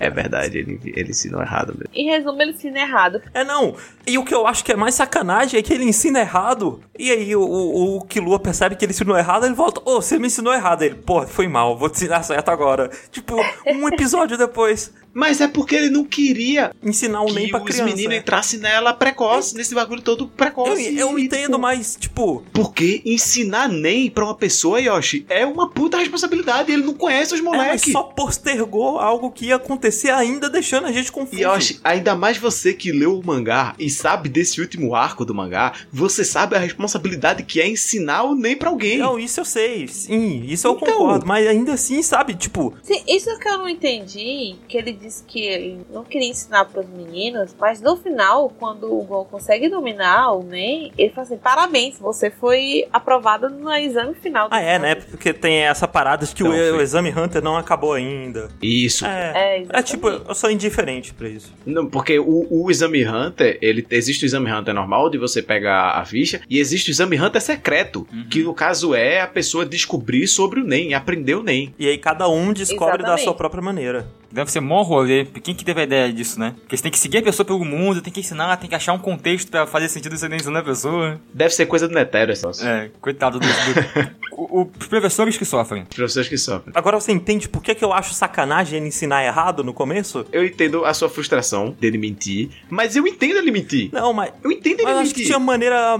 É 0.00 0.10
verdade, 0.10 0.58
ele, 0.58 0.80
ele 0.84 1.10
ensinou 1.10 1.40
errado 1.40 1.68
mesmo. 1.68 1.88
Em 1.94 2.10
resumo, 2.10 2.42
ele 2.42 2.50
ensina 2.50 2.80
errado. 2.80 3.22
É 3.32 3.44
não. 3.44 3.76
E 4.04 4.18
o 4.18 4.24
que 4.24 4.34
eu 4.34 4.44
acho 4.44 4.64
que 4.64 4.72
é 4.72 4.76
mais 4.76 4.96
sacanagem 4.96 5.58
é 5.58 5.62
que 5.62 5.72
ele 5.72 5.84
ensina 5.84 6.18
errado. 6.18 6.80
E 6.98 7.12
aí 7.12 7.34
o, 7.36 7.40
o, 7.40 7.96
o 7.98 8.04
Killua 8.04 8.40
percebe 8.40 8.74
que 8.74 8.84
ele 8.84 8.92
ensinou 8.92 9.16
errado, 9.16 9.46
ele 9.46 9.54
volta, 9.54 9.80
ô, 9.88 10.02
você 10.02 10.18
me 10.18 10.26
ensinou 10.26 10.52
errado. 10.52 10.82
Ele, 10.82 10.96
pô, 10.96 11.24
foi 11.26 11.46
mal, 11.46 11.78
vou 11.78 11.88
te 11.88 11.94
ensinar 11.94 12.24
certo 12.24 12.48
agora. 12.50 12.90
Tipo, 13.12 13.36
um 13.68 13.86
episódio 13.88 14.36
depois, 14.36 14.92
Mas 15.14 15.40
é 15.40 15.48
porque 15.48 15.74
ele 15.76 15.90
não 15.90 16.04
queria 16.04 16.72
ensinar 16.82 17.22
um 17.22 17.32
nem 17.32 17.44
que 17.46 17.50
pra 17.52 17.60
os 17.60 17.64
criança. 17.66 17.84
meninos 17.84 18.16
entrassem 18.16 18.58
nela 18.58 18.92
precoce, 18.92 19.54
nesse 19.56 19.74
bagulho 19.74 20.02
todo 20.02 20.24
Eu, 20.24 20.28
precoce. 20.28 20.96
eu 20.98 21.18
E, 21.18 21.24
entendo, 21.24 21.46
tipo, 21.52 21.58
mas, 21.60 21.96
tipo, 21.98 22.42
Porque 22.52 23.00
ensinar 23.04 23.68
NEM 23.68 24.10
pra 24.10 24.24
uma 24.24 24.34
pessoa, 24.34 24.80
Yoshi, 24.80 25.24
é 25.28 25.46
uma 25.46 25.70
puta 25.70 25.98
responsabilidade. 25.98 26.72
Ele 26.72 26.82
não 26.82 26.94
conhece 26.94 27.32
os 27.34 27.40
é, 27.40 27.42
moleques. 27.42 27.92
só 27.92 28.02
postergou 28.02 28.98
algo 28.98 29.30
que 29.30 29.46
ia 29.46 29.56
acontecer 29.56 30.10
ainda, 30.10 30.50
deixando 30.50 30.86
a 30.86 30.92
gente 30.92 31.10
confuso. 31.12 31.40
Yoshi, 31.42 31.80
ainda 31.84 32.14
mais 32.14 32.36
você 32.36 32.72
que 32.74 32.90
leu 32.92 33.18
o 33.18 33.24
mangá 33.24 33.74
e 33.78 33.88
sabe 33.88 34.28
desse 34.28 34.60
último 34.60 34.94
arco 34.94 35.24
do 35.24 35.34
mangá, 35.34 35.72
você 35.92 36.24
sabe 36.24 36.56
a 36.56 36.58
responsabilidade 36.58 37.42
que 37.44 37.60
é 37.60 37.68
ensinar 37.68 38.24
o 38.24 38.34
NEM 38.34 38.56
pra 38.56 38.68
alguém. 38.70 38.98
Não, 38.98 39.18
isso 39.18 39.40
eu 39.40 39.44
sei, 39.44 39.86
sim, 39.88 40.44
isso 40.48 40.66
eu 40.66 40.72
Então. 40.74 40.88
concordo, 40.88 41.26
mas 41.26 41.46
ainda 41.46 41.74
assim, 41.74 42.02
sabe, 42.02 42.34
tipo, 42.34 42.74
Sim, 42.82 43.02
isso 43.06 43.36
que 43.38 43.48
eu 43.48 43.58
não 43.58 43.68
entendi, 43.68 44.56
que 44.68 44.76
ele 44.76 44.92
disse 45.04 45.22
que 45.24 45.40
ele 45.40 45.80
não 45.92 46.04
queria 46.04 46.28
ensinar 46.28 46.64
pros 46.66 46.86
meninos, 46.88 47.54
mas 47.58 47.80
no 47.80 47.96
final, 47.96 48.50
quando 48.58 48.92
o 48.92 49.02
Gon 49.04 49.24
consegue 49.24 49.68
dominar 49.68 50.32
o 50.32 50.42
Nen, 50.42 50.92
ele 50.96 51.10
fala 51.10 51.26
assim: 51.26 51.36
parabéns, 51.36 51.98
você 51.98 52.30
foi 52.30 52.86
aprovado 52.92 53.48
no 53.50 53.70
exame 53.72 54.14
final. 54.14 54.48
do 54.48 54.54
Ah, 54.54 54.60
é, 54.60 54.78
né? 54.78 54.92
exame." 54.92 55.10
Porque 55.10 55.32
tem 55.32 55.58
essa 55.58 55.86
parada 55.86 56.24
de 56.26 56.34
que 56.34 56.42
o, 56.42 56.46
Não, 56.48 56.52
foi. 56.54 56.72
o 56.72 56.80
exame 56.80 57.10
Hunter 57.10 57.42
não 57.42 57.56
acabou 57.56 57.92
ainda. 57.92 58.48
Isso. 58.62 59.04
É, 59.06 59.32
É, 59.34 59.66
é, 59.68 59.82
tipo, 59.82 60.08
eu 60.08 60.34
sou 60.34 60.50
indiferente 60.50 61.12
pra 61.14 61.28
isso. 61.28 61.52
Não, 61.66 61.86
porque 61.86 62.18
o, 62.18 62.46
o 62.50 62.70
exame 62.70 63.06
Hunter, 63.06 63.58
ele 63.60 63.86
existe 63.90 64.24
o 64.24 64.26
exame 64.26 64.50
Hunter 64.52 64.72
normal 64.74 65.10
de 65.10 65.18
você 65.18 65.42
pegar 65.42 65.90
a 65.92 66.04
ficha 66.04 66.40
e 66.48 66.58
existe 66.58 66.90
o 66.90 66.92
exame 66.92 67.20
Hunter 67.20 67.40
secreto, 67.40 68.06
que 68.30 68.42
no 68.42 68.54
caso 68.54 68.94
é 68.94 69.20
a 69.20 69.26
pessoa 69.26 69.64
descobrir 69.66 70.26
sobre 70.26 70.60
o 70.60 70.64
NEM, 70.64 70.94
aprender 70.94 71.34
o 71.34 71.42
NEM. 71.42 71.74
E 71.78 71.88
aí 71.88 71.98
cada 71.98 72.28
um 72.28 72.52
descobre 72.52 72.98
da 72.98 73.14
Exatamente. 73.14 73.24
sua 73.24 73.34
própria 73.34 73.62
maneira. 73.62 74.06
Deve 74.32 74.50
ser 74.50 74.60
mó 74.60 74.82
rolê. 74.94 75.24
Quem 75.24 75.54
que 75.54 75.64
teve 75.64 75.80
a 75.80 75.84
ideia 75.84 76.12
disso, 76.12 76.38
né? 76.40 76.54
Porque 76.60 76.76
você 76.76 76.82
tem 76.82 76.92
que 76.92 76.98
seguir 76.98 77.18
a 77.18 77.22
pessoa 77.22 77.44
pelo 77.46 77.64
mundo, 77.64 78.00
tem 78.00 78.12
que 78.12 78.20
ensinar, 78.20 78.56
tem 78.56 78.68
que 78.68 78.74
achar 78.74 78.92
um 78.92 78.98
contexto 78.98 79.50
pra 79.50 79.66
fazer 79.66 79.88
sentido 79.88 80.16
você 80.16 80.26
ensinando 80.26 80.58
a 80.58 80.62
pessoa. 80.62 81.20
Deve 81.32 81.54
ser 81.54 81.66
coisa 81.66 81.86
do 81.88 81.94
Netero 81.94 82.32
esse 82.32 82.42
negócio. 82.42 82.66
É, 82.66 82.90
coitado 83.00 83.38
do- 83.38 83.46
o- 84.32 84.60
o- 84.62 84.70
os 84.80 84.86
professores 84.86 85.36
que 85.36 85.44
sofrem. 85.44 85.84
Professores 85.84 86.28
que 86.28 86.36
sofrem. 86.38 86.72
Agora 86.74 86.98
você 87.00 87.12
entende 87.12 87.48
por 87.48 87.62
que, 87.62 87.74
que 87.74 87.84
eu 87.84 87.92
acho 87.92 88.14
sacanagem 88.14 88.78
ele 88.78 88.88
ensinar 88.88 89.24
errado 89.24 89.62
no 89.64 89.72
começo? 89.72 90.26
Eu 90.32 90.44
entendo 90.44 90.84
a 90.84 90.94
sua 90.94 91.08
frustração 91.08 91.70
dele 91.80 91.98
mentir, 91.98 92.50
mas 92.70 92.96
eu 92.96 93.06
entendo 93.06 93.38
ele 93.38 93.50
mentir. 93.50 93.90
Não, 93.92 94.12
mas. 94.12 94.32
Eu 94.42 94.50
entendo 94.50 94.80
ele 94.80 94.84
Mas 94.84 94.92
eu 94.94 94.98
acho 95.00 95.08
mentir. 95.10 95.22
que 95.22 95.26
tinha 95.26 95.38
maneira 95.38 95.98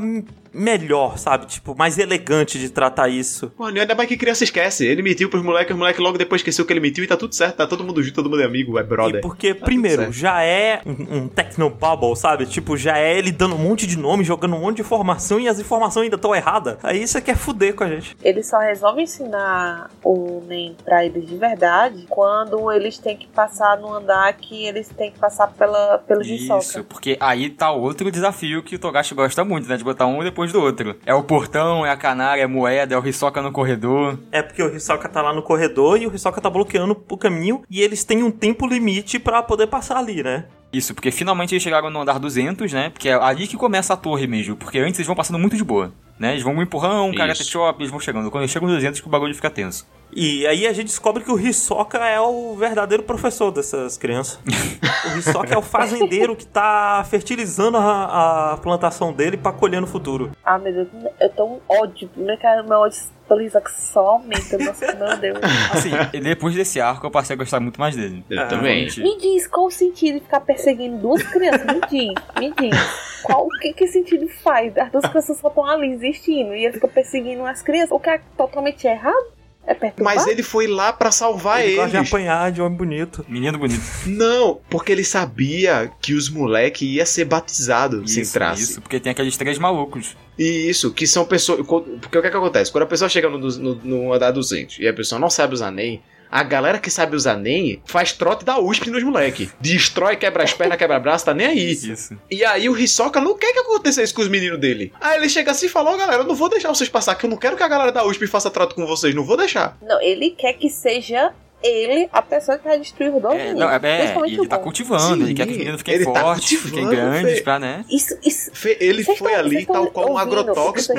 melhor, 0.54 1.18
sabe? 1.18 1.46
Tipo, 1.46 1.74
mais 1.76 1.98
elegante 1.98 2.58
de 2.58 2.68
tratar 2.70 3.08
isso. 3.08 3.52
Mano, 3.58 3.80
ainda 3.80 3.94
mais 3.94 4.08
que 4.08 4.16
criança 4.16 4.44
esquece. 4.44 4.86
Ele 4.86 5.02
mentiu 5.02 5.28
pros 5.28 5.42
moleques, 5.42 5.72
os 5.72 5.78
moleques 5.78 6.00
logo 6.00 6.16
depois 6.16 6.40
esqueceu 6.40 6.64
que 6.64 6.72
ele 6.72 6.80
mentiu 6.80 7.04
e 7.04 7.06
tá 7.06 7.16
tudo 7.16 7.34
certo, 7.34 7.56
tá 7.56 7.66
todo 7.66 7.82
mundo 7.84 8.02
junto, 8.02 8.14
todo 8.14 8.30
mundo 8.30 8.42
é 8.42 8.44
amigo, 8.44 8.78
é 8.78 8.82
brother. 8.82 9.16
E 9.16 9.20
porque, 9.20 9.54
Tá 9.54 9.64
primeiro, 9.64 10.12
já 10.12 10.42
é 10.42 10.80
um, 10.86 11.16
um 11.18 11.28
Technobubble, 11.28 12.16
sabe? 12.16 12.46
Tipo, 12.46 12.76
já 12.76 12.98
é 12.98 13.18
ele 13.18 13.32
dando 13.32 13.54
um 13.54 13.58
monte 13.58 13.86
de 13.86 13.98
nome, 13.98 14.24
jogando 14.24 14.54
um 14.56 14.60
monte 14.60 14.76
de 14.76 14.82
informação 14.82 15.38
e 15.40 15.48
as 15.48 15.58
informações 15.58 16.04
ainda 16.04 16.16
estão 16.16 16.34
erradas. 16.34 16.76
Aí 16.82 17.02
isso 17.02 17.20
quer 17.22 17.36
fuder 17.36 17.74
com 17.74 17.84
a 17.84 17.88
gente. 17.88 18.16
Ele 18.22 18.42
só 18.42 18.58
resolve 18.58 19.02
ensinar 19.02 19.90
o 20.02 20.42
NEM 20.46 20.76
pra 20.84 21.04
eles 21.04 21.26
de 21.26 21.36
verdade 21.36 22.04
quando 22.08 22.70
eles 22.72 22.98
têm 22.98 23.16
que 23.16 23.26
passar 23.28 23.78
no 23.78 23.92
andar 23.92 24.32
que 24.34 24.66
eles 24.66 24.88
têm 24.88 25.10
que 25.10 25.18
passar 25.18 25.48
pela, 25.48 25.98
pelo 25.98 26.22
Isso, 26.22 26.34
Hisoka. 26.56 26.84
porque 26.88 27.16
aí 27.20 27.50
tá 27.50 27.70
outro 27.70 28.10
desafio 28.10 28.62
que 28.62 28.76
o 28.76 28.78
Togashi 28.78 29.14
gosta 29.14 29.44
muito, 29.44 29.68
né? 29.68 29.76
De 29.76 29.84
botar 29.84 30.06
um 30.06 30.22
depois 30.22 30.43
do 30.52 30.60
outro. 30.60 30.96
É 31.04 31.14
o 31.14 31.22
portão, 31.22 31.84
é 31.84 31.90
a 31.90 31.96
canária, 31.96 32.42
é 32.42 32.44
a 32.44 32.48
moeda, 32.48 32.94
é 32.94 32.98
o 32.98 33.06
Hisoka 33.06 33.40
no 33.40 33.52
corredor. 33.52 34.18
É 34.32 34.42
porque 34.42 34.62
o 34.62 34.74
Hisoka 34.74 35.08
tá 35.08 35.22
lá 35.22 35.32
no 35.32 35.42
corredor 35.42 36.00
e 36.00 36.06
o 36.06 36.14
Hisoka 36.14 36.40
tá 36.40 36.50
bloqueando 36.50 36.96
o 37.08 37.16
caminho 37.16 37.62
e 37.70 37.80
eles 37.80 38.04
têm 38.04 38.22
um 38.22 38.30
tempo 38.30 38.66
limite 38.66 39.18
pra 39.18 39.42
poder 39.42 39.66
passar 39.66 39.98
ali, 39.98 40.22
né? 40.22 40.46
Isso, 40.72 40.92
porque 40.92 41.12
finalmente 41.12 41.54
eles 41.54 41.62
chegaram 41.62 41.88
no 41.88 42.00
andar 42.00 42.18
200, 42.18 42.72
né? 42.72 42.90
Porque 42.90 43.08
é 43.08 43.14
ali 43.14 43.46
que 43.46 43.56
começa 43.56 43.94
a 43.94 43.96
torre 43.96 44.26
mesmo. 44.26 44.56
Porque 44.56 44.78
antes 44.78 44.98
eles 44.98 45.06
vão 45.06 45.14
passando 45.14 45.38
muito 45.38 45.56
de 45.56 45.62
boa, 45.62 45.92
né? 46.18 46.32
Eles 46.32 46.42
vão 46.42 46.54
um 46.54 46.62
empurrão, 46.62 47.10
um 47.10 47.14
karate 47.14 47.44
chop, 47.44 47.80
eles 47.80 47.90
vão 47.90 48.00
chegando. 48.00 48.30
Quando 48.30 48.42
eles 48.42 48.50
chegam 48.50 48.68
no 48.68 48.74
200 48.74 49.00
que 49.00 49.06
o 49.06 49.10
bagulho 49.10 49.34
fica 49.34 49.50
tenso. 49.50 49.86
E 50.16 50.46
aí 50.46 50.66
a 50.66 50.72
gente 50.72 50.86
descobre 50.86 51.24
que 51.24 51.30
o 51.30 51.38
Hisoka 51.38 51.98
é 51.98 52.20
o 52.20 52.54
verdadeiro 52.54 53.02
professor 53.02 53.50
dessas 53.50 53.98
crianças. 53.98 54.38
o 55.12 55.18
Hisoka 55.18 55.52
é 55.52 55.58
o 55.58 55.62
fazendeiro 55.62 56.36
que 56.36 56.46
tá 56.46 57.04
fertilizando 57.08 57.76
a, 57.76 58.52
a 58.52 58.56
plantação 58.58 59.12
dele 59.12 59.36
pra 59.36 59.52
colher 59.52 59.80
no 59.80 59.86
futuro. 59.86 60.30
Ah, 60.44 60.58
meu 60.58 60.72
Deus, 60.72 60.88
eu 61.20 61.30
tô 61.30 61.46
um 61.46 61.60
ódio. 61.68 62.08
Primeiro 62.08 62.40
que 62.40 62.46
meu 62.62 62.78
ódio 62.78 63.02
pelo 63.34 63.42
Hisoka 63.42 63.70
só 63.72 64.06
aumenta. 64.06 64.56
Nossa, 64.58 64.94
meu 64.94 65.16
Deus. 65.18 65.38
Assim, 65.72 65.90
e 66.12 66.20
depois 66.20 66.54
desse 66.54 66.80
arco 66.80 67.06
eu 67.06 67.10
passei 67.10 67.34
a 67.34 67.36
gostar 67.36 67.60
muito 67.60 67.80
mais 67.80 67.96
dele. 67.96 68.24
Eu 68.30 68.40
Ah, 68.40 68.46
também. 68.46 68.86
Me 68.98 69.18
diz 69.18 69.46
qual 69.46 69.66
o 69.66 69.70
sentido 69.70 70.18
de 70.18 70.24
ficar 70.24 70.40
perseguindo 70.40 70.98
duas 70.98 71.22
crianças? 71.22 71.66
Me 71.66 71.80
diz, 71.88 72.14
me 72.38 72.52
diz. 72.52 73.04
Qual, 73.24 73.46
o 73.46 73.48
que, 73.60 73.72
que 73.72 73.86
sentido 73.86 74.28
faz? 74.42 74.76
As 74.76 74.90
duas 74.92 75.06
crianças 75.06 75.38
só 75.38 75.48
estão 75.48 75.64
ali 75.66 75.92
existindo 75.92 76.54
e 76.54 76.64
ele 76.64 76.74
fica 76.74 76.86
perseguindo 76.88 77.44
as 77.44 77.62
crianças. 77.62 77.90
O 77.90 77.98
que 77.98 78.10
é 78.10 78.20
totalmente 78.36 78.86
errado? 78.86 79.33
É 79.66 79.72
perturbar? 79.72 80.14
Mas 80.14 80.26
ele 80.26 80.42
foi 80.42 80.66
lá 80.66 80.92
pra 80.92 81.10
salvar 81.10 81.60
ele 81.60 81.68
eles. 81.72 81.76
gosta 81.76 81.90
de 82.02 82.08
apanhar 82.08 82.52
de 82.52 82.60
homem 82.60 82.76
bonito. 82.76 83.24
Menino 83.28 83.58
bonito. 83.58 83.80
Não, 84.06 84.60
porque 84.68 84.92
ele 84.92 85.04
sabia 85.04 85.90
que 86.02 86.12
os 86.12 86.28
moleque 86.28 86.84
ia 86.84 87.06
ser 87.06 87.24
batizado 87.24 88.06
se 88.06 88.20
Isso, 88.20 88.30
entrasse. 88.30 88.62
isso, 88.62 88.82
porque 88.82 89.00
tem 89.00 89.10
aqueles 89.12 89.36
três 89.36 89.58
malucos. 89.58 90.16
E 90.38 90.68
isso, 90.68 90.92
que 90.92 91.06
são 91.06 91.24
pessoas. 91.24 91.64
Porque 91.66 92.18
o 92.18 92.20
que, 92.22 92.26
é 92.28 92.30
que 92.30 92.36
acontece? 92.36 92.70
Quando 92.70 92.82
a 92.84 92.86
pessoa 92.86 93.08
chega 93.08 93.28
no, 93.30 93.38
no, 93.38 93.74
no 93.76 94.12
andar 94.12 94.32
200 94.32 94.80
e 94.80 94.88
a 94.88 94.92
pessoa 94.92 95.18
não 95.18 95.30
sabe 95.30 95.54
usar 95.54 95.70
NEM, 95.70 96.02
a 96.34 96.42
galera 96.42 96.80
que 96.80 96.90
sabe 96.90 97.14
usar 97.14 97.36
NEM 97.36 97.80
faz 97.84 98.10
trote 98.10 98.44
da 98.44 98.58
USP 98.58 98.90
nos 98.90 99.04
moleque. 99.04 99.48
Destrói, 99.60 100.16
quebra 100.16 100.42
as 100.42 100.52
pernas, 100.52 100.76
quebra 100.76 100.98
braço, 100.98 101.24
tá 101.24 101.32
nem 101.32 101.46
aí. 101.46 101.70
Isso. 101.70 102.18
E 102.28 102.44
aí 102.44 102.68
o 102.68 102.76
Hisoka 102.76 103.20
não 103.20 103.38
quer 103.38 103.52
que 103.52 103.60
aconteça 103.60 104.02
isso 104.02 104.12
com 104.12 104.20
os 104.20 104.26
meninos 104.26 104.58
dele. 104.58 104.92
Aí 105.00 105.16
ele 105.16 105.28
chega 105.28 105.52
assim 105.52 105.66
e 105.66 105.68
fala: 105.68 105.92
Ó, 105.92 105.96
galera, 105.96 106.22
eu 106.22 106.26
não 106.26 106.34
vou 106.34 106.48
deixar 106.48 106.70
vocês 106.70 106.90
passar, 106.90 107.14
que 107.14 107.24
eu 107.24 107.30
não 107.30 107.36
quero 107.36 107.56
que 107.56 107.62
a 107.62 107.68
galera 107.68 107.92
da 107.92 108.04
USP 108.04 108.26
faça 108.26 108.50
trato 108.50 108.74
com 108.74 108.84
vocês, 108.84 109.14
não 109.14 109.22
vou 109.22 109.36
deixar. 109.36 109.78
Não, 109.80 110.02
ele 110.02 110.30
quer 110.30 110.54
que 110.54 110.68
seja 110.68 111.32
ele 111.64 112.08
a 112.12 112.20
pessoa 112.22 112.58
que 112.58 112.64
vai 112.64 112.78
destruir 112.78 113.14
o 113.14 113.20
domínio. 113.20 113.46
É, 113.46 113.54
não, 113.54 113.70
é, 113.70 113.76
é, 113.76 113.78
Principalmente 113.98 114.32
ele 114.34 114.40
o 114.42 114.48
tá 114.48 114.58
cultivando, 114.58 115.16
Sim, 115.16 115.22
ele 115.22 115.34
quer 115.34 115.46
que 115.46 115.52
os 115.52 115.58
meninos 115.58 115.78
fiquem 115.80 115.94
ele 115.94 116.04
tá 116.04 116.20
fortes, 116.20 116.48
fiquem 116.60 116.82
cultivando, 116.84 117.10
grandes, 117.10 117.34
Fê. 117.38 117.42
pra, 117.42 117.58
né? 117.58 117.84
Isso, 117.90 118.18
isso. 118.24 118.50
Fe- 118.52 118.76
Ele 118.80 119.02
Vocês 119.02 119.18
foi 119.18 119.34
ali, 119.34 119.64
tal 119.66 119.86
qual 119.88 120.12
um 120.12 120.18
agrotóxico, 120.18 120.94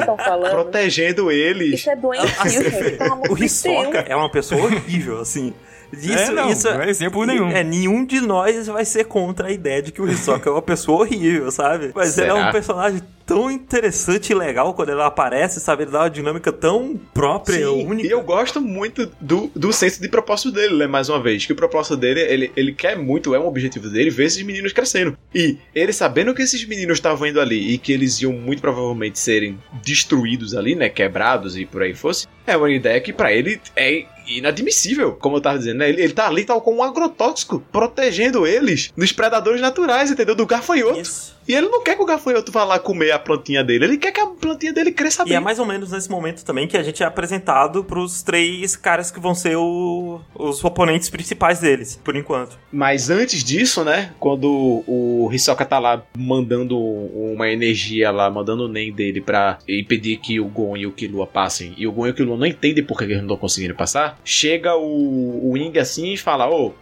protegendo 0.49 1.31
eles. 1.31 1.73
Isso 1.79 1.89
é. 1.89 1.95
Pelo 2.97 3.13
amor 3.13 3.31
O 3.31 3.43
Hisoka 3.43 3.99
é 4.07 4.15
uma 4.15 4.29
pessoa 4.31 4.61
horrível, 4.63 5.19
assim. 5.19 5.53
Isso, 5.93 6.11
É, 6.11 6.31
não, 6.31 6.49
isso 6.49 6.69
não 6.69 6.81
é 6.81 6.89
exemplo 6.89 7.25
nenhum. 7.25 7.49
É, 7.49 7.63
nenhum 7.63 8.05
de 8.05 8.21
nós 8.21 8.67
vai 8.67 8.85
ser 8.85 9.05
contra 9.05 9.47
a 9.47 9.51
ideia 9.51 9.81
de 9.81 9.91
que 9.91 10.01
o 10.01 10.09
Hisoka 10.09 10.49
é 10.49 10.53
uma 10.53 10.61
pessoa 10.61 11.01
horrível, 11.01 11.51
sabe? 11.51 11.91
Mas 11.95 12.17
ele 12.17 12.27
é 12.29 12.33
Será? 12.33 12.49
um 12.49 12.51
personagem 12.51 13.01
tão 13.25 13.49
interessante 13.49 14.31
e 14.31 14.35
legal 14.35 14.73
quando 14.73 14.89
ele 14.89 15.01
aparece, 15.01 15.59
sabe? 15.59 15.83
Ele 15.83 15.91
dá 15.91 16.01
uma 16.01 16.09
dinâmica 16.09 16.51
tão 16.51 16.99
própria, 17.13 17.67
Sim, 17.67 17.85
única. 17.87 18.07
E 18.07 18.11
eu 18.11 18.21
gosto 18.21 18.61
muito 18.61 19.11
do, 19.19 19.49
do 19.55 19.73
senso 19.73 19.99
de 19.99 20.07
propósito 20.07 20.51
dele, 20.51 20.75
né? 20.75 20.87
Mais 20.87 21.09
uma 21.09 21.19
vez. 21.19 21.45
Que 21.45 21.53
o 21.53 21.55
propósito 21.55 21.97
dele, 21.97 22.21
ele, 22.21 22.51
ele 22.55 22.71
quer 22.71 22.97
muito, 22.97 23.33
é 23.33 23.39
um 23.39 23.47
objetivo 23.47 23.89
dele, 23.89 24.09
ver 24.09 24.25
esses 24.25 24.43
meninos 24.43 24.73
crescendo. 24.73 25.17
E 25.33 25.57
ele 25.73 25.91
sabendo 25.91 26.33
que 26.35 26.41
esses 26.43 26.63
meninos 26.65 26.97
estavam 26.97 27.27
indo 27.27 27.41
ali 27.41 27.73
e 27.73 27.77
que 27.77 27.91
eles 27.91 28.21
iam 28.21 28.31
muito 28.33 28.61
provavelmente 28.61 29.17
serem 29.17 29.57
destruídos 29.83 30.53
ali, 30.55 30.75
né? 30.75 30.89
Quebrados 30.89 31.57
e 31.57 31.65
por 31.65 31.81
aí 31.81 31.95
fosse. 31.95 32.27
É 32.45 32.55
uma 32.55 32.69
ideia 32.69 33.01
que 33.01 33.11
pra 33.11 33.33
ele 33.33 33.59
é 33.75 34.05
inadmissível, 34.27 35.13
como 35.13 35.37
eu 35.37 35.41
tava 35.41 35.57
dizendo, 35.57 35.77
né? 35.79 35.89
Ele, 35.89 36.01
ele 36.01 36.13
tá 36.13 36.27
ali 36.27 36.45
tal 36.45 36.61
como 36.61 36.77
um 36.77 36.83
agrotóxico, 36.83 37.63
protegendo 37.71 38.45
eles 38.45 38.91
dos 38.95 39.11
predadores 39.11 39.61
naturais, 39.61 40.11
entendeu? 40.11 40.35
Do 40.35 40.45
gafanhoto. 40.45 40.99
Isso. 40.99 41.34
E 41.47 41.53
ele 41.53 41.67
não 41.69 41.83
quer 41.83 41.95
que 41.95 42.01
o 42.01 42.05
gafanhoto 42.05 42.51
vá 42.51 42.63
lá 42.63 42.79
comer 42.79 43.11
a 43.11 43.19
plantinha 43.19 43.63
dele, 43.63 43.85
ele 43.85 43.97
quer 43.97 44.11
que 44.11 44.19
a 44.19 44.25
plantinha 44.27 44.73
dele 44.73 44.91
cresça 44.91 45.23
E 45.23 45.29
bem. 45.29 45.35
é 45.35 45.39
mais 45.39 45.59
ou 45.59 45.65
menos 45.65 45.91
nesse 45.91 46.09
momento 46.09 46.43
também 46.43 46.67
que 46.67 46.75
a 46.77 46.83
gente 46.83 47.03
é 47.03 47.05
apresentado 47.05 47.83
pros 47.83 48.23
três 48.23 48.75
caras 48.75 49.11
que 49.11 49.19
vão 49.19 49.35
ser 49.35 49.55
o- 49.55 50.19
os 50.33 50.63
oponentes 50.63 51.09
principais 51.09 51.59
deles, 51.59 51.99
por 52.03 52.15
enquanto. 52.15 52.57
Mas 52.71 53.09
antes 53.09 53.43
disso, 53.43 53.83
né? 53.83 54.11
Quando 54.19 54.83
o 54.87 55.29
Hisoka 55.31 55.65
tá 55.65 55.77
lá 55.79 56.03
mandando 56.17 56.77
uma 56.79 57.49
energia 57.49 58.11
lá, 58.11 58.29
mandando 58.29 58.63
o 58.65 58.67
Nen 58.67 58.91
dele 58.91 59.21
pra 59.21 59.59
impedir 59.67 60.17
que 60.17 60.39
o 60.39 60.45
Gon 60.45 60.75
e 60.77 60.85
o 60.87 60.91
Killua 60.91 61.27
passem, 61.27 61.73
e 61.77 61.85
o 61.87 61.91
Gon 61.91 62.07
e 62.07 62.09
o 62.09 62.13
Killua 62.13 62.37
não 62.37 62.45
entendem 62.45 62.83
por 62.83 62.97
que 62.97 63.03
eles 63.03 63.17
não 63.17 63.23
estão 63.25 63.37
conseguindo 63.37 63.75
passar, 63.75 64.19
chega 64.23 64.75
o, 64.75 65.51
o 65.51 65.57
Ing 65.57 65.77
assim 65.77 66.13
e 66.13 66.17
fala: 66.17 66.49
Ô. 66.49 66.73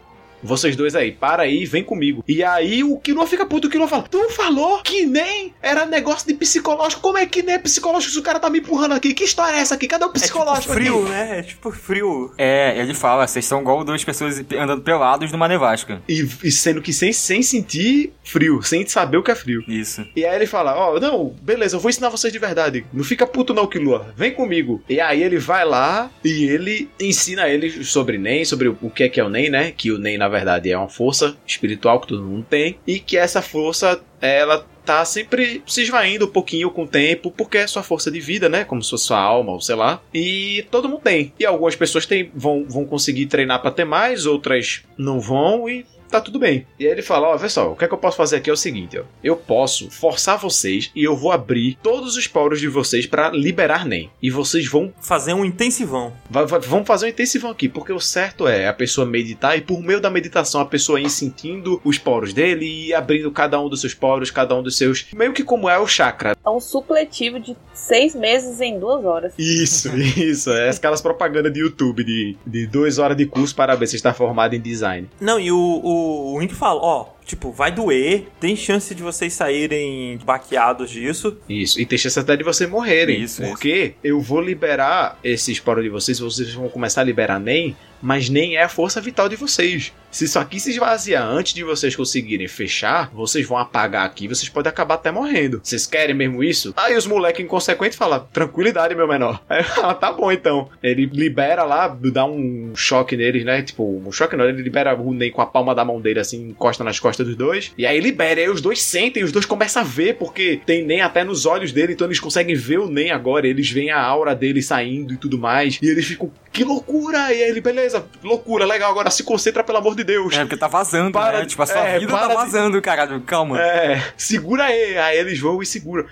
vocês 0.44 0.76
dois 0.76 0.96
aí, 0.96 1.12
para 1.12 1.44
aí, 1.44 1.66
vem 1.66 1.84
comigo. 1.84 2.24
E 2.28 2.44
aí 2.44 2.84
o 2.84 2.98
Killua 2.98 3.26
fica 3.28 3.46
puto, 3.46 3.68
o 3.68 3.72
Killua 3.72 3.88
fala: 3.88 4.04
Tu 4.04 4.30
falou 4.32 4.82
que 4.82 5.06
nem 5.06 5.54
era 5.62 5.86
negócio 5.86 6.28
de 6.28 6.34
psicológico? 6.34 7.02
Como 7.02 7.18
é 7.18 7.26
que 7.26 7.42
nem 7.42 7.56
é 7.56 7.60
psicológico 7.60 8.14
se 8.14 8.20
o 8.20 8.24
cara 8.24 8.40
tá 8.40 8.50
me 8.50 8.60
empurrando 8.60 8.94
aqui? 8.94 9.14
Que 9.14 9.24
história 9.24 9.58
é 9.58 9.60
essa 9.60 9.76
aqui? 9.76 9.88
Cadê 9.88 10.06
o 10.06 10.08
É 10.08 10.12
tipo 10.12 10.20
psicológico 10.20 10.74
frio, 10.74 11.02
aqui? 11.02 11.10
né? 11.10 11.40
É 11.40 11.42
tipo 11.44 11.72
frio. 11.72 12.34
É, 12.38 12.80
ele 12.80 12.94
fala, 12.94 13.26
vocês 13.28 13.46
são 13.46 13.62
igual 13.62 13.84
duas 13.84 14.04
pessoas 14.04 14.40
andando 14.40 14.82
pelados 14.82 15.32
numa 15.32 15.48
nevasca. 15.48 16.02
E, 16.08 16.28
e 16.44 16.52
sendo 16.52 16.82
que 16.82 16.92
sem, 16.94 17.14
sem 17.14 17.42
sentir 17.42 18.12
frio, 18.24 18.62
sem 18.62 18.86
saber 18.88 19.18
o 19.18 19.24
que 19.24 19.32
é 19.32 19.36
frio. 19.36 19.64
Isso. 19.68 20.06
E 20.16 20.26
aí 20.26 20.36
ele 20.36 20.48
fala, 20.48 20.76
ó, 20.76 21.00
não, 21.00 21.34
beleza, 21.42 21.76
eu 21.76 21.80
vou 21.80 21.90
ensinar 21.90 22.10
vocês 22.10 22.32
de 22.32 22.40
verdade. 22.40 22.86
Não 22.94 23.04
fica 23.04 23.26
puto 23.26 23.54
não, 23.54 23.68
Killua. 23.68 24.14
Vem 24.16 24.32
comigo. 24.32 24.82
E 24.90 25.00
aí 25.00 25.22
ele 25.24 25.38
vai 25.38 25.66
lá 25.66 26.10
e 26.24 26.46
ele 26.46 26.90
ensina 27.00 27.48
eles 27.48 27.88
sobre 27.90 28.18
Nen, 28.18 28.46
sobre 28.46 28.68
o 28.70 28.90
que 28.90 29.04
é 29.04 29.10
que 29.10 29.20
é 29.20 29.24
o 29.24 29.30
Nen, 29.30 29.50
né? 29.50 29.72
Que 29.76 29.92
o 29.92 29.98
Nen, 29.98 30.18
na 30.18 30.28
verdade, 30.34 30.72
é 30.72 30.78
uma 30.78 30.90
força 30.90 31.36
espiritual 31.48 32.00
que 32.00 32.08
todo 32.08 32.24
mundo 32.24 32.46
tem. 32.50 32.78
E 32.86 33.00
que 33.00 33.18
essa 33.18 33.42
força, 33.42 34.02
ela 34.22 34.66
tá 34.86 35.04
sempre 35.06 35.64
se 35.66 35.82
esvaindo 35.82 36.26
um 36.26 36.30
pouquinho 36.30 36.70
com 36.70 36.84
o 36.84 36.88
tempo, 36.88 37.32
porque 37.32 37.58
é 37.58 37.68
sua 37.68 37.84
força 37.84 38.12
de 38.12 38.20
vida, 38.20 38.50
né? 38.50 38.66
Como 38.66 38.84
se 38.84 38.90
fosse 38.90 39.06
sua 39.06 39.20
alma, 39.20 39.54
ou 39.54 39.62
sei 39.62 39.76
lá. 39.76 40.02
E 40.14 40.66
todo 40.70 40.90
mundo 40.90 41.02
tem. 41.02 41.34
E 41.40 41.46
algumas 41.46 41.76
pessoas 41.76 42.06
têm, 42.06 42.32
vão, 42.36 42.66
vão 42.68 42.86
conseguir 42.86 43.28
treinar 43.28 43.62
pra 43.62 43.72
ter 43.72 43.86
mais, 43.86 44.26
outras 44.26 44.84
não 44.98 45.20
vão, 45.20 45.70
e 45.70 45.86
tá 46.14 46.22
tudo 46.22 46.40
bem. 46.40 46.66
E 46.80 46.86
aí 46.86 46.92
ele 46.92 47.02
fala: 47.02 47.28
Ó, 47.30 47.38
pessoal, 47.38 47.72
o 47.72 47.76
que 47.76 47.86
é 47.86 47.88
que 47.88 47.94
eu 47.94 47.98
posso 47.98 48.18
fazer 48.18 48.38
aqui 48.38 48.50
é 48.50 48.54
o 48.54 48.58
seguinte, 48.58 48.98
ó. 48.98 49.04
Eu 49.24 49.36
posso 49.36 49.90
forçar 49.92 50.38
vocês 50.38 50.92
e 50.96 51.04
eu 51.04 51.16
vou 51.16 51.32
abrir 51.32 51.78
todos 51.84 52.16
os 52.16 52.28
poros 52.28 52.60
de 52.60 52.68
vocês 52.68 53.06
pra 53.06 53.30
liberar 53.30 53.86
NEM. 53.86 54.10
E 54.22 54.30
vocês 54.30 54.68
vão 54.68 54.94
Fazer 55.02 55.34
um 55.34 55.44
intensivão. 55.46 56.14
Va- 56.30 56.46
va- 56.46 56.60
Vamos 56.60 56.88
fazer 56.88 57.06
um 57.06 57.10
intensivão 57.10 57.52
aqui, 57.52 57.68
porque 57.68 57.92
o 57.92 58.00
certo 58.00 58.48
é 58.48 58.68
a 58.68 58.74
pessoa 58.74 59.06
meditar 59.06 59.58
e 59.58 59.62
por 59.62 59.82
meio 59.82 60.00
da 60.00 60.10
meditação 60.10 60.62
a 60.62 60.66
pessoa 60.66 61.00
ir 61.00 61.10
sentindo 61.10 61.82
os 61.84 61.98
poros 61.98 62.34
dele 62.34 62.88
e 62.88 62.94
abrindo 62.94 63.32
cada 63.32 63.60
um 63.60 63.68
dos 63.70 63.82
seus 63.82 63.94
poros, 63.94 64.32
cada 64.32 64.56
um 64.56 64.64
dos 64.64 64.78
seus. 64.78 65.06
Meio 65.14 65.34
que 65.34 65.44
como 65.44 65.70
é 65.70 65.78
o 65.80 65.88
chakra. 65.88 66.36
É 66.46 66.50
um 66.50 66.60
supletivo 66.60 67.40
de 67.40 67.56
seis 67.74 68.16
meses 68.16 68.60
em 68.62 68.80
duas 68.80 69.04
horas. 69.06 69.34
Isso, 69.38 69.90
isso. 69.98 70.52
É 70.52 70.70
aquelas 70.70 71.02
propagandas 71.02 71.52
de 71.54 71.60
YouTube 71.60 72.04
de, 72.04 72.36
de 72.46 72.68
duas 72.68 72.98
horas 73.00 73.16
de 73.18 73.26
curso 73.26 73.56
para 73.56 73.76
ver 73.76 73.88
se 73.88 73.96
está 73.96 74.14
formado 74.14 74.54
em 74.56 74.60
design. 74.62 75.08
Não, 75.20 75.40
e 75.40 75.52
o, 75.52 75.58
o, 75.58 76.03
o 76.04 76.38
Wing 76.38 76.50
fala, 76.50 76.82
ó, 76.82 77.06
tipo, 77.26 77.52
vai 77.52 77.72
doer, 77.72 78.28
tem 78.40 78.56
chance 78.56 78.94
de 78.94 79.02
vocês 79.02 79.34
saírem 79.34 80.18
baqueados 80.24 80.90
disso. 80.90 81.38
Isso. 81.48 81.80
E 81.80 81.86
tem 81.86 81.98
chance 81.98 82.20
até 82.20 82.36
de 82.36 82.44
vocês 82.44 82.70
morrerem. 82.70 83.22
Isso, 83.22 83.42
porque 83.42 83.96
eu 84.04 84.20
vou 84.22 84.42
liberar 84.42 85.20
esses 85.24 85.60
poros 85.60 85.84
de 85.84 85.90
vocês, 85.90 86.20
vocês 86.20 86.54
vão 86.54 86.70
começar 86.70 87.02
a 87.02 87.04
liberar 87.04 87.40
NEM, 87.40 87.76
mas 88.02 88.30
NEM 88.30 88.58
é 88.58 88.64
a 88.64 88.70
força 88.70 89.00
vital 89.00 89.30
de 89.30 89.38
vocês. 89.38 89.94
Se 90.12 90.26
isso 90.26 90.38
aqui 90.38 90.60
se 90.60 90.70
esvaziar 90.70 91.26
antes 91.26 91.54
de 91.54 91.64
vocês 91.64 91.96
conseguirem 91.96 92.48
fechar, 92.48 93.10
vocês 93.12 93.48
vão 93.48 93.58
apagar 93.58 94.06
aqui, 94.06 94.28
vocês 94.28 94.48
podem 94.48 94.70
acabar 94.70 94.96
até 94.96 95.10
morrendo. 95.10 95.60
Vocês 95.64 95.88
querem 95.88 96.14
mesmo 96.14 96.44
isso? 96.44 96.74
Aí 96.78 96.96
os 96.96 97.08
moleques 97.08 97.44
inconsequentes 97.44 97.98
falam, 97.98 98.28
tranquilidade, 98.32 98.94
meu 98.94 99.08
menor. 99.08 99.42
Aí 99.50 99.64
fala, 99.64 99.96
tá 99.96 100.12
bom 100.12 100.32
então. 100.32 100.70
Ele 100.84 101.06
libera 101.06 101.64
lá, 101.64 101.88
dá 101.88 102.26
um 102.26 102.74
choque 102.76 103.18
neles, 103.18 103.44
né? 103.44 103.64
Tipo, 103.64 104.04
um 104.06 104.12
choque 104.12 104.36
não, 104.36 104.46
ele 104.46 104.62
libera 104.62 104.94
o 104.94 105.14
NEM 105.14 105.32
com 105.32 105.42
a 105.42 105.48
palma 105.48 105.74
da 105.74 105.86
mão 105.86 106.00
dele, 106.00 106.20
assim, 106.20 106.50
encosta 106.50 106.84
nas 106.84 107.00
costas 107.00 107.13
dos 107.22 107.36
dois. 107.36 107.74
E 107.78 107.86
aí 107.86 108.00
libera, 108.00 108.40
e 108.40 108.44
aí 108.44 108.50
os 108.50 108.62
dois 108.62 108.82
sentem, 108.82 109.24
os 109.24 109.32
dois 109.34 109.46
começam 109.46 109.82
a 109.82 109.86
ver, 109.86 110.16
porque 110.16 110.62
tem 110.66 110.84
NEM 110.86 111.02
até 111.02 111.24
nos 111.24 111.46
olhos 111.46 111.74
dele, 111.74 111.94
então 111.94 112.08
eles 112.08 112.20
conseguem 112.22 112.56
ver 112.56 112.80
o 112.80 112.88
NEM 112.90 113.12
agora, 113.12 113.46
eles 113.46 113.70
veem 113.70 113.92
a 113.92 114.02
aura 114.02 114.34
dele 114.34 114.62
saindo 114.62 115.14
e 115.14 115.18
tudo 115.18 115.38
mais. 115.38 115.78
E 115.82 115.88
eles 115.88 116.06
ficam, 116.06 116.32
que 116.52 116.64
loucura! 116.64 117.18
E 117.34 117.44
aí 117.44 117.50
ele, 117.50 117.60
beleza, 117.60 118.06
loucura, 118.24 118.66
legal, 118.66 118.90
agora 118.92 119.10
se 119.10 119.24
concentra, 119.24 119.64
pelo 119.64 119.80
amor 119.80 119.96
de 119.96 120.04
Deus. 120.04 120.34
É, 120.34 120.40
porque 120.40 120.56
tá 120.56 120.68
vazando, 120.68 121.12
Para- 121.12 121.40
né? 121.40 121.46
Tipo, 121.46 121.62
a 121.62 121.66
sua 121.66 121.86
é, 121.88 122.00
vida 122.00 122.12
tá 122.12 122.28
de- 122.28 122.34
vazando, 122.34 122.82
caralho. 122.82 123.20
Calma. 123.22 123.62
É, 123.62 124.02
segura 124.16 124.64
aí. 124.66 124.98
Aí 124.98 125.18
eles 125.18 125.40
vão 125.40 125.62
e 125.62 125.66
seguram. 125.66 126.06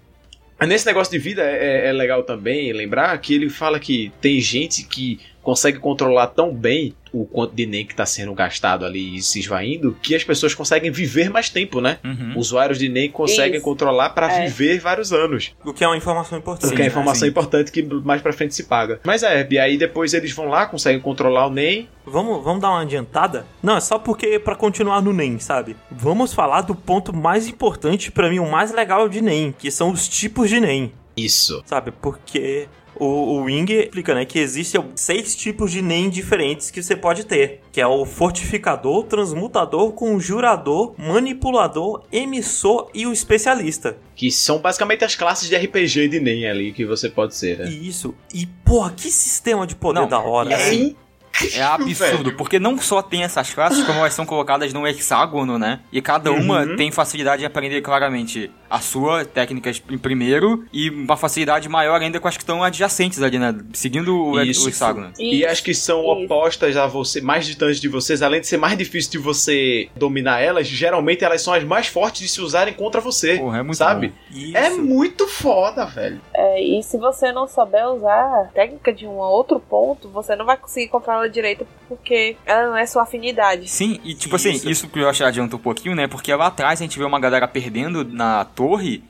Nesse 0.67 0.85
negócio 0.85 1.11
de 1.11 1.17
vida 1.17 1.41
é, 1.41 1.87
é 1.87 1.91
legal 1.91 2.21
também 2.23 2.71
lembrar 2.71 3.17
que 3.17 3.33
ele 3.33 3.49
fala 3.49 3.79
que 3.79 4.11
tem 4.21 4.39
gente 4.39 4.83
que 4.83 5.19
consegue 5.41 5.79
controlar 5.79 6.27
tão 6.27 6.53
bem 6.53 6.93
o 7.13 7.25
quanto 7.25 7.53
de 7.53 7.65
NEM 7.65 7.85
que 7.85 7.93
está 7.93 8.05
sendo 8.05 8.33
gastado 8.33 8.85
ali 8.85 9.17
e 9.17 9.21
se 9.21 9.39
esvaindo 9.39 9.95
que 10.01 10.15
as 10.15 10.23
pessoas 10.23 10.53
conseguem 10.53 10.91
viver 10.91 11.29
mais 11.29 11.49
tempo, 11.49 11.81
né? 11.81 11.99
Uhum. 12.03 12.33
Usuários 12.37 12.79
de 12.79 12.87
NEM 12.87 13.11
conseguem 13.11 13.55
Isso. 13.55 13.63
controlar 13.63 14.11
para 14.11 14.31
É. 14.31 14.45
viver 14.45 14.79
vários 14.79 15.11
anos. 15.11 15.53
O 15.65 15.73
que 15.73 15.83
é 15.83 15.87
uma 15.87 15.97
informação 15.97 16.37
importante. 16.37 16.69
Porque 16.69 16.81
é 16.81 16.85
né? 16.85 16.89
informação 16.91 17.27
importante 17.27 17.71
que 17.71 17.83
mais 17.83 18.21
pra 18.21 18.31
frente 18.31 18.55
se 18.55 18.63
paga. 18.63 18.99
Mas 19.03 19.23
é, 19.23 19.45
e 19.49 19.59
aí 19.59 19.77
depois 19.77 20.13
eles 20.13 20.31
vão 20.31 20.47
lá, 20.47 20.65
conseguem 20.65 20.99
controlar 21.01 21.47
o 21.47 21.49
NEM. 21.49 21.89
Vamos, 22.05 22.43
vamos 22.43 22.61
dar 22.61 22.69
uma 22.69 22.81
adiantada? 22.81 23.45
Não, 23.61 23.77
é 23.77 23.81
só 23.81 23.99
porque 23.99 24.39
pra 24.39 24.55
continuar 24.55 25.01
no 25.01 25.13
NEM, 25.13 25.37
sabe? 25.39 25.75
Vamos 25.91 26.33
falar 26.33 26.61
do 26.61 26.73
ponto 26.73 27.13
mais 27.15 27.47
importante, 27.47 28.11
pra 28.11 28.29
mim, 28.29 28.39
o 28.39 28.49
mais 28.49 28.71
legal 28.71 29.07
de 29.07 29.21
NEM, 29.21 29.53
que 29.57 29.69
são 29.69 29.91
os 29.91 30.07
tipos 30.07 30.49
de 30.49 30.59
NEM, 30.59 30.91
Isso. 31.15 31.61
sabe? 31.65 31.91
Porque 31.91 32.67
o, 33.03 33.39
o 33.39 33.43
Wing 33.43 33.71
explica, 33.73 34.13
né, 34.13 34.25
que 34.25 34.37
existem 34.39 34.81
seis 34.95 35.35
tipos 35.35 35.71
de 35.71 35.81
NEM 35.81 36.09
diferentes 36.09 36.69
que 36.69 36.81
você 36.83 36.95
pode 36.95 37.25
ter, 37.25 37.61
que 37.71 37.81
é 37.81 37.87
o 37.87 38.05
fortificador, 38.05 39.03
transmutador, 39.05 39.91
conjurador, 39.93 40.93
manipulador, 40.97 42.03
emissor 42.11 42.89
e 42.93 43.05
o 43.07 43.11
especialista. 43.13 43.97
Que 44.15 44.31
são 44.31 44.59
basicamente 44.59 45.03
as 45.03 45.15
classes 45.15 45.49
de 45.49 45.55
RPG 45.55 46.07
de 46.09 46.19
NEM 46.19 46.47
ali 46.47 46.71
que 46.71 46.85
você 46.85 47.09
pode 47.09 47.35
ser, 47.35 47.57
né? 47.59 47.69
Isso. 47.69 48.13
E, 48.33 48.45
porra, 48.45 48.91
que 48.95 49.09
sistema 49.09 49.65
de 49.65 49.75
poder 49.75 50.01
Não, 50.01 50.07
da 50.07 50.19
hora, 50.19 50.49
e 50.49 50.53
né? 50.53 50.69
É 50.69 50.73
incrível, 50.73 51.01
É 51.59 51.61
absurdo, 51.63 52.23
velho. 52.25 52.37
porque 52.37 52.59
não 52.59 52.77
só 52.77 53.01
tem 53.01 53.23
essas 53.23 53.53
classes, 53.53 53.83
como 53.85 53.99
elas 53.99 54.13
são 54.13 54.25
colocadas 54.25 54.71
no 54.73 54.85
hexágono, 54.85 55.57
né? 55.57 55.79
E 55.91 56.01
cada 56.01 56.31
uma 56.31 56.61
Uhum. 56.63 56.75
tem 56.75 56.91
facilidade 56.91 57.41
em 57.41 57.45
aprender 57.45 57.81
claramente 57.81 58.51
a 58.71 58.79
sua 58.79 59.25
técnica 59.25 59.69
em 59.89 59.97
primeiro 59.97 60.65
e 60.71 60.89
uma 60.89 61.17
facilidade 61.17 61.67
maior 61.67 62.01
ainda 62.01 62.19
com 62.19 62.27
as 62.27 62.37
que 62.37 62.43
estão 62.43 62.63
adjacentes 62.63 63.21
ali, 63.21 63.37
né? 63.37 63.53
Seguindo 63.73 64.17
o, 64.17 64.41
Isso. 64.41 64.65
o 64.65 64.69
hexágono. 64.69 65.11
E 65.19 65.39
Isso, 65.41 65.47
as 65.49 65.59
que 65.59 65.73
são 65.73 65.99
isso. 66.01 66.23
opostas 66.23 66.77
a 66.77 66.87
você, 66.87 67.19
mais 67.19 67.45
distantes 67.45 67.81
de 67.81 67.89
vocês, 67.89 68.21
além 68.21 68.39
de 68.39 68.47
ser 68.47 68.57
mais 68.57 68.77
difícil 68.77 69.11
de 69.11 69.17
você 69.17 69.89
dominar 69.95 70.39
elas, 70.39 70.67
geralmente 70.67 71.23
elas 71.25 71.41
são 71.41 71.53
as 71.53 71.65
mais 71.65 71.87
fortes 71.87 72.21
de 72.21 72.29
se 72.29 72.39
usarem 72.39 72.73
contra 72.73 73.01
você. 73.01 73.37
Porra, 73.37 73.59
é 73.59 73.63
muito 73.63 73.77
sabe? 73.77 74.13
É 74.53 74.69
muito 74.69 75.27
foda, 75.27 75.85
velho. 75.85 76.21
É, 76.33 76.61
e 76.63 76.81
se 76.81 76.97
você 76.97 77.31
não 77.33 77.47
souber 77.47 77.85
usar 77.89 78.41
a 78.41 78.45
técnica 78.53 78.93
de 78.93 79.05
um 79.05 79.17
outro 79.17 79.59
ponto, 79.59 80.07
você 80.09 80.33
não 80.35 80.45
vai 80.45 80.55
conseguir 80.55 80.87
controlar 80.87 81.19
ela 81.19 81.29
direito 81.29 81.67
porque 81.89 82.37
ela 82.45 82.67
não 82.69 82.77
é 82.77 82.85
sua 82.85 83.03
afinidade. 83.03 83.69
Sim, 83.69 83.99
e 84.03 84.13
tipo 84.13 84.37
assim, 84.37 84.51
Isso. 84.51 84.69
isso 84.69 84.87
que 84.87 84.99
eu 84.99 85.09
acho 85.09 85.19
que 85.19 85.25
adianta 85.25 85.57
um 85.57 85.59
pouquinho, 85.59 85.93
né? 85.93 86.07
Porque 86.07 86.33
lá 86.33 86.47
atrás 86.47 86.79
a 86.79 86.83
gente 86.83 86.97
vê 86.97 87.03
uma 87.03 87.19
galera 87.19 87.47
perdendo 87.47 88.05
na 88.05 88.45
torre 88.45 88.60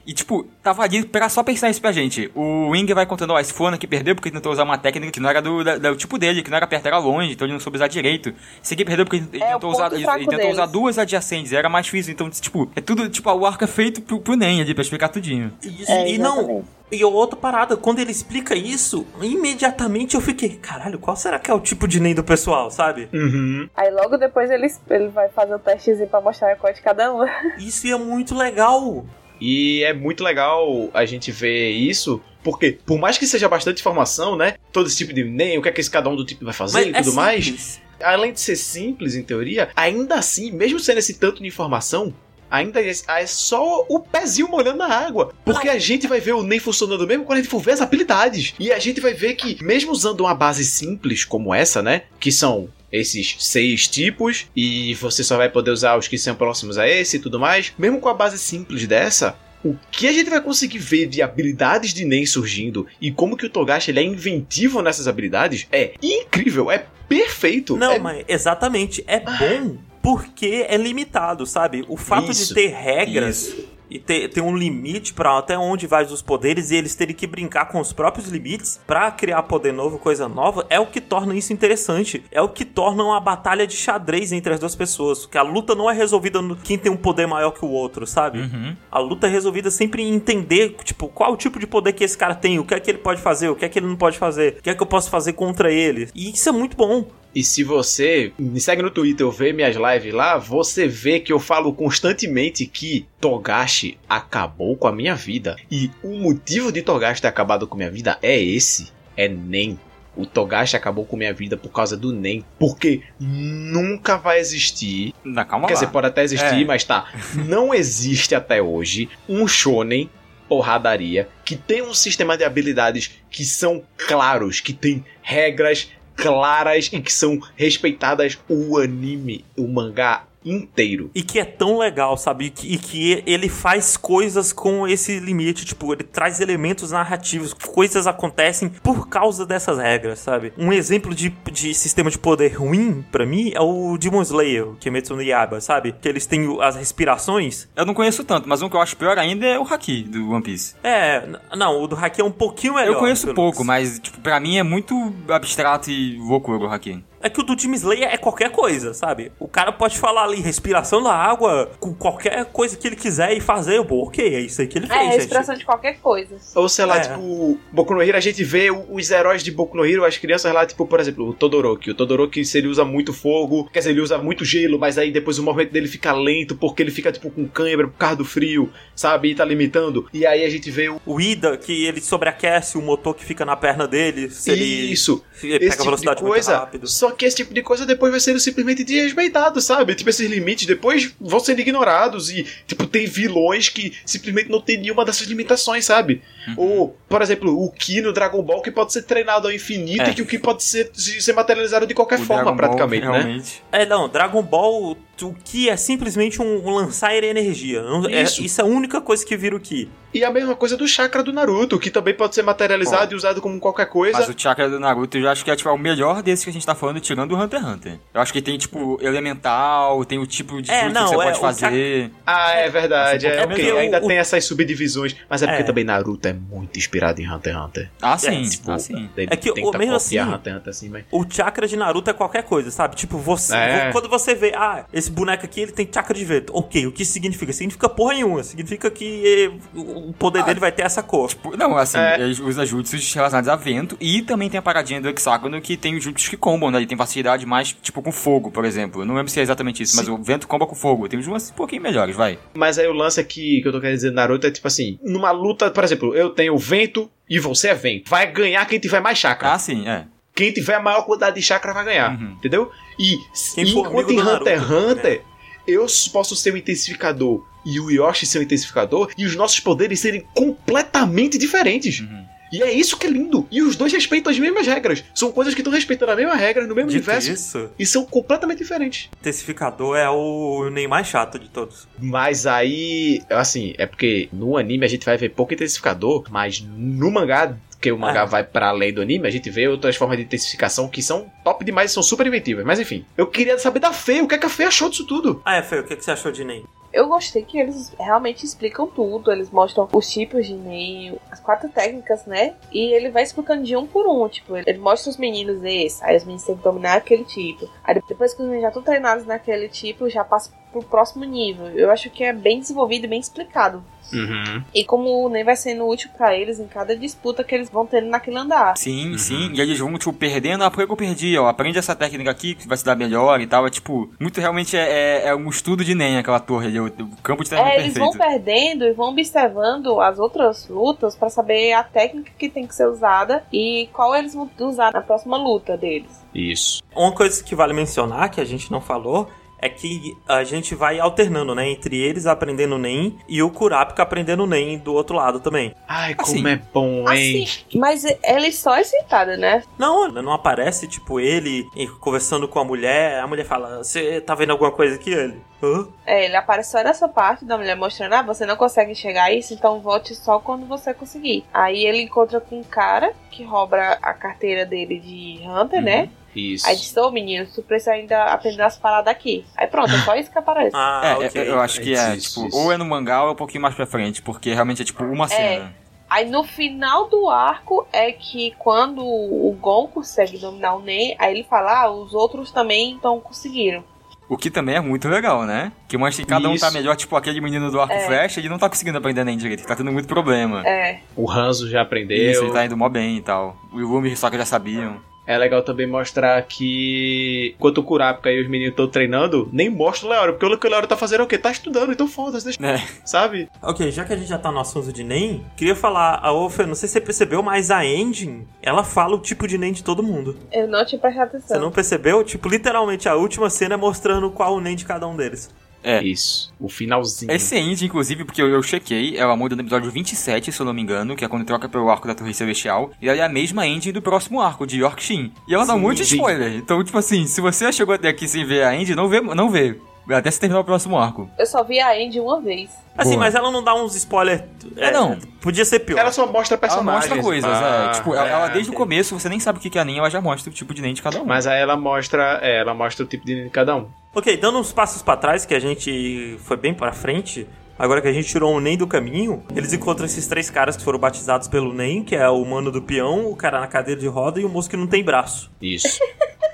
e, 0.06 0.14
tipo, 0.14 0.44
tava 0.64 0.84
ali 0.84 1.06
pra 1.06 1.28
só 1.30 1.44
pensar 1.44 1.70
isso 1.70 1.82
pra 1.82 1.92
gente. 1.92 2.32
O 2.36 2.70
Wing 2.70 2.92
vai 2.94 3.06
contando, 3.06 3.32
ó, 3.34 3.40
esse 3.40 3.54
fulano 3.54 3.76
aqui 3.76 3.86
perdeu 3.88 4.16
porque 4.16 4.32
tentou 4.32 4.52
usar 4.52 4.64
uma 4.64 4.78
técnica 4.78 5.12
que 5.12 5.20
não 5.20 5.30
era 5.30 5.42
do, 5.42 5.64
da- 5.64 5.78
do 5.78 5.96
tipo 5.96 6.18
dele, 6.18 6.42
que 6.44 6.50
não 6.50 6.58
era 6.58 6.68
perto, 6.68 6.86
era 6.88 6.98
longe, 6.98 7.34
então 7.34 7.46
ele 7.46 7.54
não 7.54 7.60
soube 7.60 7.78
usar 7.78 7.88
direito. 7.88 8.34
Esse 8.64 8.74
aqui 8.74 8.86
perdeu 8.86 9.06
porque 9.06 9.18
ele 9.18 9.44
É, 9.44 9.54
tentou, 9.54 9.72
usar, 9.72 9.92
ele, 9.94 10.06
ele 10.08 10.28
tentou 10.28 10.52
usar 10.52 10.66
duas 10.66 10.98
adjacentes, 10.98 11.52
era 11.54 11.70
mais 11.70 11.86
difícil. 11.86 12.14
Então, 12.14 12.30
tipo, 12.30 12.70
é 12.76 12.82
tudo, 12.82 13.10
tipo, 13.10 13.32
o 13.32 13.46
arco 13.46 13.64
é 13.64 13.68
feito 13.68 14.02
pro, 14.02 14.20
pro 14.20 14.36
NEM 14.36 14.62
ali, 14.62 14.74
pra 14.74 14.82
explicar 14.82 15.10
tudinho. 15.10 15.52
Isso, 15.64 15.92
É, 15.92 16.10
e 16.10 16.18
não. 16.18 16.64
E 16.94 17.06
outra 17.06 17.38
parada, 17.38 17.78
quando 17.78 18.00
ele 18.00 18.12
explica 18.12 18.54
isso, 18.54 19.08
imediatamente 19.22 20.16
eu 20.16 20.22
fiquei, 20.22 20.50
caralho, 20.58 21.00
qual 21.00 21.16
será 21.16 21.40
que 21.40 21.50
é 21.50 21.54
o 21.54 21.60
tipo 21.60 21.88
de 21.88 22.00
NEM 22.00 22.14
do 22.16 22.24
pessoal, 22.24 22.70
sabe? 22.70 23.08
Uhum. 23.14 23.70
Aí 23.76 23.90
logo 23.92 24.18
depois 24.18 24.52
ele, 24.52 24.68
ele 24.90 25.08
vai 25.08 25.30
fazer 25.30 25.56
o 25.56 25.60
testezinho 25.60 26.08
pra 26.10 26.20
mostrar 26.22 26.56
qual 26.58 26.70
é 26.70 26.74
de 26.74 26.82
cada 26.82 27.14
um. 27.14 27.26
Isso 27.58 27.88
é 27.88 27.96
muito 27.98 28.36
legal. 28.36 29.06
E 29.42 29.84
é 29.84 29.92
muito 29.92 30.24
legal 30.24 30.90
a 30.94 31.04
gente 31.04 31.32
ver 31.32 31.72
isso, 31.72 32.22
porque 32.44 32.78
por 32.86 33.00
mais 33.00 33.18
que 33.18 33.26
seja 33.26 33.50
bastante 33.50 33.80
informação, 33.80 34.38
né? 34.38 34.56
Todo 34.72 34.88
esse 34.88 34.98
tipo 34.98 35.12
de 35.14 35.24
NEM, 35.24 35.58
o 35.58 35.62
que 35.62 35.70
é 35.70 35.72
que 35.72 35.82
esse 35.82 35.90
cada 35.90 36.10
um 36.10 36.16
do 36.16 36.24
tipo 36.24 36.46
vai 36.46 36.54
fazer 36.54 36.88
e 36.88 36.96
é 36.96 37.02
tudo 37.02 37.16
mais. 37.16 37.82
além 38.04 38.32
de 38.32 38.40
ser 38.40 38.56
simples 38.56 39.16
em 39.16 39.24
teoria, 39.24 39.70
ainda 39.76 40.16
assim, 40.16 40.52
mesmo 40.52 40.80
sendo 40.80 41.00
esse 41.00 41.16
tanto 41.16 41.42
de 41.42 41.48
informação, 41.48 42.14
ainda 42.52 42.82
é 42.82 42.92
é 42.92 43.26
só 43.26 43.86
o 43.88 44.00
pezinho 44.00 44.50
molhando 44.50 44.78
na 44.78 44.88
água. 44.88 45.34
Porque 45.46 45.70
a 45.70 45.80
gente 45.80 46.06
vai 46.06 46.20
ver 46.20 46.34
o 46.34 46.44
NEM 46.44 46.60
funcionando 46.60 47.08
mesmo 47.08 47.24
quando 47.24 47.40
a 47.40 47.42
gente 47.42 47.50
for 47.50 47.60
ver 47.60 47.72
as 47.72 47.82
habilidades. 47.82 48.54
E 48.60 48.72
a 48.72 48.78
gente 48.78 49.00
vai 49.00 49.14
ver 49.14 49.36
que, 49.36 49.64
mesmo 49.64 49.92
usando 49.92 50.22
uma 50.22 50.36
base 50.36 50.66
simples 50.66 51.24
como 51.24 51.54
essa, 51.54 51.82
né? 51.82 52.04
Que 52.20 52.32
são 52.32 52.70
esses 52.92 53.36
seis 53.40 53.88
tipos, 53.88 54.48
e 54.56 54.94
você 54.96 55.24
só 55.24 55.38
vai 55.38 55.50
poder 55.50 55.72
usar 55.72 55.98
os 55.98 56.08
que 56.08 56.18
são 56.18 56.36
próximos 56.36 56.78
a 56.78 56.88
esse 56.88 57.18
e 57.18 57.20
tudo 57.20 57.40
mais, 57.40 57.74
mesmo 57.78 58.00
com 58.00 58.10
a 58.10 58.14
base 58.14 58.38
simples 58.38 58.86
dessa. 58.88 59.36
O 59.64 59.76
que 59.92 60.08
a 60.08 60.12
gente 60.12 60.30
vai 60.30 60.42
conseguir 60.42 60.80
ver 60.80 61.08
de 61.08 61.22
habilidades 61.22 61.94
de 61.94 62.04
NEM 62.04 62.26
surgindo 62.26 62.88
e 63.00 63.12
como 63.12 63.38
que 63.38 63.46
o 63.46 63.50
Togashi 63.50 63.92
ele 63.92 64.00
é 64.00 64.04
inventivo 64.04 64.82
nessas 64.82 65.08
habilidades 65.08 65.68
é 65.72 65.94
incrível, 66.02 66.72
é 66.72 66.86
perfeito. 67.08 67.78
Não, 67.78 67.92
é 67.92 68.00
mas 68.00 68.26
exatamente, 68.28 69.04
é 69.06 69.20
bom 69.20 69.78
porque 70.02 70.66
é 70.68 70.78
limitado, 70.78 71.46
sabe? 71.46 71.86
O 71.88 71.96
fato 71.96 72.32
Isso, 72.32 72.48
de 72.48 72.54
ter 72.56 72.74
regras 72.74 73.54
e 73.92 74.00
ter, 74.00 74.30
ter 74.30 74.42
um 74.42 74.56
limite 74.56 75.14
pra 75.14 75.38
até 75.38 75.58
onde 75.58 75.86
vai 75.86 76.06
os 76.06 76.22
poderes 76.22 76.72
e 76.72 76.76
eles 76.76 76.96
terem 76.96 77.14
que 77.14 77.28
brincar 77.28 77.66
com 77.66 77.80
os 77.80 77.92
próprios 77.92 78.30
limites 78.30 78.80
pra 78.88 79.12
criar 79.12 79.44
poder 79.44 79.74
novo, 79.74 80.00
coisa 80.00 80.28
nova, 80.28 80.66
é 80.70 80.80
o 80.80 80.88
que 80.88 81.02
torna 81.02 81.36
isso 81.36 81.52
interessante. 81.52 82.24
É 82.32 82.42
o 82.42 82.50
que 82.50 82.64
torna 82.64 83.04
uma 83.04 83.20
batalha 83.20 83.68
de 83.68 83.76
xadrez 83.76 84.32
entre 84.32 84.54
as 84.54 84.60
duas 84.60 84.76
pessoas. 84.76 85.20
Porque 85.20 85.38
a 85.38 85.42
luta 85.42 85.76
não 85.76 85.90
é 85.90 85.94
resolvida 85.94 86.42
no 86.42 86.56
quem 86.56 86.78
tem 86.78 86.92
um 86.92 86.98
poder 86.98 87.28
maior 87.28 87.52
que 87.52 87.66
o 87.66 87.70
outro, 87.70 88.08
sabe? 88.08 88.40
Uhum. 88.40 88.76
A 88.90 89.00
luta 89.00 89.28
é 89.28 89.30
resolvida 89.30 89.70
sempre 89.70 90.04
em 90.04 90.14
entender, 90.14 90.76
tipo, 90.84 91.10
qual 91.10 91.34
o 91.34 91.38
tipo 91.38 91.60
de 91.60 91.68
poder 91.68 91.94
que 91.94 92.04
esse 92.04 92.18
cara 92.18 92.34
tem, 92.34 92.60
o 92.60 92.64
que 92.64 92.74
é 92.74 92.80
que 92.80 92.90
ele 92.90 93.00
pode 93.00 93.22
fazer, 93.22 93.50
o 93.50 93.56
que 93.56 93.66
é 93.66 93.70
que 93.70 93.80
ele 93.80 93.88
não 93.88 93.96
pode 93.96 94.18
fazer, 94.18 94.58
o 94.60 94.62
que 94.62 94.70
é 94.70 94.76
que 94.76 94.82
eu 94.82 94.88
posso 94.88 95.10
fazer 95.10 95.34
contra 95.34 95.72
ele. 95.72 96.10
E 96.16 96.32
isso 96.32 96.48
é 96.48 96.52
muito 96.52 96.78
bom. 96.78 97.06
E 97.34 97.44
se 97.44 97.64
você 97.64 98.34
me 98.38 98.60
segue 98.60 98.82
no 98.82 98.92
Twitter 98.92 99.26
ou 99.26 99.32
vê 99.32 99.54
minhas 99.54 99.76
lives 99.76 100.14
lá, 100.14 100.38
você 100.38 100.88
vê 100.88 101.20
que 101.20 101.32
eu 101.32 101.40
falo 101.40 101.74
constantemente 101.74 102.66
que 102.66 103.06
Togashi 103.22 103.98
acabou 104.10 104.76
com 104.76 104.88
a 104.88 104.92
minha 104.92 105.16
vida. 105.16 105.56
E 105.72 105.90
o 106.04 106.10
motivo 106.20 106.72
de 106.72 106.82
Togashi 106.82 107.22
ter 107.22 107.28
acabado 107.30 107.66
com 107.68 107.76
a 107.76 107.78
minha 107.78 107.92
vida 107.92 108.18
é 108.22 108.38
esse: 108.42 108.92
é 109.16 109.28
NEM. 109.30 109.80
O 110.14 110.26
Togashi 110.26 110.76
acabou 110.76 111.06
com 111.06 111.16
a 111.16 111.20
minha 111.20 111.34
vida 111.34 111.56
por 111.56 111.70
causa 111.70 111.96
do 111.96 112.12
NEM. 112.12 112.44
Porque 112.60 113.02
nunca 113.18 114.18
vai 114.18 114.40
existir. 114.40 115.14
Na 115.24 115.46
calma 115.46 115.68
Quer 115.68 115.76
lá. 115.76 115.80
dizer, 115.80 115.92
pode 115.92 116.08
até 116.08 116.24
existir, 116.24 116.62
É. 116.64 116.66
mas 116.66 116.84
tá. 116.84 117.10
Não 117.48 117.74
existe 117.74 118.36
até 118.36 118.62
hoje 118.62 119.08
um 119.30 119.48
shonen 119.48 120.10
porradaria 120.50 121.30
que 121.46 121.56
tem 121.56 121.82
um 121.82 121.94
sistema 121.94 122.38
de 122.38 122.44
habilidades 122.44 123.12
que 123.30 123.46
são 123.46 123.84
claros, 123.96 124.60
que 124.60 124.74
tem 124.74 125.06
regras 125.22 125.90
claras 126.16 126.90
e 126.92 127.00
que 127.00 127.12
são 127.12 127.40
respeitadas 127.56 128.38
o 128.50 128.78
anime, 128.78 129.46
o 129.58 129.68
mangá 129.68 130.26
inteiro. 130.44 131.10
E 131.14 131.24
que 131.24 131.40
é 131.40 131.46
tão 131.46 131.78
legal, 131.78 132.18
sabe? 132.18 132.46
E 132.46 132.50
que, 132.50 132.74
e 132.74 132.78
que 132.78 133.24
ele 133.26 133.50
faz 133.50 133.96
coisas 133.98 134.52
com 134.52 134.88
esse 134.88 135.20
limite. 135.20 135.66
Tipo, 135.66 135.94
ele 135.94 136.04
traz 136.04 136.40
elementos 136.40 136.92
narrativos. 136.92 137.54
Coisas 137.54 138.08
acontecem 138.08 138.70
por 138.70 139.08
causa 139.08 139.46
dessas 139.46 139.78
regras, 139.78 140.20
sabe? 140.20 140.54
Um 140.58 140.74
exemplo 140.74 141.14
de, 141.14 141.30
de 141.52 141.74
sistema 141.74 142.10
de 142.10 142.18
poder 142.18 142.54
ruim, 142.54 143.04
pra 143.12 143.26
mim, 143.26 143.52
é 143.54 143.62
o 143.62 143.98
Demon 143.98 144.22
Slayer, 144.22 144.70
o 144.70 144.76
Kimetsu 144.76 145.16
no 145.16 145.22
Yaba, 145.22 145.62
sabe? 145.62 145.94
Que 145.94 146.10
eles 146.10 146.26
têm 146.26 146.58
as 146.62 146.76
respirações. 146.76 147.68
Eu 147.76 147.86
não 147.86 147.94
conheço 147.94 148.24
tanto, 148.24 148.48
mas 148.48 148.62
um 148.62 148.70
que 148.70 148.76
eu 148.76 148.82
acho 148.82 148.98
pior 148.98 149.18
ainda 149.18 149.46
é 149.46 149.60
o 149.60 149.64
Haki 149.64 150.04
do 150.04 150.32
One 150.32 150.44
Piece. 150.44 150.76
É, 150.84 151.24
não, 151.56 151.82
o 151.82 151.88
do 151.88 151.96
Haki 151.96 152.22
é 152.22 152.24
um 152.24 152.32
pouquinho 152.32 152.76
melhor. 152.76 152.94
eu 152.94 153.00
conheço 153.00 153.34
pouco, 153.34 153.64
menos. 153.64 153.68
mas 153.68 154.00
tipo, 154.00 154.20
pra 154.20 154.40
mim 154.40 154.58
é 154.58 154.64
muito 154.64 155.14
abstrato 155.30 155.90
e 155.90 156.18
loucura 156.18 156.58
o 156.58 156.68
Haki. 156.68 157.04
É 157.24 157.30
que 157.30 157.40
o 157.40 157.44
do 157.44 157.56
Demon 157.56 157.76
Slayer 157.76 158.10
é 158.14 158.18
qualquer 158.18 158.52
coisa, 158.52 158.94
sabe? 158.94 159.32
O 159.40 159.48
cara 159.48 159.72
pode 159.72 159.98
falar 159.98 160.24
ali, 160.24 160.42
respiração 160.42 161.02
da 161.04 161.14
água, 161.14 161.72
com 161.80 161.94
qualquer 161.94 162.46
coisa 162.46 162.76
que 162.78 162.88
ele 162.88 162.96
quiser 162.96 163.34
e 163.36 163.40
fazer. 163.40 163.84
Pô, 163.86 164.04
ok, 164.04 164.36
é 164.36 164.40
isso 164.42 164.62
aí 164.62 164.68
que 164.68 164.78
ele 164.78 164.86
É, 164.86 164.90
fez, 164.90 165.00
a 165.00 165.04
gente. 165.06 165.16
respiração 165.20 165.56
de 165.56 165.66
qualquer 165.66 165.98
coisa. 166.00 166.36
Ou 166.56 166.68
sei 166.70 166.86
lá, 166.86 166.98
É. 166.98 167.02
tipo, 167.02 167.58
Boku 167.72 167.94
no 167.94 168.02
Hero, 168.02 168.18
a 168.18 168.22
gente 168.22 168.44
vê 168.44 168.70
os 168.72 169.12
heróis 169.12 169.44
de 169.44 169.52
Boku 169.52 169.78
no 169.78 169.86
Hero, 169.86 170.04
as 170.06 170.18
crianças 170.18 170.52
lá, 170.54 170.66
tipo, 170.66 170.86
por 170.86 171.00
exemplo, 171.00 171.30
o 171.30 171.34
Todoroki. 171.34 171.92
O 171.92 171.96
Todoroki, 171.96 172.44
se 172.46 172.58
ele 172.58 172.68
usa 172.68 172.84
muito 172.86 173.14
fogo, 173.14 173.70
quer 173.72 173.80
dizer, 173.80 173.92
ele 173.92 174.02
usa 174.02 174.18
muito 174.18 174.44
gelo, 174.44 174.80
mas 174.80 174.98
aí 174.98 175.12
depois 175.12 175.38
o 175.40 175.44
movimento 175.44 175.72
dele 175.72 175.88
fica 175.88 176.12
lento, 176.14 176.56
porque 176.56 176.82
ele 176.82 176.92
fica, 176.92 177.12
tipo, 177.12 177.30
com 177.30 177.48
cãibra 177.48 177.88
por 177.88 177.98
causa 177.98 178.16
do 178.16 178.26
frio, 178.26 178.72
sabe? 178.96 179.30
E 179.32 179.36
tá 179.36 179.46
limitando. 179.46 180.08
E 180.14 180.26
aí 180.26 180.44
a 180.44 180.50
gente 180.50 180.70
vê 180.72 180.90
o. 180.90 181.00
O 181.06 181.20
Ida, 181.22 181.58
que 181.58 181.86
ele 181.86 182.02
sobreaquece 182.02 182.78
o 182.78 182.82
motor 182.82 183.14
que 183.16 183.24
fica 183.26 183.46
na 183.46 183.56
perna 183.56 183.88
dele, 183.88 184.30
se 184.30 184.52
ele, 184.52 184.64
Isso, 184.92 185.24
se 185.34 185.48
ele 185.48 185.56
esse 185.56 185.60
pega 185.60 185.72
tipo 185.72 185.82
de 185.84 185.86
velocidade 185.86 186.22
muito 186.22 186.34
coisa. 186.34 186.58
rápido. 186.58 186.88
Só 186.88 187.11
que 187.12 187.26
esse 187.26 187.36
tipo 187.38 187.54
de 187.54 187.62
coisa 187.62 187.86
depois 187.86 188.12
vai 188.12 188.20
sendo 188.20 188.40
simplesmente 188.40 188.84
desrespeitado, 188.84 189.60
sabe? 189.62 189.96
Tipo, 189.96 190.10
esses 190.10 190.30
limites 190.30 190.66
depois 190.66 191.14
vão 191.20 191.40
sendo 191.40 191.60
ignorados 191.62 192.30
e, 192.30 192.46
tipo, 192.68 192.86
tem 192.88 193.06
vilões 193.06 193.70
que 193.70 193.94
simplesmente 194.06 194.50
não 194.50 194.62
tem 194.62 194.78
nenhuma 194.80 195.04
dessas 195.06 195.28
limitações, 195.28 195.86
sabe? 195.86 196.22
Uhum. 196.48 196.54
Ou, 196.58 196.98
por 197.08 197.22
exemplo, 197.22 197.64
o 197.64 197.72
Ki 197.72 198.02
no 198.02 198.12
Dragon 198.14 198.42
Ball 198.42 198.62
que 198.62 198.72
pode 198.72 198.94
ser 198.94 199.04
treinado 199.04 199.48
ao 199.48 199.54
infinito 199.54 200.02
É. 200.04 200.10
e 200.12 200.14
que 200.14 200.22
o 200.22 200.26
Ki 200.26 200.38
pode 200.40 200.64
ser, 200.64 200.90
se- 200.94 201.22
ser 201.22 201.34
materializado 201.34 201.86
de 201.86 201.94
qualquer 201.94 202.20
O 202.20 202.24
forma, 202.24 202.44
Dragon 202.44 202.58
Ball, 202.58 202.58
praticamente, 202.78 203.06
né? 203.06 203.12
realmente. 203.20 203.64
É, 203.72 203.86
não, 203.86 204.08
Dragon 204.10 204.42
Ball, 204.42 204.98
o 205.22 205.34
Ki 205.34 205.70
é 205.70 205.78
simplesmente 205.78 206.42
um, 206.42 206.70
lançar 206.74 207.14
energia. 207.16 207.82
Não- 207.82 208.06
é- 208.08 208.24
Isso. 208.24 208.42
isso 208.44 208.60
é 208.62 208.64
a 208.64 208.68
única 208.68 209.00
coisa 209.02 209.26
que 209.26 209.36
vira 209.38 209.56
o 209.56 209.60
Ki. 209.60 209.90
E 210.14 210.26
a 210.26 210.30
mesma 210.32 210.54
coisa 210.58 210.76
do 210.76 210.86
chakra 210.86 211.24
do 211.24 211.32
Naruto, 211.32 211.80
que 211.80 211.90
também 211.90 212.14
pode 212.14 212.36
ser 212.36 212.42
materializado 212.42 213.14
e 213.14 213.16
usado 213.16 213.40
como 213.40 213.58
qualquer 213.62 213.86
coisa. 213.88 214.20
Mas 214.20 214.28
o 214.28 214.34
chakra 214.38 214.70
do 214.70 214.78
Naruto 214.78 215.18
eu 215.18 215.22
já 215.22 215.32
acho 215.32 215.46
que 215.46 215.50
é 215.50 215.56
tipo, 215.56 215.70
é 215.70 215.72
o 215.72 215.78
melhor 215.78 216.22
desse 216.22 216.44
que 216.44 216.50
a 216.50 216.54
gente 216.54 216.66
tá 216.66 216.76
falando, 216.76 217.00
tirando 217.00 217.32
o 217.32 217.42
Hunter 217.42 217.60
x 217.62 217.70
Hunter. 217.70 218.00
Eu 218.14 218.20
acho 218.20 218.34
que 218.34 218.42
tem, 218.42 218.58
tipo, 218.58 218.98
elemental, 219.02 220.04
tem 220.04 220.20
o 220.20 220.26
tipo 220.28 220.62
de 220.62 220.70
É, 220.70 220.90
não, 220.90 221.06
que 221.06 221.16
você 221.16 221.16
é, 221.16 221.24
pode 221.26 221.40
fazer. 221.40 222.12
Ah, 222.28 222.52
é 222.52 222.70
verdade. 222.70 223.26
É, 223.26 223.36
é 223.38 223.78
ainda 223.80 224.04
o- 224.04 224.08
tem 224.08 224.18
essas 224.18 224.44
subdivisões, 224.44 225.16
mas 225.30 225.42
é 225.44 225.48
porque 225.48 225.62
É. 225.62 225.66
também 225.66 225.84
Naruto 225.86 226.28
é 226.28 226.34
muito 226.34 226.78
inspirado 226.78 227.22
em 227.22 227.30
Hunter 227.32 227.54
x 227.56 227.64
Hunter. 227.66 227.90
Ah, 228.02 228.18
sim, 228.18 228.42
Tipo, 228.44 228.72
ah, 228.72 228.80
sim. 228.80 229.10
É 229.16 229.36
que, 229.38 229.50
o- 229.50 229.72
mesmo 229.78 229.96
assim, 229.96 230.20
Hunter 230.20 230.52
x 230.54 230.60
Hunter 230.60 230.70
assim, 230.70 230.90
mas... 230.90 231.06
O 231.10 231.26
chakra 231.30 231.66
de 231.68 231.78
Naruto 231.78 232.10
é 232.10 232.14
qualquer 232.14 232.44
coisa, 232.44 232.70
sabe? 232.70 232.98
Tipo, 232.98 233.18
você. 233.18 233.56
É. 233.56 233.90
Quando 233.94 234.10
você 234.10 234.36
vê, 234.36 234.52
ah, 234.56 234.84
esse 235.02 235.12
boneco 235.12 235.44
aqui 235.46 235.62
ele 235.62 235.72
tem 235.72 235.88
chakra 235.92 236.16
de 236.18 236.24
vento. 236.24 236.52
Ok, 236.56 236.86
o 236.88 236.92
que 236.92 237.04
isso 237.04 237.12
significa? 237.12 237.52
Significa 237.52 237.90
porra 237.90 238.14
nenhuma. 238.14 238.44
Significa 238.44 238.90
que 238.90 239.52
eh, 239.52 239.80
o 239.80 240.14
poder 240.14 240.44
dele 240.44 240.60
vai 240.60 240.72
ter 240.72 240.84
essa 240.84 241.04
cor. 241.04 241.30
Tipo, 241.30 241.56
Não, 241.58 241.76
assim, 241.78 241.98
É. 241.98 242.22
ele 242.22 242.42
usa 242.42 242.66
jutsus 242.66 243.14
relacionados 243.14 243.50
a 243.50 243.56
vento 243.56 243.98
e 244.00 244.22
também 244.22 244.50
tem 244.50 244.58
a 244.58 244.62
paradinha 244.62 245.02
do 245.02 245.10
hexágono 245.10 245.60
que 245.62 245.76
tem 245.76 245.96
os 245.96 246.04
jutsus 246.04 246.28
que 246.30 246.38
combam, 246.38 246.72
né? 246.72 246.78
Ele 246.78 246.86
tem 246.88 246.98
facilidade 246.98 247.46
mais, 247.46 247.72
tipo, 247.74 248.02
com 248.02 248.12
fogo, 248.12 248.52
por 248.52 248.64
exemplo. 248.66 249.02
Eu 249.02 249.06
não 249.06 249.16
lembro 249.16 249.32
se 249.32 249.40
é 249.40 249.44
exatamente 249.44 249.84
isso, 249.84 249.96
mas 249.96 250.08
o 250.08 250.18
vento 250.18 250.48
comba 250.48 250.66
com 250.66 250.76
fogo. 250.76 251.08
Tem 251.10 251.20
uns 251.20 251.28
um 251.28 251.54
pouquinho 251.54 251.82
melhores, 251.82 252.16
vai. 252.16 252.38
Mas 252.54 252.78
aí 252.78 252.88
o 252.88 252.94
lance 252.94 253.20
aqui 253.20 253.62
que 253.62 253.68
eu 253.68 253.72
tô 253.72 253.80
querendo 253.80 253.96
dizer 253.96 254.10
do 254.12 254.16
Naruto 254.16 254.48
é 254.48 254.52
tipo 254.52 254.68
assim, 254.68 255.00
numa 255.04 255.32
luta, 255.32 255.70
por 255.72 255.84
exemplo, 255.84 256.16
eu 256.16 256.30
tenho 256.30 256.58
vento 256.58 257.10
e 257.30 257.40
você 257.40 257.70
é 257.70 257.74
vento. 257.74 258.10
Vai 258.10 258.32
ganhar 258.32 258.66
quem 258.66 258.80
tiver 258.80 259.00
mais 259.00 259.18
chakra. 259.18 259.54
Ah, 259.54 259.60
sim, 259.60 259.88
é. 259.88 260.06
Quem 260.34 260.52
tiver 260.52 260.76
a 260.76 260.80
maior 260.82 261.04
quantidade 261.06 261.36
de 261.36 261.42
chakra 261.42 261.74
vai 261.74 261.84
ganhar, 261.86 262.12
Uhum. 262.20 262.32
entendeu? 262.34 262.72
E 263.00 263.18
Quem 263.56 263.70
enquanto 263.70 264.12
em 264.12 264.20
Hunter 264.20 264.60
x 264.60 264.68
Naruto, 264.70 264.76
né? 264.76 264.92
Hunter, 264.92 265.22
eu 265.68 265.86
posso 266.12 266.36
ser 266.36 266.54
um 266.54 266.58
intensificador 266.58 267.44
e 267.66 267.80
o 267.80 267.90
Yoshi 267.92 268.26
ser 268.26 268.40
um 268.40 268.42
intensificador 268.42 269.12
e 269.18 269.26
os 269.26 269.36
nossos 269.36 269.60
poderes 269.60 270.00
serem 270.00 270.26
completamente 270.34 271.38
diferentes. 271.38 272.00
Uhum. 272.00 272.26
E 272.54 272.62
é 272.62 272.70
isso 272.74 272.98
que 272.98 273.08
é 273.08 273.10
lindo. 273.10 273.48
E 273.50 273.62
os 273.62 273.78
dois 273.78 273.94
respeitam 273.94 274.30
as 274.30 274.38
mesmas 274.38 274.68
regras. 274.68 275.06
São 275.16 275.32
coisas 275.32 275.54
que 275.54 275.62
estão 275.62 275.72
respeitando 275.72 276.12
a 276.12 276.16
mesma 276.18 276.36
regra 276.36 276.68
no 276.68 276.76
mesmo 276.76 276.90
Dito 276.92 276.98
universo. 277.10 277.32
isso, 277.32 277.70
E 277.80 277.86
são 277.86 278.04
completamente 278.06 278.58
diferentes. 278.58 279.10
intensificador 279.22 279.96
é 279.96 280.10
o 280.10 280.70
nem 280.70 280.86
mais 280.86 281.08
chato 281.08 281.40
de 281.40 281.48
todos. 281.50 281.88
Mas 281.98 282.46
aí, 282.46 283.22
assim, 283.30 283.74
é 283.78 283.86
porque 283.86 284.28
no 284.34 284.58
anime 284.58 284.84
a 284.86 284.90
gente 284.90 285.06
vai 285.06 285.16
ver 285.16 285.30
pouco 285.30 285.54
intensificador, 285.54 286.26
mas 286.30 286.60
no 286.76 287.10
mangá, 287.10 287.56
que 287.82 287.92
o 287.92 287.98
mangá 287.98 288.22
É. 288.22 288.26
vai 288.26 288.44
para 288.44 288.70
além 288.70 288.94
do 288.94 289.02
anime, 289.02 289.28
a 289.28 289.32
gente 289.32 289.50
vê 289.50 289.68
outras 289.68 289.96
formas 289.96 290.18
de 290.18 290.24
intensificação 290.24 290.88
que 290.88 291.02
são 291.02 291.32
top 291.44 291.66
demais 291.66 291.92
e 291.92 291.94
são 291.94 292.04
super 292.04 292.26
inventivas. 292.28 292.64
Mas 292.64 292.80
enfim, 292.80 293.06
eu 293.18 293.26
queria 293.28 293.58
saber 293.58 293.80
da 293.80 293.92
Fê, 293.92 294.22
o 294.22 294.28
que, 294.28 294.36
é 294.36 294.38
que 294.38 294.46
a 294.46 294.50
Fê 294.50 294.66
achou 294.66 294.90
disso 294.90 295.06
tudo? 295.08 295.42
Ah, 295.44 295.56
é, 295.58 295.64
Fê, 295.64 295.80
o 295.80 295.84
que, 295.84 295.96
que 295.96 296.06
você 296.06 296.12
achou 296.12 296.32
de 296.32 296.44
Nen? 296.44 296.64
Eu 296.94 297.08
gostei 297.08 297.42
que 297.44 297.58
eles 297.58 297.94
realmente 297.98 298.46
explicam 298.46 298.86
tudo. 298.86 299.32
Eles 299.32 299.50
mostram 299.50 299.88
os 299.94 300.10
tipos 300.12 300.46
de 300.46 300.54
Nen, 300.54 301.18
as 301.32 301.40
quatro 301.40 301.70
técnicas, 301.70 302.26
né? 302.26 302.54
E 302.70 302.94
ele 302.94 303.10
vai 303.10 303.24
explicando 303.24 303.64
de 303.64 303.78
um 303.78 303.88
por 303.88 304.06
um. 304.06 304.28
Tipo, 304.28 304.58
ele 304.58 304.78
mostra 304.78 305.10
os 305.10 305.16
meninos 305.18 305.64
esse, 305.64 306.04
aí 306.04 306.18
os 306.18 306.24
meninos 306.24 306.44
têm 306.44 306.58
que 306.58 306.62
dominar 306.64 306.96
aquele 306.96 307.24
tipo. 307.24 307.70
Aí 307.82 307.96
depois 308.08 308.34
que 308.34 308.42
os 308.42 308.46
meninos 308.46 308.64
já 308.64 308.68
estão 308.68 308.84
treinados 308.84 309.26
naquele 309.26 309.70
tipo, 309.70 310.10
já 310.10 310.24
passa 310.26 310.52
pro 310.72 310.84
próximo 310.84 311.24
nível. 311.26 311.68
Eu 311.68 311.92
acho 311.92 312.10
que 312.10 312.24
é 312.24 312.34
bem 312.34 312.60
desenvolvido 312.60 313.06
e 313.06 313.08
bem 313.10 313.20
explicado. 313.20 313.84
Uhum. 314.14 314.62
E 314.74 314.84
como 314.84 315.26
o 315.26 315.30
Nen 315.30 315.44
vai 315.44 315.56
sendo 315.56 315.88
útil 315.88 316.10
pra 316.18 316.36
eles 316.36 316.60
em 316.60 316.68
cada 316.68 316.96
disputa 316.96 317.44
que 317.44 317.56
eles 317.56 317.70
vão 317.70 317.86
tendo 317.86 318.08
naquele 318.08 318.38
andar. 318.38 318.78
Sim, 318.78 319.18
sim. 319.18 319.52
E 319.54 319.62
eles 319.62 319.80
vão, 319.80 319.98
tipo, 319.98 320.12
perdendo. 320.12 320.64
Ah, 320.64 320.72
por 320.72 320.86
que 320.86 320.92
eu 320.92 320.98
perdi? 320.98 321.38
Ó, 321.38 321.48
aprende 321.48 321.78
essa 321.78 321.96
técnica 321.96 322.30
aqui 322.30 322.56
que 322.56 322.68
vai 322.68 322.78
se 322.78 322.84
dar 322.84 322.96
melhor 322.96 323.40
e 323.40 323.48
tal. 323.48 323.66
É, 323.66 323.70
tipo, 323.70 324.12
muito 324.20 324.42
realmente 324.42 324.76
é, 324.76 325.24
é, 325.24 325.28
é 325.30 325.36
um 325.36 325.50
estudo 325.50 325.84
de 325.86 325.96
NEM, 325.96 326.18
aquela 326.18 326.40
torre 326.40 326.68
ali. 326.68 326.80
O, 326.80 326.88
o 326.88 327.22
campo 327.24 327.44
de 327.44 327.56
É, 327.56 327.80
eles 327.80 327.94
vão 327.98 328.12
perfeito. 328.12 328.32
perdendo 328.44 328.86
e 328.86 328.92
vão 328.92 329.10
observando 329.10 330.02
as 330.02 330.20
outras 330.20 330.68
lutas 330.68 331.16
pra 331.16 331.30
saber 331.30 331.72
a 331.74 331.84
técnica 331.84 332.32
que 332.38 332.50
tem 332.50 332.68
que 332.68 332.76
ser 332.76 332.88
usada 332.88 333.44
e 333.52 333.88
qual 333.94 334.14
eles 334.16 334.34
vão 334.34 334.50
usar 334.60 334.92
na 334.92 335.02
próxima 335.02 335.38
luta 335.38 335.78
deles. 335.78 336.22
Isso. 336.36 336.82
Uma 336.94 337.14
coisa 337.14 337.42
que 337.44 337.56
vale 337.56 337.74
mencionar, 337.74 338.30
que 338.30 338.42
a 338.42 338.46
gente 338.46 338.72
não 338.72 338.82
falou, 338.82 339.30
é 339.62 339.70
que 339.70 340.18
a 340.28 340.44
gente 340.44 340.74
vai 340.74 341.00
alternando, 341.00 341.54
né? 341.54 341.70
Entre 341.70 341.98
eles 341.98 342.26
aprendendo 342.26 342.78
Nen 342.78 343.18
e 343.28 343.44
o 343.44 343.50
Kurapika 343.50 344.02
aprendendo 344.04 344.48
Nen 344.48 344.80
do 344.80 344.94
outro 344.94 345.16
lado 345.16 345.40
também. 345.40 345.76
Ai, 345.88 346.16
como 346.16 346.32
Assim, 346.32 346.48
é 346.48 346.56
bom, 346.74 347.12
hein? 347.12 347.44
Assim, 347.44 347.78
mas 347.78 348.04
ele 348.24 348.52
só 348.52 348.76
é 348.76 348.84
citado, 348.84 349.38
né? 349.38 349.64
Não, 349.78 350.08
não 350.08 350.34
aparece, 350.34 350.88
tipo, 350.88 351.20
ele 351.20 351.68
conversando 352.00 352.48
com 352.48 352.60
a 352.60 352.66
mulher, 352.66 353.20
a 353.20 353.28
mulher 353.28 353.46
fala, 353.46 353.78
você 353.78 354.20
tá 354.20 354.34
vendo 354.34 354.52
alguma 354.52 354.72
coisa 354.72 354.96
aqui? 354.96 355.12
Ele, 355.12 355.40
hã? 355.62 355.88
É, 356.06 356.26
ele 356.26 356.36
aparece 356.36 356.72
só 356.72 356.84
nessa 356.84 357.08
parte 357.08 357.46
da 357.46 357.58
mulher 357.58 357.76
mostrando, 357.76 358.14
ah, 358.14 358.22
você 358.22 358.46
não 358.46 358.56
consegue 358.56 358.92
enxergar 358.92 359.32
isso, 359.32 359.54
então 359.54 359.80
volte 359.80 360.16
só 360.16 360.40
quando 360.40 360.66
você 360.66 360.94
conseguir. 360.94 361.46
Aí 361.54 361.86
ele 361.86 362.02
encontra 362.02 362.40
com 362.42 362.60
um 362.60 362.64
cara 362.64 363.14
que 363.30 363.44
rouba 363.44 363.78
a 364.02 364.14
carteira 364.14 364.66
dele 364.66 365.00
de 365.00 365.48
Hunter, 365.48 365.82
né? 365.82 366.10
Isso. 366.36 366.68
Aí 366.68 366.76
diz, 366.76 366.96
ô 366.98 367.12
menino, 367.12 367.46
tu 367.54 367.62
precisa 367.62 367.92
ainda 367.92 368.24
aprender 368.26 368.62
as 368.62 368.78
paradas 368.78 369.12
aqui. 369.12 369.46
Aí 369.58 369.68
pronto, 369.68 369.92
é 369.94 369.98
só 370.00 370.16
isso 370.16 370.32
que 370.32 370.38
aparece. 370.38 370.72
Ah, 370.76 371.18
É, 371.20 371.38
é, 371.40 371.50
eu 371.50 371.60
acho 371.60 371.82
que 371.82 371.94
é, 371.94 372.16
Isso, 372.16 372.34
tipo, 372.36 372.48
isso. 372.48 372.58
ou 372.58 372.72
é 372.72 372.78
no 372.78 372.86
mangá 372.86 373.24
ou 373.24 373.30
é 373.30 373.32
um 373.34 373.36
pouquinho 373.36 373.62
mais 373.62 373.76
pra 373.76 373.86
frente, 373.86 374.22
porque 374.22 374.54
realmente 374.54 374.82
é 374.82 374.86
tipo 374.86 375.04
uma 375.04 375.28
cena. 375.28 375.74
Aí 376.10 376.30
no 376.30 376.44
final 376.44 377.10
do 377.10 377.30
arco 377.30 377.88
é 377.94 378.12
que 378.12 378.54
quando 378.60 379.02
o 379.02 379.56
Gon 379.62 379.88
consegue 379.88 380.38
dominar 380.38 380.76
o 380.76 380.82
Nen, 380.82 381.16
aí 381.18 381.34
ele 381.34 381.44
fala, 381.44 381.84
ah, 381.84 381.90
os 381.92 382.14
outros 382.14 382.52
também 382.52 382.92
então 382.92 383.20
conseguiram. 383.22 383.84
O 384.28 384.38
que 384.38 384.50
também 384.50 384.76
é 384.76 384.80
muito 384.82 385.10
legal, 385.10 385.44
né? 385.44 385.74
Que 385.90 385.98
mostra 385.98 386.24
que 386.24 386.30
cada 386.30 386.48
um 386.48 386.56
tá 386.58 386.68
Isso. 386.68 386.74
melhor, 386.78 386.96
tipo 386.96 387.16
aquele 387.18 387.42
menino 387.42 387.70
do 387.70 387.82
arco 387.82 387.94
É. 387.94 388.06
flecha, 388.06 388.40
ele 388.40 388.48
não 388.48 388.58
tá 388.58 388.70
conseguindo 388.70 388.98
aprender 388.98 389.26
nem 389.26 389.38
direito, 389.38 389.60
ele 389.62 389.68
tá 389.68 389.76
tendo 389.76 389.92
muito 389.92 390.08
problema. 390.08 390.66
É. 390.66 391.00
O 391.18 391.30
Hanzo 391.30 391.70
já 391.70 391.82
aprendeu. 391.82 392.32
Isso, 392.32 392.44
ele 392.44 392.54
tá 392.54 392.66
indo 392.66 392.78
mó 392.78 392.88
bem 392.88 393.18
e 393.18 393.22
tal. 393.22 393.58
O 393.74 393.80
Yumi 393.80 394.16
só 394.16 394.30
que 394.30 394.38
já 394.38 394.46
sabiam. 394.46 395.02
É 395.32 395.38
legal 395.38 395.62
também 395.64 395.88
mostrar 395.88 396.42
que 396.44 397.54
enquanto 397.58 397.78
o 397.78 397.84
Kurapika 397.84 398.30
e 398.32 398.42
os 398.42 398.50
meninos 398.50 398.72
estão 398.74 398.88
treinando, 398.88 399.48
nem 399.54 399.70
mostra 399.70 400.08
o 400.08 400.12
Leório, 400.12 400.34
porque 400.34 400.46
o 400.46 400.58
que 400.58 400.68
o 400.68 400.70
Leório 400.70 400.90
tá 400.90 400.98
fazendo 400.98 401.22
é 401.22 401.24
o 401.24 401.28
quê? 401.28 401.38
Tá 401.38 401.50
estudando, 401.52 401.92
então 401.94 402.08
foda-se, 402.08 402.44
deixa, 402.46 402.60
É. 402.66 402.82
sabe? 403.06 403.50
Ok, 403.62 403.90
já 403.92 404.04
que 404.04 404.12
a 404.12 404.18
gente 404.18 404.28
já 404.28 404.38
tá 404.38 404.52
no 404.52 404.60
assunto 404.60 404.92
de 404.92 405.04
NEM, 405.04 405.46
queria 405.56 405.76
falar, 405.76 406.20
a 406.22 406.34
Ofe, 406.34 406.66
não 406.66 406.76
sei 406.76 406.88
se 406.90 406.94
você 406.94 407.02
percebeu, 407.02 407.42
mas 407.42 407.72
a 407.72 407.86
Engine, 407.86 408.46
ela 408.62 408.84
fala 408.84 409.16
o 409.16 409.20
tipo 409.20 409.48
de 409.48 409.58
NEM 409.58 409.72
de 409.72 409.84
todo 409.84 410.04
mundo. 410.04 410.38
Eu 410.52 410.68
não 410.68 410.86
tinha 410.86 411.00
prestado 411.00 411.32
Você 411.32 411.38
atenção. 411.38 411.62
não 411.62 411.72
percebeu? 411.72 412.24
Tipo, 412.26 412.50
literalmente, 412.50 413.08
a 413.08 413.16
última 413.16 413.50
cena 413.50 413.76
é 413.76 413.78
mostrando 413.78 414.30
qual 414.32 414.56
o 414.56 414.60
NEM 414.62 414.76
de 414.76 414.84
cada 414.86 415.08
um 415.08 415.16
deles. 415.16 415.50
É. 415.84 416.04
Isso, 416.04 416.54
o 416.60 416.70
finalzinho. 416.70 417.32
Esse 417.32 417.56
end, 417.56 417.86
inclusive, 417.86 418.24
porque 418.24 418.42
eu, 418.42 418.48
eu 418.48 418.62
chequei, 418.62 419.18
ela 419.18 419.36
muda 419.36 419.56
no 419.56 419.62
episódio 419.62 419.90
27, 419.92 420.52
se 420.52 420.60
eu 420.60 420.66
não 420.66 420.74
me 420.74 420.82
engano, 420.82 421.16
que 421.16 421.26
é 421.26 421.28
quando 421.28 421.46
troca 421.46 421.68
pelo 421.68 421.90
arco 421.90 422.08
da 422.08 422.14
Torre 422.14 422.34
Celestial, 422.34 422.92
e 423.02 423.10
ela 423.10 423.18
é 423.20 423.24
a 423.24 423.30
mesma 423.30 423.66
end 423.68 423.92
do 423.92 424.02
próximo 424.02 424.40
arco, 424.42 424.68
de 424.68 424.80
York 424.80 425.02
Shin. 425.02 425.32
E 425.48 425.54
ela 425.54 425.66
dá 425.66 425.74
um 425.74 425.78
Sim, 425.78 425.82
monte 425.82 425.98
de 425.98 426.06
sim. 426.06 426.16
spoiler. 426.16 426.54
Então, 426.56 426.84
tipo 426.84 426.98
assim, 426.98 427.26
se 427.26 427.42
você 427.42 427.72
chegou 427.72 427.96
até 427.96 428.10
aqui 428.10 428.28
sem 428.28 428.46
ver 428.46 428.64
a 428.64 428.76
end, 428.76 428.94
não 428.96 429.08
vê, 429.08 429.22
não 429.22 429.50
vê. 429.50 429.78
Até 430.10 430.30
se 430.32 430.40
terminar 430.40 430.60
o 430.62 430.64
próximo 430.64 430.98
arco. 430.98 431.30
Eu 431.38 431.46
só 431.46 431.64
vi 431.64 431.80
a 431.80 431.92
Andy 431.94 432.20
uma 432.20 432.42
vez. 432.42 432.70
Assim, 432.98 433.12
Boa. 433.12 433.22
mas 433.22 433.36
ela 433.36 433.50
não 433.52 433.64
dá 433.64 433.74
uns 433.74 433.96
spoilers. 433.96 434.44
É, 434.76 434.92
não. 434.92 435.18
Podia 435.40 435.64
ser 435.64 435.80
pior. 435.80 435.98
Ela 435.98 436.12
só 436.12 436.26
mostra 436.28 436.56
Ela 436.56 436.60
personagens. 436.62 437.06
mostra 437.08 437.24
coisas, 437.24 437.50
pá. 437.50 437.86
é. 437.90 437.92
Tipo, 437.94 438.14
ela, 438.14 438.28
ela 438.28 438.46
É. 438.48 438.50
desde 438.50 438.72
o 438.72 438.74
começo, 438.76 439.18
você 439.18 439.30
nem 439.30 439.40
sabe 439.40 439.60
o 439.60 439.62
que 439.62 439.78
é 439.78 439.82
a 439.82 439.86
Nen, 439.86 440.00
ela 440.00 440.10
já 440.10 440.20
mostra 440.20 440.50
o 440.52 440.54
tipo 440.54 440.74
de 440.74 440.82
Nen 440.82 440.94
de 440.94 441.02
cada 441.02 441.22
um. 441.22 441.26
Mas 441.26 441.48
aí 441.48 441.62
ela 441.62 441.78
mostra, 441.78 442.40
é, 442.42 442.60
ela 442.60 442.74
mostra 442.74 443.06
o 443.06 443.08
tipo 443.08 443.26
de 443.26 443.50
cada 443.52 443.76
um. 443.78 443.88
Ok, 444.14 444.36
dando 444.36 444.60
uns 444.60 444.74
passos 444.74 445.02
pra 445.02 445.16
trás, 445.16 445.46
que 445.46 445.54
a 445.56 445.60
gente 445.60 446.38
foi 446.44 446.58
bem 446.58 446.74
pra 446.74 446.92
frente. 446.92 447.48
Agora 447.80 448.02
que 448.02 448.08
a 448.10 448.14
gente 448.14 448.28
tirou 448.28 448.54
o 448.54 448.60
Nen 448.60 448.78
do 448.78 448.86
caminho, 448.86 449.42
eles 449.56 449.72
encontram 449.72 450.06
esses 450.06 450.28
três 450.28 450.50
caras 450.50 450.76
que 450.76 450.84
foram 450.84 451.00
batizados 451.00 451.48
pelo 451.48 451.74
Nen, 451.74 452.04
que 452.04 452.16
é 452.16 452.28
o 452.30 452.44
mano 452.46 452.70
do 452.72 452.82
peão, 452.82 453.26
o 453.32 453.36
cara 453.38 453.60
na 453.62 453.68
cadeira 453.68 454.00
de 454.00 454.08
roda 454.08 454.40
e 454.40 454.44
o 454.46 454.50
moço 454.50 454.70
que 454.70 454.76
não 454.78 454.86
tem 454.86 455.02
braço. 455.04 455.50
Isso. 455.62 455.98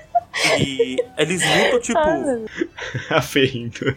E 0.58 0.96
eles 1.16 1.40
lutam, 1.42 1.80
tipo. 1.80 1.98
a 3.10 3.20
Feindo. 3.22 3.96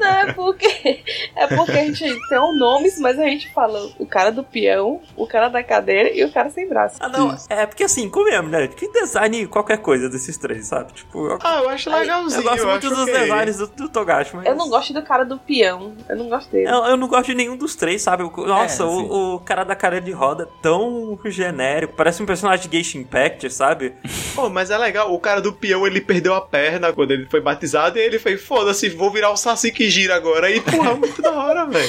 Não, 0.00 0.08
é 0.08 0.32
porque. 0.32 1.02
É 1.36 1.46
porque 1.46 1.72
a 1.72 1.84
gente 1.84 2.04
tem 2.28 2.38
um 2.38 2.56
nomes, 2.58 2.98
mas 2.98 3.18
a 3.18 3.24
gente 3.24 3.52
fala 3.52 3.90
o 3.98 4.06
cara 4.06 4.30
do 4.30 4.42
peão, 4.44 5.00
o 5.16 5.26
cara 5.26 5.48
da 5.48 5.62
cadeira 5.62 6.10
e 6.12 6.24
o 6.24 6.32
cara 6.32 6.50
sem 6.50 6.68
braço. 6.68 6.96
Ah, 7.00 7.08
não, 7.08 7.36
é 7.48 7.66
porque 7.66 7.84
assim, 7.84 8.08
comemos, 8.08 8.50
né? 8.50 8.68
Que 8.68 8.88
design 8.92 9.46
qualquer 9.46 9.78
coisa 9.78 10.08
desses 10.08 10.36
três, 10.36 10.66
sabe? 10.66 10.92
Tipo, 10.92 11.26
eu, 11.26 11.38
Ah, 11.42 11.60
eu 11.62 11.68
acho 11.70 11.90
legalzinho. 11.90 12.40
eu 12.40 12.44
gosto 12.44 12.66
muito 12.66 12.86
acho 12.86 12.94
dos 12.96 13.02
ok. 13.08 13.14
designs 13.20 13.56
do, 13.58 13.66
do 13.68 13.88
Togashi, 13.88 14.36
mas. 14.36 14.46
Eu 14.46 14.54
não 14.56 14.68
gosto 14.68 14.92
do 14.92 15.02
cara 15.02 15.24
do 15.24 15.38
peão. 15.38 15.94
Eu 16.08 16.16
não 16.16 16.28
gosto 16.28 16.50
dele. 16.50 16.68
Eu, 16.68 16.84
eu 16.84 16.96
não 16.96 17.08
gosto 17.08 17.26
de 17.26 17.34
nenhum 17.34 17.56
dos 17.56 17.74
três, 17.74 18.02
sabe? 18.02 18.22
O- 18.22 18.32
Nossa, 18.46 18.82
É, 18.82 18.86
o, 18.86 19.34
o 19.34 19.40
cara 19.40 19.64
da 19.64 19.74
cadeira 19.74 20.04
de 20.04 20.12
roda 20.12 20.44
é 20.44 20.62
tão 20.62 21.18
genérico. 21.24 21.94
Parece 21.96 22.22
um 22.22 22.26
personagem 22.26 22.68
de 22.68 22.76
Genshin 22.76 22.98
Impact, 23.00 23.50
sabe? 23.52 23.94
Pô, 24.34 24.48
mas 24.48 24.70
é 24.70 24.78
legal. 24.78 25.12
O 25.12 25.18
cara 25.18 25.40
do 25.40 25.52
peão, 25.62 25.86
ele 25.86 26.00
perdeu 26.00 26.34
a 26.34 26.40
perna 26.40 26.92
quando 26.92 27.12
ele 27.12 27.26
foi 27.26 27.40
batizado 27.40 27.96
e 27.96 28.02
ele 28.02 28.18
fez, 28.18 28.42
foda-se, 28.42 28.88
vou 28.88 29.10
virar 29.12 29.30
o 29.30 29.36
Saci 29.36 29.70
que 29.70 29.88
gira 29.88 30.16
agora. 30.16 30.50
E, 30.50 30.60
porra, 30.60 30.96
muito 30.96 31.22
da 31.22 31.32
hora, 31.32 31.64
velho. 31.66 31.88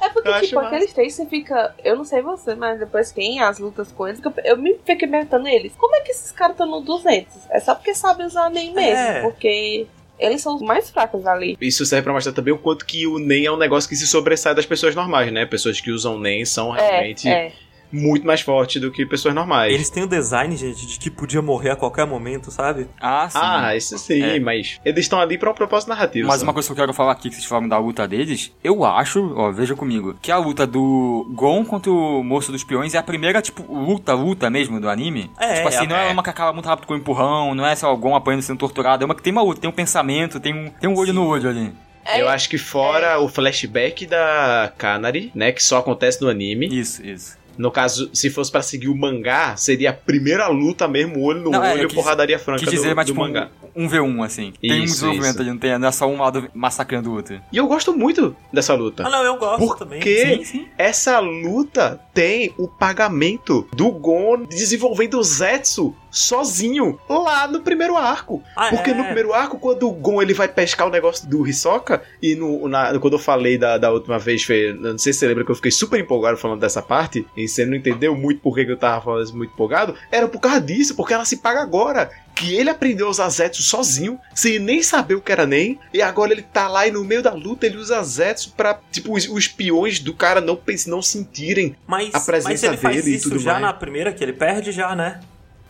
É 0.00 0.08
porque, 0.08 0.28
Eu 0.28 0.34
acho 0.34 0.46
tipo, 0.46 0.60
aqueles 0.60 0.92
três 0.92 1.14
você 1.14 1.26
fica. 1.26 1.74
Eu 1.84 1.96
não 1.96 2.04
sei 2.04 2.22
você, 2.22 2.54
mas 2.54 2.78
depois 2.78 3.10
tem 3.10 3.40
as 3.40 3.58
lutas 3.58 3.90
com 3.90 4.06
eles. 4.06 4.20
que 4.20 4.28
Eu, 4.28 4.34
eu 4.44 4.56
me 4.56 4.74
fiquei 4.84 5.08
perguntando 5.08 5.48
eles: 5.48 5.72
como 5.76 5.94
é 5.96 6.00
que 6.00 6.12
esses 6.12 6.30
caras 6.32 6.54
estão 6.54 6.66
no 6.66 6.80
200? 6.80 7.26
É 7.50 7.60
só 7.60 7.74
porque 7.74 7.94
sabem 7.94 8.26
usar 8.26 8.50
nem 8.50 8.72
mesmo. 8.72 8.96
É. 8.96 9.22
Porque 9.22 9.86
eles 10.18 10.40
são 10.40 10.54
os 10.54 10.62
mais 10.62 10.90
fracos 10.90 11.26
ali. 11.26 11.56
Isso 11.60 11.84
serve 11.84 12.04
pra 12.04 12.12
mostrar 12.12 12.32
também 12.32 12.54
o 12.54 12.58
quanto 12.58 12.86
que 12.86 13.06
o 13.06 13.18
NEM 13.18 13.46
é 13.46 13.52
um 13.52 13.56
negócio 13.56 13.88
que 13.88 13.96
se 13.96 14.06
sobressai 14.06 14.54
das 14.54 14.66
pessoas 14.66 14.94
normais, 14.94 15.32
né? 15.32 15.44
Pessoas 15.46 15.80
que 15.80 15.90
usam 15.90 16.18
NEM 16.18 16.44
são 16.44 16.70
realmente 16.70 17.28
É, 17.28 17.46
é. 17.48 17.52
Muito 17.92 18.26
mais 18.26 18.40
fortes 18.40 18.80
do 18.80 18.90
que 18.90 19.04
pessoas 19.04 19.34
normais. 19.34 19.72
Eles 19.72 19.90
têm 19.90 20.02
o 20.02 20.06
design, 20.06 20.56
gente, 20.56 20.86
de 20.86 20.98
que 20.98 21.10
podia 21.10 21.42
morrer 21.42 21.70
a 21.70 21.76
qualquer 21.76 22.06
momento, 22.06 22.50
sabe? 22.50 22.88
Ah, 23.00 23.28
sim. 23.30 23.38
Ah, 23.40 23.76
isso 23.76 23.98
sim, 23.98 24.22
É. 24.22 24.40
mas 24.40 24.80
eles 24.84 25.00
estão 25.04 25.20
ali 25.20 25.36
pra 25.36 25.50
um 25.50 25.54
propósito 25.54 25.88
narrativo. 25.90 26.28
Mas 26.28 26.40
só. 26.40 26.46
uma 26.46 26.52
coisa 26.52 26.66
que 26.68 26.72
eu 26.72 26.76
quero 26.76 26.92
falar 26.94 27.12
aqui, 27.12 27.28
que 27.28 27.34
vocês 27.34 27.44
falaram 27.46 27.68
da 27.68 27.78
luta 27.78 28.08
deles, 28.08 28.52
eu 28.64 28.84
acho, 28.84 29.34
ó, 29.36 29.50
veja 29.52 29.74
comigo, 29.74 30.16
que 30.22 30.32
a 30.32 30.38
luta 30.38 30.66
do 30.66 31.30
Gon 31.34 31.64
contra 31.64 31.90
o 31.90 32.22
Moço 32.22 32.50
dos 32.50 32.64
Peões 32.64 32.94
é 32.94 32.98
a 32.98 33.02
primeira, 33.02 33.42
tipo, 33.42 33.62
luta, 33.72 34.14
luta 34.14 34.48
mesmo 34.48 34.80
do 34.80 34.88
anime. 34.88 35.30
É, 35.38 35.56
tipo 35.56 35.68
assim, 35.68 35.84
é, 35.84 35.86
não 35.86 35.96
é 35.96 36.08
é. 36.08 36.12
uma 36.12 36.22
que 36.22 36.30
acaba 36.30 36.52
muito 36.52 36.66
rápido 36.66 36.86
com 36.86 36.94
um 36.94 36.96
empurrão, 36.96 37.54
não 37.54 37.66
é 37.66 37.74
só 37.76 37.92
o 37.92 37.96
Gon 37.96 38.14
apanhando 38.16 38.42
sendo 38.42 38.58
torturado, 38.58 39.02
é 39.02 39.04
uma 39.04 39.14
que 39.14 39.22
tem 39.22 39.32
uma 39.32 39.42
luta, 39.42 39.60
tem 39.60 39.68
um 39.68 39.72
pensamento, 39.72 40.40
tem 40.40 40.54
um, 40.54 40.70
tem 40.70 40.88
um 40.88 40.96
olho 40.96 41.12
no 41.12 41.26
olho 41.26 41.48
ali. 41.48 41.72
É, 42.04 42.20
Eu 42.20 42.28
acho 42.28 42.48
que 42.48 42.58
fora 42.58 43.20
o 43.20 43.28
flashback 43.28 44.06
da 44.06 44.72
Canary, 44.76 45.30
né, 45.34 45.52
que 45.52 45.62
só 45.62 45.78
acontece 45.78 46.20
no 46.20 46.28
anime. 46.28 46.66
Isso, 46.66 47.04
isso. 47.06 47.38
No 47.58 47.70
caso, 47.70 48.10
se 48.14 48.30
fosse 48.30 48.50
pra 48.50 48.62
seguir 48.62 48.88
o 48.88 48.96
mangá, 48.96 49.54
seria 49.56 49.90
a 49.90 49.92
primeira 49.92 50.48
luta 50.48 50.88
mesmo, 50.88 51.20
olho 51.22 51.40
no 51.42 51.50
Não, 51.50 51.64
é, 51.64 51.72
olho, 51.72 51.82
eu 51.82 51.88
quis- 51.88 51.94
porradaria 51.96 52.38
franca 52.38 52.60
Quis 52.60 52.70
dizer, 52.70 52.90
do, 52.90 52.96
mas 52.96 53.06
do 53.06 53.12
tipo, 53.12 53.20
mangá. 53.20 53.48
Um, 53.76 53.84
um 53.84 53.88
V1, 53.88 54.24
assim. 54.24 54.52
tem 54.60 54.72
um 54.80 54.84
Isso, 54.84 54.94
desenvolvimento 54.94 55.30
isso. 55.32 55.40
ali, 55.40 55.50
não, 55.50 55.58
tem, 55.58 55.78
não 55.78 55.88
é 55.88 55.92
só 55.92 56.06
um 56.06 56.18
lado 56.20 56.48
massacrando 56.54 57.10
o 57.10 57.14
outro. 57.14 57.40
E 57.52 57.56
eu 57.56 57.66
gosto 57.66 57.92
muito 57.96 58.34
dessa 58.52 58.74
luta. 58.74 59.04
Ah, 59.06 59.10
não, 59.10 59.22
eu 59.24 59.36
gosto 59.36 59.58
Por 59.58 59.76
também. 59.78 60.00
Sim, 60.02 60.44
sim. 60.44 60.68
Essa 60.78 61.18
luta 61.18 62.00
tem 62.14 62.52
o 62.58 62.68
pagamento 62.68 63.66
do 63.74 63.90
Gon 63.90 64.44
desenvolvendo 64.44 65.18
o 65.18 65.22
Zetsu 65.22 65.94
sozinho 66.10 66.98
lá 67.08 67.48
no 67.48 67.60
primeiro 67.62 67.96
arco. 67.96 68.42
Ah, 68.56 68.68
Porque 68.68 68.90
é. 68.90 68.94
no 68.94 69.04
primeiro 69.04 69.32
arco, 69.32 69.58
quando 69.58 69.88
o 69.88 69.92
Gon 69.92 70.20
ele 70.20 70.34
vai 70.34 70.46
pescar 70.48 70.86
o 70.86 70.90
negócio 70.90 71.26
do 71.28 71.46
Hisoka, 71.46 72.02
e 72.22 72.34
no, 72.34 72.68
na- 72.68 72.98
quando 72.98 73.14
eu 73.14 73.18
falei 73.18 73.56
da, 73.56 73.78
da 73.78 73.90
última 73.90 74.18
vez, 74.18 74.44
foi, 74.44 74.72
não 74.78 74.98
sei 74.98 75.12
se 75.12 75.20
você 75.20 75.26
lembra 75.28 75.44
que 75.44 75.50
eu 75.50 75.54
fiquei 75.56 75.70
super 75.70 75.98
empolgado 75.98 76.36
falando 76.36 76.60
dessa 76.60 76.82
parte, 76.82 77.26
e 77.36 77.48
você 77.48 77.64
não 77.64 77.74
entendeu 77.74 78.14
muito 78.14 78.40
por 78.42 78.54
que 78.54 78.60
eu 78.60 78.76
tava 78.76 79.02
falando 79.02 79.32
muito 79.34 79.52
empolgado, 79.54 79.94
era 80.10 80.28
por 80.28 80.40
causa 80.40 80.60
disso, 80.60 80.94
porque 80.94 81.14
ela 81.14 81.24
se 81.24 81.38
paga 81.38 81.62
agora. 81.62 82.10
Que 82.42 82.56
ele 82.56 82.70
aprendeu 82.70 83.06
a 83.06 83.10
usar 83.10 83.28
Zetsu 83.28 83.62
sozinho, 83.62 84.18
sem 84.34 84.58
nem 84.58 84.82
saber 84.82 85.14
o 85.14 85.20
que 85.20 85.30
era 85.30 85.46
nem, 85.46 85.78
e 85.94 86.02
agora 86.02 86.32
ele 86.32 86.42
tá 86.42 86.66
lá 86.66 86.86
e 86.86 86.90
no 86.90 87.04
meio 87.04 87.22
da 87.22 87.32
luta 87.32 87.66
ele 87.66 87.76
usa 87.76 88.02
Zetsu 88.02 88.52
pra, 88.56 88.80
tipo, 88.90 89.16
os, 89.16 89.28
os 89.28 89.46
peões 89.46 90.00
do 90.00 90.12
cara 90.12 90.40
não, 90.40 90.58
não 90.88 91.00
sentirem 91.00 91.76
Mas, 91.86 92.12
a 92.12 92.20
presença 92.20 92.48
mas 92.48 92.62
ele 92.64 92.76
faz 92.76 92.96
dele 92.96 93.10
e 93.10 93.14
isso 93.16 93.28
tudo 93.30 93.40
já 93.40 93.52
mais. 93.52 93.64
na 93.64 93.72
primeira, 93.72 94.12
que 94.12 94.24
ele 94.24 94.32
perde 94.32 94.72
já, 94.72 94.94
né? 94.96 95.20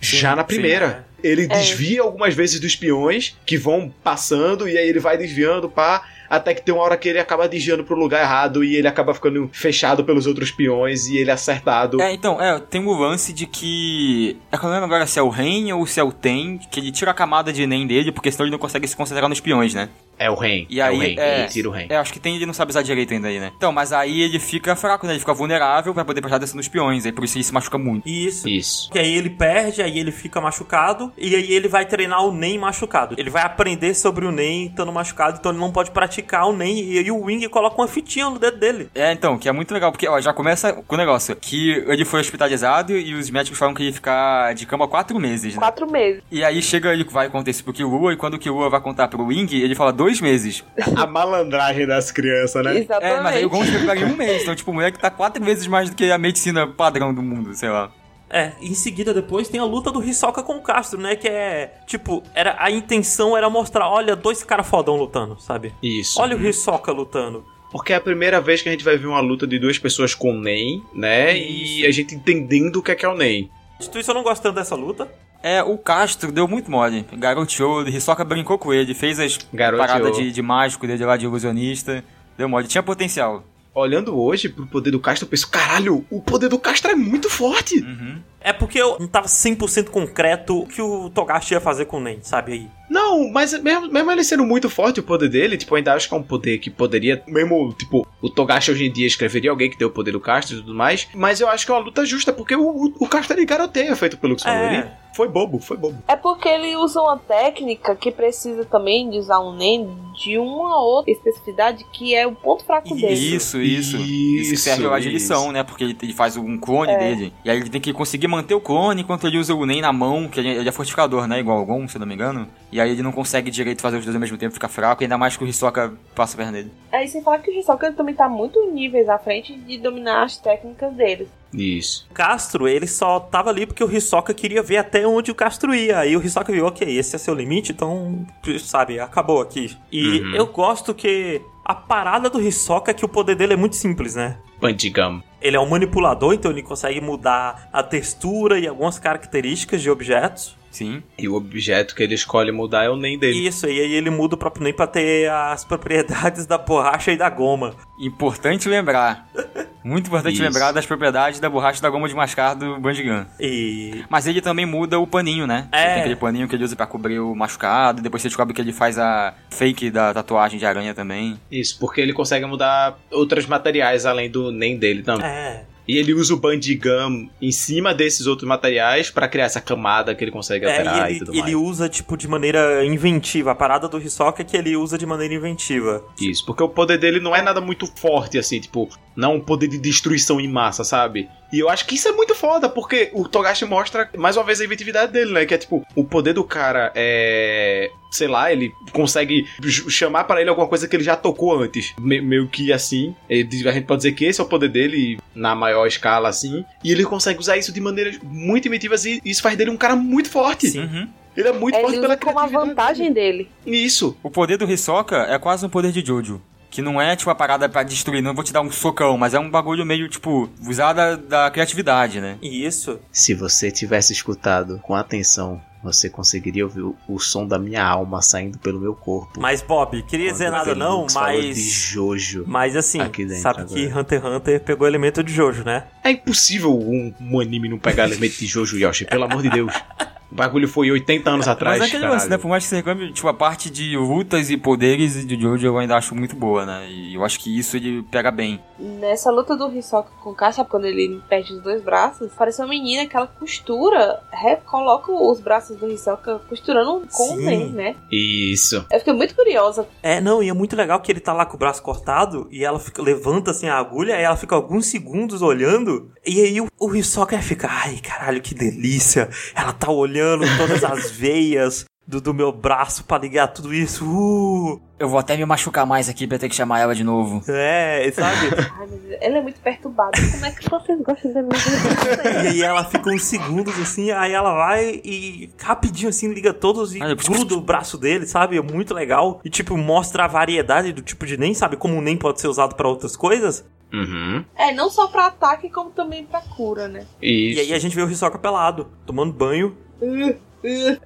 já 0.01 0.35
na 0.35 0.43
sim, 0.43 0.49
primeira. 0.49 1.07
Ele 1.23 1.47
desvia 1.47 2.03
algumas 2.03 2.35
vezes 2.35 2.59
dos 2.59 2.75
peões 2.75 3.37
que 3.47 3.57
vão 3.57 3.93
passando 4.03 4.69
e 4.69 4.77
aí 4.77 4.89
ele 4.89 4.99
vai 4.99 5.17
desviando 5.17 5.69
pá, 5.69 6.03
até 6.33 6.55
que 6.55 6.63
tem 6.63 6.75
uma 6.75 6.83
hora 6.83 6.97
que 6.97 7.07
ele 7.07 7.19
acaba 7.19 7.47
desviando 7.47 7.85
pro 7.85 7.95
lugar 7.95 8.23
errado 8.23 8.65
e 8.65 8.75
ele 8.75 8.89
acaba 8.89 9.13
ficando 9.13 9.51
fechado 9.53 10.03
pelos 10.03 10.27
outros 10.27 10.51
peões 10.51 11.07
e 11.07 11.19
ele 11.19 11.29
é 11.29 11.35
acertado. 11.35 12.01
É, 12.01 12.11
então, 12.11 12.41
é, 12.41 12.59
tem 12.59 12.83
o 12.83 12.93
lance 12.95 13.35
de 13.35 13.47
que. 13.47 14.39
É 14.51 14.57
que 14.57 14.65
eu 14.65 14.69
não 14.69 14.73
lembro 14.73 14.87
agora 14.87 15.07
se 15.07 15.19
é 15.19 15.23
o 15.23 15.29
Ren 15.29 15.71
ou 15.75 15.87
se 15.87 16.01
é 16.01 16.03
o 16.03 16.11
Ten, 16.11 16.57
que 16.71 16.81
ele 16.81 16.91
tira 16.91 17.11
a 17.11 17.15
camada 17.15 17.53
de 17.53 17.67
Nen 17.67 17.87
dele, 17.87 18.11
porque 18.11 18.33
senão 18.33 18.47
ele 18.47 18.53
não 18.53 18.59
consegue 18.59 18.89
se 18.89 18.97
concentrar 18.97 19.29
nos 19.29 19.41
peões, 19.41 19.75
né? 19.75 19.91
É 20.23 20.31
o 20.31 20.35
Ren. 20.35 20.67
E 20.69 20.81
é 20.81 20.85
aí, 20.85 20.97
o 20.97 21.01
Ren. 21.01 21.15
é, 21.19 21.41
Ele 21.41 21.49
tira 21.49 21.69
o 21.69 21.73
Ren. 21.73 21.87
É, 21.89 21.97
acho 21.97 22.13
que 22.13 22.21
tem 22.21 22.37
ele 22.37 22.47
não 22.47 22.55
sabe 22.55 22.71
usar 22.71 22.83
direito 22.83 23.13
ainda 23.13 23.29
aí, 23.29 23.39
né? 23.41 23.53
Então, 23.57 23.73
mas 23.73 23.93
aí 23.93 24.23
ele 24.23 24.39
fica 24.39 24.77
fraco, 24.77 25.07
né? 25.07 25.13
Ele 25.13 25.21
fica 25.21 25.35
vulnerável 25.35 25.93
pra 25.93 26.05
poder 26.05 26.21
prestar 26.21 26.37
atenção 26.37 26.57
nos 26.57 26.69
peões, 26.69 27.05
aí 27.07 27.13
por 27.13 27.25
isso 27.25 27.37
ele 27.37 27.45
se 27.45 27.53
machuca 27.53 27.79
muito. 27.79 28.09
Isso. 28.09 28.49
Isso. 28.49 28.91
Que 28.91 28.99
aí 28.99 29.15
ele 29.17 29.31
perde, 29.31 29.83
aí 29.83 29.99
ele 29.99 30.13
fica 30.13 30.41
machucado, 30.41 31.13
e 31.17 31.35
aí 31.35 31.53
ele 31.53 31.69
vai 31.69 31.85
treinar 31.85 32.25
o 32.25 32.33
Nen 32.33 32.59
machucado. 32.59 33.15
Ele 33.19 33.31
vai 33.31 33.43
aprender 33.43 33.95
sobre 33.95 34.27
o 34.27 34.31
Nen 34.31 34.67
estando 34.67 34.93
machucado, 34.93 35.39
então 35.39 35.53
ele 35.53 35.61
não 35.61 35.73
pode 35.73 35.91
praticar 35.91 36.47
o 36.47 36.53
Nen, 36.53 36.85
e 36.85 36.99
aí 36.99 37.11
o 37.11 37.21
Wing 37.25 37.47
coloca 37.49 37.77
uma 37.81 37.89
fitinha 37.89 38.29
no 38.31 38.39
dedo 38.39 38.59
dele. 38.59 38.89
É, 38.95 39.13
então, 39.13 39.39
que 39.39 39.49
é 39.49 39.53
muito 39.53 39.73
legal, 39.75 39.91
porque 39.91 40.09
ó, 40.09 40.21
já 40.21 40.33
começa 40.33 40.73
com 40.73 40.95
o 40.95 40.99
negócio 40.99 41.35
que 41.37 41.71
ele 41.89 42.05
foi 42.05 42.21
hospitalizado 42.21 42.97
e 42.97 43.15
os 43.15 43.31
médicos 43.31 43.59
falam 43.59 43.75
que 43.75 43.83
ele 43.83 43.91
ia 43.91 43.95
ficar 43.95 44.55
de 44.55 44.67
cama 44.67 44.87
quatro 44.89 45.19
meses, 45.19 45.55
né? 45.55 45.59
Quatro 45.61 45.91
meses. 45.91 46.23
E 46.31 46.45
aí 46.45 46.63
chega 46.63 46.93
ele 46.93 47.05
vai 47.05 47.29
contar 47.29 47.51
isso 47.51 47.65
pro 47.65 47.73
Killua, 47.73 48.13
e 48.13 48.17
quando 48.17 48.35
o 48.35 48.39
Killua 48.39 48.69
vai 48.71 48.81
contar 48.81 49.09
pro 49.09 49.25
Wing, 49.27 49.55
ele 49.55 49.75
fala 49.75 49.93
dois 49.93 50.12
meses. 50.21 50.65
A 50.97 51.07
malandragem 51.07 51.87
das 51.87 52.11
crianças, 52.11 52.65
né? 52.65 52.79
Exatamente. 52.79 53.19
É, 53.19 53.21
mas 53.21 53.37
aí 53.37 53.45
o 53.45 53.51
Gon 53.51 53.65
chega 53.65 53.97
em 53.97 54.05
um 54.05 54.17
mês, 54.17 54.43
então 54.43 54.55
tipo, 54.55 54.71
o 54.71 54.75
moleque 54.75 54.99
tá 54.99 55.11
quatro 55.11 55.45
vezes 55.45 55.67
mais 55.67 55.91
do 55.91 55.97
que 55.97 56.11
a 56.11 56.19
medicina 56.19 56.67
padrão 56.67 57.15
do 57.15 57.23
mundo, 57.23 57.55
sei 57.55 57.69
lá. 57.69 57.93
É, 58.29 58.53
em 58.63 58.73
seguida 58.73 59.13
depois 59.13 59.49
tem 59.49 59.61
a 59.61 59.65
luta 59.65 59.93
do 59.93 60.03
Hisoka 60.03 60.43
com 60.43 60.57
o 60.57 60.63
Castro, 60.63 60.99
né? 60.99 61.15
Que 61.17 61.29
é, 61.29 61.75
tipo, 61.87 62.23
era, 62.35 62.57
a 62.59 62.71
intenção 62.71 63.37
era 63.37 63.51
mostrar, 63.51 63.89
olha, 63.91 64.17
dois 64.17 64.43
caras 64.43 64.67
fodão 64.67 64.97
lutando, 64.97 65.39
sabe? 65.39 65.75
Isso. 65.83 66.19
Olha 66.19 66.35
o 66.35 66.47
Hisoka 66.47 66.91
lutando. 66.91 67.45
Porque 67.71 67.93
é 67.93 67.97
a 67.97 68.01
primeira 68.01 68.41
vez 68.41 68.63
que 68.63 68.69
a 68.69 68.73
gente 68.73 68.85
vai 68.85 68.97
ver 68.97 69.07
uma 69.07 69.21
luta 69.21 69.47
de 69.47 69.59
duas 69.59 69.79
pessoas 69.79 70.15
com 70.15 70.33
Nen, 70.33 70.83
né? 70.95 71.39
E 71.39 71.87
a 71.87 71.91
gente 71.91 72.15
entendendo 72.15 72.77
o 72.77 72.83
que 72.83 72.91
é 72.91 72.95
que 72.95 73.05
é 73.05 73.09
o 73.09 73.15
Nen. 73.15 73.51
Isso, 73.81 74.11
eu 74.11 74.15
não 74.15 74.23
gosto 74.23 74.43
tanto 74.43 74.55
dessa 74.55 74.75
luta. 74.75 75.11
É, 75.43 75.63
o 75.63 75.77
Castro 75.77 76.31
deu 76.31 76.47
muito 76.47 76.71
mole. 76.71 77.05
Garoteou, 77.13 77.83
o 77.83 77.89
Hisoka 77.89 78.25
brincou 78.25 78.59
com 78.59 78.73
ele, 78.73 78.95
fez 78.95 79.19
as 79.19 79.39
Garoteou. 79.53 79.87
paradas 79.87 80.17
de, 80.17 80.31
de 80.31 80.43
mágico 80.43 80.87
dele 80.87 81.05
lá 81.05 81.17
de 81.17 81.25
ilusionista. 81.25 82.05
Deu 82.39 82.49
mole, 82.49 82.69
tinha 82.69 82.83
potencial. 82.83 83.45
Olhando 83.75 84.21
hoje 84.21 84.51
pro 84.51 84.67
poder 84.67 84.91
do 84.91 85.01
Castro, 85.01 85.25
eu 85.25 85.31
penso, 85.31 85.49
caralho, 85.51 86.05
o 86.11 86.21
poder 86.21 86.49
do 86.49 86.59
Castro 86.59 86.91
é 86.91 86.95
muito 86.95 87.31
forte. 87.31 87.81
Uhum. 87.81 88.21
É 88.39 88.53
porque 88.53 88.79
eu 88.79 88.99
não 89.01 89.07
tava 89.07 89.27
100% 89.27 89.89
concreto 89.89 90.61
o 90.61 90.67
que 90.67 90.83
o 90.83 91.09
Togashi 91.09 91.55
ia 91.55 91.61
fazer 91.61 91.87
com 91.87 91.97
o 91.97 92.01
Nen, 92.01 92.19
sabe 92.21 92.53
aí? 92.53 92.67
Não, 92.91 93.31
mas 93.31 93.59
mesmo, 93.63 93.91
mesmo 93.91 94.11
ele 94.11 94.25
sendo 94.25 94.45
muito 94.45 94.69
forte 94.69 95.01
o 95.01 95.03
poder 95.03 95.31
dele, 95.31 95.57
tipo, 95.57 95.73
eu 95.73 95.79
ainda 95.79 95.95
acho 95.95 96.07
que 96.07 96.15
é 96.15 96.19
um 96.19 96.23
poder 96.23 96.59
que 96.59 96.69
poderia, 96.69 97.23
mesmo, 97.27 97.73
tipo, 97.73 98.07
o 98.21 98.29
Togashi 98.29 98.73
hoje 98.73 98.85
em 98.85 98.93
dia 98.93 99.07
escreveria 99.07 99.51
alguém 99.51 99.71
que 99.71 99.79
tem 99.79 99.87
o 99.87 99.91
poder 99.91 100.13
do 100.13 100.21
Castro 100.21 100.57
e 100.57 100.61
tudo 100.61 100.75
mais, 100.75 101.09
mas 101.15 101.41
eu 101.41 101.49
acho 101.49 101.65
que 101.65 101.73
é 101.73 101.75
uma 101.75 101.81
luta 101.81 102.05
justa, 102.05 102.31
porque 102.31 102.55
o, 102.55 102.63
o, 102.63 102.95
o 102.99 103.09
Castro 103.09 103.37
ele 103.37 103.47
garoteia, 103.47 103.97
feito 103.97 104.19
pelo 104.19 104.39
falou 104.39 104.59
É. 104.59 105.02
Foi 105.15 105.29
bobo, 105.29 105.59
foi 105.59 105.77
bobo. 105.77 105.99
É 106.09 106.17
porque 106.17 106.49
ele 106.49 106.75
usa 106.77 107.01
uma 107.01 107.19
técnica 107.19 107.95
que 107.95 108.11
precisa 108.11 108.65
também 108.65 109.11
de 109.11 109.19
usar 109.19 109.41
um 109.41 109.53
NEM 109.55 109.89
de 110.15 110.39
uma 110.39 110.83
outra 110.83 111.11
especificidade 111.13 111.85
que 111.93 112.15
é 112.15 112.27
o 112.27 112.33
ponto 112.33 112.65
fraco 112.65 112.95
dele. 112.95 113.13
Isso, 113.13 113.61
isso. 113.61 113.97
Isso, 113.97 114.55
Isso, 114.55 114.63
serve 114.65 114.87
lá 114.87 114.99
de 114.99 115.09
isso. 115.09 115.15
lição, 115.15 115.53
né? 115.53 115.63
Porque 115.63 115.85
ele, 115.85 115.97
ele 116.03 116.13
faz 116.15 116.37
um 116.37 116.57
clone 116.59 116.93
É. 116.93 116.99
dele. 116.99 117.33
E 117.45 117.51
aí 117.51 117.59
ele 117.59 117.69
tem 117.71 117.81
que 117.81 117.93
conseguir 117.93 118.27
manter 118.29 118.55
o 118.55 118.61
clone 118.61 119.03
enquanto 119.03 119.27
ele 119.27 119.39
usa 119.39 119.55
o 119.55 119.67
Nen 119.67 119.81
na 119.83 119.93
mão, 119.93 120.29
que 120.29 120.41
ele, 120.41 120.49
ele 120.51 120.69
é 120.69 120.73
fortificador, 120.73 121.27
né? 121.27 121.41
Igual 121.41 121.61
o 121.63 121.67
Gon, 121.67 121.87
se 121.89 121.97
eu 121.97 122.01
não 122.01 122.07
me 122.07 122.15
engano. 122.15 122.49
E 122.73 122.81
aí 122.81 122.91
ele 122.91 123.03
não 123.03 123.13
consegue 123.13 123.51
direito 123.51 123.83
fazer 123.83 123.99
os 123.99 124.05
dois 124.05 124.15
ao 124.17 124.21
mesmo 124.21 124.39
tempo, 124.39 124.55
fica 124.55 124.67
fraco, 124.69 125.03
ainda 125.05 125.19
mais 125.19 125.37
que 125.37 125.45
o 125.45 125.47
Hisoka 125.47 125.93
passa 126.15 126.35
a 126.35 126.37
perna 126.39 126.53
nele. 126.53 126.73
Aí 126.91 127.07
sem 127.07 127.23
falar 127.23 127.39
que 127.41 127.51
o 127.51 127.55
Hisoka 127.55 127.93
também 127.93 128.15
tá 128.15 128.29
muito 128.31 128.59
níveis 128.73 129.09
à 129.11 129.19
frente 129.19 129.55
de 129.55 129.77
dominar 129.79 130.23
as 130.25 130.39
técnicas 130.39 130.93
dele. 130.95 131.29
Isso. 131.53 132.07
O 132.11 132.15
Castro, 132.15 132.67
ele 132.67 132.87
só 132.87 133.21
tava 133.21 133.51
ali 133.51 133.67
porque 133.67 133.85
o 133.85 133.95
Hisoka 133.95 134.33
queria 134.33 134.63
ver 134.63 134.79
até 134.79 135.07
onde 135.07 135.31
o 135.31 135.35
Castro 135.35 135.75
ia. 135.75 135.99
Aí 135.99 136.17
o 136.17 136.25
Hisoka 136.25 136.51
viu, 136.51 136.65
ok, 136.65 136.89
esse 136.97 137.15
é 137.15 137.19
seu 137.19 137.35
limite, 137.35 137.73
então, 137.73 138.25
sabe, 138.61 138.99
acabou 138.99 139.43
aqui. 139.43 139.77
E 139.93 140.03
E 140.03 140.21
Uhum. 140.23 140.35
eu 140.35 140.47
gosto 140.47 140.95
que 140.95 141.43
a 141.65 141.75
parada 141.75 142.29
do 142.29 142.41
Hisoka 142.41 142.91
é 142.91 142.95
que 142.95 143.05
o 143.05 143.09
poder 143.09 143.37
dele 143.37 143.53
é 143.53 143.57
muito 143.57 143.77
simples, 143.77 144.15
né? 144.15 144.39
Bandigam. 144.61 145.23
Ele 145.41 145.57
é 145.57 145.61
um 145.61 145.69
manipulador, 145.69 146.35
então 146.35 146.51
ele 146.51 146.63
consegue 146.63 147.01
mudar 147.01 147.69
a 147.73 147.83
textura 147.83 148.59
e 148.59 148.67
algumas 148.67 148.99
características 148.99 149.83
de 149.83 149.91
objetos. 149.91 150.57
Sim. 150.71 151.03
E 151.19 151.29
o 151.29 151.35
objeto 151.35 151.95
que 151.95 152.03
ele 152.03 152.15
escolhe 152.15 152.51
mudar 152.51 152.85
é 152.85 152.89
o 152.89 152.97
nem 152.97 153.19
dele. 153.19 153.47
Isso, 153.47 153.67
e 153.67 153.79
aí 153.79 153.93
ele 153.93 154.09
muda 154.09 154.35
o 154.35 154.39
próprio 154.39 154.65
nem 154.65 154.73
pra 154.73 154.87
ter 154.87 155.31
as 155.31 155.65
propriedades 155.65 156.47
da 156.47 156.57
borracha 156.57 157.13
e 157.13 157.17
da 157.17 157.29
goma. 157.29 157.75
Importante 157.99 158.69
lembrar. 158.69 159.29
Muito 159.85 160.07
importante 160.07 160.35
Isso. 160.35 160.43
lembrar 160.43 160.73
das 160.73 160.87
propriedades 160.87 161.41
da 161.41 161.49
borracha 161.49 161.81
da 161.81 161.91
goma 161.91 162.09
de 162.09 162.15
mascar 162.15 162.55
do 162.55 162.79
Bandigan. 162.79 163.27
E. 163.39 164.05
Mas 164.09 164.27
ele 164.27 164.41
também 164.41 164.65
muda 164.65 164.99
o 164.99 165.07
paninho, 165.07 165.47
né? 165.47 165.69
É. 165.73 165.95
Tem 165.95 166.01
aquele 166.01 166.17
paninho 166.17 166.49
que 166.49 166.55
ele 166.55 166.65
usa 166.65 166.77
pra 166.77 166.87
cobrir 166.87 167.19
o 167.19 167.35
machucado. 167.35 168.01
Depois 168.01 168.23
você 168.23 168.29
descobre 168.29 168.55
que 168.55 168.61
ele 168.61 168.73
faz 168.73 168.99
a 168.99 169.35
fake 169.51 169.91
da 169.91 170.15
tatuagem 170.15 170.59
de 170.59 170.67
aranha 170.67 170.95
também. 170.95 171.39
Isso, 171.51 171.79
porque 171.79 172.01
ele 172.01 172.13
consegue 172.13 172.47
mudar 172.47 172.99
outros 173.11 173.47
materiais 173.47 174.07
além 174.07 174.31
do 174.31 174.51
nem 174.53 174.79
dele 174.79 175.03
também. 175.03 175.27
É. 175.27 175.65
E 175.87 175.97
ele 175.99 176.15
usa 176.15 176.33
o 176.35 176.37
Bandigam 176.37 177.29
em 177.41 177.51
cima 177.51 177.93
desses 177.93 178.27
outros 178.27 178.49
materiais 178.49 179.11
pra 179.11 179.27
criar 179.27 179.47
essa 179.47 179.61
camada 179.61 180.15
que 180.15 180.23
ele 180.23 180.31
consegue 180.31 180.65
É, 180.65 180.71
alterar 180.71 181.11
e 181.11 181.15
e, 181.15 181.17
ele, 181.17 181.19
tudo 181.19 181.33
ele 181.33 181.43
mais. 181.43 181.55
usa, 181.55 181.89
tipo, 181.89 182.17
de 182.17 182.29
maneira 182.29 182.85
inventiva. 182.85 183.51
A 183.51 183.55
parada 183.55 183.89
do 183.89 183.99
Hisoka 184.01 184.43
é 184.43 184.45
que 184.45 184.57
ele 184.57 184.77
usa 184.77 184.97
de 184.97 185.05
maneira 185.07 185.35
inventiva. 185.35 186.05
Isso, 186.21 186.45
porque 186.47 186.63
o 186.63 186.69
poder 186.69 186.99
dele 186.99 187.19
não 187.21 187.35
é 187.35 187.43
nada 187.43 187.61
muito 187.61 187.87
forte, 187.87 188.39
assim, 188.39 188.61
tipo, 188.61 188.89
não 189.17 189.33
é 189.33 189.35
um 189.37 189.41
poder 189.41 189.67
de 189.69 189.79
destruição 189.79 190.41
em 190.41 190.49
massa, 190.49 190.85
sabe? 190.85 191.29
E 191.53 191.59
eu 191.59 191.69
acho 191.69 191.87
que 191.87 191.95
isso 191.97 192.09
é 192.09 192.13
muito 192.13 192.35
foda, 192.35 192.69
porque 192.69 193.11
o 193.13 193.29
Togashi 193.29 193.65
mostra 193.65 194.09
mais 194.17 194.37
uma 194.37 194.45
vez 194.45 194.61
a 194.61 194.65
inventividade 194.65 195.13
dele, 195.13 195.33
né? 195.33 195.45
Que 195.45 195.55
é 195.55 195.59
tipo, 195.59 195.85
o 195.95 196.05
poder 196.05 196.33
do 196.33 196.43
cara 196.45 196.91
é. 196.95 197.91
Sei 198.11 198.29
lá, 198.29 198.53
ele 198.53 198.73
consegue 198.93 199.47
chamar 199.89 200.25
pra 200.25 200.41
ele 200.41 200.51
alguma 200.51 200.67
coisa 200.69 200.87
que 200.87 200.95
ele 200.95 201.03
já 201.05 201.17
tocou 201.17 201.59
antes. 201.59 201.95
Me- 201.99 202.21
meio 202.21 202.47
que 202.49 202.73
assim. 202.73 203.15
Ele 203.29 203.69
a 203.69 203.73
gente 203.73 203.87
pode 203.87 203.99
dizer 204.01 204.13
que 204.13 204.25
esse 204.25 204.41
é 204.41 204.45
o 204.45 204.47
poder 204.47 204.69
dele 204.69 205.19
na 205.35 205.55
maior 205.55 205.87
escala, 205.87 206.29
assim. 206.29 206.65
E 206.85 206.93
ele 206.93 207.05
consegue 207.05 207.39
usar 207.41 207.57
isso 207.57 207.73
de 207.73 207.81
maneiras 207.81 208.19
muito 208.23 208.69
inventivas 208.69 209.05
e 209.07 209.21
isso 209.25 209.41
faz 209.43 209.57
dele 209.57 209.71
um 209.71 209.77
cara 209.79 209.97
muito 209.97 210.29
forte. 210.31 210.69
Sim. 210.69 210.81
Uhum. 210.81 211.09
Ele 211.35 211.49
é 211.49 211.53
muito 211.53 211.75
É, 211.75 211.81
forte 211.81 211.95
ele 211.95 212.03
pela 212.03 212.17
como 212.19 212.39
a 212.39 212.43
criatividade 212.43 212.69
vantagem 212.69 213.13
dele. 213.13 213.49
dele. 213.65 213.79
Isso. 213.85 214.15
O 214.23 214.31
poder 214.31 214.59
do 214.59 214.71
Hisoka 214.71 215.17
é 215.31 215.39
quase 215.39 215.65
um 215.65 215.71
poder 215.71 215.91
de 215.91 216.05
Jojo. 216.05 216.41
Que 216.73 216.81
não 216.81 216.99
é, 216.99 217.15
tipo, 217.15 217.29
a 217.29 217.35
parada 217.35 217.69
pra 217.69 217.83
destruir, 217.83 218.23
não 218.23 218.33
vou 218.33 218.43
te 218.43 218.51
dar 218.51 218.63
um 218.63 218.73
socão, 218.73 219.19
mas 219.19 219.35
é 219.35 219.39
um 219.39 219.51
bagulho 219.51 219.85
meio, 219.85 220.09
tipo, 220.09 220.49
usar 220.67 220.95
da, 220.95 221.17
da 221.17 221.51
criatividade, 221.51 222.19
né? 222.19 222.39
E 222.41 222.65
isso. 222.65 222.99
Se 223.13 223.35
você 223.35 223.71
tivesse 223.71 224.15
escutado 224.15 224.81
com 224.83 224.95
atenção, 224.95 225.61
você 225.83 226.09
conseguiria 226.09 226.65
ouvir 226.65 226.81
o, 226.81 226.97
o 227.07 227.19
som 227.19 227.47
da 227.47 227.59
minha 227.59 227.85
alma 227.85 228.23
saindo 228.23 228.59
pelo 228.59 228.81
meu 228.81 228.95
corpo. 228.95 229.39
Mas, 229.39 229.61
Bob, 229.61 230.03
queria 230.05 230.33
dizer 230.33 230.47
Quando 230.47 230.55
nada 230.55 230.73
o 230.73 230.75
não, 230.75 231.07
mas. 231.13 231.57
de 231.57 231.61
Jojo. 231.71 232.45
Mas 232.47 232.75
assim, 232.75 233.01
sabe 233.41 233.61
agora. 233.61 233.67
que 233.67 233.87
Hunter 233.87 234.23
x 234.23 234.35
Hunter 234.35 234.61
pegou 234.61 234.89
elemento 234.89 235.23
de 235.23 235.31
Jojo, 235.31 235.65
né? 235.65 235.85
É 236.03 236.11
impossível 236.11 236.73
um, 236.73 237.13
um 237.21 237.39
anime 237.39 237.69
não 237.69 237.79
pegar 237.79 238.05
elemento 238.05 238.39
de 238.39 238.47
Jojo 238.47 238.79
Yoshi, 238.79 239.05
pelo 239.05 239.25
amor 239.25 239.43
de 239.43 239.51
Deus. 239.51 239.73
O 240.33 240.35
bagulho 240.35 240.67
foi 240.67 240.91
80 240.91 241.29
anos 241.29 241.47
atrás. 241.47 241.79
Mas 241.79 241.93
é 241.93 241.97
aquele 241.97 242.11
lance, 242.11 242.29
né? 242.29 242.39
Por 242.39 242.49
mais 242.49 242.65
que 242.65 242.71
você 242.71 242.77
reclame, 242.77 243.13
tipo, 243.13 243.29
a 243.29 243.35
parte 243.35 243.69
de 243.69 243.99
lutas 243.99 244.49
e 244.49 244.57
poderes 244.57 245.27
de 245.27 245.39
Jojo 245.39 245.67
eu 245.67 245.77
ainda 245.77 245.95
acho 245.95 246.15
muito 246.15 246.35
boa, 246.35 246.65
né? 246.65 246.89
E 246.89 247.15
eu 247.15 247.23
acho 247.23 247.39
que 247.39 247.57
isso 247.57 247.77
ele 247.77 248.03
pega 248.05 248.31
bem. 248.31 248.59
Nessa 248.79 249.31
luta 249.31 249.55
do 249.55 249.71
Hisoka 249.77 250.11
com 250.23 250.31
o 250.31 250.53
sabe 250.53 250.71
quando 250.71 250.87
ele 250.87 251.21
perde 251.29 251.53
os 251.53 251.61
dois 251.61 251.83
braços? 251.83 252.33
Parece 252.37 252.63
uma 252.63 252.69
menina 252.69 253.07
que 253.07 253.15
ela 253.15 253.27
costura, 253.27 254.21
recoloca 254.33 255.13
os 255.13 255.39
braços 255.39 255.77
do 255.77 255.87
Hisoka 255.91 256.41
costurando 256.49 257.07
com 257.13 257.35
o. 257.35 257.37
Nen, 257.37 257.71
né? 257.71 257.97
Isso. 258.11 258.87
Eu 258.91 258.99
fiquei 259.01 259.13
muito 259.13 259.35
curiosa. 259.35 259.87
É, 260.03 260.19
não, 260.19 260.43
e 260.43 260.49
é 260.49 260.53
muito 260.55 260.75
legal 260.75 260.99
que 261.01 261.13
ele 261.13 261.21
tá 261.21 261.35
lá 261.35 261.45
com 261.45 261.57
o 261.57 261.59
braço 261.59 261.83
cortado 261.83 262.49
e 262.51 262.65
ela 262.65 262.81
fica, 262.81 263.03
levanta 263.03 263.51
assim 263.51 263.69
a 263.69 263.77
agulha 263.77 264.19
e 264.19 264.23
ela 264.23 264.37
fica 264.37 264.55
alguns 264.55 264.87
segundos 264.87 265.43
olhando. 265.43 266.11
E 266.27 266.41
aí 266.41 266.59
o, 266.59 266.69
o 266.81 266.97
Hisoka 266.97 267.39
fica, 267.43 267.69
ai 267.71 267.99
caralho, 267.99 268.41
que 268.41 268.55
delícia. 268.55 269.29
Ela 269.55 269.75
tá 269.75 269.91
olhando 269.91 270.22
todas 270.59 270.85
as 270.85 271.11
veias 271.11 271.85
do, 272.07 272.21
do 272.21 272.35
meu 272.35 272.51
braço 272.53 273.05
pra 273.05 273.19
ligar 273.19 273.49
tudo 273.49 273.73
isso. 273.73 274.05
Uh, 274.05 274.81
Eu 274.99 275.09
vou 275.09 275.19
até 275.19 275.37
me 275.37 275.45
machucar 275.45 275.87
mais 275.87 276.09
aqui 276.09 276.27
pra 276.27 276.39
ter 276.39 276.49
que 276.49 276.55
chamar 276.55 276.81
ela 276.81 276.95
de 276.95 277.05
novo. 277.05 277.43
é, 277.49 278.11
sabe? 278.13 278.49
Ai, 278.81 279.19
ela 279.21 279.39
é 279.39 279.41
muito 279.41 279.61
perturbada. 279.61 280.13
Como 280.33 280.45
é 280.45 280.51
que 280.51 280.69
vocês 280.69 281.01
gostam 281.01 281.33
da 281.33 281.43
minha 281.43 282.43
E 282.45 282.47
aí 282.49 282.63
ela 282.63 282.85
fica 282.85 283.09
uns 283.11 283.25
segundos 283.25 283.79
assim, 283.81 284.11
aí 284.11 284.33
ela 284.33 284.53
vai 284.53 285.01
e 285.05 285.51
rapidinho 285.61 286.09
assim 286.09 286.33
liga 286.33 286.53
todos 286.53 286.95
e 286.95 286.99
gruda 286.99 287.55
o 287.55 287.61
braço 287.61 287.97
dele, 287.97 288.27
sabe? 288.27 288.57
É 288.57 288.63
muito 288.63 288.93
legal. 288.93 289.41
E 289.45 289.49
tipo, 289.51 289.77
mostra 289.77 290.25
a 290.25 290.29
variedade 290.29 290.93
do 290.93 291.03
tipo 291.03 291.25
de 291.25 291.37
NEM, 291.37 291.55
sabe? 291.55 291.77
Como 291.77 291.97
o 291.97 292.01
NEM 292.03 292.17
pode 292.17 292.41
ser 292.41 292.49
usado 292.49 292.75
pra 292.75 292.89
outras 292.89 293.17
coisas. 293.17 293.65
Uhum. 293.93 294.43
É, 294.57 294.73
não 294.73 294.89
só 294.91 295.07
pra 295.07 295.27
ataque, 295.27 295.69
como 295.69 295.91
também 295.91 296.25
pra 296.25 296.41
cura, 296.41 296.89
né? 296.89 297.07
Isso. 297.21 297.59
E 297.59 297.61
aí 297.61 297.75
a 297.75 297.79
gente 297.79 297.95
vê 297.95 298.03
o 298.03 298.11
Hisoka 298.11 298.39
pelado, 298.39 298.89
tomando 299.07 299.33
banho. 299.33 299.77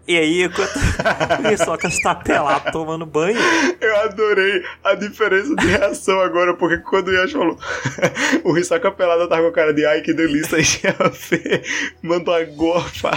E 0.07 0.19
aí, 0.19 0.43
enquanto 0.45 0.69
o 1.43 1.51
Hisoka 1.51 1.89
está 1.89 2.15
pelado 2.15 2.71
tomando 2.73 3.07
banho, 3.07 3.39
Eu 3.81 3.97
adorei 4.03 4.63
a 4.85 4.95
diferença 4.95 5.57
de 5.57 5.67
reação 5.67 6.21
agora, 6.21 6.53
porque 6.55 6.77
quando 6.77 7.09
o 7.09 7.13
Yash 7.15 7.33
falou 7.33 7.57
o 8.45 8.59
Hisoka 8.59 8.91
pelado 8.91 9.27
tava 9.27 9.41
com 9.45 9.49
a 9.49 9.53
cara 9.53 9.73
de 9.73 9.87
ai 9.87 10.03
que 10.03 10.13
delícia, 10.13 10.59
e 10.61 11.03
a 11.03 11.11
Fê 11.11 11.63
mandou 12.03 12.35
uma 12.35 12.45
gorfa. 12.45 13.11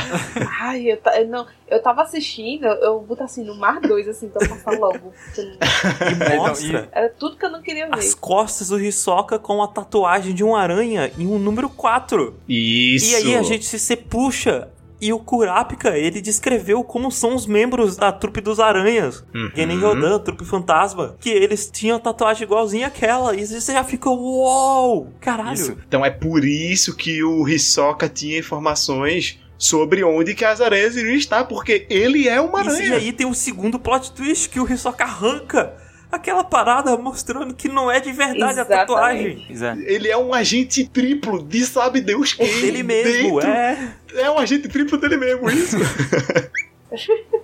Ai, 0.62 0.90
eu, 0.94 0.98
ta- 0.98 1.20
eu 1.20 1.28
não, 1.28 1.46
eu 1.70 1.82
tava 1.84 2.04
assistindo, 2.04 2.68
eu 2.68 3.02
boto 3.02 3.22
assim 3.22 3.44
no 3.44 3.56
mar 3.56 3.82
2, 3.82 4.08
assim, 4.08 4.30
pra 4.30 4.48
passar 4.48 4.72
logo. 4.80 5.12
não- 5.38 5.44
e 6.34 6.38
mostra 6.38 6.88
Era 6.94 7.10
tudo 7.10 7.36
que 7.36 7.44
eu 7.46 7.52
não 7.52 7.62
queria 7.62 7.86
ver. 7.88 7.96
as 8.00 8.14
costas 8.16 8.70
do 8.70 8.80
Hisoka 8.80 9.38
com 9.40 9.62
a 9.62 9.68
tatuagem 9.68 10.34
de 10.34 10.46
uma 10.46 10.62
aranha 10.62 11.12
em 11.18 11.28
um 11.28 11.38
número 11.38 11.68
4. 11.68 12.34
Isso. 12.48 13.12
E 13.12 13.16
aí 13.16 13.36
a 13.36 13.42
gente 13.44 13.66
se, 13.66 13.78
se 13.78 13.98
puxa. 13.98 14.70
E 15.02 15.14
o 15.14 15.20
Kurapika, 15.20 15.98
ele 15.98 16.20
descreveu 16.22 16.84
como 16.84 17.10
são 17.12 17.34
os 17.34 17.46
membros 17.46 17.96
da 17.96 18.12
trupe 18.12 18.42
dos 18.42 18.60
aranhas. 18.60 19.24
Uhum. 19.34 19.52
Genin 19.56 19.80
Rodan, 19.80 20.20
trupe 20.20 20.44
fantasma. 20.44 21.16
Que 21.20 21.30
eles 21.30 21.70
tinham 21.72 21.98
a 21.98 22.00
tatuagem 22.00 22.44
igualzinha 22.44 22.88
àquela. 22.88 23.36
E 23.36 23.46
você 23.46 23.72
já 23.74 23.84
fica, 23.84 24.10
uou! 24.10 25.14
Caralho! 25.22 25.54
Isso. 25.54 25.78
Então 25.88 26.06
é 26.06 26.10
por 26.10 26.44
isso 26.44 26.96
que 26.96 27.24
o 27.24 27.48
Hisoka 27.48 28.10
tinha 28.10 28.38
informações 28.38 29.40
sobre 29.58 30.04
onde 30.04 30.34
que 30.36 30.46
as 30.46 30.62
aranhas 30.62 30.96
iriam 30.96 31.16
estar, 31.16 31.44
porque 31.46 31.86
ele 31.90 32.28
é 32.28 32.40
uma 32.40 32.62
Isso, 32.62 32.70
aranha. 32.72 32.90
e 32.90 32.94
aí 32.94 33.12
tem 33.12 33.28
o 33.28 33.34
segundo 33.34 33.78
plot 33.78 34.12
twist 34.14 34.50
que 34.50 34.60
o 34.60 34.70
Hisoka 34.72 35.04
arranca 35.04 35.74
aquela 36.12 36.44
parada 36.44 36.96
mostrando 36.98 37.54
que 37.54 37.68
não 37.70 37.90
é 37.92 38.00
de 38.00 38.12
verdade 38.12 38.60
a 38.60 38.64
Exatamente. 38.64 38.88
tatuagem. 38.88 39.44
Pois 39.48 39.62
é. 39.62 39.78
Ele 39.86 40.08
é 40.10 40.18
um 40.18 40.34
agente 40.34 40.88
triplo 40.88 41.44
de 41.44 41.66
sabe 41.66 42.02
Deus 42.02 42.34
quem. 42.34 42.48
Ele 42.48 42.84
mesmo, 42.84 43.40
dentro. 43.40 43.50
é. 43.50 43.94
É 44.16 44.30
um 44.32 44.38
agente 44.40 44.68
triplo 44.68 44.98
dele 44.98 45.18
mesmo, 45.18 45.50
isso. 45.50 45.78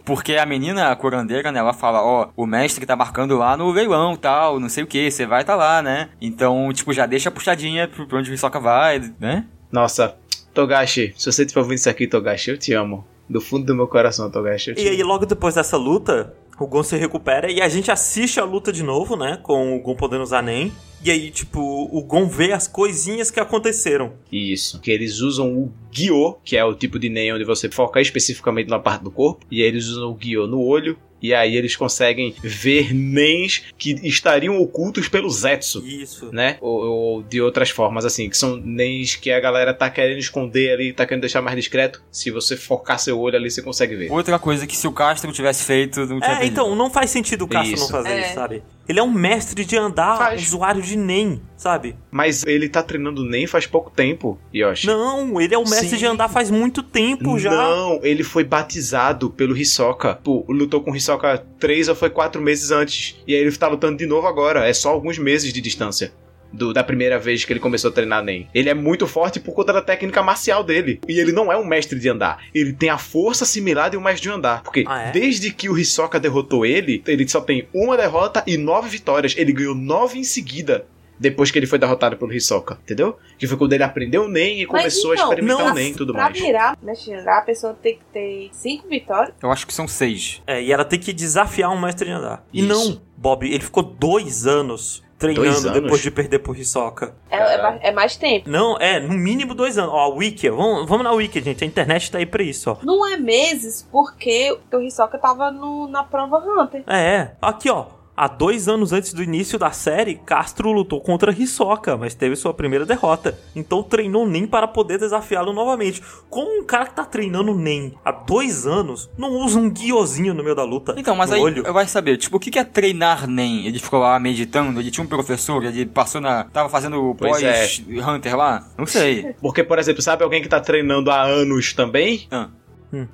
Porque 0.04 0.36
a 0.36 0.46
menina, 0.46 0.92
a 0.92 0.96
curandeira, 0.96 1.52
né, 1.52 1.60
ela 1.60 1.74
fala, 1.74 2.02
ó, 2.04 2.30
o 2.36 2.46
mestre 2.48 2.86
tá 2.86 2.96
marcando 2.96 3.38
lá 3.38 3.56
no 3.56 3.70
leilão, 3.72 4.16
tal, 4.16 4.60
não 4.60 4.70
sei 4.70 4.84
o 4.84 4.88
que, 4.88 5.10
você 5.12 5.26
vai 5.26 5.44
tá 5.44 5.56
lá, 5.56 5.82
né? 5.82 6.10
Então, 6.20 6.72
tipo, 6.74 6.92
já 6.94 7.06
deixa 7.06 7.30
a 7.30 7.32
puxadinha 7.32 7.88
pra 7.88 8.18
onde 8.18 8.32
o 8.32 8.34
Hisoka 8.34 8.60
vai, 8.60 9.14
né? 9.20 9.46
Nossa, 9.72 10.16
Togashi, 10.54 11.14
se 11.18 11.32
você 11.32 11.44
estiver 11.44 11.62
ouvindo 11.62 11.78
isso 11.78 11.90
aqui, 11.90 12.08
Togashi, 12.08 12.52
eu 12.52 12.58
te 12.58 12.74
amo. 12.74 13.06
Do 13.28 13.42
fundo 13.42 13.66
do 13.66 13.76
meu 13.76 13.88
coração, 13.88 14.30
Togashi, 14.30 14.70
eu 14.72 14.76
te 14.76 14.84
E 14.84 14.90
aí, 14.90 15.02
amo. 15.02 15.10
logo 15.12 15.26
depois 15.26 15.56
dessa 15.56 15.78
luta, 15.78 16.34
o 16.60 16.68
Gon 16.68 16.84
se 16.84 16.96
recupera 16.98 17.52
e 17.52 17.62
a 17.62 17.68
gente 17.68 17.92
assiste 17.92 18.40
a 18.40 18.44
luta 18.44 18.72
de 18.72 18.84
novo, 18.84 19.16
né? 19.16 19.40
Com 19.42 19.76
o 19.76 19.82
Gon 19.82 19.96
podendo 19.96 20.24
usar 20.24 20.42
NEM. 20.42 20.72
E 21.04 21.12
aí, 21.12 21.30
tipo, 21.30 21.60
o 21.60 22.02
Gon 22.02 22.28
vê 22.28 22.52
as 22.52 22.68
coisinhas 22.68 23.30
que 23.30 23.40
aconteceram. 23.40 24.14
Isso. 24.32 24.80
Que 24.80 24.90
eles 24.90 25.20
usam 25.20 25.54
o 25.54 25.72
Gyo, 25.92 26.38
que 26.44 26.58
é 26.58 26.66
o 26.66 26.74
tipo 26.74 26.98
de 26.98 27.10
NEM 27.10 27.34
onde 27.34 27.44
você 27.44 27.70
foca 27.70 28.02
especificamente 28.02 28.70
na 28.70 28.80
parte 28.80 29.04
do 29.04 29.12
corpo. 29.12 29.46
E 29.52 29.62
aí 29.62 29.68
eles 29.68 29.86
usam 29.86 30.12
o 30.12 30.16
Gyo 30.16 30.48
no 30.48 30.62
olho. 30.62 30.98
E 31.26 31.34
aí 31.34 31.56
eles 31.56 31.76
conseguem 31.76 32.36
ver 32.44 32.94
NEMs 32.94 33.64
que 33.78 33.94
estariam 34.08 34.60
ocultos 34.60 35.08
pelo 35.08 35.30
Zetsu. 35.30 35.86
Isso. 35.86 36.30
Né? 36.32 36.58
Ou, 36.62 36.86
ou 36.86 37.24
de 37.24 37.42
outras 37.42 37.70
formas, 37.70 38.06
assim, 38.06 38.30
que 38.30 38.38
são 38.38 38.56
NEMs 38.58 39.16
que 39.16 39.32
a 39.32 39.40
galera 39.40 39.74
tá 39.74 39.90
querendo 39.90 40.20
esconder 40.20 40.72
ali, 40.74 40.94
tá 40.94 41.06
querendo 41.06 41.22
deixar 41.22 41.42
mais 41.42 41.56
discreto. 41.56 42.02
Se 42.12 42.30
você 42.30 42.56
focar 42.56 43.00
seu 43.00 43.20
olho 43.20 43.36
ali, 43.38 43.50
você 43.50 43.62
consegue 43.62 43.96
ver. 43.96 44.12
Outra 44.12 44.38
coisa 44.38 44.68
que 44.68 44.76
se 44.78 44.88
o 44.88 44.92
Castro 44.92 45.32
tivesse 45.32 45.64
feito, 45.64 46.02
não 46.02 46.20
tinha 46.20 46.32
É, 46.34 46.36
perdido. 46.38 46.52
então, 46.52 46.76
não 46.76 46.90
faz 46.90 47.10
sentido 47.10 47.46
o 47.46 47.48
Castro 47.48 47.76
não 47.78 47.84
Isso. 47.84 47.92
fazer 47.92 48.10
É. 48.10 48.22
isso, 48.26 48.34
sabe? 48.36 48.64
Ele 48.88 49.00
é 49.00 49.04
um 49.04 49.12
mestre 49.12 49.66
de 49.66 49.76
andar, 49.78 50.18
Faz. 50.18 50.44
usuário 50.44 50.82
de 50.82 50.96
NEM, 50.96 51.42
sabe? 51.58 51.96
Mas 52.12 52.46
ele 52.46 52.70
tá 52.70 52.84
treinando 52.84 53.24
NEM 53.24 53.48
faz 53.48 53.66
pouco 53.66 53.90
tempo, 53.90 54.38
Yoshi. 54.54 54.86
Não, 54.86 55.42
ele 55.42 55.56
é 55.56 55.58
um 55.58 55.64
mestre 55.68 55.90
Sim. 55.90 55.98
de 55.98 56.06
andar 56.06 56.30
faz 56.30 56.52
muito 56.52 56.84
tempo 56.84 57.40
já. 57.40 57.50
Não, 57.52 58.00
ele 58.04 58.24
foi 58.24 58.44
batizado 58.44 59.30
pelo 59.30 59.58
Hisoka. 59.58 60.16
Pô, 60.24 60.46
lutou 60.48 60.82
com 60.82 60.92
o 60.92 60.96
Hisoka 60.96 61.44
três 61.60 61.88
ou 61.88 61.96
foi 61.96 62.10
quatro 62.10 62.42
meses 62.42 62.70
antes. 62.72 63.16
E 63.28 63.34
aí 63.34 63.42
ele 63.42 63.52
tá 63.56 63.68
lutando 63.68 63.98
de 63.98 64.06
novo 64.06 64.28
agora. 64.28 64.68
É 64.68 64.74
só 64.74 64.90
alguns 64.90 65.18
meses 65.18 65.52
de 65.52 65.62
distância. 65.62 66.14
Do- 66.56 66.74
da 66.74 66.84
primeira 66.84 67.20
vez 67.20 67.44
que 67.46 67.54
ele 67.54 67.60
começou 67.60 67.90
a 67.90 67.94
treinar 67.94 68.24
Nen. 68.24 68.48
Ele 68.54 68.70
é 68.70 68.74
muito 68.74 69.06
forte 69.06 69.40
por 69.40 69.54
conta 69.54 69.74
da 69.74 69.82
técnica 69.82 70.24
marcial 70.24 70.64
dele. 70.64 71.00
E 71.08 71.20
ele 71.20 71.32
não 71.32 71.52
é 71.52 71.58
um 71.58 71.66
mestre 71.66 72.00
de 72.00 72.10
andar. 72.10 72.40
Ele 72.54 72.74
tem 72.74 72.90
a 72.90 72.98
força 72.98 73.46
similar 73.46 73.90
de 73.90 73.98
um 73.98 74.02
mestre 74.02 74.24
de 74.24 74.30
andar. 74.30 74.64
Porque 74.64 74.84
Ah, 74.88 75.04
é? 75.08 75.12
desde 75.12 75.52
que 75.52 75.70
o 75.70 75.78
Hisoka 75.78 76.20
derrotou 76.20 76.66
ele, 76.66 77.04
ele 77.08 77.28
só 77.28 77.42
tem 77.42 77.68
uma 77.74 77.98
derrota 77.98 78.44
e 78.48 78.58
nove 78.58 78.90
vitórias. 78.90 79.36
Ele 79.38 79.52
ganhou 79.54 79.76
nove 79.76 80.18
em 80.18 80.24
seguida. 80.24 80.86
Depois 81.18 81.50
que 81.50 81.58
ele 81.58 81.66
foi 81.66 81.80
derrotado 81.80 82.18
pelo 82.18 82.34
Hisoka, 82.34 82.78
entendeu? 82.84 83.18
Que 83.40 83.48
foi 83.48 83.56
quando 83.58 83.72
ele 83.72 83.84
aprendeu 83.84 84.24
o 84.26 84.28
Nen 84.28 84.60
e 84.62 84.66
Mas 84.68 84.68
começou 84.68 85.14
então, 85.14 85.26
a 85.26 85.30
experimentar 85.30 85.66
não, 85.68 85.72
o 85.72 85.76
Nen 85.76 85.92
e 85.92 85.94
tudo 85.96 86.12
pra 86.12 86.24
mais. 86.24 86.38
virar 86.38 86.78
mestre 86.84 87.14
de 87.14 87.20
andar, 87.22 87.38
a 87.38 87.42
pessoa 87.42 87.74
tem 87.74 87.94
que 87.96 88.04
ter 88.12 88.50
cinco 88.52 88.90
vitórias. 88.90 89.34
Eu 89.42 89.50
acho 89.50 89.66
que 89.66 89.74
são 89.74 89.88
seis. 89.88 90.42
É, 90.46 90.62
e 90.62 90.74
ela 90.74 90.84
tem 90.84 91.00
que 91.00 91.14
desafiar 91.14 91.72
um 91.72 91.80
mestre 91.80 92.06
de 92.08 92.12
andar. 92.12 92.46
E 92.52 92.60
Isso. 92.60 92.68
não, 92.68 93.02
Bob, 93.16 93.46
ele 93.48 93.64
ficou 93.64 93.82
dois 93.82 94.46
anos 94.46 95.05
treinando 95.18 95.72
depois 95.72 96.02
de 96.02 96.12
perder 96.12 96.40
pro 96.40 96.56
Hisoka. 96.56 97.16
É, 97.30 97.38
é 97.38 97.80
é 97.82 97.92
mais 97.92 98.16
tempo. 98.16 98.50
Não, 98.50 98.78
é, 98.78 99.00
no 99.00 99.14
mínimo 99.14 99.54
dois 99.54 99.78
anos. 99.78 99.94
Ó, 99.94 100.00
a 100.00 100.08
Wiki, 100.10 100.50
vamos, 100.50 100.88
vamos 100.88 101.04
na 101.04 101.12
Wiki, 101.12 101.42
gente. 101.42 101.64
A 101.64 101.68
internet 101.68 102.12
tá 102.12 102.18
aí 102.18 102.26
pra 102.26 102.44
isso, 102.44 102.72
ó. 102.72 102.78
Não 102.84 103.06
é 103.08 103.18
meses, 103.18 103.88
porque 103.92 104.58
o 104.74 104.80
Hisoka 104.80 105.18
tava 105.18 105.52
no, 105.52 105.88
na 105.88 106.04
prova 106.04 106.38
Hunter. 106.38 106.84
É, 106.88 107.16
é. 107.16 107.36
Aqui, 107.42 107.70
ó. 107.70 107.86
Há 108.18 108.28
dois 108.28 108.68
anos 108.68 108.94
antes 108.94 109.14
do 109.14 109.22
início 109.22 109.60
da 109.60 109.72
série, 109.72 110.16
Castro 110.16 110.72
lutou 110.72 111.02
contra 111.02 111.34
Hisoka, 111.34 111.98
mas 111.98 112.14
teve 112.16 112.36
sua 112.36 112.54
primeira 112.54 112.86
derrota. 112.86 113.38
Então 113.56 113.84
treinou 113.84 114.26
Nen 114.28 114.48
para 114.48 114.68
poder 114.68 114.98
desafiá-lo 114.98 115.52
novamente. 115.52 116.02
Como 116.30 116.60
um 116.60 116.64
cara 116.64 116.86
que 116.86 116.96
tá 116.96 117.04
treinando 117.04 117.54
Nen 117.54 117.94
há 118.06 118.12
dois 118.12 118.66
anos 118.66 119.10
não 119.18 119.32
usa 119.32 119.60
um 119.60 119.70
guiozinho 119.70 120.34
no 120.34 120.44
meio 120.44 120.56
da 120.56 120.64
luta? 120.64 120.96
Então, 120.98 121.16
mas 121.16 121.32
aí 121.32 121.42
olho? 121.42 121.64
vai 121.74 121.88
saber, 121.88 122.18
tipo, 122.18 122.38
o 122.38 122.40
que 122.40 122.50
que 122.50 122.60
é 122.60 122.64
treinar 122.64 123.28
NEM? 123.28 123.68
Ele 123.68 123.80
ficou 123.80 124.00
lá 124.00 124.18
meditando, 124.20 124.80
ele 124.80 124.92
tinha 124.92 125.04
um 125.04 125.08
professor, 125.08 125.64
ele 125.64 125.86
passou 125.86 126.22
na. 126.22 126.46
tava 126.46 126.70
fazendo 126.70 127.12
o 127.12 127.16
Pois 127.16 127.44
é. 127.44 127.62
pós-Hunter 127.62 128.36
lá? 128.38 128.66
Não 128.78 128.86
sei. 128.86 129.36
Porque, 129.42 129.64
por 129.64 129.78
exemplo, 129.78 130.02
sabe 130.02 130.24
alguém 130.24 130.42
que 130.42 130.48
tá 130.48 130.60
treinando 130.60 131.12
há 131.12 131.22
anos 131.24 131.74
também? 131.74 132.28
Ah. 132.32 132.48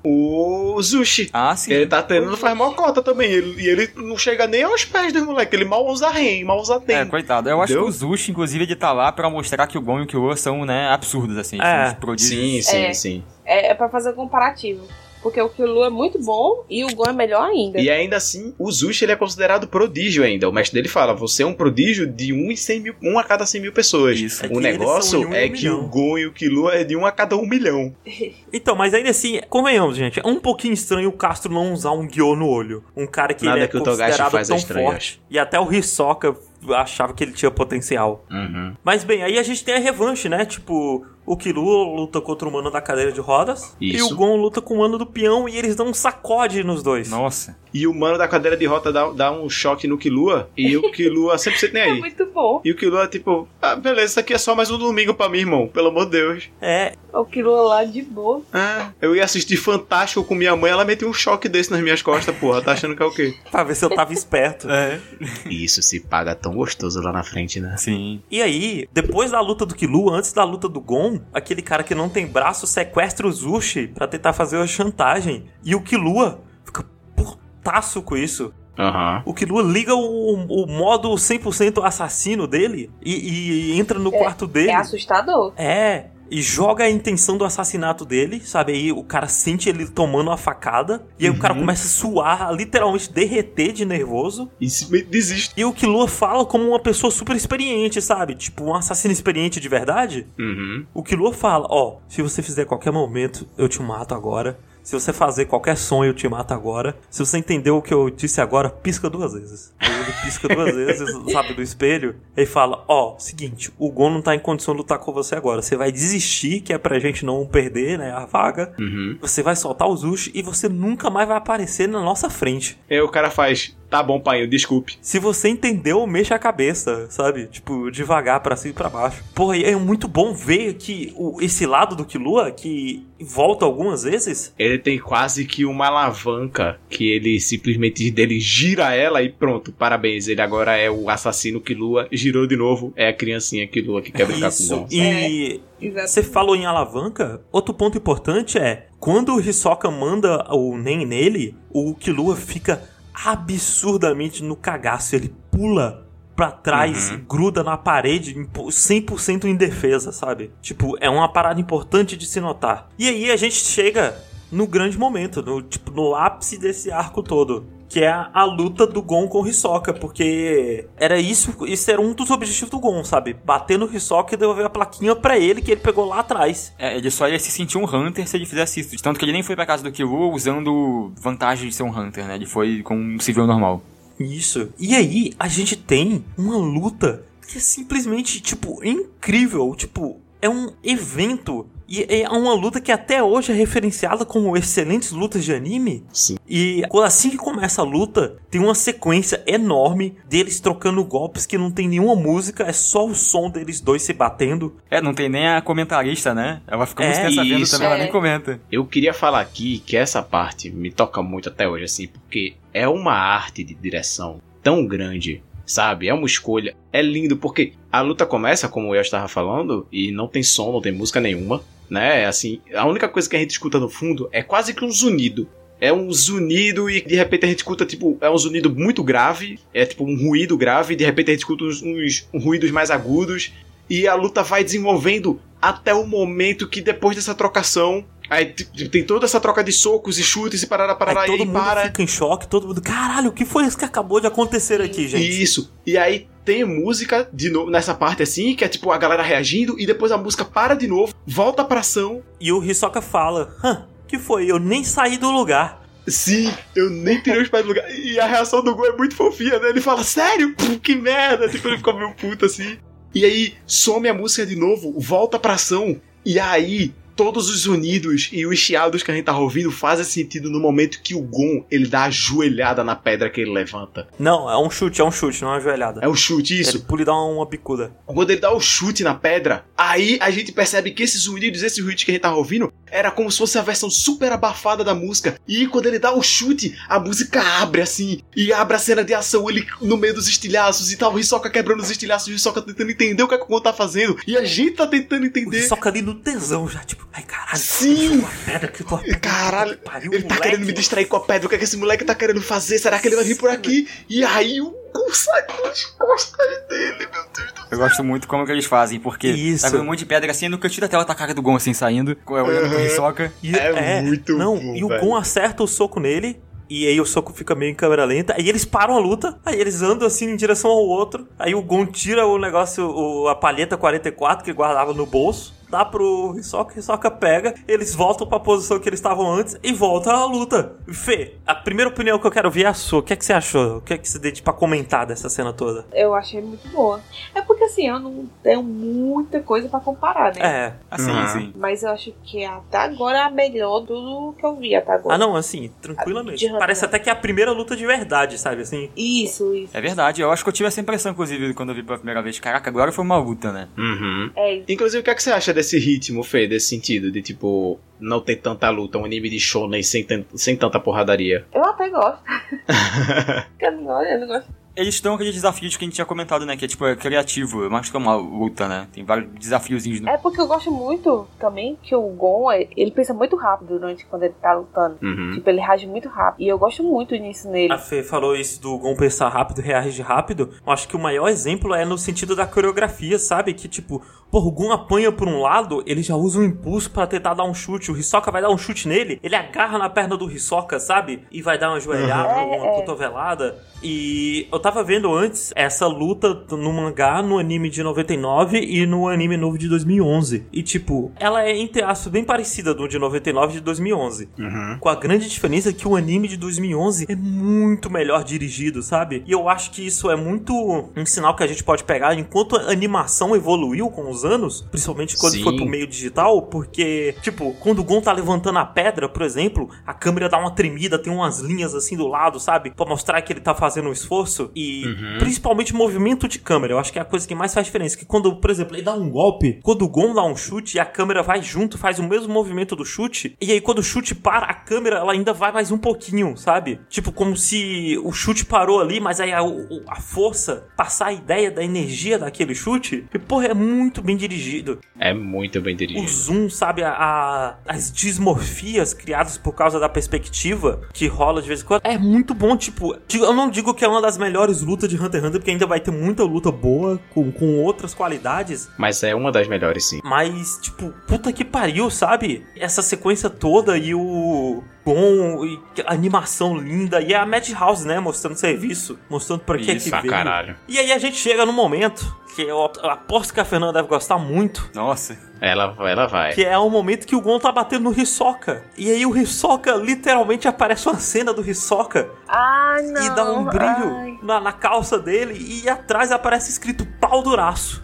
O 0.04 0.80
Zushi. 0.82 1.30
Ah, 1.32 1.54
sim. 1.56 1.72
Ele 1.72 1.86
tá 1.86 2.02
treinando 2.02 2.36
faz 2.36 2.56
cota 2.74 3.02
também. 3.02 3.30
Ele- 3.30 3.60
e 3.62 3.68
ele 3.68 3.90
não 3.96 4.16
chega 4.16 4.46
nem 4.46 4.62
aos 4.62 4.84
pés 4.84 5.12
dos 5.12 5.22
moleques. 5.22 5.52
Ele 5.52 5.64
mal 5.68 5.86
usa 5.86 6.08
rem, 6.10 6.44
mal 6.44 6.60
usa 6.60 6.80
tem. 6.80 6.96
É, 6.96 7.04
coitado. 7.04 7.48
Eu 7.48 7.60
acho 7.60 7.72
que 7.72 7.78
Entendeu? 7.78 7.88
o 7.88 7.92
Zushi, 7.92 8.30
inclusive, 8.30 8.64
ele 8.64 8.76
tá 8.76 8.92
lá 8.92 9.10
pra 9.12 9.28
mostrar 9.30 9.66
que 9.66 9.76
o 9.78 9.80
Gon 9.82 10.00
e 10.00 10.02
o 10.02 10.06
Killua 10.06 10.36
são, 10.36 10.64
né, 10.64 10.88
absurdos, 10.88 11.36
assim. 11.36 11.58
É. 11.60 11.84
São 11.84 11.92
os 11.94 11.98
prodígios. 11.98 12.66
sim, 12.66 12.70
sim, 12.72 12.84
É. 12.84 12.92
sim. 12.94 13.24
É, 13.44 13.70
é 13.70 13.74
pra 13.74 13.88
fazer 13.88 14.12
comparativo. 14.12 14.86
Porque 15.22 15.40
o 15.40 15.48
Killua 15.48 15.86
é 15.86 15.90
muito 15.90 16.18
bom 16.18 16.64
e 16.68 16.84
o 16.84 16.94
Gon 16.94 17.10
é 17.10 17.12
melhor 17.12 17.44
ainda. 17.44 17.80
E 17.80 17.88
ainda 17.88 18.16
assim, 18.16 18.52
o 18.58 18.70
Zushi 18.70 19.04
ele 19.04 19.12
é 19.12 19.16
considerado 19.16 19.68
prodígio 19.68 20.24
ainda. 20.24 20.48
O 20.48 20.52
mestre 20.52 20.74
dele 20.74 20.88
fala: 20.88 21.14
você 21.14 21.42
é 21.42 21.46
um 21.46 21.54
prodígio 21.54 22.06
de 22.06 22.32
um, 22.32 22.50
em 22.50 22.56
100 22.56 22.80
mil, 22.80 22.94
um 23.02 23.18
a 23.18 23.24
cada 23.24 23.46
100 23.46 23.60
mil 23.60 23.72
pessoas. 23.72 24.18
Isso. 24.18 24.44
É 24.44 24.48
O 24.48 24.58
negócio 24.60 25.20
um 25.20 25.34
é 25.34 25.46
um 25.46 25.52
que 25.52 25.62
milhão. 25.62 25.80
o 25.80 25.88
Gon 25.88 26.18
e 26.18 26.26
o 26.26 26.32
Killua 26.32 26.74
é 26.74 26.84
de 26.84 26.96
um 26.96 27.06
a 27.06 27.12
cada 27.12 27.36
um 27.36 27.46
milhão. 27.46 27.94
Então, 28.54 28.76
mas 28.76 28.92
ainda 28.92 29.08
assim, 29.08 29.40
convenhamos, 29.48 29.96
gente, 29.96 30.20
é 30.20 30.22
um 30.26 30.38
pouquinho 30.38 30.74
estranho 30.74 31.08
o 31.08 31.12
Castro 31.12 31.50
não 31.50 31.72
usar 31.72 31.92
um 31.92 32.06
guiô 32.06 32.36
no 32.36 32.46
olho. 32.46 32.84
Um 32.94 33.06
cara 33.06 33.32
que 33.32 33.46
Nada 33.46 33.56
ele 33.56 33.64
é 33.64 33.68
que 33.68 33.78
o 33.78 33.82
considerado 33.82 34.30
faz 34.30 34.48
é 34.48 34.52
tão 34.52 34.56
estranho, 34.58 34.86
forte. 34.88 35.22
E 35.30 35.38
até 35.38 35.58
o 35.58 35.72
Hisoka 35.72 36.36
achava 36.70 37.14
que 37.14 37.24
ele 37.24 37.32
tinha 37.32 37.50
potencial. 37.50 38.24
Uhum. 38.30 38.74
Mas 38.84 39.04
bem, 39.04 39.22
aí 39.22 39.38
a 39.38 39.42
gente 39.42 39.64
tem 39.64 39.74
a 39.74 39.78
revanche, 39.78 40.28
né? 40.28 40.44
Tipo, 40.44 41.04
o 41.24 41.36
Killua 41.36 41.84
luta 41.96 42.20
contra 42.20 42.48
o 42.48 42.52
mano 42.52 42.70
da 42.70 42.80
cadeira 42.80 43.12
de 43.12 43.20
rodas. 43.20 43.76
E 43.80 43.94
Isso. 43.96 44.12
o 44.12 44.16
Gon 44.16 44.36
luta 44.36 44.60
com 44.60 44.74
o 44.74 44.78
mano 44.78 44.98
do 44.98 45.06
peão 45.06 45.48
e 45.48 45.56
eles 45.56 45.76
dão 45.76 45.86
um 45.88 45.94
sacode 45.94 46.62
nos 46.64 46.82
dois. 46.82 47.10
Nossa. 47.10 47.56
E 47.72 47.86
o 47.86 47.94
mano 47.94 48.18
da 48.18 48.28
cadeira 48.28 48.54
de 48.56 48.66
rota 48.66 48.92
dá, 48.92 49.08
dá 49.10 49.32
um 49.32 49.48
choque 49.48 49.86
no 49.88 49.96
Killua. 49.96 50.50
E 50.56 50.76
o 50.76 50.90
Killua 50.90 51.38
sempre 51.38 51.70
nem 51.72 51.82
É 51.82 51.90
aí. 51.92 51.98
muito 52.00 52.26
bom. 52.26 52.60
E 52.64 52.70
o 52.70 52.76
Killua, 52.76 53.06
tipo, 53.08 53.48
ah, 53.62 53.74
beleza, 53.74 54.06
isso 54.12 54.20
aqui 54.20 54.34
é 54.34 54.38
só 54.38 54.54
mais 54.54 54.70
um 54.70 54.76
domingo 54.76 55.14
pra 55.14 55.28
mim, 55.28 55.38
irmão. 55.38 55.66
Pelo 55.68 55.88
amor 55.88 56.04
de 56.04 56.10
Deus. 56.12 56.50
É, 56.60 56.92
O 57.12 57.24
Killua 57.24 57.62
lá 57.62 57.84
de 57.84 58.02
boa. 58.02 58.42
Ah, 58.52 58.90
eu 59.00 59.16
ia 59.16 59.24
assistir 59.24 59.56
Fantástico 59.56 60.22
com 60.24 60.34
minha 60.34 60.54
mãe, 60.56 60.70
ela 60.70 60.84
meteu 60.84 61.08
um 61.08 61.12
choque 61.14 61.48
desse 61.48 61.70
nas 61.70 61.80
minhas 61.80 62.02
costas, 62.02 62.34
porra. 62.36 62.60
Tá 62.60 62.72
achando 62.72 62.94
que 62.96 63.02
é 63.02 63.06
o 63.06 63.10
quê? 63.14 63.34
pra 63.50 63.62
ver 63.64 63.74
se 63.74 63.84
eu 63.84 63.90
tava 63.90 64.12
esperto. 64.12 64.68
É. 64.70 65.00
Isso 65.48 65.80
se 65.82 66.00
paga 66.00 66.34
tão 66.34 66.54
gostoso 66.54 67.00
lá 67.00 67.12
na 67.12 67.22
frente, 67.22 67.58
né? 67.60 67.74
Sim. 67.78 68.20
E 68.30 68.42
aí, 68.42 68.86
depois 68.92 69.30
da 69.30 69.40
luta 69.40 69.64
do 69.64 69.74
Killua, 69.74 70.16
antes 70.16 70.32
da 70.32 70.44
luta 70.44 70.68
do 70.68 70.80
Gon, 70.80 71.11
aquele 71.32 71.62
cara 71.62 71.82
que 71.82 71.94
não 71.94 72.08
tem 72.08 72.26
braço 72.26 72.66
sequestra 72.66 73.26
o 73.26 73.32
Zushi 73.32 73.88
pra 73.88 74.06
tentar 74.06 74.32
fazer 74.32 74.58
a 74.58 74.66
chantagem. 74.66 75.46
E 75.64 75.74
o 75.74 75.80
Killua 75.80 76.40
fica 76.64 76.84
putaço 77.16 78.02
com 78.02 78.16
isso. 78.16 78.52
Aham. 78.78 79.22
O 79.26 79.34
Killua 79.34 79.62
liga 79.62 79.94
o, 79.94 80.34
o 80.34 80.66
modo 80.66 81.10
100% 81.10 81.84
assassino 81.84 82.46
dele 82.46 82.90
e, 83.04 83.72
e 83.72 83.78
entra 83.78 83.98
no 83.98 84.10
quarto 84.10 84.46
dele. 84.46 84.70
É 84.70 84.76
assustador. 84.76 85.52
É, 85.56 86.06
e 86.32 86.40
joga 86.40 86.84
a 86.84 86.90
intenção 86.90 87.36
do 87.36 87.44
assassinato 87.44 88.06
dele, 88.06 88.40
sabe? 88.40 88.72
Aí 88.72 88.90
o 88.90 89.04
cara 89.04 89.28
sente 89.28 89.68
ele 89.68 89.86
tomando 89.86 90.30
a 90.30 90.36
facada, 90.38 91.06
e 91.18 91.26
aí 91.26 91.30
o 91.30 91.38
cara 91.38 91.54
começa 91.54 91.86
a 91.86 91.90
suar, 91.90 92.48
a 92.48 92.50
literalmente 92.50 93.12
derreter 93.12 93.70
de 93.70 93.84
nervoso. 93.84 94.50
E 94.58 94.66
desiste. 95.02 95.52
E 95.54 95.62
o 95.62 95.74
Killua 95.74 96.08
fala 96.08 96.46
como 96.46 96.66
uma 96.66 96.80
pessoa 96.80 97.10
super 97.10 97.36
experiente, 97.36 98.00
sabe? 98.00 98.34
Tipo, 98.34 98.64
um 98.64 98.74
assassino 98.74 99.12
experiente 99.12 99.60
de 99.60 99.68
verdade. 99.68 100.26
Uhum. 100.38 100.86
O 100.94 101.02
Killua 101.02 101.34
fala, 101.34 101.66
ó, 101.68 101.98
se 102.08 102.22
você 102.22 102.40
fizer 102.40 102.64
qualquer 102.64 102.92
momento, 102.92 103.46
eu 103.58 103.68
te 103.68 103.82
mato 103.82 104.14
agora. 104.14 104.58
Se 104.82 104.92
você 104.98 105.12
fazer 105.12 105.46
qualquer 105.46 105.76
som, 105.76 106.04
eu 106.04 106.12
te 106.12 106.28
mato 106.28 106.52
agora. 106.52 106.96
Se 107.08 107.24
você 107.24 107.38
entendeu 107.38 107.76
o 107.76 107.82
que 107.82 107.94
eu 107.94 108.10
disse 108.10 108.40
agora, 108.40 108.68
pisca 108.68 109.08
duas 109.08 109.32
vezes. 109.32 109.72
Aí 109.78 109.88
ele 109.90 110.12
pisca 110.24 110.48
duas 110.48 110.74
vezes, 110.74 111.32
sabe, 111.32 111.54
do 111.54 111.62
espelho. 111.62 112.16
E 112.36 112.44
fala, 112.44 112.84
ó, 112.88 113.16
seguinte, 113.18 113.72
o 113.78 113.90
Gon 113.90 114.10
não 114.10 114.22
tá 114.22 114.34
em 114.34 114.40
condição 114.40 114.74
de 114.74 114.78
lutar 114.78 114.98
com 114.98 115.12
você 115.12 115.34
agora. 115.34 115.62
Você 115.62 115.76
vai 115.76 115.92
desistir, 115.92 116.60
que 116.60 116.72
é 116.72 116.78
pra 116.78 116.98
gente 116.98 117.24
não 117.24 117.46
perder, 117.46 117.98
né, 117.98 118.12
a 118.12 118.24
vaga. 118.24 118.74
Uhum. 118.78 119.18
Você 119.20 119.42
vai 119.42 119.54
soltar 119.54 119.88
o 119.88 119.96
Zushi 119.96 120.32
e 120.34 120.42
você 120.42 120.68
nunca 120.68 121.08
mais 121.10 121.28
vai 121.28 121.36
aparecer 121.36 121.88
na 121.88 122.00
nossa 122.00 122.28
frente. 122.28 122.78
Aí 122.90 123.00
o 123.00 123.08
cara 123.08 123.30
faz, 123.30 123.76
tá 123.92 124.02
bom, 124.02 124.18
pai, 124.18 124.46
desculpe. 124.46 124.96
Se 125.02 125.18
você 125.18 125.50
entendeu, 125.50 126.06
mexa 126.06 126.34
a 126.34 126.38
cabeça, 126.38 127.06
sabe? 127.10 127.46
Tipo, 127.46 127.90
devagar 127.90 128.40
pra 128.40 128.56
cima 128.56 128.70
e 128.70 128.74
pra 128.74 128.88
baixo. 128.88 129.22
Porra, 129.34 129.54
e 129.58 129.64
é 129.64 129.76
muito 129.76 130.08
bom 130.08 130.32
ver 130.32 130.74
que 130.74 131.12
o, 131.14 131.36
esse 131.42 131.66
lado 131.66 131.94
do 131.94 132.06
Killua, 132.06 132.50
que 132.50 133.06
volta 133.20 133.66
algumas 133.66 134.04
vezes, 134.04 134.54
Ele 134.58 134.78
tem 134.78 134.98
quase 134.98 135.44
que 135.44 135.66
uma 135.66 135.88
alavanca 135.88 136.80
que 136.88 137.10
ele 137.10 137.38
simplesmente 137.38 138.10
dele 138.10 138.40
gira 138.40 138.94
ela 138.94 139.22
e 139.22 139.28
pronto, 139.28 139.70
parabéns. 139.72 140.26
Ele 140.26 140.40
agora 140.40 140.74
é 140.74 140.90
o 140.90 141.10
assassino 141.10 141.60
Killua, 141.60 142.08
girou 142.10 142.46
de 142.46 142.56
novo, 142.56 142.94
é 142.96 143.08
a 143.08 143.12
criancinha 143.12 143.66
Killua 143.66 144.00
que 144.00 144.10
quer 144.10 144.26
brincar 144.26 144.50
com 144.50 144.56
o 144.56 144.86
Isso. 144.86 144.86
E 144.90 145.60
Exato. 145.82 146.08
você 146.08 146.22
falou 146.22 146.56
em 146.56 146.64
alavanca. 146.64 147.42
Outro 147.52 147.74
ponto 147.74 147.98
importante 147.98 148.56
é 148.56 148.86
quando 148.98 149.34
o 149.34 149.40
Hisoka 149.40 149.90
manda 149.90 150.46
o 150.54 150.78
Nen 150.78 151.04
nele, 151.04 151.54
o 151.70 151.94
Killua 151.94 152.36
fica 152.36 152.82
absurdamente 153.14 154.42
no 154.42 154.56
cagaço. 154.56 155.14
Ele 155.14 155.34
pula 155.50 156.06
pra 156.34 156.50
trás, 156.50 157.10
Uhum. 157.10 157.24
gruda 157.28 157.62
na 157.62 157.76
parede, 157.76 158.36
impo- 158.38 158.70
100% 158.72 159.46
indefesa, 159.46 160.12
sabe? 160.12 160.50
Tipo, 160.62 160.96
é 161.00 161.08
uma 161.08 161.28
parada 161.30 161.60
importante 161.60 162.16
de 162.16 162.26
se 162.26 162.40
notar. 162.40 162.88
E 162.98 163.08
aí 163.08 163.30
a 163.30 163.36
gente 163.36 163.54
chega 163.56 164.16
no 164.50 164.66
grande 164.66 164.98
momento, 164.98 165.42
no, 165.42 165.60
tipo, 165.62 165.90
no 165.92 166.14
ápice 166.14 166.58
desse 166.58 166.90
arco 166.90 167.22
todo. 167.22 167.66
Que 167.92 168.00
é 168.00 168.08
a, 168.08 168.30
a 168.32 168.44
luta 168.44 168.86
do 168.86 169.02
Gon 169.02 169.28
com 169.28 169.42
o 169.42 169.46
Hisoka, 169.46 169.92
porque 169.92 170.86
era 170.96 171.18
isso, 171.20 171.54
isso 171.66 171.90
era 171.90 172.00
um 172.00 172.14
dos 172.14 172.30
objetivos 172.30 172.70
do 172.70 172.80
Gon, 172.80 173.04
sabe? 173.04 173.34
Bater 173.34 173.78
no 173.78 173.94
Hisoka 173.94 174.34
e 174.34 174.38
devolver 174.38 174.64
a 174.64 174.70
plaquinha 174.70 175.14
pra 175.14 175.38
ele 175.38 175.60
que 175.60 175.72
ele 175.72 175.80
pegou 175.80 176.06
lá 176.06 176.20
atrás. 176.20 176.72
É, 176.78 176.96
ele 176.96 177.10
só 177.10 177.28
ia 177.28 177.38
se 177.38 177.50
sentir 177.50 177.76
um 177.76 177.84
Hunter 177.84 178.26
se 178.26 178.36
ele 178.36 178.46
fizesse 178.46 178.80
isso. 178.80 178.96
Tanto 179.02 179.18
que 179.18 179.26
ele 179.26 179.32
nem 179.32 179.42
foi 179.42 179.54
pra 179.54 179.66
casa 179.66 179.82
do 179.82 179.92
Killua 179.92 180.32
usando 180.34 181.12
vantagem 181.20 181.68
de 181.68 181.74
ser 181.74 181.82
um 181.82 181.90
Hunter, 181.90 182.26
né? 182.26 182.36
Ele 182.36 182.46
foi 182.46 182.82
com 182.82 182.96
um 182.96 183.20
civil 183.20 183.46
normal. 183.46 183.82
Isso. 184.18 184.72
E 184.78 184.94
aí 184.94 185.34
a 185.38 185.48
gente 185.48 185.76
tem 185.76 186.24
uma 186.38 186.56
luta 186.56 187.24
que 187.46 187.58
é 187.58 187.60
simplesmente, 187.60 188.40
tipo, 188.40 188.82
incrível. 188.82 189.74
Tipo, 189.76 190.18
é 190.42 190.48
um 190.50 190.70
evento. 190.82 191.66
E 191.88 192.06
é 192.08 192.26
uma 192.28 192.54
luta 192.54 192.80
que 192.80 192.90
até 192.90 193.22
hoje 193.22 193.52
é 193.52 193.54
referenciada 193.54 194.24
como 194.24 194.56
excelentes 194.56 195.10
lutas 195.12 195.44
de 195.44 195.52
anime. 195.54 196.04
Sim. 196.10 196.36
E 196.48 196.82
assim 197.04 197.28
que 197.28 197.36
começa 197.36 197.82
a 197.82 197.84
luta, 197.84 198.36
tem 198.50 198.60
uma 198.62 198.74
sequência 198.74 199.42
enorme 199.46 200.16
deles 200.26 200.58
trocando 200.58 201.04
golpes 201.04 201.44
que 201.44 201.58
não 201.58 201.70
tem 201.70 201.86
nenhuma 201.88 202.16
música, 202.16 202.64
é 202.64 202.72
só 202.72 203.06
o 203.06 203.14
som 203.14 203.50
deles 203.50 203.80
dois 203.80 204.00
se 204.02 204.14
batendo. 204.14 204.74
É, 204.90 205.02
não 205.02 205.12
tem 205.12 205.28
nem 205.28 205.48
a 205.48 205.60
comentarista, 205.60 206.34
né? 206.34 206.62
Ela 206.66 206.86
fica 206.86 207.04
muito 207.04 207.18
É, 207.18 207.26
tensa 207.28 207.44
vendo 207.44 207.70
também, 207.70 207.86
ela 207.86 207.96
É. 207.96 208.02
nem 208.04 208.10
comenta. 208.10 208.60
Eu 208.70 208.86
queria 208.86 209.12
falar 209.12 209.40
aqui 209.40 209.82
que 209.84 209.94
essa 209.96 210.22
parte 210.22 210.70
me 210.70 210.90
toca 210.90 211.22
muito 211.22 211.50
até 211.50 211.68
hoje, 211.68 211.84
assim, 211.84 212.08
porque 212.08 212.54
é 212.72 212.88
uma 212.88 213.12
arte 213.12 213.62
de 213.62 213.74
direção 213.74 214.40
tão 214.62 214.86
grande, 214.86 215.42
sabe? 215.66 216.08
É 216.08 216.14
uma 216.14 216.26
escolha. 216.26 216.74
É 216.92 217.00
lindo, 217.02 217.36
porque 217.36 217.72
a 217.90 218.00
luta 218.00 218.26
começa, 218.26 218.68
como 218.68 218.94
eu 218.94 219.00
estava 219.00 219.28
falando, 219.28 219.86
e 219.90 220.10
não 220.12 220.28
tem 220.28 220.42
som, 220.42 220.72
não 220.72 220.80
tem 220.80 220.92
música 220.92 221.20
nenhuma, 221.20 221.62
né? 221.88 222.26
Assim, 222.26 222.60
a 222.74 222.86
única 222.86 223.08
coisa 223.08 223.28
que 223.28 223.36
a 223.36 223.38
gente 223.38 223.50
escuta 223.50 223.78
no 223.78 223.88
fundo 223.88 224.28
é 224.32 224.42
quase 224.42 224.74
que 224.74 224.84
um 224.84 224.90
zunido. 224.90 225.48
é 225.82 225.92
um 225.92 226.12
zunido 226.12 226.88
e 226.88 227.00
de 227.00 227.16
repente 227.16 227.44
a 227.44 227.48
gente 227.48 227.58
escuta, 227.58 227.84
tipo, 227.84 228.16
é 228.20 228.30
um 228.30 228.38
zunido 228.38 228.72
muito 228.72 229.02
grave, 229.02 229.58
é 229.74 229.84
tipo 229.84 230.04
um 230.04 230.16
ruído 230.16 230.56
grave, 230.56 230.94
e 230.94 230.96
de 230.96 231.04
repente 231.04 231.30
a 231.30 231.32
gente 231.32 231.40
escuta 231.40 231.64
uns, 231.64 231.82
uns 231.82 232.28
ruídos 232.32 232.70
mais 232.70 232.88
agudos, 232.88 233.52
e 233.90 234.06
a 234.06 234.14
luta 234.14 234.44
vai 234.44 234.62
desenvolvendo 234.62 235.40
até 235.60 235.92
o 235.92 236.06
momento 236.06 236.68
que 236.68 236.80
depois 236.80 237.16
dessa 237.16 237.34
trocação. 237.34 238.04
Aí 238.32 238.46
tem 238.46 239.04
toda 239.04 239.26
essa 239.26 239.38
troca 239.38 239.62
de 239.62 239.72
socos 239.72 240.18
e 240.18 240.22
chutes 240.22 240.62
e 240.62 240.66
parará, 240.66 240.94
parará, 240.94 241.20
Aí 241.20 241.28
e 241.28 241.30
todo 241.30 241.40
aí 241.40 241.46
mundo 241.46 241.58
para. 241.58 241.82
fica 241.82 242.02
em 242.02 242.06
choque, 242.06 242.46
todo 242.46 242.66
mundo. 242.66 242.80
Caralho, 242.80 243.28
o 243.28 243.32
que 243.32 243.44
foi 243.44 243.66
isso 243.66 243.76
que 243.76 243.84
acabou 243.84 244.20
de 244.20 244.26
acontecer 244.26 244.80
aqui, 244.80 245.06
gente? 245.06 245.42
Isso. 245.42 245.70
E 245.86 245.98
aí 245.98 246.26
tem 246.42 246.64
música 246.64 247.28
de 247.30 247.50
novo 247.50 247.70
nessa 247.70 247.94
parte 247.94 248.22
assim, 248.22 248.54
que 248.54 248.64
é 248.64 248.68
tipo 248.68 248.90
a 248.90 248.96
galera 248.96 249.22
reagindo, 249.22 249.78
e 249.78 249.84
depois 249.84 250.10
a 250.10 250.16
música 250.16 250.46
para 250.46 250.74
de 250.74 250.88
novo, 250.88 251.12
volta 251.26 251.62
pra 251.62 251.80
ação. 251.80 252.22
E 252.40 252.50
o 252.50 252.64
Hisoka 252.64 253.02
fala: 253.02 253.54
Hã, 253.62 253.86
que 254.08 254.18
foi? 254.18 254.46
Eu 254.50 254.58
nem 254.58 254.82
saí 254.82 255.18
do 255.18 255.30
lugar. 255.30 255.82
Sim, 256.08 256.50
eu 256.74 256.88
nem 256.88 257.20
tirei 257.20 257.42
os 257.42 257.48
pés 257.50 257.62
do 257.62 257.68
lugar. 257.68 257.84
E 257.94 258.18
a 258.18 258.26
reação 258.26 258.64
do 258.64 258.74
Gon 258.74 258.86
é 258.86 258.96
muito 258.96 259.14
fofinha, 259.14 259.58
né? 259.58 259.68
Ele 259.68 259.80
fala, 259.80 260.02
sério? 260.02 260.54
Pô, 260.56 260.78
que 260.80 260.96
merda! 260.96 261.48
Tipo, 261.48 261.68
ele 261.68 261.76
fica 261.76 261.92
meio 261.92 262.12
puto 262.14 262.46
assim. 262.46 262.78
E 263.14 263.24
aí, 263.24 263.54
some 263.66 264.08
a 264.08 264.14
música 264.14 264.46
de 264.46 264.56
novo, 264.56 264.98
volta 264.98 265.38
pra 265.38 265.52
ação. 265.52 266.00
E 266.24 266.40
aí, 266.40 266.92
todos 267.14 267.48
os 267.48 267.66
unidos 267.66 268.28
e 268.32 268.46
os 268.46 268.58
chiados 268.58 269.02
que 269.02 269.10
a 269.10 269.14
gente 269.14 269.24
tava 269.24 269.38
ouvindo 269.38 269.70
fazem 269.70 270.04
sentido 270.04 270.50
no 270.50 270.60
momento 270.60 271.00
que 271.02 271.14
o 271.14 271.20
Gon, 271.20 271.64
ele 271.70 271.86
dá 271.86 272.04
a 272.04 272.10
joelhada 272.10 272.82
na 272.84 272.96
pedra 272.96 273.30
que 273.30 273.40
ele 273.40 273.52
levanta. 273.52 274.08
Não, 274.18 274.50
é 274.50 274.58
um 274.58 274.70
chute, 274.70 275.00
é 275.00 275.04
um 275.04 275.12
chute, 275.12 275.42
não 275.42 275.50
é 275.50 275.52
uma 275.54 275.60
joelhada. 275.60 276.00
É 276.02 276.08
o 276.08 276.14
chute, 276.14 276.60
isso. 276.60 276.76
Ele 276.76 276.84
pula 276.84 277.02
e 277.02 277.04
dá 277.04 277.14
uma 277.14 277.46
bicuda. 277.46 277.92
Quando 278.06 278.30
ele 278.30 278.40
dá 278.40 278.52
o 278.52 278.60
chute 278.60 279.02
na 279.02 279.14
pedra, 279.14 279.64
aí 279.76 280.18
a 280.20 280.30
gente 280.30 280.52
percebe 280.52 280.90
que 280.90 281.02
esses 281.02 281.26
unidos, 281.26 281.62
esses 281.62 281.82
ruídos 281.82 282.04
que 282.04 282.10
a 282.10 282.14
gente 282.14 282.22
tava 282.22 282.36
ouvindo, 282.36 282.72
era 282.90 283.10
como 283.10 283.30
se 283.30 283.38
fosse 283.38 283.58
a 283.58 283.62
versão 283.62 283.90
super 283.90 284.30
abafada 284.32 284.84
da 284.84 284.94
música. 284.94 285.40
E 285.48 285.66
quando 285.66 285.86
ele 285.86 285.98
dá 285.98 286.12
o 286.12 286.22
chute, 286.22 286.76
a 286.88 287.00
música 287.00 287.40
abre 287.60 287.80
assim, 287.80 288.20
e 288.36 288.52
abre 288.52 288.76
a 288.76 288.78
cena 288.78 289.02
de 289.02 289.14
ação, 289.14 289.48
ele 289.48 289.66
no 289.80 289.96
meio 289.96 290.14
dos 290.14 290.28
estilhaços 290.28 290.92
e 290.92 290.96
tal, 290.96 291.14
o 291.14 291.18
Hisoka 291.18 291.48
quebrando 291.50 291.80
os 291.80 291.90
estilhaços, 291.90 292.28
o 292.28 292.32
Hisoka 292.32 292.60
tentando 292.60 292.90
entender 292.90 293.22
o 293.22 293.28
que, 293.28 293.34
é 293.34 293.38
que 293.38 293.44
o 293.44 293.48
Gon 293.48 293.60
tá 293.60 293.72
fazendo, 293.72 294.18
e 294.26 294.36
a 294.36 294.44
gente 294.44 294.76
tá 294.76 294.86
tentando 294.86 295.22
O 295.22 295.26
entender. 295.26 295.58
Hisoka 295.58 295.88
ali 295.88 296.02
no 296.02 296.14
tesão 296.14 296.68
já, 296.68 296.80
tipo, 296.80 297.06
ai 297.12 297.22
caralho. 297.22 297.58
Sim. 297.58 298.18
uma 298.18 298.30
pedra 298.44 298.68
que 298.68 298.84
tua 298.84 298.98
pedra, 298.98 299.18
Caralho, 299.20 299.76
que 299.76 299.84
pariu, 299.84 300.12
ele 300.12 300.22
tá 300.22 300.34
moleque. 300.34 300.50
querendo 300.50 300.66
me 300.66 300.72
distrair 300.72 301.06
com 301.06 301.16
a 301.16 301.20
pedra, 301.20 301.46
o 301.46 301.48
que, 301.48 301.54
é 301.54 301.58
que 301.58 301.64
esse 301.64 301.76
moleque 301.76 302.04
tá 302.04 302.14
querendo 302.14 302.40
fazer? 302.42 302.78
Será 302.78 302.98
que 302.98 303.08
ele 303.08 303.16
vai 303.16 303.24
vir 303.24 303.36
por 303.36 303.50
aqui? 303.50 303.88
E 304.08 304.24
aí 304.24 304.60
o 304.60 304.70
Gon 304.94 305.12
sai 305.12 305.42
das 305.46 305.84
costas 305.86 306.46
dele, 306.68 307.08
meu 307.12 307.22
Deus 307.34 307.52
do 307.52 307.62
Eu 307.70 307.78
gosto 307.78 308.04
muito 308.04 308.28
como 308.28 308.44
que 308.44 308.52
eles 308.52 308.66
fazem, 308.66 309.00
porque 309.00 309.28
Isso. 309.28 309.64
tá 309.64 309.70
vendo 309.70 309.82
um 309.82 309.86
monte 309.86 310.00
de 310.00 310.06
pedra 310.06 310.30
assim, 310.30 310.48
no 310.48 310.58
cantinho 310.58 310.82
da 310.82 310.88
tela 310.88 311.04
tá 311.04 311.12
a 311.12 311.16
cara 311.16 311.32
do 311.34 311.40
Gon 311.42 311.56
assim 311.56 311.72
saindo, 311.74 312.16
olhando 312.26 312.68
pro 312.68 312.78
Uhum. 312.78 312.84
Hisoka. 312.86 313.32
E, 313.42 313.54
É 313.56 314.00
muito 314.02 314.36
Não, 314.36 314.56
bom, 314.58 314.74
e 314.74 314.84
o 314.84 314.88
velho. 314.88 315.00
Gon 315.00 315.16
acerta 315.16 315.62
o 315.62 315.66
soco 315.68 315.98
nele. 316.00 316.40
E 316.70 316.86
aí 316.86 316.98
o 316.98 317.04
soco 317.04 317.34
fica 317.34 317.54
meio 317.54 317.70
em 317.70 317.74
câmera 317.74 318.02
lenta. 318.06 318.34
Aí 318.34 318.48
eles 318.48 318.64
param 318.64 318.96
a 318.96 318.98
luta. 318.98 319.38
Aí 319.44 319.60
eles 319.60 319.82
andam 319.82 320.06
assim 320.06 320.30
em 320.30 320.36
direção 320.36 320.70
ao 320.70 320.78
outro. 320.86 321.28
Aí 321.38 321.54
o 321.54 321.60
Gon 321.60 321.84
tira 321.84 322.24
o 322.26 322.38
negócio, 322.38 322.86
o, 322.88 323.28
a 323.28 323.34
palheta 323.34 323.76
44 323.76 324.42
que 324.42 324.52
guardava 324.54 324.94
no 324.94 325.04
bolso. 325.04 325.52
Dá 325.72 325.86
pro 325.86 326.34
Hisoka, 326.38 326.78
Hisoka 326.78 327.10
pega. 327.10 327.54
Eles 327.66 327.94
voltam 327.94 328.26
pra 328.26 328.38
posição 328.38 328.78
que 328.78 328.86
eles 328.86 328.98
estavam 329.00 329.32
antes 329.32 329.56
e 329.62 329.72
volta 329.72 330.12
a 330.12 330.26
luta. 330.26 330.76
Fê, 330.92 331.36
a 331.46 331.54
primeira 331.54 331.88
opinião 331.88 332.18
que 332.18 332.26
eu 332.26 332.30
quero 332.30 332.50
ver 332.50 332.64
é 332.64 332.66
a 332.66 332.74
sua. 332.74 332.98
O 332.98 333.02
que 333.02 333.14
é 333.14 333.16
que 333.16 333.24
você 333.24 333.32
achou? 333.32 333.78
O 333.78 333.80
que 333.80 333.94
é 333.94 333.96
que 333.96 334.06
você 334.06 334.18
tem 334.20 334.34
pra 334.44 334.52
comentar 334.52 335.06
dessa 335.06 335.30
cena 335.30 335.50
toda? 335.50 335.86
Eu 335.94 336.14
achei 336.14 336.42
muito 336.42 336.68
boa. 336.68 337.00
É 337.34 337.40
porque 337.40 337.64
assim, 337.64 337.88
eu 337.88 337.98
não 337.98 338.28
tenho 338.42 338.62
muita 338.62 339.40
coisa 339.40 339.66
pra 339.66 339.80
comparar, 339.80 340.34
né? 340.34 340.42
É. 340.42 340.72
Assim, 340.90 341.10
Uhum. 341.10 341.18
assim. 341.22 341.52
Mas 341.56 341.82
eu 341.82 341.88
acho 341.88 342.12
que 342.22 342.44
até 342.44 342.76
agora 342.76 343.16
é 343.16 343.22
a 343.22 343.30
melhor 343.30 343.80
do 343.80 344.34
que 344.38 344.44
eu 344.44 344.54
vi 344.56 344.74
até 344.74 344.92
agora. 344.92 345.14
Ah, 345.14 345.18
não, 345.18 345.34
assim, 345.34 345.70
tranquilamente. 345.80 346.46
Parece 346.58 346.84
até 346.84 346.98
que 346.98 347.08
é 347.08 347.12
a 347.12 347.16
primeira 347.16 347.50
luta 347.50 347.74
de 347.74 347.86
verdade, 347.86 348.36
sabe? 348.36 348.60
Assim. 348.60 348.90
Isso, 348.94 349.54
isso. 349.54 349.74
É 349.74 349.80
verdade, 349.80 350.20
eu 350.20 350.30
acho 350.30 350.42
que 350.44 350.50
eu 350.50 350.52
tive 350.52 350.66
essa 350.66 350.82
impressão, 350.82 351.12
inclusive, 351.12 351.54
quando 351.54 351.70
eu 351.70 351.74
vi 351.76 351.82
pela 351.82 351.96
primeira 351.96 352.20
vez. 352.20 352.38
Caraca, 352.38 352.68
agora 352.68 352.92
foi 352.92 353.02
uma 353.02 353.16
luta, 353.16 353.50
né? 353.50 353.68
Uhum. 353.78 354.30
É 354.36 354.54
isso. 354.56 354.64
Inclusive, 354.68 355.00
o 355.00 355.02
que, 355.02 355.10
é 355.10 355.14
que 355.14 355.22
você 355.22 355.30
acha 355.30 355.54
desse 355.54 355.61
ritmo, 355.78 356.22
Fê? 356.22 356.46
Desse 356.46 356.68
sentido? 356.68 357.10
De 357.10 357.22
tipo, 357.22 357.78
não 358.00 358.20
ter 358.20 358.36
tanta 358.36 358.68
luta, 358.70 358.98
um 358.98 359.04
anime 359.04 359.30
de 359.30 359.38
shonen 359.38 359.82
sem, 359.82 360.06
sem 360.34 360.56
tanta 360.56 360.80
porradaria. 360.80 361.46
Eu 361.52 361.64
até 361.64 361.88
gosto, 361.88 362.22
eu 363.60 363.72
não 364.20 364.26
gosto. 364.26 364.61
Eles 364.74 364.94
estão 364.94 365.14
aqueles 365.14 365.34
desafios 365.34 365.76
que 365.76 365.84
a 365.84 365.86
gente 365.86 365.94
tinha 365.94 366.04
comentado, 366.04 366.46
né? 366.46 366.56
Que 366.56 366.64
é 366.64 366.68
tipo, 366.68 366.86
é 366.86 366.96
criativo, 366.96 367.68
mais 367.68 367.90
que 367.90 367.96
uma 367.96 368.14
luta, 368.14 368.66
né? 368.68 368.88
Tem 368.92 369.04
vários 369.04 369.28
desafiozinhos 369.38 370.00
no. 370.00 370.08
É 370.08 370.16
porque 370.16 370.40
eu 370.40 370.46
gosto 370.46 370.70
muito 370.70 371.26
também 371.38 371.76
que 371.82 371.94
o 371.94 372.02
Gon, 372.08 372.50
é- 372.50 372.66
ele 372.76 372.90
pensa 372.90 373.12
muito 373.12 373.36
rápido 373.36 373.78
durante 373.78 374.06
quando 374.06 374.22
ele 374.22 374.34
tá 374.40 374.54
lutando. 374.54 374.96
Uhum. 375.02 375.32
Tipo, 375.34 375.50
ele 375.50 375.60
reage 375.60 375.86
muito 375.86 376.08
rápido. 376.08 376.42
E 376.42 376.48
eu 376.48 376.58
gosto 376.58 376.82
muito 376.82 377.14
nisso 377.16 377.50
nele. 377.50 377.72
A 377.72 377.78
Fê 377.78 378.02
falou 378.02 378.34
isso 378.34 378.62
do 378.62 378.78
Gon 378.78 378.96
pensar 378.96 379.28
rápido 379.28 379.60
e 379.60 379.64
reagir 379.64 380.02
rápido. 380.04 380.50
Eu 380.66 380.72
acho 380.72 380.88
que 380.88 380.96
o 380.96 380.98
maior 380.98 381.28
exemplo 381.28 381.74
é 381.74 381.84
no 381.84 381.98
sentido 381.98 382.34
da 382.34 382.46
coreografia, 382.46 383.18
sabe? 383.18 383.52
Que 383.52 383.68
tipo, 383.68 384.02
porra, 384.30 384.46
o 384.46 384.50
Gon 384.52 384.72
apanha 384.72 385.12
por 385.12 385.28
um 385.28 385.40
lado, 385.42 385.82
ele 385.86 386.02
já 386.02 386.14
usa 386.16 386.38
um 386.38 386.44
impulso 386.44 386.90
pra 386.90 387.06
tentar 387.06 387.34
dar 387.34 387.44
um 387.44 387.52
chute. 387.52 387.92
O 387.92 387.96
Hisoka 387.96 388.30
vai 388.30 388.40
dar 388.40 388.48
um 388.50 388.56
chute 388.56 388.88
nele, 388.88 389.20
ele 389.22 389.36
agarra 389.36 389.76
na 389.76 389.90
perna 389.90 390.16
do 390.16 390.30
Hisoka, 390.30 390.80
sabe? 390.80 391.24
E 391.30 391.42
vai 391.42 391.58
dar 391.58 391.68
uma 391.68 391.80
joelhada, 391.80 392.38
Uhum. 392.40 392.46
uma 392.56 392.66
É, 392.66 392.68
é. 392.68 392.80
cotovelada. 392.80 393.58
E 393.82 394.46
eu 394.50 394.61
tava 394.62 394.82
vendo 394.82 395.12
antes 395.12 395.52
essa 395.54 395.86
luta 395.86 396.46
no 396.50 396.72
mangá, 396.72 397.20
no 397.20 397.38
anime 397.38 397.68
de 397.68 397.82
99 397.82 398.58
e 398.58 398.86
no 398.86 399.08
anime 399.08 399.36
novo 399.36 399.58
de 399.58 399.68
2011. 399.68 400.46
E 400.52 400.62
tipo, 400.62 401.12
ela 401.18 401.44
é, 401.44 401.56
entre 401.58 401.82
aspas, 401.82 402.12
bem 402.12 402.24
parecida 402.24 402.72
do 402.72 402.86
de 402.86 402.98
99 402.98 403.52
e 403.52 403.54
de 403.56 403.60
2011. 403.60 404.28
Uhum. 404.38 404.78
Com 404.80 404.88
a 404.88 404.94
grande 404.94 405.28
diferença 405.28 405.72
que 405.72 405.86
o 405.86 405.96
anime 405.96 406.28
de 406.28 406.36
2011 406.36 407.06
é 407.08 407.16
muito 407.16 407.90
melhor 407.90 408.22
dirigido, 408.22 408.82
sabe? 408.82 409.24
E 409.26 409.32
eu 409.32 409.48
acho 409.48 409.72
que 409.72 409.84
isso 409.84 410.10
é 410.10 410.16
muito 410.16 410.54
um 410.96 411.04
sinal 411.04 411.34
que 411.34 411.42
a 411.42 411.46
gente 411.46 411.64
pode 411.64 411.84
pegar 411.84 412.16
enquanto 412.16 412.56
a 412.56 412.70
animação 412.70 413.34
evoluiu 413.34 413.90
com 413.90 414.08
os 414.08 414.24
anos, 414.24 414.62
principalmente 414.70 415.16
quando 415.16 415.34
Sim. 415.34 415.42
foi 415.42 415.56
pro 415.56 415.66
meio 415.66 415.86
digital, 415.86 416.42
porque, 416.42 417.14
tipo, 417.22 417.52
quando 417.54 417.80
o 417.80 417.84
Gon 417.84 418.00
tá 418.00 418.12
levantando 418.12 418.58
a 418.58 418.64
pedra, 418.64 419.08
por 419.08 419.22
exemplo, 419.22 419.68
a 419.86 419.92
câmera 419.92 420.28
dá 420.28 420.38
uma 420.38 420.52
tremida, 420.52 420.98
tem 420.98 421.12
umas 421.12 421.40
linhas 421.40 421.74
assim 421.74 421.96
do 421.96 422.06
lado, 422.06 422.38
sabe? 422.38 422.70
Pra 422.70 422.86
mostrar 422.86 423.20
que 423.22 423.32
ele 423.32 423.40
tá 423.40 423.54
fazendo 423.54 423.88
um 423.88 423.92
esforço. 423.92 424.50
E 424.54 424.86
Uhum. 424.86 425.18
principalmente 425.18 425.74
movimento 425.74 426.26
de 426.28 426.38
câmera, 426.38 426.72
eu 426.74 426.78
acho 426.78 426.92
que 426.92 426.98
é 426.98 427.02
a 427.02 427.04
coisa 427.04 427.26
que 427.26 427.34
mais 427.34 427.52
faz 427.54 427.66
diferença. 427.66 427.96
Que 427.96 428.04
quando, 428.04 428.36
por 428.36 428.50
exemplo, 428.50 428.74
ele 428.74 428.82
dá 428.82 428.94
um 428.94 429.08
golpe, 429.10 429.60
quando 429.62 429.82
o 429.82 429.88
Gon 429.88 430.14
dá 430.14 430.24
um 430.24 430.36
chute 430.36 430.76
e 430.76 430.80
a 430.80 430.84
câmera 430.84 431.22
vai 431.22 431.42
junto, 431.42 431.78
faz 431.78 431.98
o 431.98 432.02
mesmo 432.02 432.32
movimento 432.32 432.74
do 432.76 432.84
chute, 432.84 433.36
e 433.40 433.52
aí 433.52 433.60
quando 433.60 433.78
o 433.78 433.82
chute 433.82 434.14
para, 434.14 434.46
a 434.46 434.54
câmera 434.54 434.96
ela 434.96 435.12
ainda 435.12 435.32
vai 435.32 435.52
mais 435.52 435.70
um 435.70 435.78
pouquinho, 435.78 436.36
sabe? 436.36 436.80
Tipo, 436.88 437.12
como 437.12 437.36
se 437.36 437.98
o 438.04 438.12
chute 438.12 438.44
parou 438.44 438.80
ali, 438.80 439.00
mas 439.00 439.20
aí 439.20 439.32
a, 439.32 439.42
o- 439.42 439.82
a 439.88 440.00
força, 440.00 440.66
passar 440.76 441.06
a 441.06 441.12
ideia 441.12 441.50
da 441.50 441.62
energia 441.62 442.18
daquele 442.18 442.54
chute, 442.54 443.06
e 443.12 443.18
porra, 443.18 443.46
é 443.48 443.54
muito 443.54 444.02
bem 444.02 444.16
dirigido. 444.16 444.78
É 444.98 445.12
muito 445.14 445.60
bem 445.60 445.74
O 445.74 445.76
dirigido. 445.78 446.08
zoom, 446.10 446.50
sabe, 446.50 446.82
a, 446.82 446.90
a- 446.92 447.56
as 447.66 447.92
dismorfias 447.92 448.94
criadas 448.94 449.36
por 449.36 449.52
causa 449.54 449.78
da 449.80 449.88
perspectiva 449.88 450.80
que 450.92 451.06
rola 451.06 451.42
de 451.42 451.48
vez 451.48 451.62
em 451.62 451.64
quando, 451.64 451.80
é 451.84 451.98
muito 451.98 452.34
bom, 452.34 452.56
tipo, 452.56 452.96
eu 453.14 453.32
não 453.34 453.50
digo 453.50 453.74
que 453.74 453.84
é 453.84 453.88
uma 453.88 454.00
das 454.00 454.16
melhores 454.16 454.41
lutas 454.50 454.88
de 454.88 454.96
Hunter 454.96 455.20
x 455.20 455.28
Hunter, 455.28 455.40
porque 455.40 455.50
ainda 455.50 455.66
vai 455.66 455.80
ter 455.80 455.90
muita 455.90 456.24
luta 456.24 456.50
boa, 456.50 456.98
com, 457.10 457.30
com 457.30 457.60
outras 457.62 457.94
qualidades, 457.94 458.68
Mas 458.76 459.02
é 459.02 459.14
uma 459.14 459.30
das 459.30 459.46
melhores, 459.46 459.84
sim. 459.84 460.00
mas, 460.02 460.58
tipo, 460.60 460.92
puta 461.06 461.32
que 461.32 461.44
pariu, 461.44 461.88
sabe? 461.90 462.44
Essa 462.56 462.82
sequência 462.82 463.30
toda 463.30 463.76
e 463.78 463.94
o 463.94 464.62
Gon, 464.84 465.44
e 465.44 465.60
animação 465.86 466.56
linda, 466.56 467.00
e 467.00 467.14
a 467.14 467.24
Madhouse, 467.24 467.86
né, 467.86 468.00
mostrando 468.00 468.36
serviço, 468.36 468.98
mostrando 469.08 469.40
pra 469.40 469.56
que 469.56 469.70
Isso, 469.72 469.88
que 469.88 469.94
ah, 469.94 470.00
veio. 470.00 470.12
caralho. 470.12 470.56
E 470.68 470.78
aí 470.78 470.92
a 470.92 470.98
gente 470.98 471.16
chega 471.16 471.46
no 471.46 471.52
momento 471.52 472.21
que 472.34 472.42
eu 472.42 472.64
aposto 472.64 473.34
que 473.34 473.40
a 473.40 473.44
Fernanda 473.44 473.74
deve 473.74 473.88
gostar 473.88 474.18
muito, 474.18 474.70
Nossa. 474.74 475.16
Ela, 475.40 475.74
ela 475.80 476.06
vai. 476.06 476.32
que 476.32 476.44
é 476.44 476.56
o 476.56 476.70
momento 476.70 477.06
que 477.06 477.16
o 477.16 477.20
Gon 477.20 477.38
tá 477.38 477.50
batendo 477.50 477.90
no 477.90 478.00
Hisoka. 478.00 478.64
E 478.76 478.90
aí 478.90 479.04
o 479.04 479.16
Hisoka, 479.16 479.72
literalmente, 479.72 480.46
aparece 480.46 480.88
uma 480.88 480.98
cena 480.98 481.32
do 481.32 481.48
Hisoka 481.48 482.08
Ai, 482.28 482.82
não. 482.82 483.02
e 483.04 483.10
dá 483.10 483.32
um 483.32 483.44
brilho 483.44 484.18
na, 484.22 484.40
na 484.40 484.52
calça 484.52 484.98
dele 484.98 485.34
e 485.36 485.68
atrás 485.68 486.12
aparece 486.12 486.50
escrito 486.50 486.86
pau 487.00 487.22
duraço. 487.22 487.82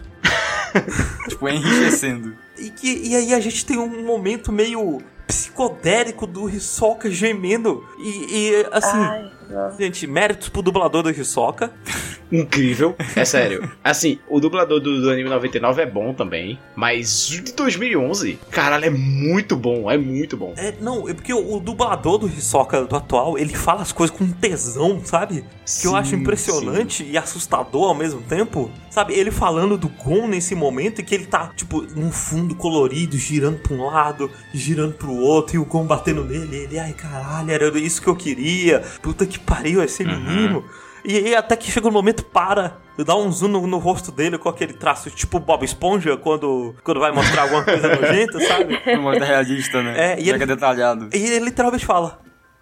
Tipo, 1.27 1.49
enriquecendo. 1.49 2.35
E, 2.57 2.69
que, 2.69 3.09
e 3.09 3.15
aí 3.15 3.33
a 3.33 3.39
gente 3.39 3.65
tem 3.65 3.77
um 3.77 4.05
momento 4.05 4.51
meio 4.51 5.01
psicodélico 5.27 6.25
do 6.25 6.49
Hisoka 6.49 7.09
gemendo. 7.09 7.85
E, 7.99 8.09
e, 8.31 8.67
assim, 8.71 8.97
Ai, 8.97 9.31
gente, 9.77 10.07
méritos 10.07 10.49
pro 10.49 10.61
dublador 10.61 11.03
do 11.03 11.11
Hisoka. 11.11 11.71
incrível. 12.31 12.95
É 13.15 13.25
sério. 13.25 13.69
Assim, 13.83 14.19
o 14.27 14.39
dublador 14.39 14.79
do, 14.79 15.01
do 15.01 15.09
anime 15.09 15.29
99 15.29 15.81
é 15.81 15.85
bom 15.85 16.13
também. 16.13 16.59
Mas 16.75 17.29
o 17.29 17.41
de 17.41 17.53
2011, 17.53 18.39
caralho, 18.51 18.85
é 18.85 18.89
muito 18.89 19.55
bom. 19.55 19.89
É 19.89 19.97
muito 19.97 20.37
bom. 20.37 20.53
É, 20.57 20.73
não, 20.79 21.07
é 21.07 21.13
porque 21.13 21.33
o, 21.33 21.55
o 21.55 21.59
dublador 21.59 22.17
do 22.17 22.27
Hisoka 22.27 22.83
do 22.85 22.95
atual, 22.95 23.37
ele 23.37 23.53
fala 23.55 23.81
as 23.81 23.91
coisas 23.91 24.15
com 24.15 24.27
tesão, 24.29 25.01
sabe? 25.03 25.43
Que 25.81 25.87
eu 25.87 25.95
acho 25.95 26.11
Sim, 26.11 26.17
impressionante 26.17 27.03
e 27.03 27.17
assustador 27.17 27.89
ao 27.89 27.95
mesmo 27.95 28.21
tempo. 28.21 28.71
Sabe, 28.89 29.13
ele 29.13 29.31
falando 29.31 29.77
do 29.77 29.87
Gon 29.87 30.27
nesse 30.27 30.55
momento 30.55 30.99
e 30.99 31.03
que 31.03 31.13
ele 31.13 31.25
tá, 31.25 31.51
tipo, 31.55 31.81
num 31.95 32.11
fundo 32.11 32.55
colorido, 32.55 33.17
girando 33.17 33.59
pra 33.59 33.73
um 33.73 33.85
lado, 33.85 34.31
girando 34.53 34.93
pro 34.93 35.13
outro, 35.13 35.55
e 35.55 35.59
o 35.59 35.65
Gon 35.65 35.85
batendo 35.85 36.23
nele. 36.23 36.57
Ele, 36.57 36.79
ai 36.79 36.93
caralho, 36.93 37.51
era 37.51 37.79
isso 37.79 38.01
que 38.01 38.07
eu 38.07 38.15
queria. 38.15 38.83
Puta 39.01 39.25
que 39.25 39.39
pariu, 39.39 39.83
esse 39.83 40.03
menino. 40.03 40.63
E 41.03 41.15
aí 41.17 41.35
até 41.35 41.55
que 41.55 41.71
chega 41.71 41.87
um 41.87 41.91
momento, 41.91 42.23
para, 42.25 42.77
dá 42.97 43.15
um 43.15 43.31
zoom 43.31 43.47
no, 43.49 43.67
no 43.67 43.77
rosto 43.77 44.11
dele 44.11 44.37
com 44.37 44.49
aquele 44.49 44.73
traço 44.73 45.09
tipo 45.09 45.39
Bob 45.39 45.63
Esponja 45.63 46.17
quando, 46.17 46.75
quando 46.83 46.99
vai 46.99 47.11
mostrar 47.11 47.43
alguma 47.43 47.63
coisa 47.63 47.87
nojenta, 47.95 48.39
sabe? 48.41 48.79
Modo 48.97 49.23
realista, 49.23 49.81
né? 49.81 50.13
É, 50.13 50.19
e 50.21 50.29
ele- 50.29 50.45
detalhado. 50.45 51.09
E 51.13 51.17
ele 51.17 51.45
literalmente 51.45 51.85
fala, 51.85 52.19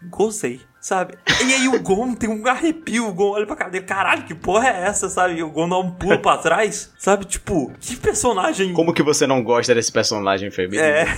gozei, 0.10 0.62
sabe? 0.80 1.16
E 1.44 1.54
aí 1.54 1.68
o 1.68 1.80
Gon 1.82 2.14
tem 2.14 2.30
um 2.30 2.46
arrepio, 2.48 3.08
o 3.08 3.14
Gon 3.14 3.32
olha 3.32 3.46
pra 3.48 3.56
cara 3.56 3.72
dele, 3.72 3.86
caralho, 3.86 4.24
que 4.24 4.36
porra 4.36 4.68
é 4.70 4.84
essa, 4.84 5.10
sabe? 5.10 5.36
E 5.36 5.44
o 5.44 5.50
Gon 5.50 5.68
dá 5.68 5.78
um 5.80 5.90
pulo 5.92 6.20
pra 6.20 6.38
trás, 6.38 6.94
sabe? 7.00 7.26
Tipo, 7.26 7.72
que 7.80 7.96
personagem... 7.96 8.74
Como 8.74 8.94
que 8.94 9.02
você 9.02 9.26
não 9.26 9.44
gosta 9.44 9.74
desse 9.74 9.92
personagem 9.92 10.52
feminino? 10.52 10.84
É, 10.84 11.06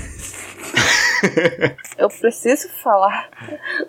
Eu 1.98 2.08
preciso 2.10 2.70
falar 2.82 3.30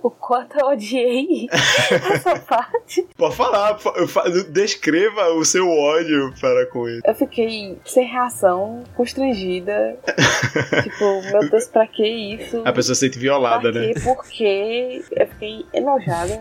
o 0.02 0.10
quanto 0.10 0.58
eu 0.58 0.66
odiei 0.66 1.46
essa 1.52 2.36
parte. 2.40 3.06
Pode 3.16 3.36
falar, 3.36 3.78
fa- 3.78 4.06
fa- 4.08 4.28
descreva 4.48 5.28
o 5.34 5.44
seu 5.44 5.68
ódio 5.68 6.34
para 6.40 6.66
com 6.66 6.88
ele. 6.88 7.00
Eu 7.04 7.14
fiquei 7.14 7.78
sem 7.84 8.06
reação, 8.06 8.82
constrangida. 8.96 9.96
tipo, 10.82 11.22
meu 11.30 11.48
Deus, 11.50 11.68
pra 11.68 11.86
que 11.86 12.04
isso? 12.06 12.62
A 12.64 12.72
pessoa 12.72 12.94
se 12.96 13.00
sente 13.02 13.12
Pra 13.12 13.20
violada, 13.22 13.70
né? 13.70 13.92
quê? 13.94 14.00
Por 14.00 14.24
quê? 14.26 15.04
Eu 15.12 15.26
fiquei 15.28 15.64
enojada. 15.72 16.38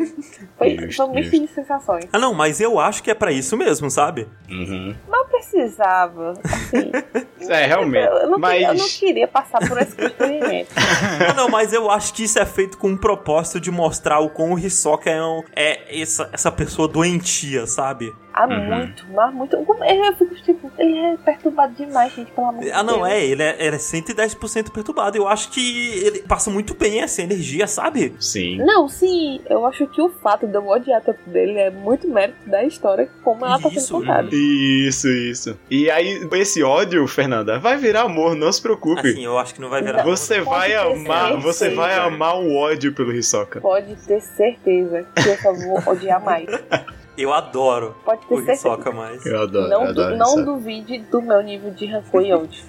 Foi, 0.57 0.75
Justo, 0.77 1.03
foi 1.03 1.07
muito 1.13 1.29
de 1.39 1.47
sensações. 1.49 2.05
ah 2.11 2.17
não, 2.17 2.33
mas 2.33 2.59
eu 2.59 2.79
acho 2.79 3.03
que 3.03 3.11
é 3.11 3.13
pra 3.13 3.31
isso 3.31 3.55
mesmo, 3.55 3.91
sabe? 3.91 4.27
Uhum. 4.49 4.95
Não 5.07 5.27
precisava, 5.27 6.33
assim. 6.43 6.91
É, 7.49 7.65
realmente. 7.65 8.05
Eu 8.05 8.29
não, 8.29 8.39
queria, 8.41 8.61
eu 8.67 8.73
não 8.75 8.77
Mas. 8.83 8.97
queria 8.97 9.27
passar 9.27 9.59
por 9.67 9.81
esse 9.81 9.95
constrangimento. 9.95 10.69
Ah, 11.29 11.33
não, 11.33 11.49
mas 11.49 11.73
eu 11.73 11.89
acho 11.91 12.13
que 12.13 12.23
isso 12.23 12.39
é 12.39 12.45
feito 12.45 12.77
com 12.77 12.91
o 12.93 12.97
propósito 12.97 13.59
de 13.59 13.69
mostrar 13.71 14.19
o 14.19 14.29
como 14.29 14.55
o 14.55 14.59
Hisoka 14.59 15.09
é, 15.09 15.21
um- 15.21 15.43
é 15.55 16.01
essa, 16.01 16.29
essa 16.31 16.51
pessoa 16.51 16.87
doentia, 16.87 17.67
sabe? 17.67 18.13
Há 18.39 18.47
Uhum. 18.47 18.65
muito, 18.77 19.05
mas 19.13 19.33
muito. 19.33 19.53
Eu 19.57 19.65
fico 20.17 20.35
tipo, 20.35 20.71
ele 20.77 20.97
é 20.97 21.17
perturbado 21.17 21.73
demais, 21.75 22.13
gente, 22.15 22.31
pelo 22.31 22.47
amor 22.47 22.63
de 22.63 22.71
Ah, 22.71 22.81
não, 22.81 22.99
Deus. 22.99 23.07
é, 23.09 23.25
ele 23.25 23.43
é, 23.43 23.55
ele 23.59 23.75
é 23.75 23.79
110% 23.79 24.71
perturbado. 24.71 25.17
Eu 25.17 25.27
acho 25.27 25.49
que 25.51 25.97
ele 26.05 26.19
passa 26.19 26.49
muito 26.49 26.73
bem 26.73 27.01
essa 27.01 27.21
energia, 27.21 27.67
sabe? 27.67 28.15
Sim. 28.17 28.57
Não, 28.63 28.87
sim, 28.87 29.41
eu 29.49 29.65
acho 29.65 29.85
que 29.87 30.01
o 30.01 30.09
fato 30.09 30.47
de 30.47 30.55
eu 30.55 30.65
odiar 30.65 31.01
tanto 31.01 31.19
dele 31.29 31.57
é 31.59 31.69
muito 31.69 32.07
mérito 32.07 32.49
da 32.49 32.63
história, 32.63 33.09
como 33.25 33.45
ela 33.45 33.59
tá 33.59 33.67
Isso, 33.67 33.81
sendo 33.87 33.99
contada. 33.99 34.29
Isso, 34.31 35.09
isso. 35.09 35.59
E 35.69 35.91
aí, 35.91 36.25
esse 36.35 36.63
ódio, 36.63 37.05
Fernanda, 37.07 37.59
vai 37.59 37.75
virar 37.75 38.03
amor, 38.03 38.35
não 38.35 38.51
se 38.53 38.61
preocupe. 38.61 39.01
Assim, 39.09 39.25
eu 39.25 39.37
acho 39.37 39.53
que 39.53 39.59
não 39.59 39.69
vai 39.69 39.81
virar. 39.81 40.03
Você 40.03 40.35
Pode 40.41 40.49
vai 40.49 40.69
ter 40.69 40.75
amar, 40.77 41.27
certeza. 41.27 41.39
você 41.41 41.69
vai 41.71 41.93
amar 41.97 42.37
o 42.39 42.55
ódio 42.55 42.93
pelo 42.93 43.11
Hisoka. 43.13 43.59
Pode 43.59 43.95
ter 44.07 44.21
certeza 44.21 45.05
que 45.13 45.27
eu 45.27 45.37
só 45.39 45.53
vou 45.53 45.93
odiar 45.93 46.23
mais. 46.23 46.47
Eu 47.21 47.33
adoro 47.33 47.95
Pode 48.05 48.25
ter 48.25 48.33
o 48.33 48.37
certeza. 48.37 48.67
Hisoka 48.69 48.91
mais. 48.91 49.25
Eu 49.25 49.41
adoro, 49.43 49.67
Não, 49.69 49.85
eu 49.85 49.93
du- 49.93 50.01
adoro 50.01 50.17
não 50.17 50.43
duvide 50.45 50.99
do 50.99 51.21
meu 51.21 51.41
nível 51.41 51.71
de 51.71 51.85
rancor 51.85 52.21
e 52.23 52.33
ódio. 52.33 52.63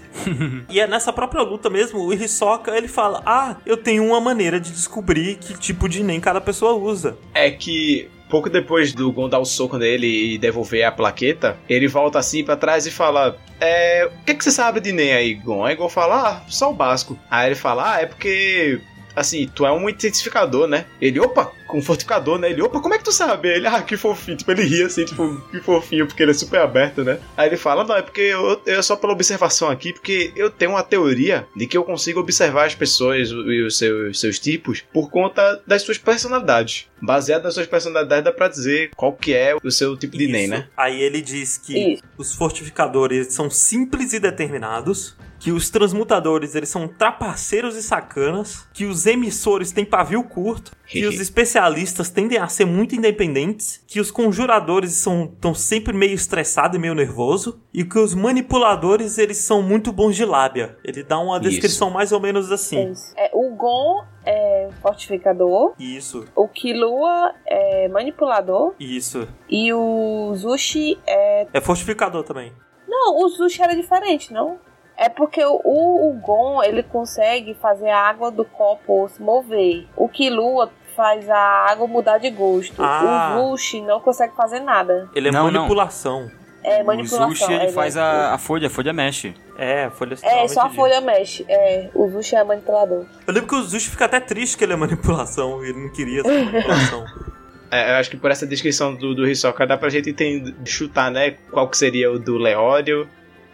E 0.68 0.80
é 0.80 0.86
nessa 0.86 1.12
própria 1.12 1.42
luta 1.42 1.70
mesmo, 1.70 2.00
o 2.00 2.12
Hisoka, 2.12 2.76
ele 2.76 2.88
fala, 2.88 3.22
ah, 3.24 3.56
eu 3.64 3.76
tenho 3.76 4.04
uma 4.04 4.20
maneira 4.20 4.58
de 4.60 4.70
descobrir 4.72 5.36
que 5.36 5.54
tipo 5.58 5.88
de 5.88 6.02
NEM 6.02 6.20
cada 6.20 6.40
pessoa 6.40 6.72
usa. 6.74 7.16
É 7.32 7.50
que 7.50 8.08
pouco 8.28 8.48
depois 8.48 8.92
do 8.92 9.10
Gon 9.12 9.28
dar 9.28 9.38
o 9.40 9.44
soco 9.44 9.76
nele 9.76 10.34
e 10.34 10.38
devolver 10.38 10.84
a 10.84 10.92
plaqueta, 10.92 11.56
ele 11.68 11.88
volta 11.88 12.18
assim 12.18 12.44
pra 12.44 12.56
trás 12.56 12.86
e 12.86 12.90
fala: 12.90 13.36
É. 13.60 14.08
O 14.20 14.24
que, 14.24 14.34
que 14.34 14.44
você 14.44 14.50
sabe 14.52 14.80
de 14.80 14.92
Nen 14.92 15.12
aí, 15.12 15.34
Gon? 15.34 15.64
Aí 15.64 15.74
Gon 15.74 15.88
fala: 15.88 16.28
Ah, 16.28 16.42
só 16.48 16.70
o 16.70 16.74
básico. 16.74 17.18
Aí 17.30 17.48
ele 17.48 17.56
fala: 17.56 17.94
Ah, 17.94 18.00
é 18.00 18.06
porque. 18.06 18.80
Assim, 19.20 19.46
tu 19.54 19.66
é 19.66 19.70
um 19.70 19.86
intensificador, 19.86 20.66
né? 20.66 20.86
Ele, 20.98 21.20
opa, 21.20 21.52
com 21.66 21.76
um 21.76 21.82
fortificador, 21.82 22.38
né? 22.38 22.48
Ele, 22.48 22.62
opa, 22.62 22.80
como 22.80 22.94
é 22.94 22.98
que 22.98 23.04
tu 23.04 23.12
sabe? 23.12 23.48
Ele, 23.48 23.66
ah, 23.66 23.82
que 23.82 23.94
fofinho. 23.94 24.38
Tipo, 24.38 24.50
ele 24.52 24.62
ria 24.62 24.86
assim, 24.86 25.04
tipo, 25.04 25.38
que 25.50 25.60
fofinho, 25.60 26.06
porque 26.06 26.22
ele 26.22 26.30
é 26.30 26.34
super 26.34 26.60
aberto, 26.60 27.04
né? 27.04 27.20
Aí 27.36 27.46
ele 27.46 27.58
fala, 27.58 27.84
não, 27.84 27.94
é 27.94 28.00
porque 28.00 28.22
eu, 28.22 28.62
é 28.64 28.80
só 28.80 28.96
pela 28.96 29.12
observação 29.12 29.68
aqui, 29.68 29.92
porque 29.92 30.32
eu 30.34 30.48
tenho 30.48 30.70
uma 30.70 30.82
teoria 30.82 31.46
de 31.54 31.66
que 31.66 31.76
eu 31.76 31.84
consigo 31.84 32.18
observar 32.18 32.64
as 32.64 32.74
pessoas 32.74 33.28
e 33.28 33.62
os 33.62 33.76
seus, 33.76 34.18
seus 34.18 34.38
tipos 34.38 34.82
por 34.90 35.10
conta 35.10 35.60
das 35.66 35.82
suas 35.82 35.98
personalidades. 35.98 36.86
Baseado 37.02 37.44
nas 37.44 37.52
suas 37.52 37.66
personalidades, 37.66 38.24
dá 38.24 38.32
pra 38.32 38.48
dizer 38.48 38.90
qual 38.96 39.12
que 39.12 39.34
é 39.34 39.54
o 39.62 39.70
seu 39.70 39.98
tipo 39.98 40.16
de 40.16 40.28
NEM, 40.28 40.44
Isso. 40.44 40.50
né? 40.50 40.68
Aí 40.74 41.02
ele 41.02 41.20
diz 41.20 41.58
que 41.58 41.94
Isso. 41.94 42.02
os 42.16 42.34
fortificadores 42.34 43.34
são 43.34 43.50
simples 43.50 44.14
e 44.14 44.18
determinados, 44.18 45.14
que 45.40 45.50
os 45.50 45.70
transmutadores 45.70 46.54
eles 46.54 46.68
são 46.68 46.86
trapaceiros 46.86 47.74
e 47.74 47.82
sacanas, 47.82 48.68
que 48.74 48.84
os 48.84 49.06
emissores 49.06 49.72
têm 49.72 49.86
pavio 49.86 50.22
curto, 50.22 50.72
que 50.86 51.06
os 51.06 51.18
especialistas 51.18 52.10
tendem 52.10 52.38
a 52.38 52.46
ser 52.46 52.66
muito 52.66 52.94
independentes, 52.94 53.82
que 53.86 53.98
os 54.00 54.10
conjuradores 54.10 54.92
são 54.92 55.26
tão 55.26 55.54
sempre 55.54 55.94
meio 55.94 56.14
estressados 56.14 56.76
e 56.76 56.80
meio 56.80 56.94
nervoso, 56.94 57.60
e 57.72 57.84
que 57.84 57.98
os 57.98 58.14
manipuladores 58.14 59.16
eles 59.16 59.38
são 59.38 59.62
muito 59.62 59.90
bons 59.92 60.14
de 60.14 60.24
lábia. 60.24 60.76
Ele 60.84 61.02
dá 61.02 61.18
uma 61.18 61.38
Isso. 61.38 61.48
descrição 61.48 61.90
mais 61.90 62.12
ou 62.12 62.20
menos 62.20 62.52
assim. 62.52 62.90
isso. 62.90 63.14
É, 63.16 63.30
o 63.32 63.54
Gon 63.56 64.04
é 64.26 64.68
fortificador, 64.82 65.72
Isso, 65.78 66.26
o 66.36 66.46
Killua 66.46 67.34
é 67.46 67.88
manipulador 67.88 68.74
isso. 68.78 69.26
e 69.48 69.72
o 69.72 70.34
Zushi 70.34 70.98
é. 71.06 71.46
É 71.54 71.60
fortificador 71.60 72.22
também. 72.24 72.52
Não, 72.86 73.16
o 73.24 73.28
Zushi 73.28 73.62
era 73.62 73.74
diferente, 73.74 74.32
não? 74.32 74.58
É 75.00 75.08
porque 75.08 75.42
o, 75.42 75.58
o 75.64 76.12
Gon 76.22 76.62
ele 76.62 76.82
consegue 76.82 77.54
fazer 77.54 77.88
a 77.88 77.98
água 77.98 78.30
do 78.30 78.44
copo 78.44 79.08
se 79.08 79.22
mover. 79.22 79.86
O 79.96 80.06
Killua 80.06 80.70
faz 80.94 81.26
a 81.30 81.38
água 81.70 81.86
mudar 81.86 82.18
de 82.18 82.28
gosto. 82.28 82.82
Ah. 82.82 83.38
O 83.40 83.56
Zushi 83.56 83.80
não 83.80 83.98
consegue 83.98 84.36
fazer 84.36 84.60
nada. 84.60 85.08
Ele 85.14 85.28
é 85.28 85.32
Não, 85.32 85.50
não. 85.50 85.60
manipulação. 85.62 86.30
É 86.62 86.82
O 86.82 86.86
manipulação. 86.86 87.30
Zushi, 87.30 87.50
ele 87.50 87.64
é, 87.64 87.72
faz 87.72 87.94
né? 87.94 88.02
a, 88.02 88.34
a 88.34 88.38
folha, 88.38 88.66
a 88.66 88.70
folha 88.70 88.92
mexe. 88.92 89.34
É, 89.56 89.88
folha 89.88 90.18
É, 90.22 90.46
só 90.48 90.66
a 90.66 90.68
folha 90.68 91.00
mexe. 91.00 91.46
É, 91.48 91.88
o 91.94 92.06
Zushi 92.10 92.36
é 92.36 92.44
manipulador. 92.44 93.06
Eu 93.26 93.32
lembro 93.32 93.48
que 93.48 93.54
o 93.54 93.62
Zushi 93.62 93.88
fica 93.88 94.04
até 94.04 94.20
triste 94.20 94.58
que 94.58 94.64
ele 94.64 94.74
é 94.74 94.76
manipulação, 94.76 95.64
ele 95.64 95.82
não 95.82 95.90
queria 95.90 96.20
essa 96.20 96.28
manipulação. 96.30 97.04
É, 97.72 97.92
eu 97.92 97.94
acho 98.00 98.10
que 98.10 98.16
por 98.16 98.32
essa 98.32 98.44
descrição 98.44 98.92
do, 98.96 99.14
do 99.14 99.28
Hisoka 99.28 99.64
dá 99.64 99.76
pra 99.76 99.88
gente 99.88 100.10
entender, 100.10 100.52
chutar, 100.64 101.08
né? 101.08 101.36
Qual 101.52 101.68
que 101.68 101.78
seria 101.78 102.10
o 102.10 102.18
do 102.18 102.36
Leório, 102.36 103.08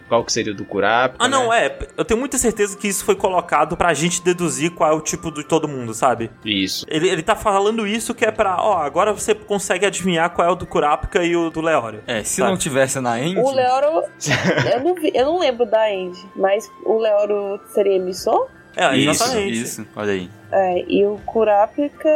qual 0.09 0.25
que 0.25 0.33
seria 0.33 0.53
o 0.53 0.57
do 0.57 0.65
Kurapika, 0.65 1.25
ah, 1.25 1.29
não, 1.29 1.49
né? 1.51 1.67
é. 1.67 1.79
Eu 1.97 2.05
tenho 2.05 2.19
muita 2.21 2.39
certeza 2.39 2.77
que 2.77 2.87
isso 2.89 3.05
foi 3.05 3.17
colocado 3.17 3.77
pra 3.77 3.93
gente 3.95 4.23
deduzir 4.23 4.71
qual 4.71 4.91
é 4.91 4.95
o 4.95 5.01
tipo 5.01 5.31
de 5.33 5.43
todo 5.45 5.67
mundo, 5.67 5.93
sabe? 5.95 6.31
Isso. 6.45 6.87
Ele, 6.89 7.09
ele 7.09 7.23
tá 7.23 7.35
falando 7.35 7.87
isso 7.87 8.15
que 8.15 8.25
é 8.25 8.31
pra, 8.31 8.57
ó, 8.63 8.79
agora 8.79 9.13
você 9.13 9.35
consegue 9.35 9.85
adivinhar 9.87 10.31
qual 10.31 10.47
é 10.49 10.51
o 10.51 10.55
do 10.55 10.67
Kurapika 10.67 11.23
e 11.25 11.35
o 11.37 11.51
do 11.51 11.61
Leório. 11.61 12.03
É, 12.07 12.23
se 12.23 12.37
Sabe? 12.37 12.51
não 12.51 12.57
tivesse 12.59 13.01
na 13.01 13.21
End, 13.21 13.39
O 13.41 13.51
Leoro. 13.51 14.03
eu, 14.73 14.81
não 14.85 14.95
vi- 14.95 15.13
eu 15.15 15.25
não 15.27 15.39
lembro 15.39 15.67
da 15.67 15.91
End, 15.93 16.17
mas 16.37 16.71
o 16.85 16.99
Leoro 16.99 17.61
seria 17.75 17.97
emissor? 17.97 18.49
É, 18.77 18.95
isso, 18.97 19.11
exatamente. 19.25 19.63
isso, 19.63 19.87
olha 19.97 20.13
aí. 20.13 20.31
É, 20.53 20.85
e 20.87 21.05
o 21.07 21.19
Kurapika 21.25 22.09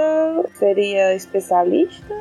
seria 0.59 1.15
especialista? 1.15 2.15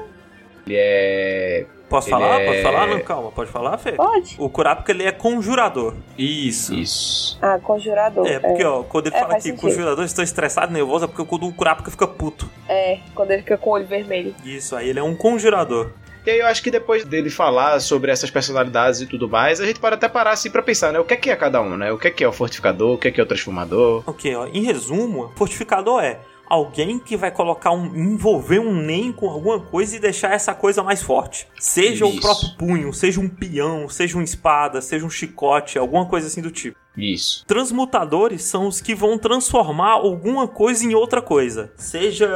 Ele 0.66 0.76
é. 0.78 1.66
Posso 1.90 2.07
Ele 2.07 2.11
falar? 2.18 2.41
é- 2.41 2.45
Pode 2.45 2.61
falar? 2.61 2.88
Não, 2.88 2.99
calma, 2.99 3.32
pode 3.32 3.49
falar, 3.52 3.78
Fê? 3.80 3.94
Pode. 3.94 4.36
O 4.38 4.48
Kurapika, 4.49 4.91
ele 4.91 5.03
é 5.03 5.11
conjurador. 5.11 5.95
Isso. 6.18 6.74
Isso. 6.74 7.38
Ah, 7.41 7.57
conjurador. 7.57 8.28
É, 8.28 8.40
porque, 8.40 8.64
ó, 8.64 8.84
quando 8.84 9.07
ele 9.07 9.16
É, 9.16 9.20
fala 9.20 9.36
que 9.36 9.41
sentido. 9.41 9.61
conjuradores 9.61 10.11
estão 10.11 10.24
estressados, 10.24 10.72
nervosos, 10.74 11.03
é 11.03 11.07
porque 11.07 11.26
quando 11.28 11.48
o 11.48 11.53
Kurapika 11.53 11.90
fica 11.90 12.07
puto. 12.07 12.49
É, 12.68 12.99
quando 13.16 13.32
ele 13.32 13.41
fica 13.41 13.57
com 13.57 13.72
o 13.72 13.74
olho 13.74 13.88
vermelho. 13.88 14.36
Isso, 14.45 14.76
aí 14.76 14.88
ele 14.90 14.99
é 14.99 15.03
um 15.03 15.16
conjurador. 15.16 15.91
E 16.26 16.30
aí 16.32 16.40
eu 16.40 16.45
acho 16.48 16.61
que 16.61 16.70
depois 16.70 17.03
dele 17.06 17.30
falar 17.30 17.80
sobre 17.80 18.11
essas 18.11 18.30
personalidades 18.30 19.02
e 19.02 19.07
tudo 19.07 19.28
mais, 19.28 19.60
a 19.60 19.66
gente 19.66 19.80
pode 19.80 19.95
até 19.95 20.07
parar 20.07 20.32
assim 20.32 20.52
pra 20.52 20.61
pensar, 20.61 20.91
né? 20.94 20.99
O 20.99 21.03
que 21.06 21.14
é 21.14 21.18
que 21.18 21.32
é 21.32 21.36
cada 21.36 21.60
um, 21.61 21.76
né? 21.76 21.91
O 21.91 21.98
que 21.98 22.07
é 22.10 22.11
que 22.11 22.24
é 22.24 22.28
o 22.28 22.32
fortificador, 22.32 22.94
o 22.94 22.98
que 22.99 23.07
é 23.07 23.11
que 23.11 23.20
é 23.20 23.24
o 23.24 23.26
transformador. 23.26 24.03
Ok, 24.06 24.36
ó, 24.36 24.45
em 24.53 24.64
resumo, 24.64 25.32
fortificador 25.36 26.03
é 26.03 26.20
alguém 26.50 27.00
que 27.00 27.16
vai 27.16 27.32
colocar 27.32 27.72
um. 27.72 27.96
envolver 27.96 28.60
um 28.60 28.74
NEM 28.74 29.12
com 29.12 29.30
alguma 29.30 29.60
coisa 29.60 29.96
e 29.96 30.00
deixar 30.00 30.34
essa 30.34 30.54
coisa 30.54 30.84
mais 30.84 31.02
forte. 31.02 31.48
Seja 31.60 32.06
o 32.06 32.10
Isso. 32.10 32.22
próprio 32.22 32.50
punho, 32.58 32.94
seja 32.94 33.20
um 33.20 33.30
peão, 33.30 33.88
seja 33.88 34.18
uma 34.18 34.24
espada, 34.24 34.82
seja 34.82 35.06
um 35.06 35.10
chicote, 35.10 35.78
alguma 35.78 36.06
coisa 36.06 36.28
assim 36.28 36.42
do 36.42 36.52
tipo. 36.52 36.78
Isso. 36.98 37.46
Transmutadores 37.46 38.44
são 38.44 38.68
os 38.68 38.82
que 38.82 38.96
vão 38.96 39.18
transformar 39.18 39.92
alguma 39.92 40.48
coisa 40.48 40.84
em 40.84 40.94
outra 40.96 41.22
coisa. 41.22 41.72
Seja. 41.78 42.28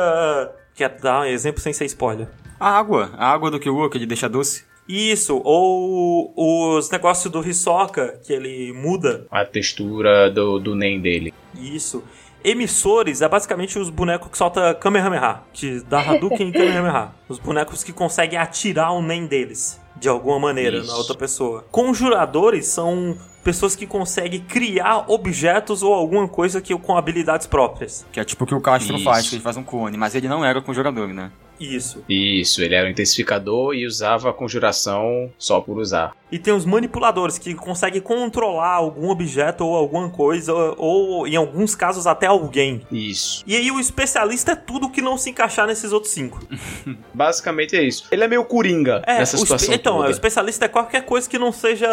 Quer 0.75 0.89
dar 0.99 1.21
um 1.21 1.25
exemplo 1.25 1.61
sem 1.61 1.73
ser 1.73 1.85
spoiler? 1.85 2.27
A 2.59 2.69
água, 2.69 3.11
a 3.17 3.29
água 3.31 3.51
do 3.51 3.59
Killua 3.59 3.89
que 3.89 3.97
ele 3.97 4.05
deixa 4.05 4.29
doce. 4.29 4.65
Isso, 4.87 5.41
ou 5.45 6.33
os 6.35 6.89
negócios 6.89 7.31
do 7.31 7.47
Hisoka, 7.47 8.19
que 8.23 8.33
ele 8.33 8.73
muda. 8.73 9.25
A 9.31 9.45
textura 9.45 10.29
do, 10.29 10.59
do 10.59 10.75
NEM 10.75 10.99
dele. 10.99 11.33
Isso. 11.57 12.03
Emissores 12.43 13.21
é 13.21 13.29
basicamente 13.29 13.79
os 13.79 13.89
bonecos 13.89 14.29
que 14.29 14.37
soltam 14.37 14.73
Kamehameha, 14.75 15.41
que 15.53 15.79
dá 15.81 15.99
Hadouken 16.01 16.49
e 16.49 16.51
Kamehameha. 16.53 17.11
Os 17.29 17.39
bonecos 17.39 17.83
que 17.83 17.93
conseguem 17.93 18.37
atirar 18.37 18.93
o 18.93 19.01
NEM 19.01 19.25
deles, 19.27 19.79
de 19.95 20.09
alguma 20.09 20.39
maneira, 20.39 20.77
Isso. 20.77 20.87
na 20.87 20.97
outra 20.97 21.15
pessoa. 21.15 21.65
Conjuradores 21.71 22.67
são 22.67 23.17
pessoas 23.43 23.75
que 23.75 23.85
conseguem 23.85 24.41
criar 24.41 25.05
objetos 25.07 25.83
ou 25.83 25.93
alguma 25.93 26.27
coisa 26.27 26.61
que 26.61 26.77
com 26.77 26.97
habilidades 26.97 27.47
próprias. 27.47 28.05
Que 28.11 28.19
é 28.19 28.23
tipo 28.23 28.43
o 28.43 28.47
que 28.47 28.55
o 28.55 28.61
Castro 28.61 28.95
Isso. 28.95 29.03
faz, 29.03 29.29
que 29.29 29.35
ele 29.35 29.43
faz 29.43 29.57
um 29.57 29.63
clone. 29.63 29.97
Mas 29.97 30.15
ele 30.15 30.27
não 30.27 30.43
era 30.43 30.61
com 30.61 30.73
jogador, 30.73 31.07
né? 31.09 31.31
Isso. 31.59 32.03
Isso, 32.09 32.61
ele 32.61 32.75
era 32.75 32.87
um 32.87 32.91
intensificador 32.91 33.73
e 33.73 33.85
usava 33.85 34.29
a 34.29 34.33
conjuração 34.33 35.31
só 35.37 35.61
por 35.61 35.77
usar. 35.77 36.15
E 36.31 36.39
tem 36.39 36.53
os 36.53 36.65
manipuladores 36.65 37.37
que 37.37 37.53
conseguem 37.53 38.01
controlar 38.01 38.73
algum 38.73 39.09
objeto 39.09 39.65
ou 39.65 39.75
alguma 39.75 40.09
coisa, 40.09 40.51
ou 40.53 41.27
em 41.27 41.35
alguns 41.35 41.75
casos 41.75 42.07
até 42.07 42.25
alguém. 42.25 42.81
Isso. 42.91 43.43
E 43.45 43.55
aí 43.55 43.69
o 43.71 43.79
especialista 43.79 44.53
é 44.53 44.55
tudo 44.55 44.89
que 44.89 45.01
não 45.01 45.17
se 45.17 45.29
encaixar 45.29 45.67
nesses 45.67 45.91
outros 45.91 46.11
cinco. 46.11 46.39
Basicamente 47.13 47.75
é 47.75 47.83
isso. 47.83 48.05
Ele 48.11 48.23
é 48.23 48.27
meio 48.27 48.43
coringa 48.45 49.01
É, 49.05 49.19
nessa 49.19 49.37
situação 49.37 49.73
então, 49.73 49.97
toda. 49.97 50.07
o 50.07 50.11
especialista 50.11 50.65
é 50.65 50.67
qualquer 50.67 51.05
coisa 51.05 51.29
que 51.29 51.37
não 51.37 51.51
seja 51.51 51.87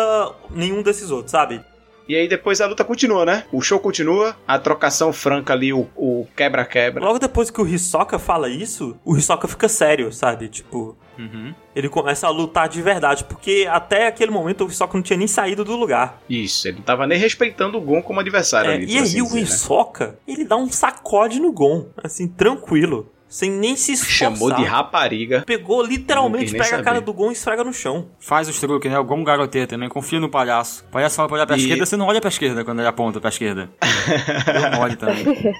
nenhum 0.51 0.83
desses 0.83 1.11
outros, 1.11 1.31
sabe? 1.33 1.61
E 2.09 2.17
aí 2.17 2.27
depois 2.27 2.61
a 2.61 2.67
luta 2.67 2.85
continua, 2.85 3.25
né? 3.25 3.45
O 3.53 3.61
show 3.61 3.79
continua, 3.79 4.37
a 4.47 4.59
trocação 4.59 5.13
franca 5.13 5.53
ali, 5.53 5.73
o 5.73 6.27
quebra-quebra. 6.37 7.05
Logo 7.05 7.19
depois 7.19 7.51
que 7.51 7.61
o 7.61 7.67
Hisoka 7.69 8.19
fala 8.19 8.49
isso, 8.49 8.97
o 9.05 9.17
Hisoka 9.17 9.47
fica 9.47 9.69
sério, 9.69 10.13
sabe? 10.13 10.49
Tipo, 10.49 10.97
Uhum. 11.19 11.55
ele 11.77 11.89
começa 11.89 12.27
a 12.27 12.31
lutar 12.31 12.69
de 12.69 12.81
verdade, 12.81 13.25
porque 13.25 13.69
até 13.71 14.07
aquele 14.07 14.31
momento 14.31 14.65
o 14.65 14.69
Hisoka 14.69 14.97
não 14.97 15.03
tinha 15.03 15.17
nem 15.19 15.27
saído 15.29 15.65
do 15.65 15.77
lugar. 15.77 16.19
Isso, 16.29 16.67
ele 16.67 16.79
não 16.79 16.85
tava 16.85 17.07
nem 17.07 17.19
respeitando 17.19 17.77
o 17.79 17.81
Gon 17.81 18.03
como 18.03 18.19
adversário 18.21 18.71
É, 18.71 18.75
ali. 18.75 18.85
e 18.85 18.87
por 18.89 18.93
aí 18.97 18.99
assim 19.03 19.21
o 19.21 19.25
dizer, 19.27 19.37
né? 19.37 19.43
Hisoka, 19.43 20.19
ele 20.27 20.45
dá 20.45 20.57
um 20.57 20.71
sacode 20.73 21.39
no 21.39 21.53
Gon, 21.53 21.87
assim, 22.03 22.27
tranquilo, 22.27 23.09
sem 23.31 23.51
nem 23.51 23.77
se 23.77 23.93
esforçar. 23.93 24.33
Chamou 24.33 24.53
de 24.53 24.65
rapariga. 24.65 25.43
Pegou, 25.47 25.83
literalmente, 25.83 26.53
pega 26.53 26.65
a 26.65 26.83
cara 26.83 26.97
saber. 26.97 27.01
do 27.03 27.13
Gon 27.15 27.31
e 27.31 27.33
esfrega 27.33 27.65
no 27.65 27.73
chão. 27.73 28.09
Faz 28.19 28.49
os 28.49 28.59
truques, 28.61 28.91
né? 28.91 28.99
Igual 29.01 29.19
um 29.19 29.25
garoteiro 29.25 29.69
também. 29.69 29.89
Confia 29.89 30.19
no 30.21 30.29
palhaço. 30.29 30.85
O 30.89 30.93
palhaço 30.93 31.17
fala 31.17 31.29
pra 31.29 31.37
olhar 31.37 31.47
pra 31.47 31.57
E- 31.57 31.61
esquerda, 31.61 31.87
você 31.87 31.97
não 31.97 32.07
olha 32.07 32.21
pra 32.21 32.29
esquerda 32.29 32.65
quando 32.65 32.81
ele 32.81 32.89
aponta 32.89 33.21
pra 33.21 33.31
esquerda. 33.31 33.71
Deu 34.53 34.79
mole 34.79 34.97
também. 34.97 35.55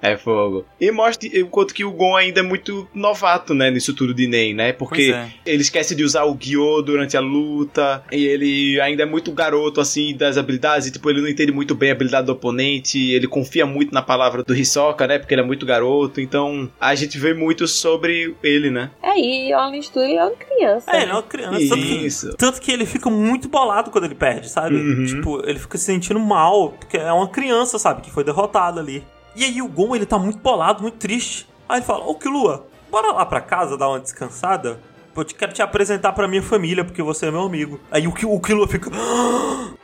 É 0.00 0.16
fogo. 0.16 0.64
E 0.80 0.90
mostra 0.92 1.28
o 1.42 1.46
quanto 1.48 1.74
que 1.74 1.84
o 1.84 1.90
Gon 1.90 2.14
ainda 2.14 2.40
é 2.40 2.42
muito 2.42 2.86
novato, 2.94 3.54
né? 3.54 3.70
Nisso 3.70 3.92
tudo 3.92 4.14
de 4.14 4.28
Nen, 4.28 4.54
né? 4.54 4.72
Porque 4.72 5.12
é. 5.12 5.28
ele 5.44 5.62
esquece 5.62 5.94
de 5.96 6.04
usar 6.04 6.24
o 6.24 6.34
Gyo 6.36 6.80
durante 6.82 7.16
a 7.16 7.20
luta. 7.20 8.04
E 8.12 8.24
ele 8.24 8.80
ainda 8.80 9.02
é 9.02 9.06
muito 9.06 9.32
garoto, 9.32 9.80
assim, 9.80 10.16
das 10.16 10.36
habilidades. 10.38 10.86
E, 10.86 10.92
tipo, 10.92 11.10
ele 11.10 11.20
não 11.20 11.28
entende 11.28 11.50
muito 11.50 11.74
bem 11.74 11.90
a 11.90 11.92
habilidade 11.92 12.26
do 12.26 12.32
oponente. 12.32 13.10
Ele 13.10 13.26
confia 13.26 13.66
muito 13.66 13.92
na 13.92 14.02
palavra 14.02 14.44
do 14.44 14.54
Hisoka, 14.54 15.06
né? 15.06 15.18
Porque 15.18 15.34
ele 15.34 15.40
é 15.40 15.44
muito 15.44 15.66
garoto. 15.66 16.20
Então, 16.20 16.70
a 16.80 16.94
gente 16.94 17.15
vê 17.18 17.34
muito 17.34 17.66
sobre 17.66 18.36
ele, 18.42 18.70
né? 18.70 18.90
É, 19.02 19.18
e 19.18 19.50
tudo, 19.92 20.04
ele 20.04 20.16
é 20.16 20.24
uma 20.24 20.36
criança. 20.36 20.90
É, 20.90 21.02
ele 21.02 21.10
é 21.10 21.14
uma 21.14 21.22
criança. 21.22 21.68
Tanto 21.68 21.82
que, 21.82 22.06
Isso. 22.06 22.36
tanto 22.36 22.60
que 22.60 22.72
ele 22.72 22.86
fica 22.86 23.10
muito 23.10 23.48
bolado 23.48 23.90
quando 23.90 24.04
ele 24.04 24.14
perde, 24.14 24.48
sabe? 24.48 24.76
Uhum. 24.76 25.04
Tipo, 25.04 25.48
ele 25.48 25.58
fica 25.58 25.78
se 25.78 25.84
sentindo 25.84 26.20
mal, 26.20 26.70
porque 26.70 26.96
é 26.96 27.12
uma 27.12 27.28
criança, 27.28 27.78
sabe? 27.78 28.02
Que 28.02 28.10
foi 28.10 28.24
derrotada 28.24 28.80
ali. 28.80 29.04
E 29.34 29.44
aí 29.44 29.60
o 29.60 29.68
Gon, 29.68 29.94
ele 29.94 30.06
tá 30.06 30.18
muito 30.18 30.38
bolado, 30.38 30.82
muito 30.82 30.96
triste. 30.96 31.46
Aí 31.68 31.78
ele 31.78 31.86
fala, 31.86 32.04
ô 32.04 32.14
Killua, 32.14 32.66
bora 32.90 33.12
lá 33.12 33.26
pra 33.26 33.40
casa 33.40 33.76
dar 33.76 33.88
uma 33.88 34.00
descansada? 34.00 34.80
Eu 35.16 35.24
te- 35.24 35.34
quero 35.34 35.52
te 35.52 35.62
apresentar 35.62 36.12
pra 36.12 36.28
minha 36.28 36.42
família, 36.42 36.84
porque 36.84 37.02
você 37.02 37.26
é 37.26 37.30
meu 37.30 37.42
amigo. 37.42 37.80
Aí 37.90 38.06
o, 38.06 38.10
o 38.10 38.40
Killua 38.40 38.68
fica... 38.68 38.90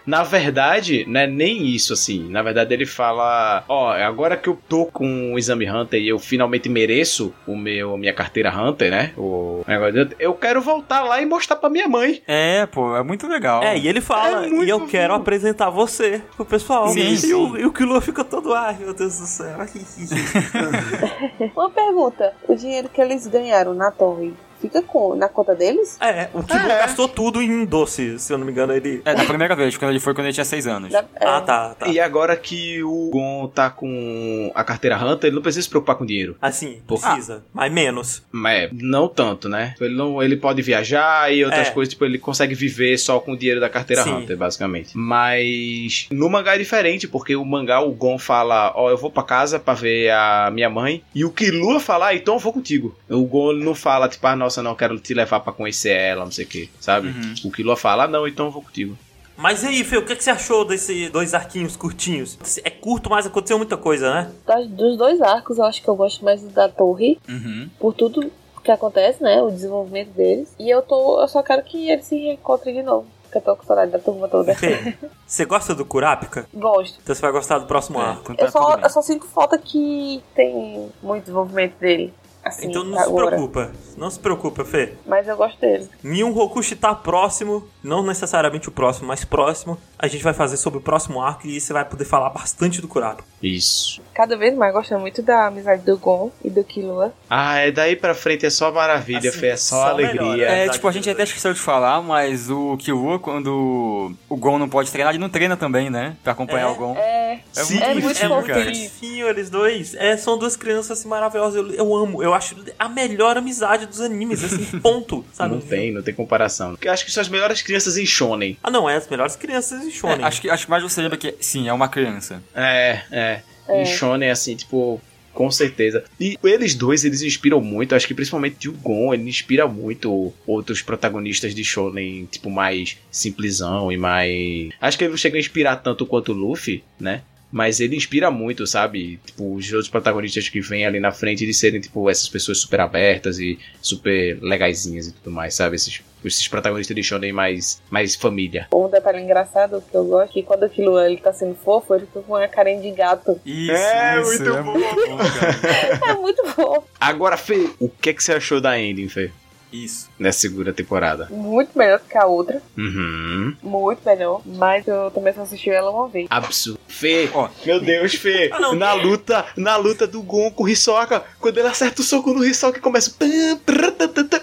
Na 0.05 0.25
verdade, 0.25 1.05
não 1.09 1.21
é 1.21 1.27
nem 1.29 1.65
isso, 1.67 1.93
assim. 1.93 2.29
Na 2.29 2.43
verdade, 2.43 2.75
ele 2.75 2.85
fala: 2.85 3.63
Ó, 3.69 3.93
agora 3.93 4.37
que 4.37 4.49
eu 4.49 4.59
tô 4.69 4.87
com 4.87 5.33
o 5.33 5.39
exame 5.39 5.71
Hunter 5.71 6.01
e 6.03 6.09
eu 6.09 6.19
finalmente 6.19 6.69
mereço 6.69 7.33
o 7.47 7.57
meu 7.57 7.97
minha 7.97 8.13
carteira 8.13 8.51
Hunter, 8.53 8.91
né? 8.91 9.13
O 9.17 9.63
negócio 9.67 10.11
Eu 10.19 10.35
quero 10.35 10.61
voltar 10.61 11.03
lá 11.03 11.23
e 11.23 11.27
mostrar 11.27 11.55
pra 11.55 11.71
minha 11.71 11.87
mãe. 11.89 12.21
É, 12.27 12.67
pô, 12.67 12.97
é 12.97 13.03
muito 13.05 13.29
legal. 13.29 13.63
É, 13.63 13.79
e 13.79 13.87
ele 13.87 14.01
fala, 14.01 14.45
É 14.45 14.49
e 14.49 14.69
eu 14.69 14.87
quero 14.89 15.15
apresentar 15.15 15.71
você 15.71 16.21
pro 16.37 16.45
pessoal. 16.45 16.89
Sim, 16.89 17.13
e, 17.13 17.17
sim. 17.19 17.33
O, 17.35 17.57
e 17.57 17.65
o 17.65 17.73
Killua 17.73 18.01
fica 18.01 18.25
todo, 18.25 18.53
ai 18.55 18.77
meu 18.81 18.93
Deus 18.93 19.21
do 19.21 19.27
céu. 19.27 19.57
Uma 21.55 21.71
pergunta: 21.71 22.35
o 22.49 22.55
dinheiro 22.57 22.89
que 22.89 23.01
eles 23.01 23.27
ganharam 23.29 23.73
na 23.75 23.91
torre 23.93 24.35
fica 24.62 24.80
com, 24.82 25.14
na 25.14 25.28
conta 25.28 25.55
deles? 25.55 25.97
é, 26.01 26.28
o 26.32 26.43
Killua 26.43 26.62
É. 26.72 26.78
gastou 26.78 27.06
tudo 27.09 27.43
em 27.43 27.64
doce, 27.66 28.18
se 28.18 28.32
eu 28.32 28.39
não 28.39 28.47
me 28.47 28.52
engano, 28.52 28.72
ele... 28.72 29.02
É, 29.05 29.14
da 29.14 29.24
primeira 29.24 29.55
vez, 29.55 29.76
quando 29.76 29.90
ele 29.90 30.01
foi 30.01 30.14
quando 30.14 30.26
ele 30.26 30.32
tinha 30.34 30.44
6 30.44 30.66
anos. 30.66 30.90
Da- 30.93 31.05
é. 31.20 31.26
Ah, 31.26 31.40
tá, 31.40 31.74
tá. 31.74 31.89
E 31.89 31.98
agora 32.01 32.36
que 32.36 32.82
o 32.82 33.10
Gon 33.12 33.48
tá 33.55 33.68
com 33.70 34.51
a 34.55 34.64
carteira 34.64 34.97
Hunter, 34.97 35.28
ele 35.28 35.34
não 35.36 35.43
precisa 35.43 35.62
se 35.64 35.68
preocupar 35.68 35.97
com 35.97 36.06
dinheiro. 36.06 36.36
Assim, 36.40 36.80
Pô. 36.86 36.98
precisa, 36.98 37.44
mas 37.52 37.70
menos. 37.72 38.22
Mas 38.32 38.70
não 38.72 39.09
tanto, 39.09 39.48
né? 39.48 39.74
Ele, 39.80 39.94
não, 39.94 40.22
ele 40.22 40.36
pode 40.36 40.62
viajar 40.62 41.32
e 41.32 41.44
outras 41.44 41.68
É. 41.68 41.70
coisas, 41.70 41.93
tipo, 41.93 42.05
ele 42.05 42.18
consegue 42.18 42.55
viver 42.55 42.97
só 42.98 43.18
com 43.20 43.32
o 43.32 43.36
dinheiro 43.36 43.60
da 43.60 43.68
carteira 43.68 44.02
Sim. 44.02 44.12
Hunter, 44.12 44.36
basicamente. 44.36 44.97
Mas 44.97 46.06
no 46.10 46.28
mangá 46.28 46.55
é 46.55 46.59
diferente, 46.59 47.06
porque 47.09 47.34
o 47.36 47.44
mangá, 47.44 47.80
o 47.80 47.93
Gon 47.93 48.18
fala, 48.18 48.72
ó, 48.74 48.90
eu 48.90 48.97
vou 48.97 49.10
pra 49.10 49.22
casa 49.22 49.59
pra 49.59 49.74
ver 49.74 50.10
a 50.10 50.51
minha 50.52 50.68
mãe, 50.68 51.02
e 51.14 51.24
o 51.24 51.30
Killua 51.30 51.80
fala, 51.80 52.09
ah, 52.09 52.14
então 52.14 52.34
eu 52.34 52.40
vou 52.40 52.52
contigo. 52.52 52.94
O 53.09 53.24
Gon 53.24 53.52
não 53.55 53.74
fala, 53.74 54.09
tipo, 54.09 54.26
ah, 54.26 54.36
nossa, 54.36 54.52
não, 54.61 54.74
quero 54.74 54.99
te 54.99 55.15
levar 55.15 55.39
pra 55.41 55.53
conhecer 55.53 55.93
ela, 55.93 56.24
não 56.24 56.33
sei 56.33 56.45
o 56.45 56.49
que, 56.49 56.69
sabe? 56.81 57.09
Uhum. 57.09 57.35
O 57.45 57.53
Killua 57.53 57.77
fala, 57.77 58.05
ah, 58.05 58.09
não, 58.09 58.27
então 58.27 58.47
eu 58.47 58.53
vou 58.53 58.62
contigo. 58.62 58.99
Mas 59.37 59.62
e 59.62 59.69
aí, 59.69 59.85
Fê, 59.85 59.97
o 59.97 60.05
que, 60.05 60.15
que 60.16 60.23
você 60.23 60.31
achou 60.31 60.65
desses 60.65 61.11
dois 61.11 61.33
arquinhos 61.33 61.77
curtinhos? 61.77 62.39
É 62.65 62.70
curto, 62.70 63.09
mas 63.09 63.24
aconteceu 63.27 63.57
muita 63.57 63.77
coisa, 63.77 64.12
né? 64.12 64.31
Dos 64.69 64.99
dois 64.99 65.20
arcos, 65.23 65.59
eu 65.59 65.65
acho 65.65 65.81
que 65.83 65.89
eu 65.89 65.97
gosto 65.97 66.24
mais 66.24 66.43
do 66.43 66.49
da 66.51 66.69
torre, 66.69 67.19
Uhum. 67.29 67.70
por 67.81 67.95
tudo 67.95 68.31
que 68.62 68.70
acontece, 68.70 69.23
né? 69.23 69.41
O 69.43 69.51
desenvolvimento 69.51 70.11
deles. 70.11 70.55
E 70.59 70.69
eu 70.70 70.83
tô. 70.83 71.20
Eu 71.20 71.27
só 71.29 71.43
quero 71.43 71.65
que 71.65 71.89
eles 71.91 72.05
se 72.05 72.15
reencontrem 72.16 72.74
de 72.74 72.83
novo. 72.83 73.07
Porque 73.24 73.39
eu 73.39 73.43
tô 73.43 73.57
com 73.57 73.65
saudade 73.66 73.91
da 73.91 73.99
turma 73.99 74.29
toda. 74.29 74.55
Fê, 74.55 74.95
você 75.27 75.45
gosta 75.47 75.74
do 75.74 75.85
Kurapika? 75.87 76.47
Gosto. 76.55 76.99
Então 77.03 77.12
você 77.15 77.20
vai 77.23 77.33
gostar 77.33 77.59
do 77.59 77.66
próximo 77.66 77.99
É, 78.01 78.05
arco. 78.05 78.33
então 78.33 78.47
Eu 78.47 78.53
só, 78.53 78.74
eu 78.77 78.91
só 78.91 79.03
sinto 79.03 79.27
falta 79.27 79.57
que 79.59 80.23
tem 80.37 80.93
muito 81.03 81.23
desenvolvimento 81.23 81.74
dele. 81.81 82.12
Assim, 82.44 82.69
Então 82.69 82.82
não 82.85 82.98
se 82.98 83.05
agora. 83.05 83.27
preocupa. 83.28 83.73
Não 83.97 84.10
se 84.10 84.19
preocupa, 84.19 84.64
Fê. 84.64 84.94
Mas 85.06 85.28
eu 85.28 85.36
gosto 85.36 85.60
dele. 85.60 85.89
Mion 86.02 86.32
Rokushi 86.32 86.74
tá 86.74 86.94
próximo, 86.94 87.69
não 87.83 88.03
necessariamente 88.05 88.69
o 88.69 88.73
próximo, 88.73 89.09
mas 89.09 89.25
próximo. 89.25 89.79
A 89.99 90.07
gente 90.09 90.23
vai 90.25 90.35
fazer 90.35 90.57
sobre 90.57 90.79
o 90.79 90.83
próximo 90.83 91.21
arco 91.23 91.47
e 91.47 91.61
você 91.61 91.73
vai 91.73 91.85
poder 91.85 92.05
falar 92.05 92.31
bastante 92.31 92.81
do 92.81 92.89
Kurapika. 92.89 93.25
Isso. 93.43 94.01
Cada 94.15 94.37
vez 94.37 94.55
mais 94.57 94.73
gosto 94.73 94.97
muito 94.99 95.23
da 95.23 95.47
amizade 95.47 95.83
do 95.85 95.97
Gon 95.97 96.31
e 96.45 96.51
do 96.51 96.63
Killua. 96.65 97.13
Ah, 97.29 97.59
é 97.59 97.71
daí 97.73 97.97
pra 97.97 98.15
frente 98.15 98.47
é 98.47 98.51
só 98.51 98.71
maravilha, 98.73 99.31
Assim, 99.31 99.39
Fê, 99.41 99.47
é 99.49 99.57
só, 99.57 99.77
só 99.77 99.89
alegria. 99.91 100.23
melhora. 100.23 100.43
É, 100.53 100.69
tipo, 100.69 100.87
a 100.89 100.93
gente 100.93 101.09
até 101.11 101.23
esqueceu 101.25 101.53
de 101.53 101.61
falar, 101.61 102.01
mas 102.03 102.51
o 102.51 102.77
Killua, 102.79 103.19
quando 103.19 104.13
o 104.29 104.37
Gon 104.37 104.59
não 104.59 104.69
pode 104.69 104.91
treinar, 104.91 105.13
ele 105.13 105.21
não 105.21 105.29
treina 105.29 105.57
também, 105.57 105.91
né? 105.91 106.17
Pra 106.23 106.33
acompanhar 106.33 106.69
É, 106.69 106.71
o 106.71 106.75
Gon. 106.75 106.95
É, 106.97 107.41
É 107.57 107.65
Sim, 107.65 107.79
é 107.79 107.95
muito 107.95 108.23
é 108.23 108.29
muito 108.29 108.47
fofinho. 108.53 108.89
fofinho 108.91 109.29
eles 109.29 109.51
dois. 109.51 109.95
É, 109.95 110.17
são 110.17 110.39
duas 110.39 110.57
crianças 110.57 110.99
assim, 110.99 111.09
maravilhosas. 111.09 111.55
Eu, 111.57 111.73
eu 111.75 111.97
amo. 111.97 112.23
Eu 112.23 112.35
acho 112.35 112.57
a 112.79 112.89
melhor 112.89 113.37
amizade 113.37 113.87
dos 113.87 114.01
animes, 114.01 114.43
assim, 114.45 114.65
ponto. 114.81 115.25
Sabe? 115.33 115.55
Não 115.55 115.61
tem, 115.61 115.93
não 115.93 116.03
tem 116.03 116.15
comparação. 116.15 116.77
Eu 116.81 116.93
acho 116.93 117.05
que 117.05 117.11
são 117.11 117.21
as 117.21 117.29
melhores 117.29 117.61
crianças 117.63 117.72
em 117.97 118.07
Shonen. 118.07 118.57
Ah, 118.62 118.70
não, 118.70 118.89
é 118.89 118.97
as 118.97 119.09
melhores 119.09 119.36
crianças 119.36 119.85
em 119.85 119.90
Shonen. 119.90 120.23
É, 120.23 120.24
acho, 120.24 120.40
que, 120.40 120.51
acho 120.51 120.65
que 120.65 120.70
mais 120.70 120.82
você 120.82 121.03
lembra 121.03 121.19
que, 121.19 121.35
sim, 121.40 121.69
é 121.69 121.73
uma 121.73 121.89
criança. 121.89 122.43
É, 122.55 123.03
é. 123.11 123.43
É. 123.69 123.82
Em 123.82 123.86
Shonen, 123.86 124.31
assim, 124.31 124.57
tipo, 124.57 125.01
com 125.32 125.51
certeza. 125.51 126.05
E 126.20 126.39
eles 126.43 126.74
dois, 126.74 127.05
eles 127.05 127.23
inspiram 127.23 127.61
muito. 127.61 127.94
Acho 127.94 128.07
que 128.07 128.15
principalmente 128.15 128.69
o 128.69 128.73
Gon, 128.73 129.15
ele 129.15 129.28
inspira 129.28 129.66
muito 129.66 130.32
outros 130.47 130.82
protagonistas 130.82 131.55
de 131.55 131.65
Shonen, 131.65 132.27
tipo, 132.27 132.51
mais 132.51 132.99
simplesão 133.11 133.90
e 133.90 133.97
mais. 133.97 134.70
Acho 134.81 134.99
que 134.99 135.05
ele 135.05 135.11
não 135.11 135.16
chega 135.19 135.36
a 135.36 135.40
inspirar 135.40 135.77
tanto 135.77 136.07
quanto 136.07 136.32
o 136.32 136.35
Luffy, 136.35 136.85
né? 136.99 137.23
Mas 137.53 137.81
ele 137.81 137.95
inspira 137.97 138.31
muito, 138.31 138.66
sabe? 138.66 139.20
Tipo, 139.27 139.55
os 139.55 139.70
outros 139.70 139.91
protagonistas 139.91 140.49
que 140.49 140.61
vêm 140.62 140.87
ali 140.87 140.99
na 140.99 141.12
frente 141.12 141.45
de 141.45 141.53
serem, 141.53 141.81
tipo, 141.83 142.09
essas 142.09 142.27
pessoas 142.29 142.59
super 142.59 142.81
abertas 142.81 143.39
e 143.39 143.59
super 143.83 144.39
legaisinhas 144.41 145.09
e 145.09 145.12
tudo 145.12 145.31
mais, 145.31 145.55
sabe? 145.55 145.77
Esses, 145.77 146.01
esses 146.24 146.49
protagonistas 146.49 146.97
de 146.97 147.03
Shonen 147.03 147.31
mais, 147.33 147.83
mais 147.91 148.15
família. 148.16 148.69
Um 148.73 148.89
detalhe 148.89 149.20
engraçado 149.20 149.83
que 149.91 149.95
eu 149.95 150.05
gosto, 150.07 150.33
que 150.33 150.43
quando 150.43 150.65
o 150.65 150.70
Killua 150.70 151.05
ele 151.07 151.19
tá 151.19 151.33
sendo 151.33 151.55
fofo, 151.55 151.95
ele 151.95 152.07
fica 152.07 152.20
com 152.23 152.33
uma 152.33 152.49
carinha 152.49 152.81
de 152.81 152.91
gato. 152.91 153.39
Isso, 153.45 153.70
É, 153.70 154.19
isso, 154.20 154.29
muito 154.45 154.57
é 154.57 154.62
bom. 154.62 154.73
muito 154.73 155.07
bom, 155.09 155.16
cara. 155.19 156.03
É 156.11 156.15
muito 156.15 156.45
fofo. 156.47 156.85
Agora, 156.99 157.37
Fê, 157.37 157.69
o 157.79 157.89
que, 157.89 158.11
é 158.11 158.12
que 158.15 158.24
você 158.24 158.33
achou 158.33 158.61
da 158.62 158.81
ending, 158.81 159.09
Fê? 159.09 159.31
Isso. 159.73 160.09
Nessa 160.19 160.40
segunda 160.40 160.73
temporada. 160.73 161.28
Muito 161.31 161.77
melhor 161.77 162.01
que 162.09 162.16
a 162.19 162.27
outra. 162.27 162.61
Uhum. 162.77 163.57
Muito 163.62 164.01
melhor. 164.05 164.43
Mas 164.44 164.86
eu 164.86 165.11
também 165.11 165.32
só 165.32 165.43
assisti 165.43 165.70
ela 165.70 165.90
uma 165.90 166.09
vez. 166.09 166.27
Absurdo. 166.31 166.78
Fê, 166.86 167.28
Ó. 167.32 167.49
meu 167.65 167.81
Deus, 167.81 168.15
Fê. 168.15 168.51
Ah, 168.53 168.61
não. 168.61 168.74
na 168.74 168.93
luta, 168.93 169.44
na 169.57 169.77
luta 169.77 170.07
do 170.07 170.23
Gon 170.23 170.51
com 170.51 170.65
o 170.65 170.69
Hisoka, 170.69 171.23
quando 171.40 171.59
ele 171.59 171.69
acerta 171.69 172.03
o 172.03 172.05
soco 172.05 172.32
no 172.32 172.44
Hisoka 172.44 172.78
e 172.78 172.81
começa. 172.82 173.11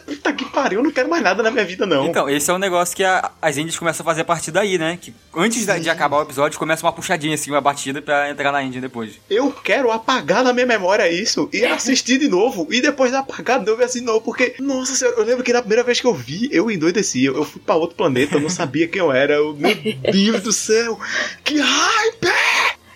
Puta 0.06 0.34
que 0.34 0.45
pariu, 0.45 0.80
eu 0.80 0.84
não 0.84 0.91
quero 0.91 1.10
mais 1.10 1.23
nada 1.23 1.43
na 1.43 1.51
minha 1.51 1.65
vida, 1.65 1.85
não. 1.85 2.07
Então, 2.07 2.30
esse 2.30 2.49
é 2.49 2.53
um 2.53 2.57
negócio 2.57 2.95
que 2.95 3.03
a- 3.03 3.31
as 3.41 3.57
indies 3.57 3.77
começam 3.77 4.03
a 4.03 4.06
fazer 4.06 4.22
a 4.22 4.26
partir 4.26 4.51
daí, 4.51 4.77
né? 4.77 4.97
Que 4.99 5.14
antes 5.35 5.65
da- 5.65 5.77
de 5.77 5.89
acabar 5.89 6.18
o 6.18 6.22
episódio, 6.23 6.57
começa 6.60 6.85
uma 6.85 6.91
puxadinha 6.91 7.35
assim, 7.35 7.51
uma 7.51 7.61
batida 7.61 8.01
pra 8.01 8.30
entrar 8.30 8.51
na 8.51 8.61
indie 8.64 8.81
depois. 8.81 9.19
Eu 9.30 9.51
quero 9.51 9.91
apagar 9.91 10.43
na 10.43 10.51
minha 10.53 10.65
memória 10.65 11.10
isso 11.11 11.49
e 11.53 11.64
assistir 11.65 12.18
de 12.18 12.27
novo. 12.27 12.68
E 12.72 12.81
depois 12.81 13.11
de 13.11 13.18
apagar 13.18 13.60
de 13.60 13.65
novo 13.65 13.81
e 13.81 13.85
assim 13.85 13.99
de 13.99 14.06
novo. 14.06 14.22
Porque, 14.22 14.56
nossa 14.60 14.95
senhora, 14.95 15.18
eu 15.19 15.25
lembro 15.25 15.43
que 15.43 15.53
na 15.53 15.61
primeira 15.61 15.83
vez 15.83 15.99
que 15.99 16.07
eu 16.07 16.13
vi, 16.13 16.49
eu 16.51 16.69
endoideci. 16.71 17.25
Eu, 17.25 17.35
eu 17.35 17.43
fui 17.43 17.61
pra 17.61 17.75
outro 17.75 17.95
planeta, 17.95 18.35
eu 18.35 18.41
não 18.41 18.49
sabia 18.49 18.87
quem 18.87 18.99
eu 18.99 19.11
era. 19.11 19.35
Eu, 19.35 19.53
meu 19.55 19.73
Deus 20.11 20.41
do 20.41 20.51
céu, 20.53 20.99
que 21.43 21.59
hype! 21.59 22.27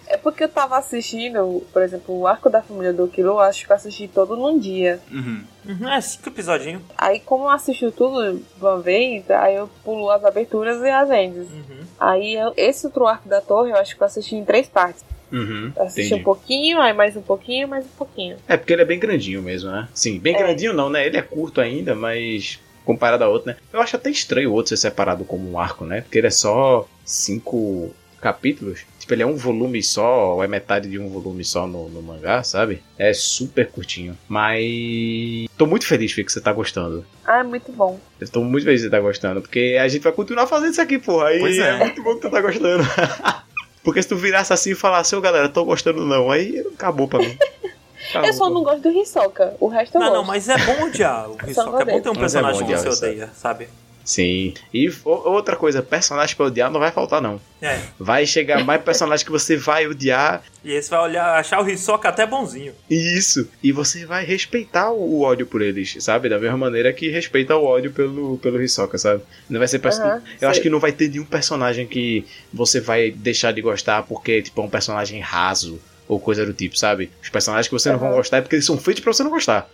É 0.08 0.18
porque 0.18 0.44
eu 0.44 0.50
tava 0.50 0.78
assistindo, 0.78 1.64
por 1.74 1.82
exemplo, 1.82 2.16
o 2.16 2.28
arco 2.28 2.48
da 2.48 2.62
família 2.62 2.94
do 2.94 3.08
Kilo, 3.08 3.30
eu 3.30 3.40
acho 3.40 3.66
que 3.66 3.72
eu 3.72 3.76
assisti 3.76 4.08
todo 4.08 4.36
num 4.36 4.60
dia. 4.60 5.00
Uhum. 5.12 5.44
Uhum, 5.68 5.90
é, 5.92 6.00
cinco 6.02 6.30
episodinhos. 6.30 6.84
Aí, 6.96 7.20
como 7.20 7.46
eu 7.46 7.50
assisti 7.50 7.90
tudo 7.92 8.34
de 8.38 8.44
uma 8.62 8.80
vez, 8.80 9.30
aí 9.32 9.56
eu 9.56 9.68
pulo 9.84 10.12
as 10.12 10.24
aberturas 10.24 10.80
e 10.84 10.90
as 10.90 11.10
endes. 11.10 11.48
Uhum. 11.50 11.80
Aí, 12.00 12.36
eu- 12.36 12.54
esse 12.56 12.86
outro 12.86 13.08
arco 13.08 13.28
da 13.28 13.42
torre, 13.42 13.72
eu 13.72 13.76
acho 13.78 13.96
que 13.96 14.04
eu 14.04 14.06
assisti 14.06 14.36
em 14.36 14.46
três 14.46 14.68
partes. 14.68 15.04
Uhum, 15.34 15.72
Eu 15.76 15.84
assisti 15.84 16.02
entendi. 16.02 16.22
um 16.22 16.24
pouquinho, 16.24 16.80
aí 16.80 16.94
mais 16.94 17.18
um 17.18 17.22
pouquinho, 17.22 17.68
mais 17.68 17.84
um 17.86 17.98
pouquinho. 17.98 18.38
É 18.48 18.56
porque 18.56 18.72
ele 18.72 18.84
é 18.84 18.86
bem 18.86 19.00
grandinho 19.00 19.42
mesmo, 19.42 19.72
né? 19.72 19.90
Sim, 19.94 20.20
bem 20.20 20.36
É. 20.36 20.38
grandinho 20.38 20.74
não, 20.74 20.90
né? 20.90 21.06
Ele 21.08 21.18
é 21.18 21.22
curto 21.24 21.60
ainda, 21.60 21.96
mas 21.96 22.60
comparado 22.86 23.24
a 23.24 23.30
outro, 23.30 23.48
né? 23.48 23.56
Eu 23.72 23.82
acho 23.82 23.96
até 23.96 24.10
estranho 24.12 24.52
o 24.52 24.54
outro 24.54 24.70
ser 24.70 24.78
separado 24.78 25.26
como 25.26 25.50
um 25.50 25.58
arco, 25.60 25.86
né? 25.86 26.02
Porque 26.02 26.20
ele 26.20 26.28
é 26.28 26.32
só 26.32 26.88
cinco 27.04 27.92
capítulos. 28.22 28.82
Tipo, 29.00 29.14
ele 29.16 29.24
é 29.24 29.26
um 29.26 29.36
volume 29.36 29.84
só, 29.84 30.36
ou 30.36 30.44
é 30.44 30.48
metade 30.48 30.90
de 30.90 30.98
um 30.98 31.10
volume 31.10 31.44
só 31.44 31.68
no, 31.68 31.90
no 31.90 32.02
mangá, 32.02 32.42
sabe? 32.44 32.82
É 32.98 33.12
super 33.14 33.68
curtinho. 33.70 34.18
Mas. 34.30 35.48
Tô 35.58 35.66
muito 35.66 35.86
feliz, 35.86 36.12
Fê, 36.14 36.24
que 36.24 36.32
você 36.32 36.40
tá 36.40 36.54
gostando. 36.54 37.06
Ah, 37.26 37.40
é 37.40 37.44
muito 37.44 37.72
bom. 37.72 38.00
Eu 38.20 38.30
tô 38.30 38.42
muito 38.44 38.64
feliz 38.64 38.82
que 38.82 38.86
você 38.88 38.92
tá 38.92 39.00
gostando, 39.02 39.42
porque 39.42 39.78
a 39.80 39.88
gente 39.88 40.02
vai 40.04 40.14
continuar 40.14 40.48
fazendo 40.48 40.72
isso 40.72 40.82
aqui, 40.82 41.00
porra. 41.00 41.28
Aí 41.30 41.40
Pois 41.40 41.58
é. 41.58 41.78
muito 41.80 42.02
bom 42.04 42.16
que 42.16 42.22
tu 42.22 42.30
tá 42.30 42.42
gostando. 42.42 42.84
porque 43.84 44.02
se 44.02 44.08
tu 44.10 44.16
virasse 44.16 44.52
assim 44.54 44.72
e 44.72 44.76
falasse, 44.76 45.16
ô 45.16 45.22
galera, 45.22 45.50
tô 45.50 45.64
gostando 45.66 46.06
não, 46.06 46.32
aí 46.32 46.60
acabou 46.74 47.08
pra 47.08 47.20
mim. 47.20 47.38
Acabou. 48.10 48.28
Eu 48.28 48.34
só 48.34 48.50
não 48.50 48.64
gosto 48.64 48.82
do 48.82 48.92
Hisoka. 48.92 49.56
O 49.62 49.68
resto 49.70 49.96
eu 49.96 50.02
Não, 50.02 50.08
gosto. 50.10 50.20
não, 50.22 50.28
mas 50.28 50.50
é 50.50 50.58
bom 50.58 50.84
odiar 50.88 51.30
o 51.30 51.38
Hisoka. 51.50 51.82
É 51.84 51.86
bom 51.86 52.02
ter 52.02 52.10
um 52.10 52.14
Mas 52.14 52.36
é 52.36 52.42
bom 52.42 52.48
personagem 52.50 52.58
que 52.60 52.74
odiar 52.76 52.80
você 52.80 53.06
odeia, 53.06 53.30
sabe? 53.34 53.70
Sim. 54.04 54.54
E 54.74 54.92
outra 55.06 55.56
coisa, 55.56 55.82
personagem 55.82 56.36
pra 56.36 56.48
odiar 56.48 56.70
não 56.70 56.80
vai 56.80 56.92
faltar, 56.92 57.22
não. 57.22 57.40
É. 57.62 57.80
Vai 57.98 58.26
chegar 58.26 58.64
mais 58.66 58.82
personagem 58.84 59.26
que 59.26 59.32
você 59.32 59.56
vai 59.56 59.88
odiar. 59.88 60.44
E 60.64 60.72
esse 60.74 60.90
vai 60.90 61.00
olhar, 61.00 61.40
achar 61.40 61.62
o 61.64 61.70
Hisoka 61.70 62.10
até 62.10 62.26
bonzinho. 62.26 62.74
Isso. 62.90 63.48
E 63.64 63.72
você 63.72 64.06
vai 64.06 64.26
respeitar 64.26 64.92
o 64.92 65.22
ódio 65.22 65.46
por 65.46 65.62
eles, 65.62 65.96
sabe? 66.00 66.28
Da 66.28 66.38
mesma 66.38 66.58
maneira 66.58 66.92
que 66.92 67.10
respeita 67.10 67.56
o 67.56 67.64
ódio 67.64 67.92
pelo, 67.92 68.38
pelo 68.40 68.62
Hisoka, 68.62 68.98
sabe? 68.98 69.22
Não 69.50 69.60
vai 69.60 69.68
ser 69.68 69.80
perso- 69.80 70.02
Aham, 70.02 70.22
Eu 70.42 70.50
acho 70.50 70.60
que 70.62 70.70
não 70.70 70.80
vai 70.80 70.92
ter 70.92 71.08
nenhum 71.10 71.26
personagem 71.26 71.88
que 71.88 72.26
você 72.54 72.82
vai 72.82 73.10
deixar 73.12 73.54
de 73.54 73.62
gostar 73.62 74.04
porque, 74.04 74.42
tipo, 74.42 74.60
é 74.62 74.64
um 74.66 74.70
personagem 74.70 75.20
raso 75.22 75.80
ou 76.08 76.20
coisa 76.20 76.46
do 76.46 76.52
tipo, 76.54 76.78
sabe? 76.78 77.10
Os 77.22 77.30
personagens 77.30 77.68
que 77.68 77.74
você 77.74 77.90
não 77.90 77.98
vão 78.00 78.12
gostar 78.12 78.38
é 78.38 78.42
porque 78.42 78.56
eles 78.58 78.66
são 78.66 78.78
feitos 78.78 79.02
pra 79.02 79.14
você 79.14 79.24
não 79.24 79.32
gostar. 79.32 79.70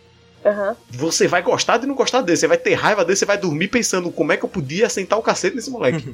Aham. 0.45 0.75
Você 0.89 1.27
vai 1.27 1.41
gostar 1.41 1.77
de 1.77 1.87
não 1.87 1.95
gostar 1.95 2.21
dele, 2.21 2.37
você 2.37 2.47
vai 2.47 2.57
ter 2.57 2.73
raiva 2.73 3.03
dele, 3.03 3.17
você 3.17 3.25
vai 3.25 3.37
dormir 3.37 3.67
pensando 3.67 4.11
como 4.11 4.31
é 4.31 4.37
que 4.37 4.45
eu 4.45 4.49
podia 4.49 4.89
sentar 4.89 5.19
o 5.19 5.23
cacete 5.23 5.55
nesse 5.55 5.69
moleque. 5.69 6.13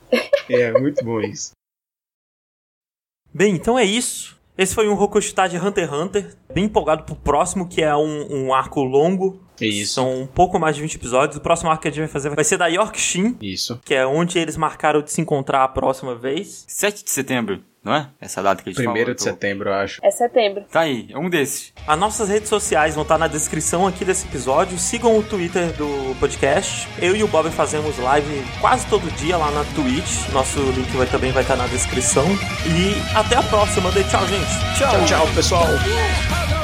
é, 0.48 0.72
muito 0.72 1.04
bom 1.04 1.20
isso. 1.20 1.52
Bem, 3.32 3.54
então 3.54 3.78
é 3.78 3.84
isso. 3.84 4.38
Esse 4.56 4.74
foi 4.74 4.86
um 4.86 4.94
Rokushita 4.94 5.48
de 5.48 5.56
Hunter 5.56 5.88
x 5.88 5.92
Hunter. 5.92 6.36
Bem 6.52 6.64
empolgado 6.64 7.04
pro 7.04 7.16
próximo, 7.16 7.66
que 7.66 7.82
é 7.82 7.96
um, 7.96 8.26
um 8.30 8.54
arco 8.54 8.82
longo. 8.82 9.40
Isso. 9.58 9.94
São 9.94 10.22
um 10.22 10.26
pouco 10.26 10.58
mais 10.58 10.76
de 10.76 10.82
20 10.82 10.94
episódios. 10.96 11.36
O 11.38 11.40
próximo 11.40 11.70
arco 11.70 11.82
que 11.82 11.88
a 11.88 11.90
gente 11.90 12.00
vai 12.00 12.08
fazer 12.08 12.28
vai 12.28 12.44
ser 12.44 12.58
da 12.58 12.66
Yorkshin, 12.66 13.38
Isso. 13.40 13.80
que 13.84 13.94
é 13.94 14.06
onde 14.06 14.38
eles 14.38 14.56
marcaram 14.56 15.00
de 15.00 15.10
se 15.10 15.20
encontrar 15.20 15.64
a 15.64 15.68
próxima 15.68 16.14
vez. 16.14 16.64
7 16.68 17.04
de 17.04 17.10
setembro, 17.10 17.62
não 17.84 17.94
é? 17.94 18.08
Essa 18.20 18.42
data 18.42 18.62
que 18.62 18.68
a 18.70 18.72
gente 18.72 18.82
Primeiro 18.82 19.06
falou, 19.08 19.14
de 19.16 19.24
tô- 19.24 19.30
setembro, 19.30 19.68
eu 19.70 19.74
acho. 19.74 20.00
É 20.04 20.10
setembro. 20.10 20.64
Tá 20.70 20.80
aí, 20.80 21.08
é 21.10 21.18
um 21.18 21.28
desses. 21.28 21.72
As 21.86 21.98
nossas 21.98 22.28
redes 22.28 22.48
sociais 22.48 22.94
vão 22.94 23.02
estar 23.02 23.18
na 23.18 23.26
descrição 23.26 23.86
aqui 23.86 24.04
desse 24.04 24.26
episódio. 24.26 24.78
Sigam 24.78 25.18
o 25.18 25.22
Twitter 25.22 25.72
do 25.72 26.14
podcast. 26.20 26.88
Eu 27.00 27.16
e 27.16 27.22
o 27.22 27.28
Bob 27.28 27.50
fazemos 27.50 27.98
live 27.98 28.44
quase 28.60 28.86
todo 28.86 29.10
dia 29.16 29.36
lá 29.36 29.50
na 29.50 29.64
Twitch. 29.74 30.28
Nosso 30.32 30.60
link 30.72 30.90
vai, 30.96 31.06
também 31.06 31.32
vai 31.32 31.42
estar 31.42 31.56
na 31.56 31.66
descrição. 31.66 32.24
E 32.66 33.16
até 33.16 33.36
a 33.36 33.42
próxima. 33.42 33.90
Dê 33.90 34.04
tchau, 34.04 34.26
gente. 34.28 34.78
Tchau, 34.78 35.04
tchau, 35.06 35.26
pessoal.「 35.34 36.61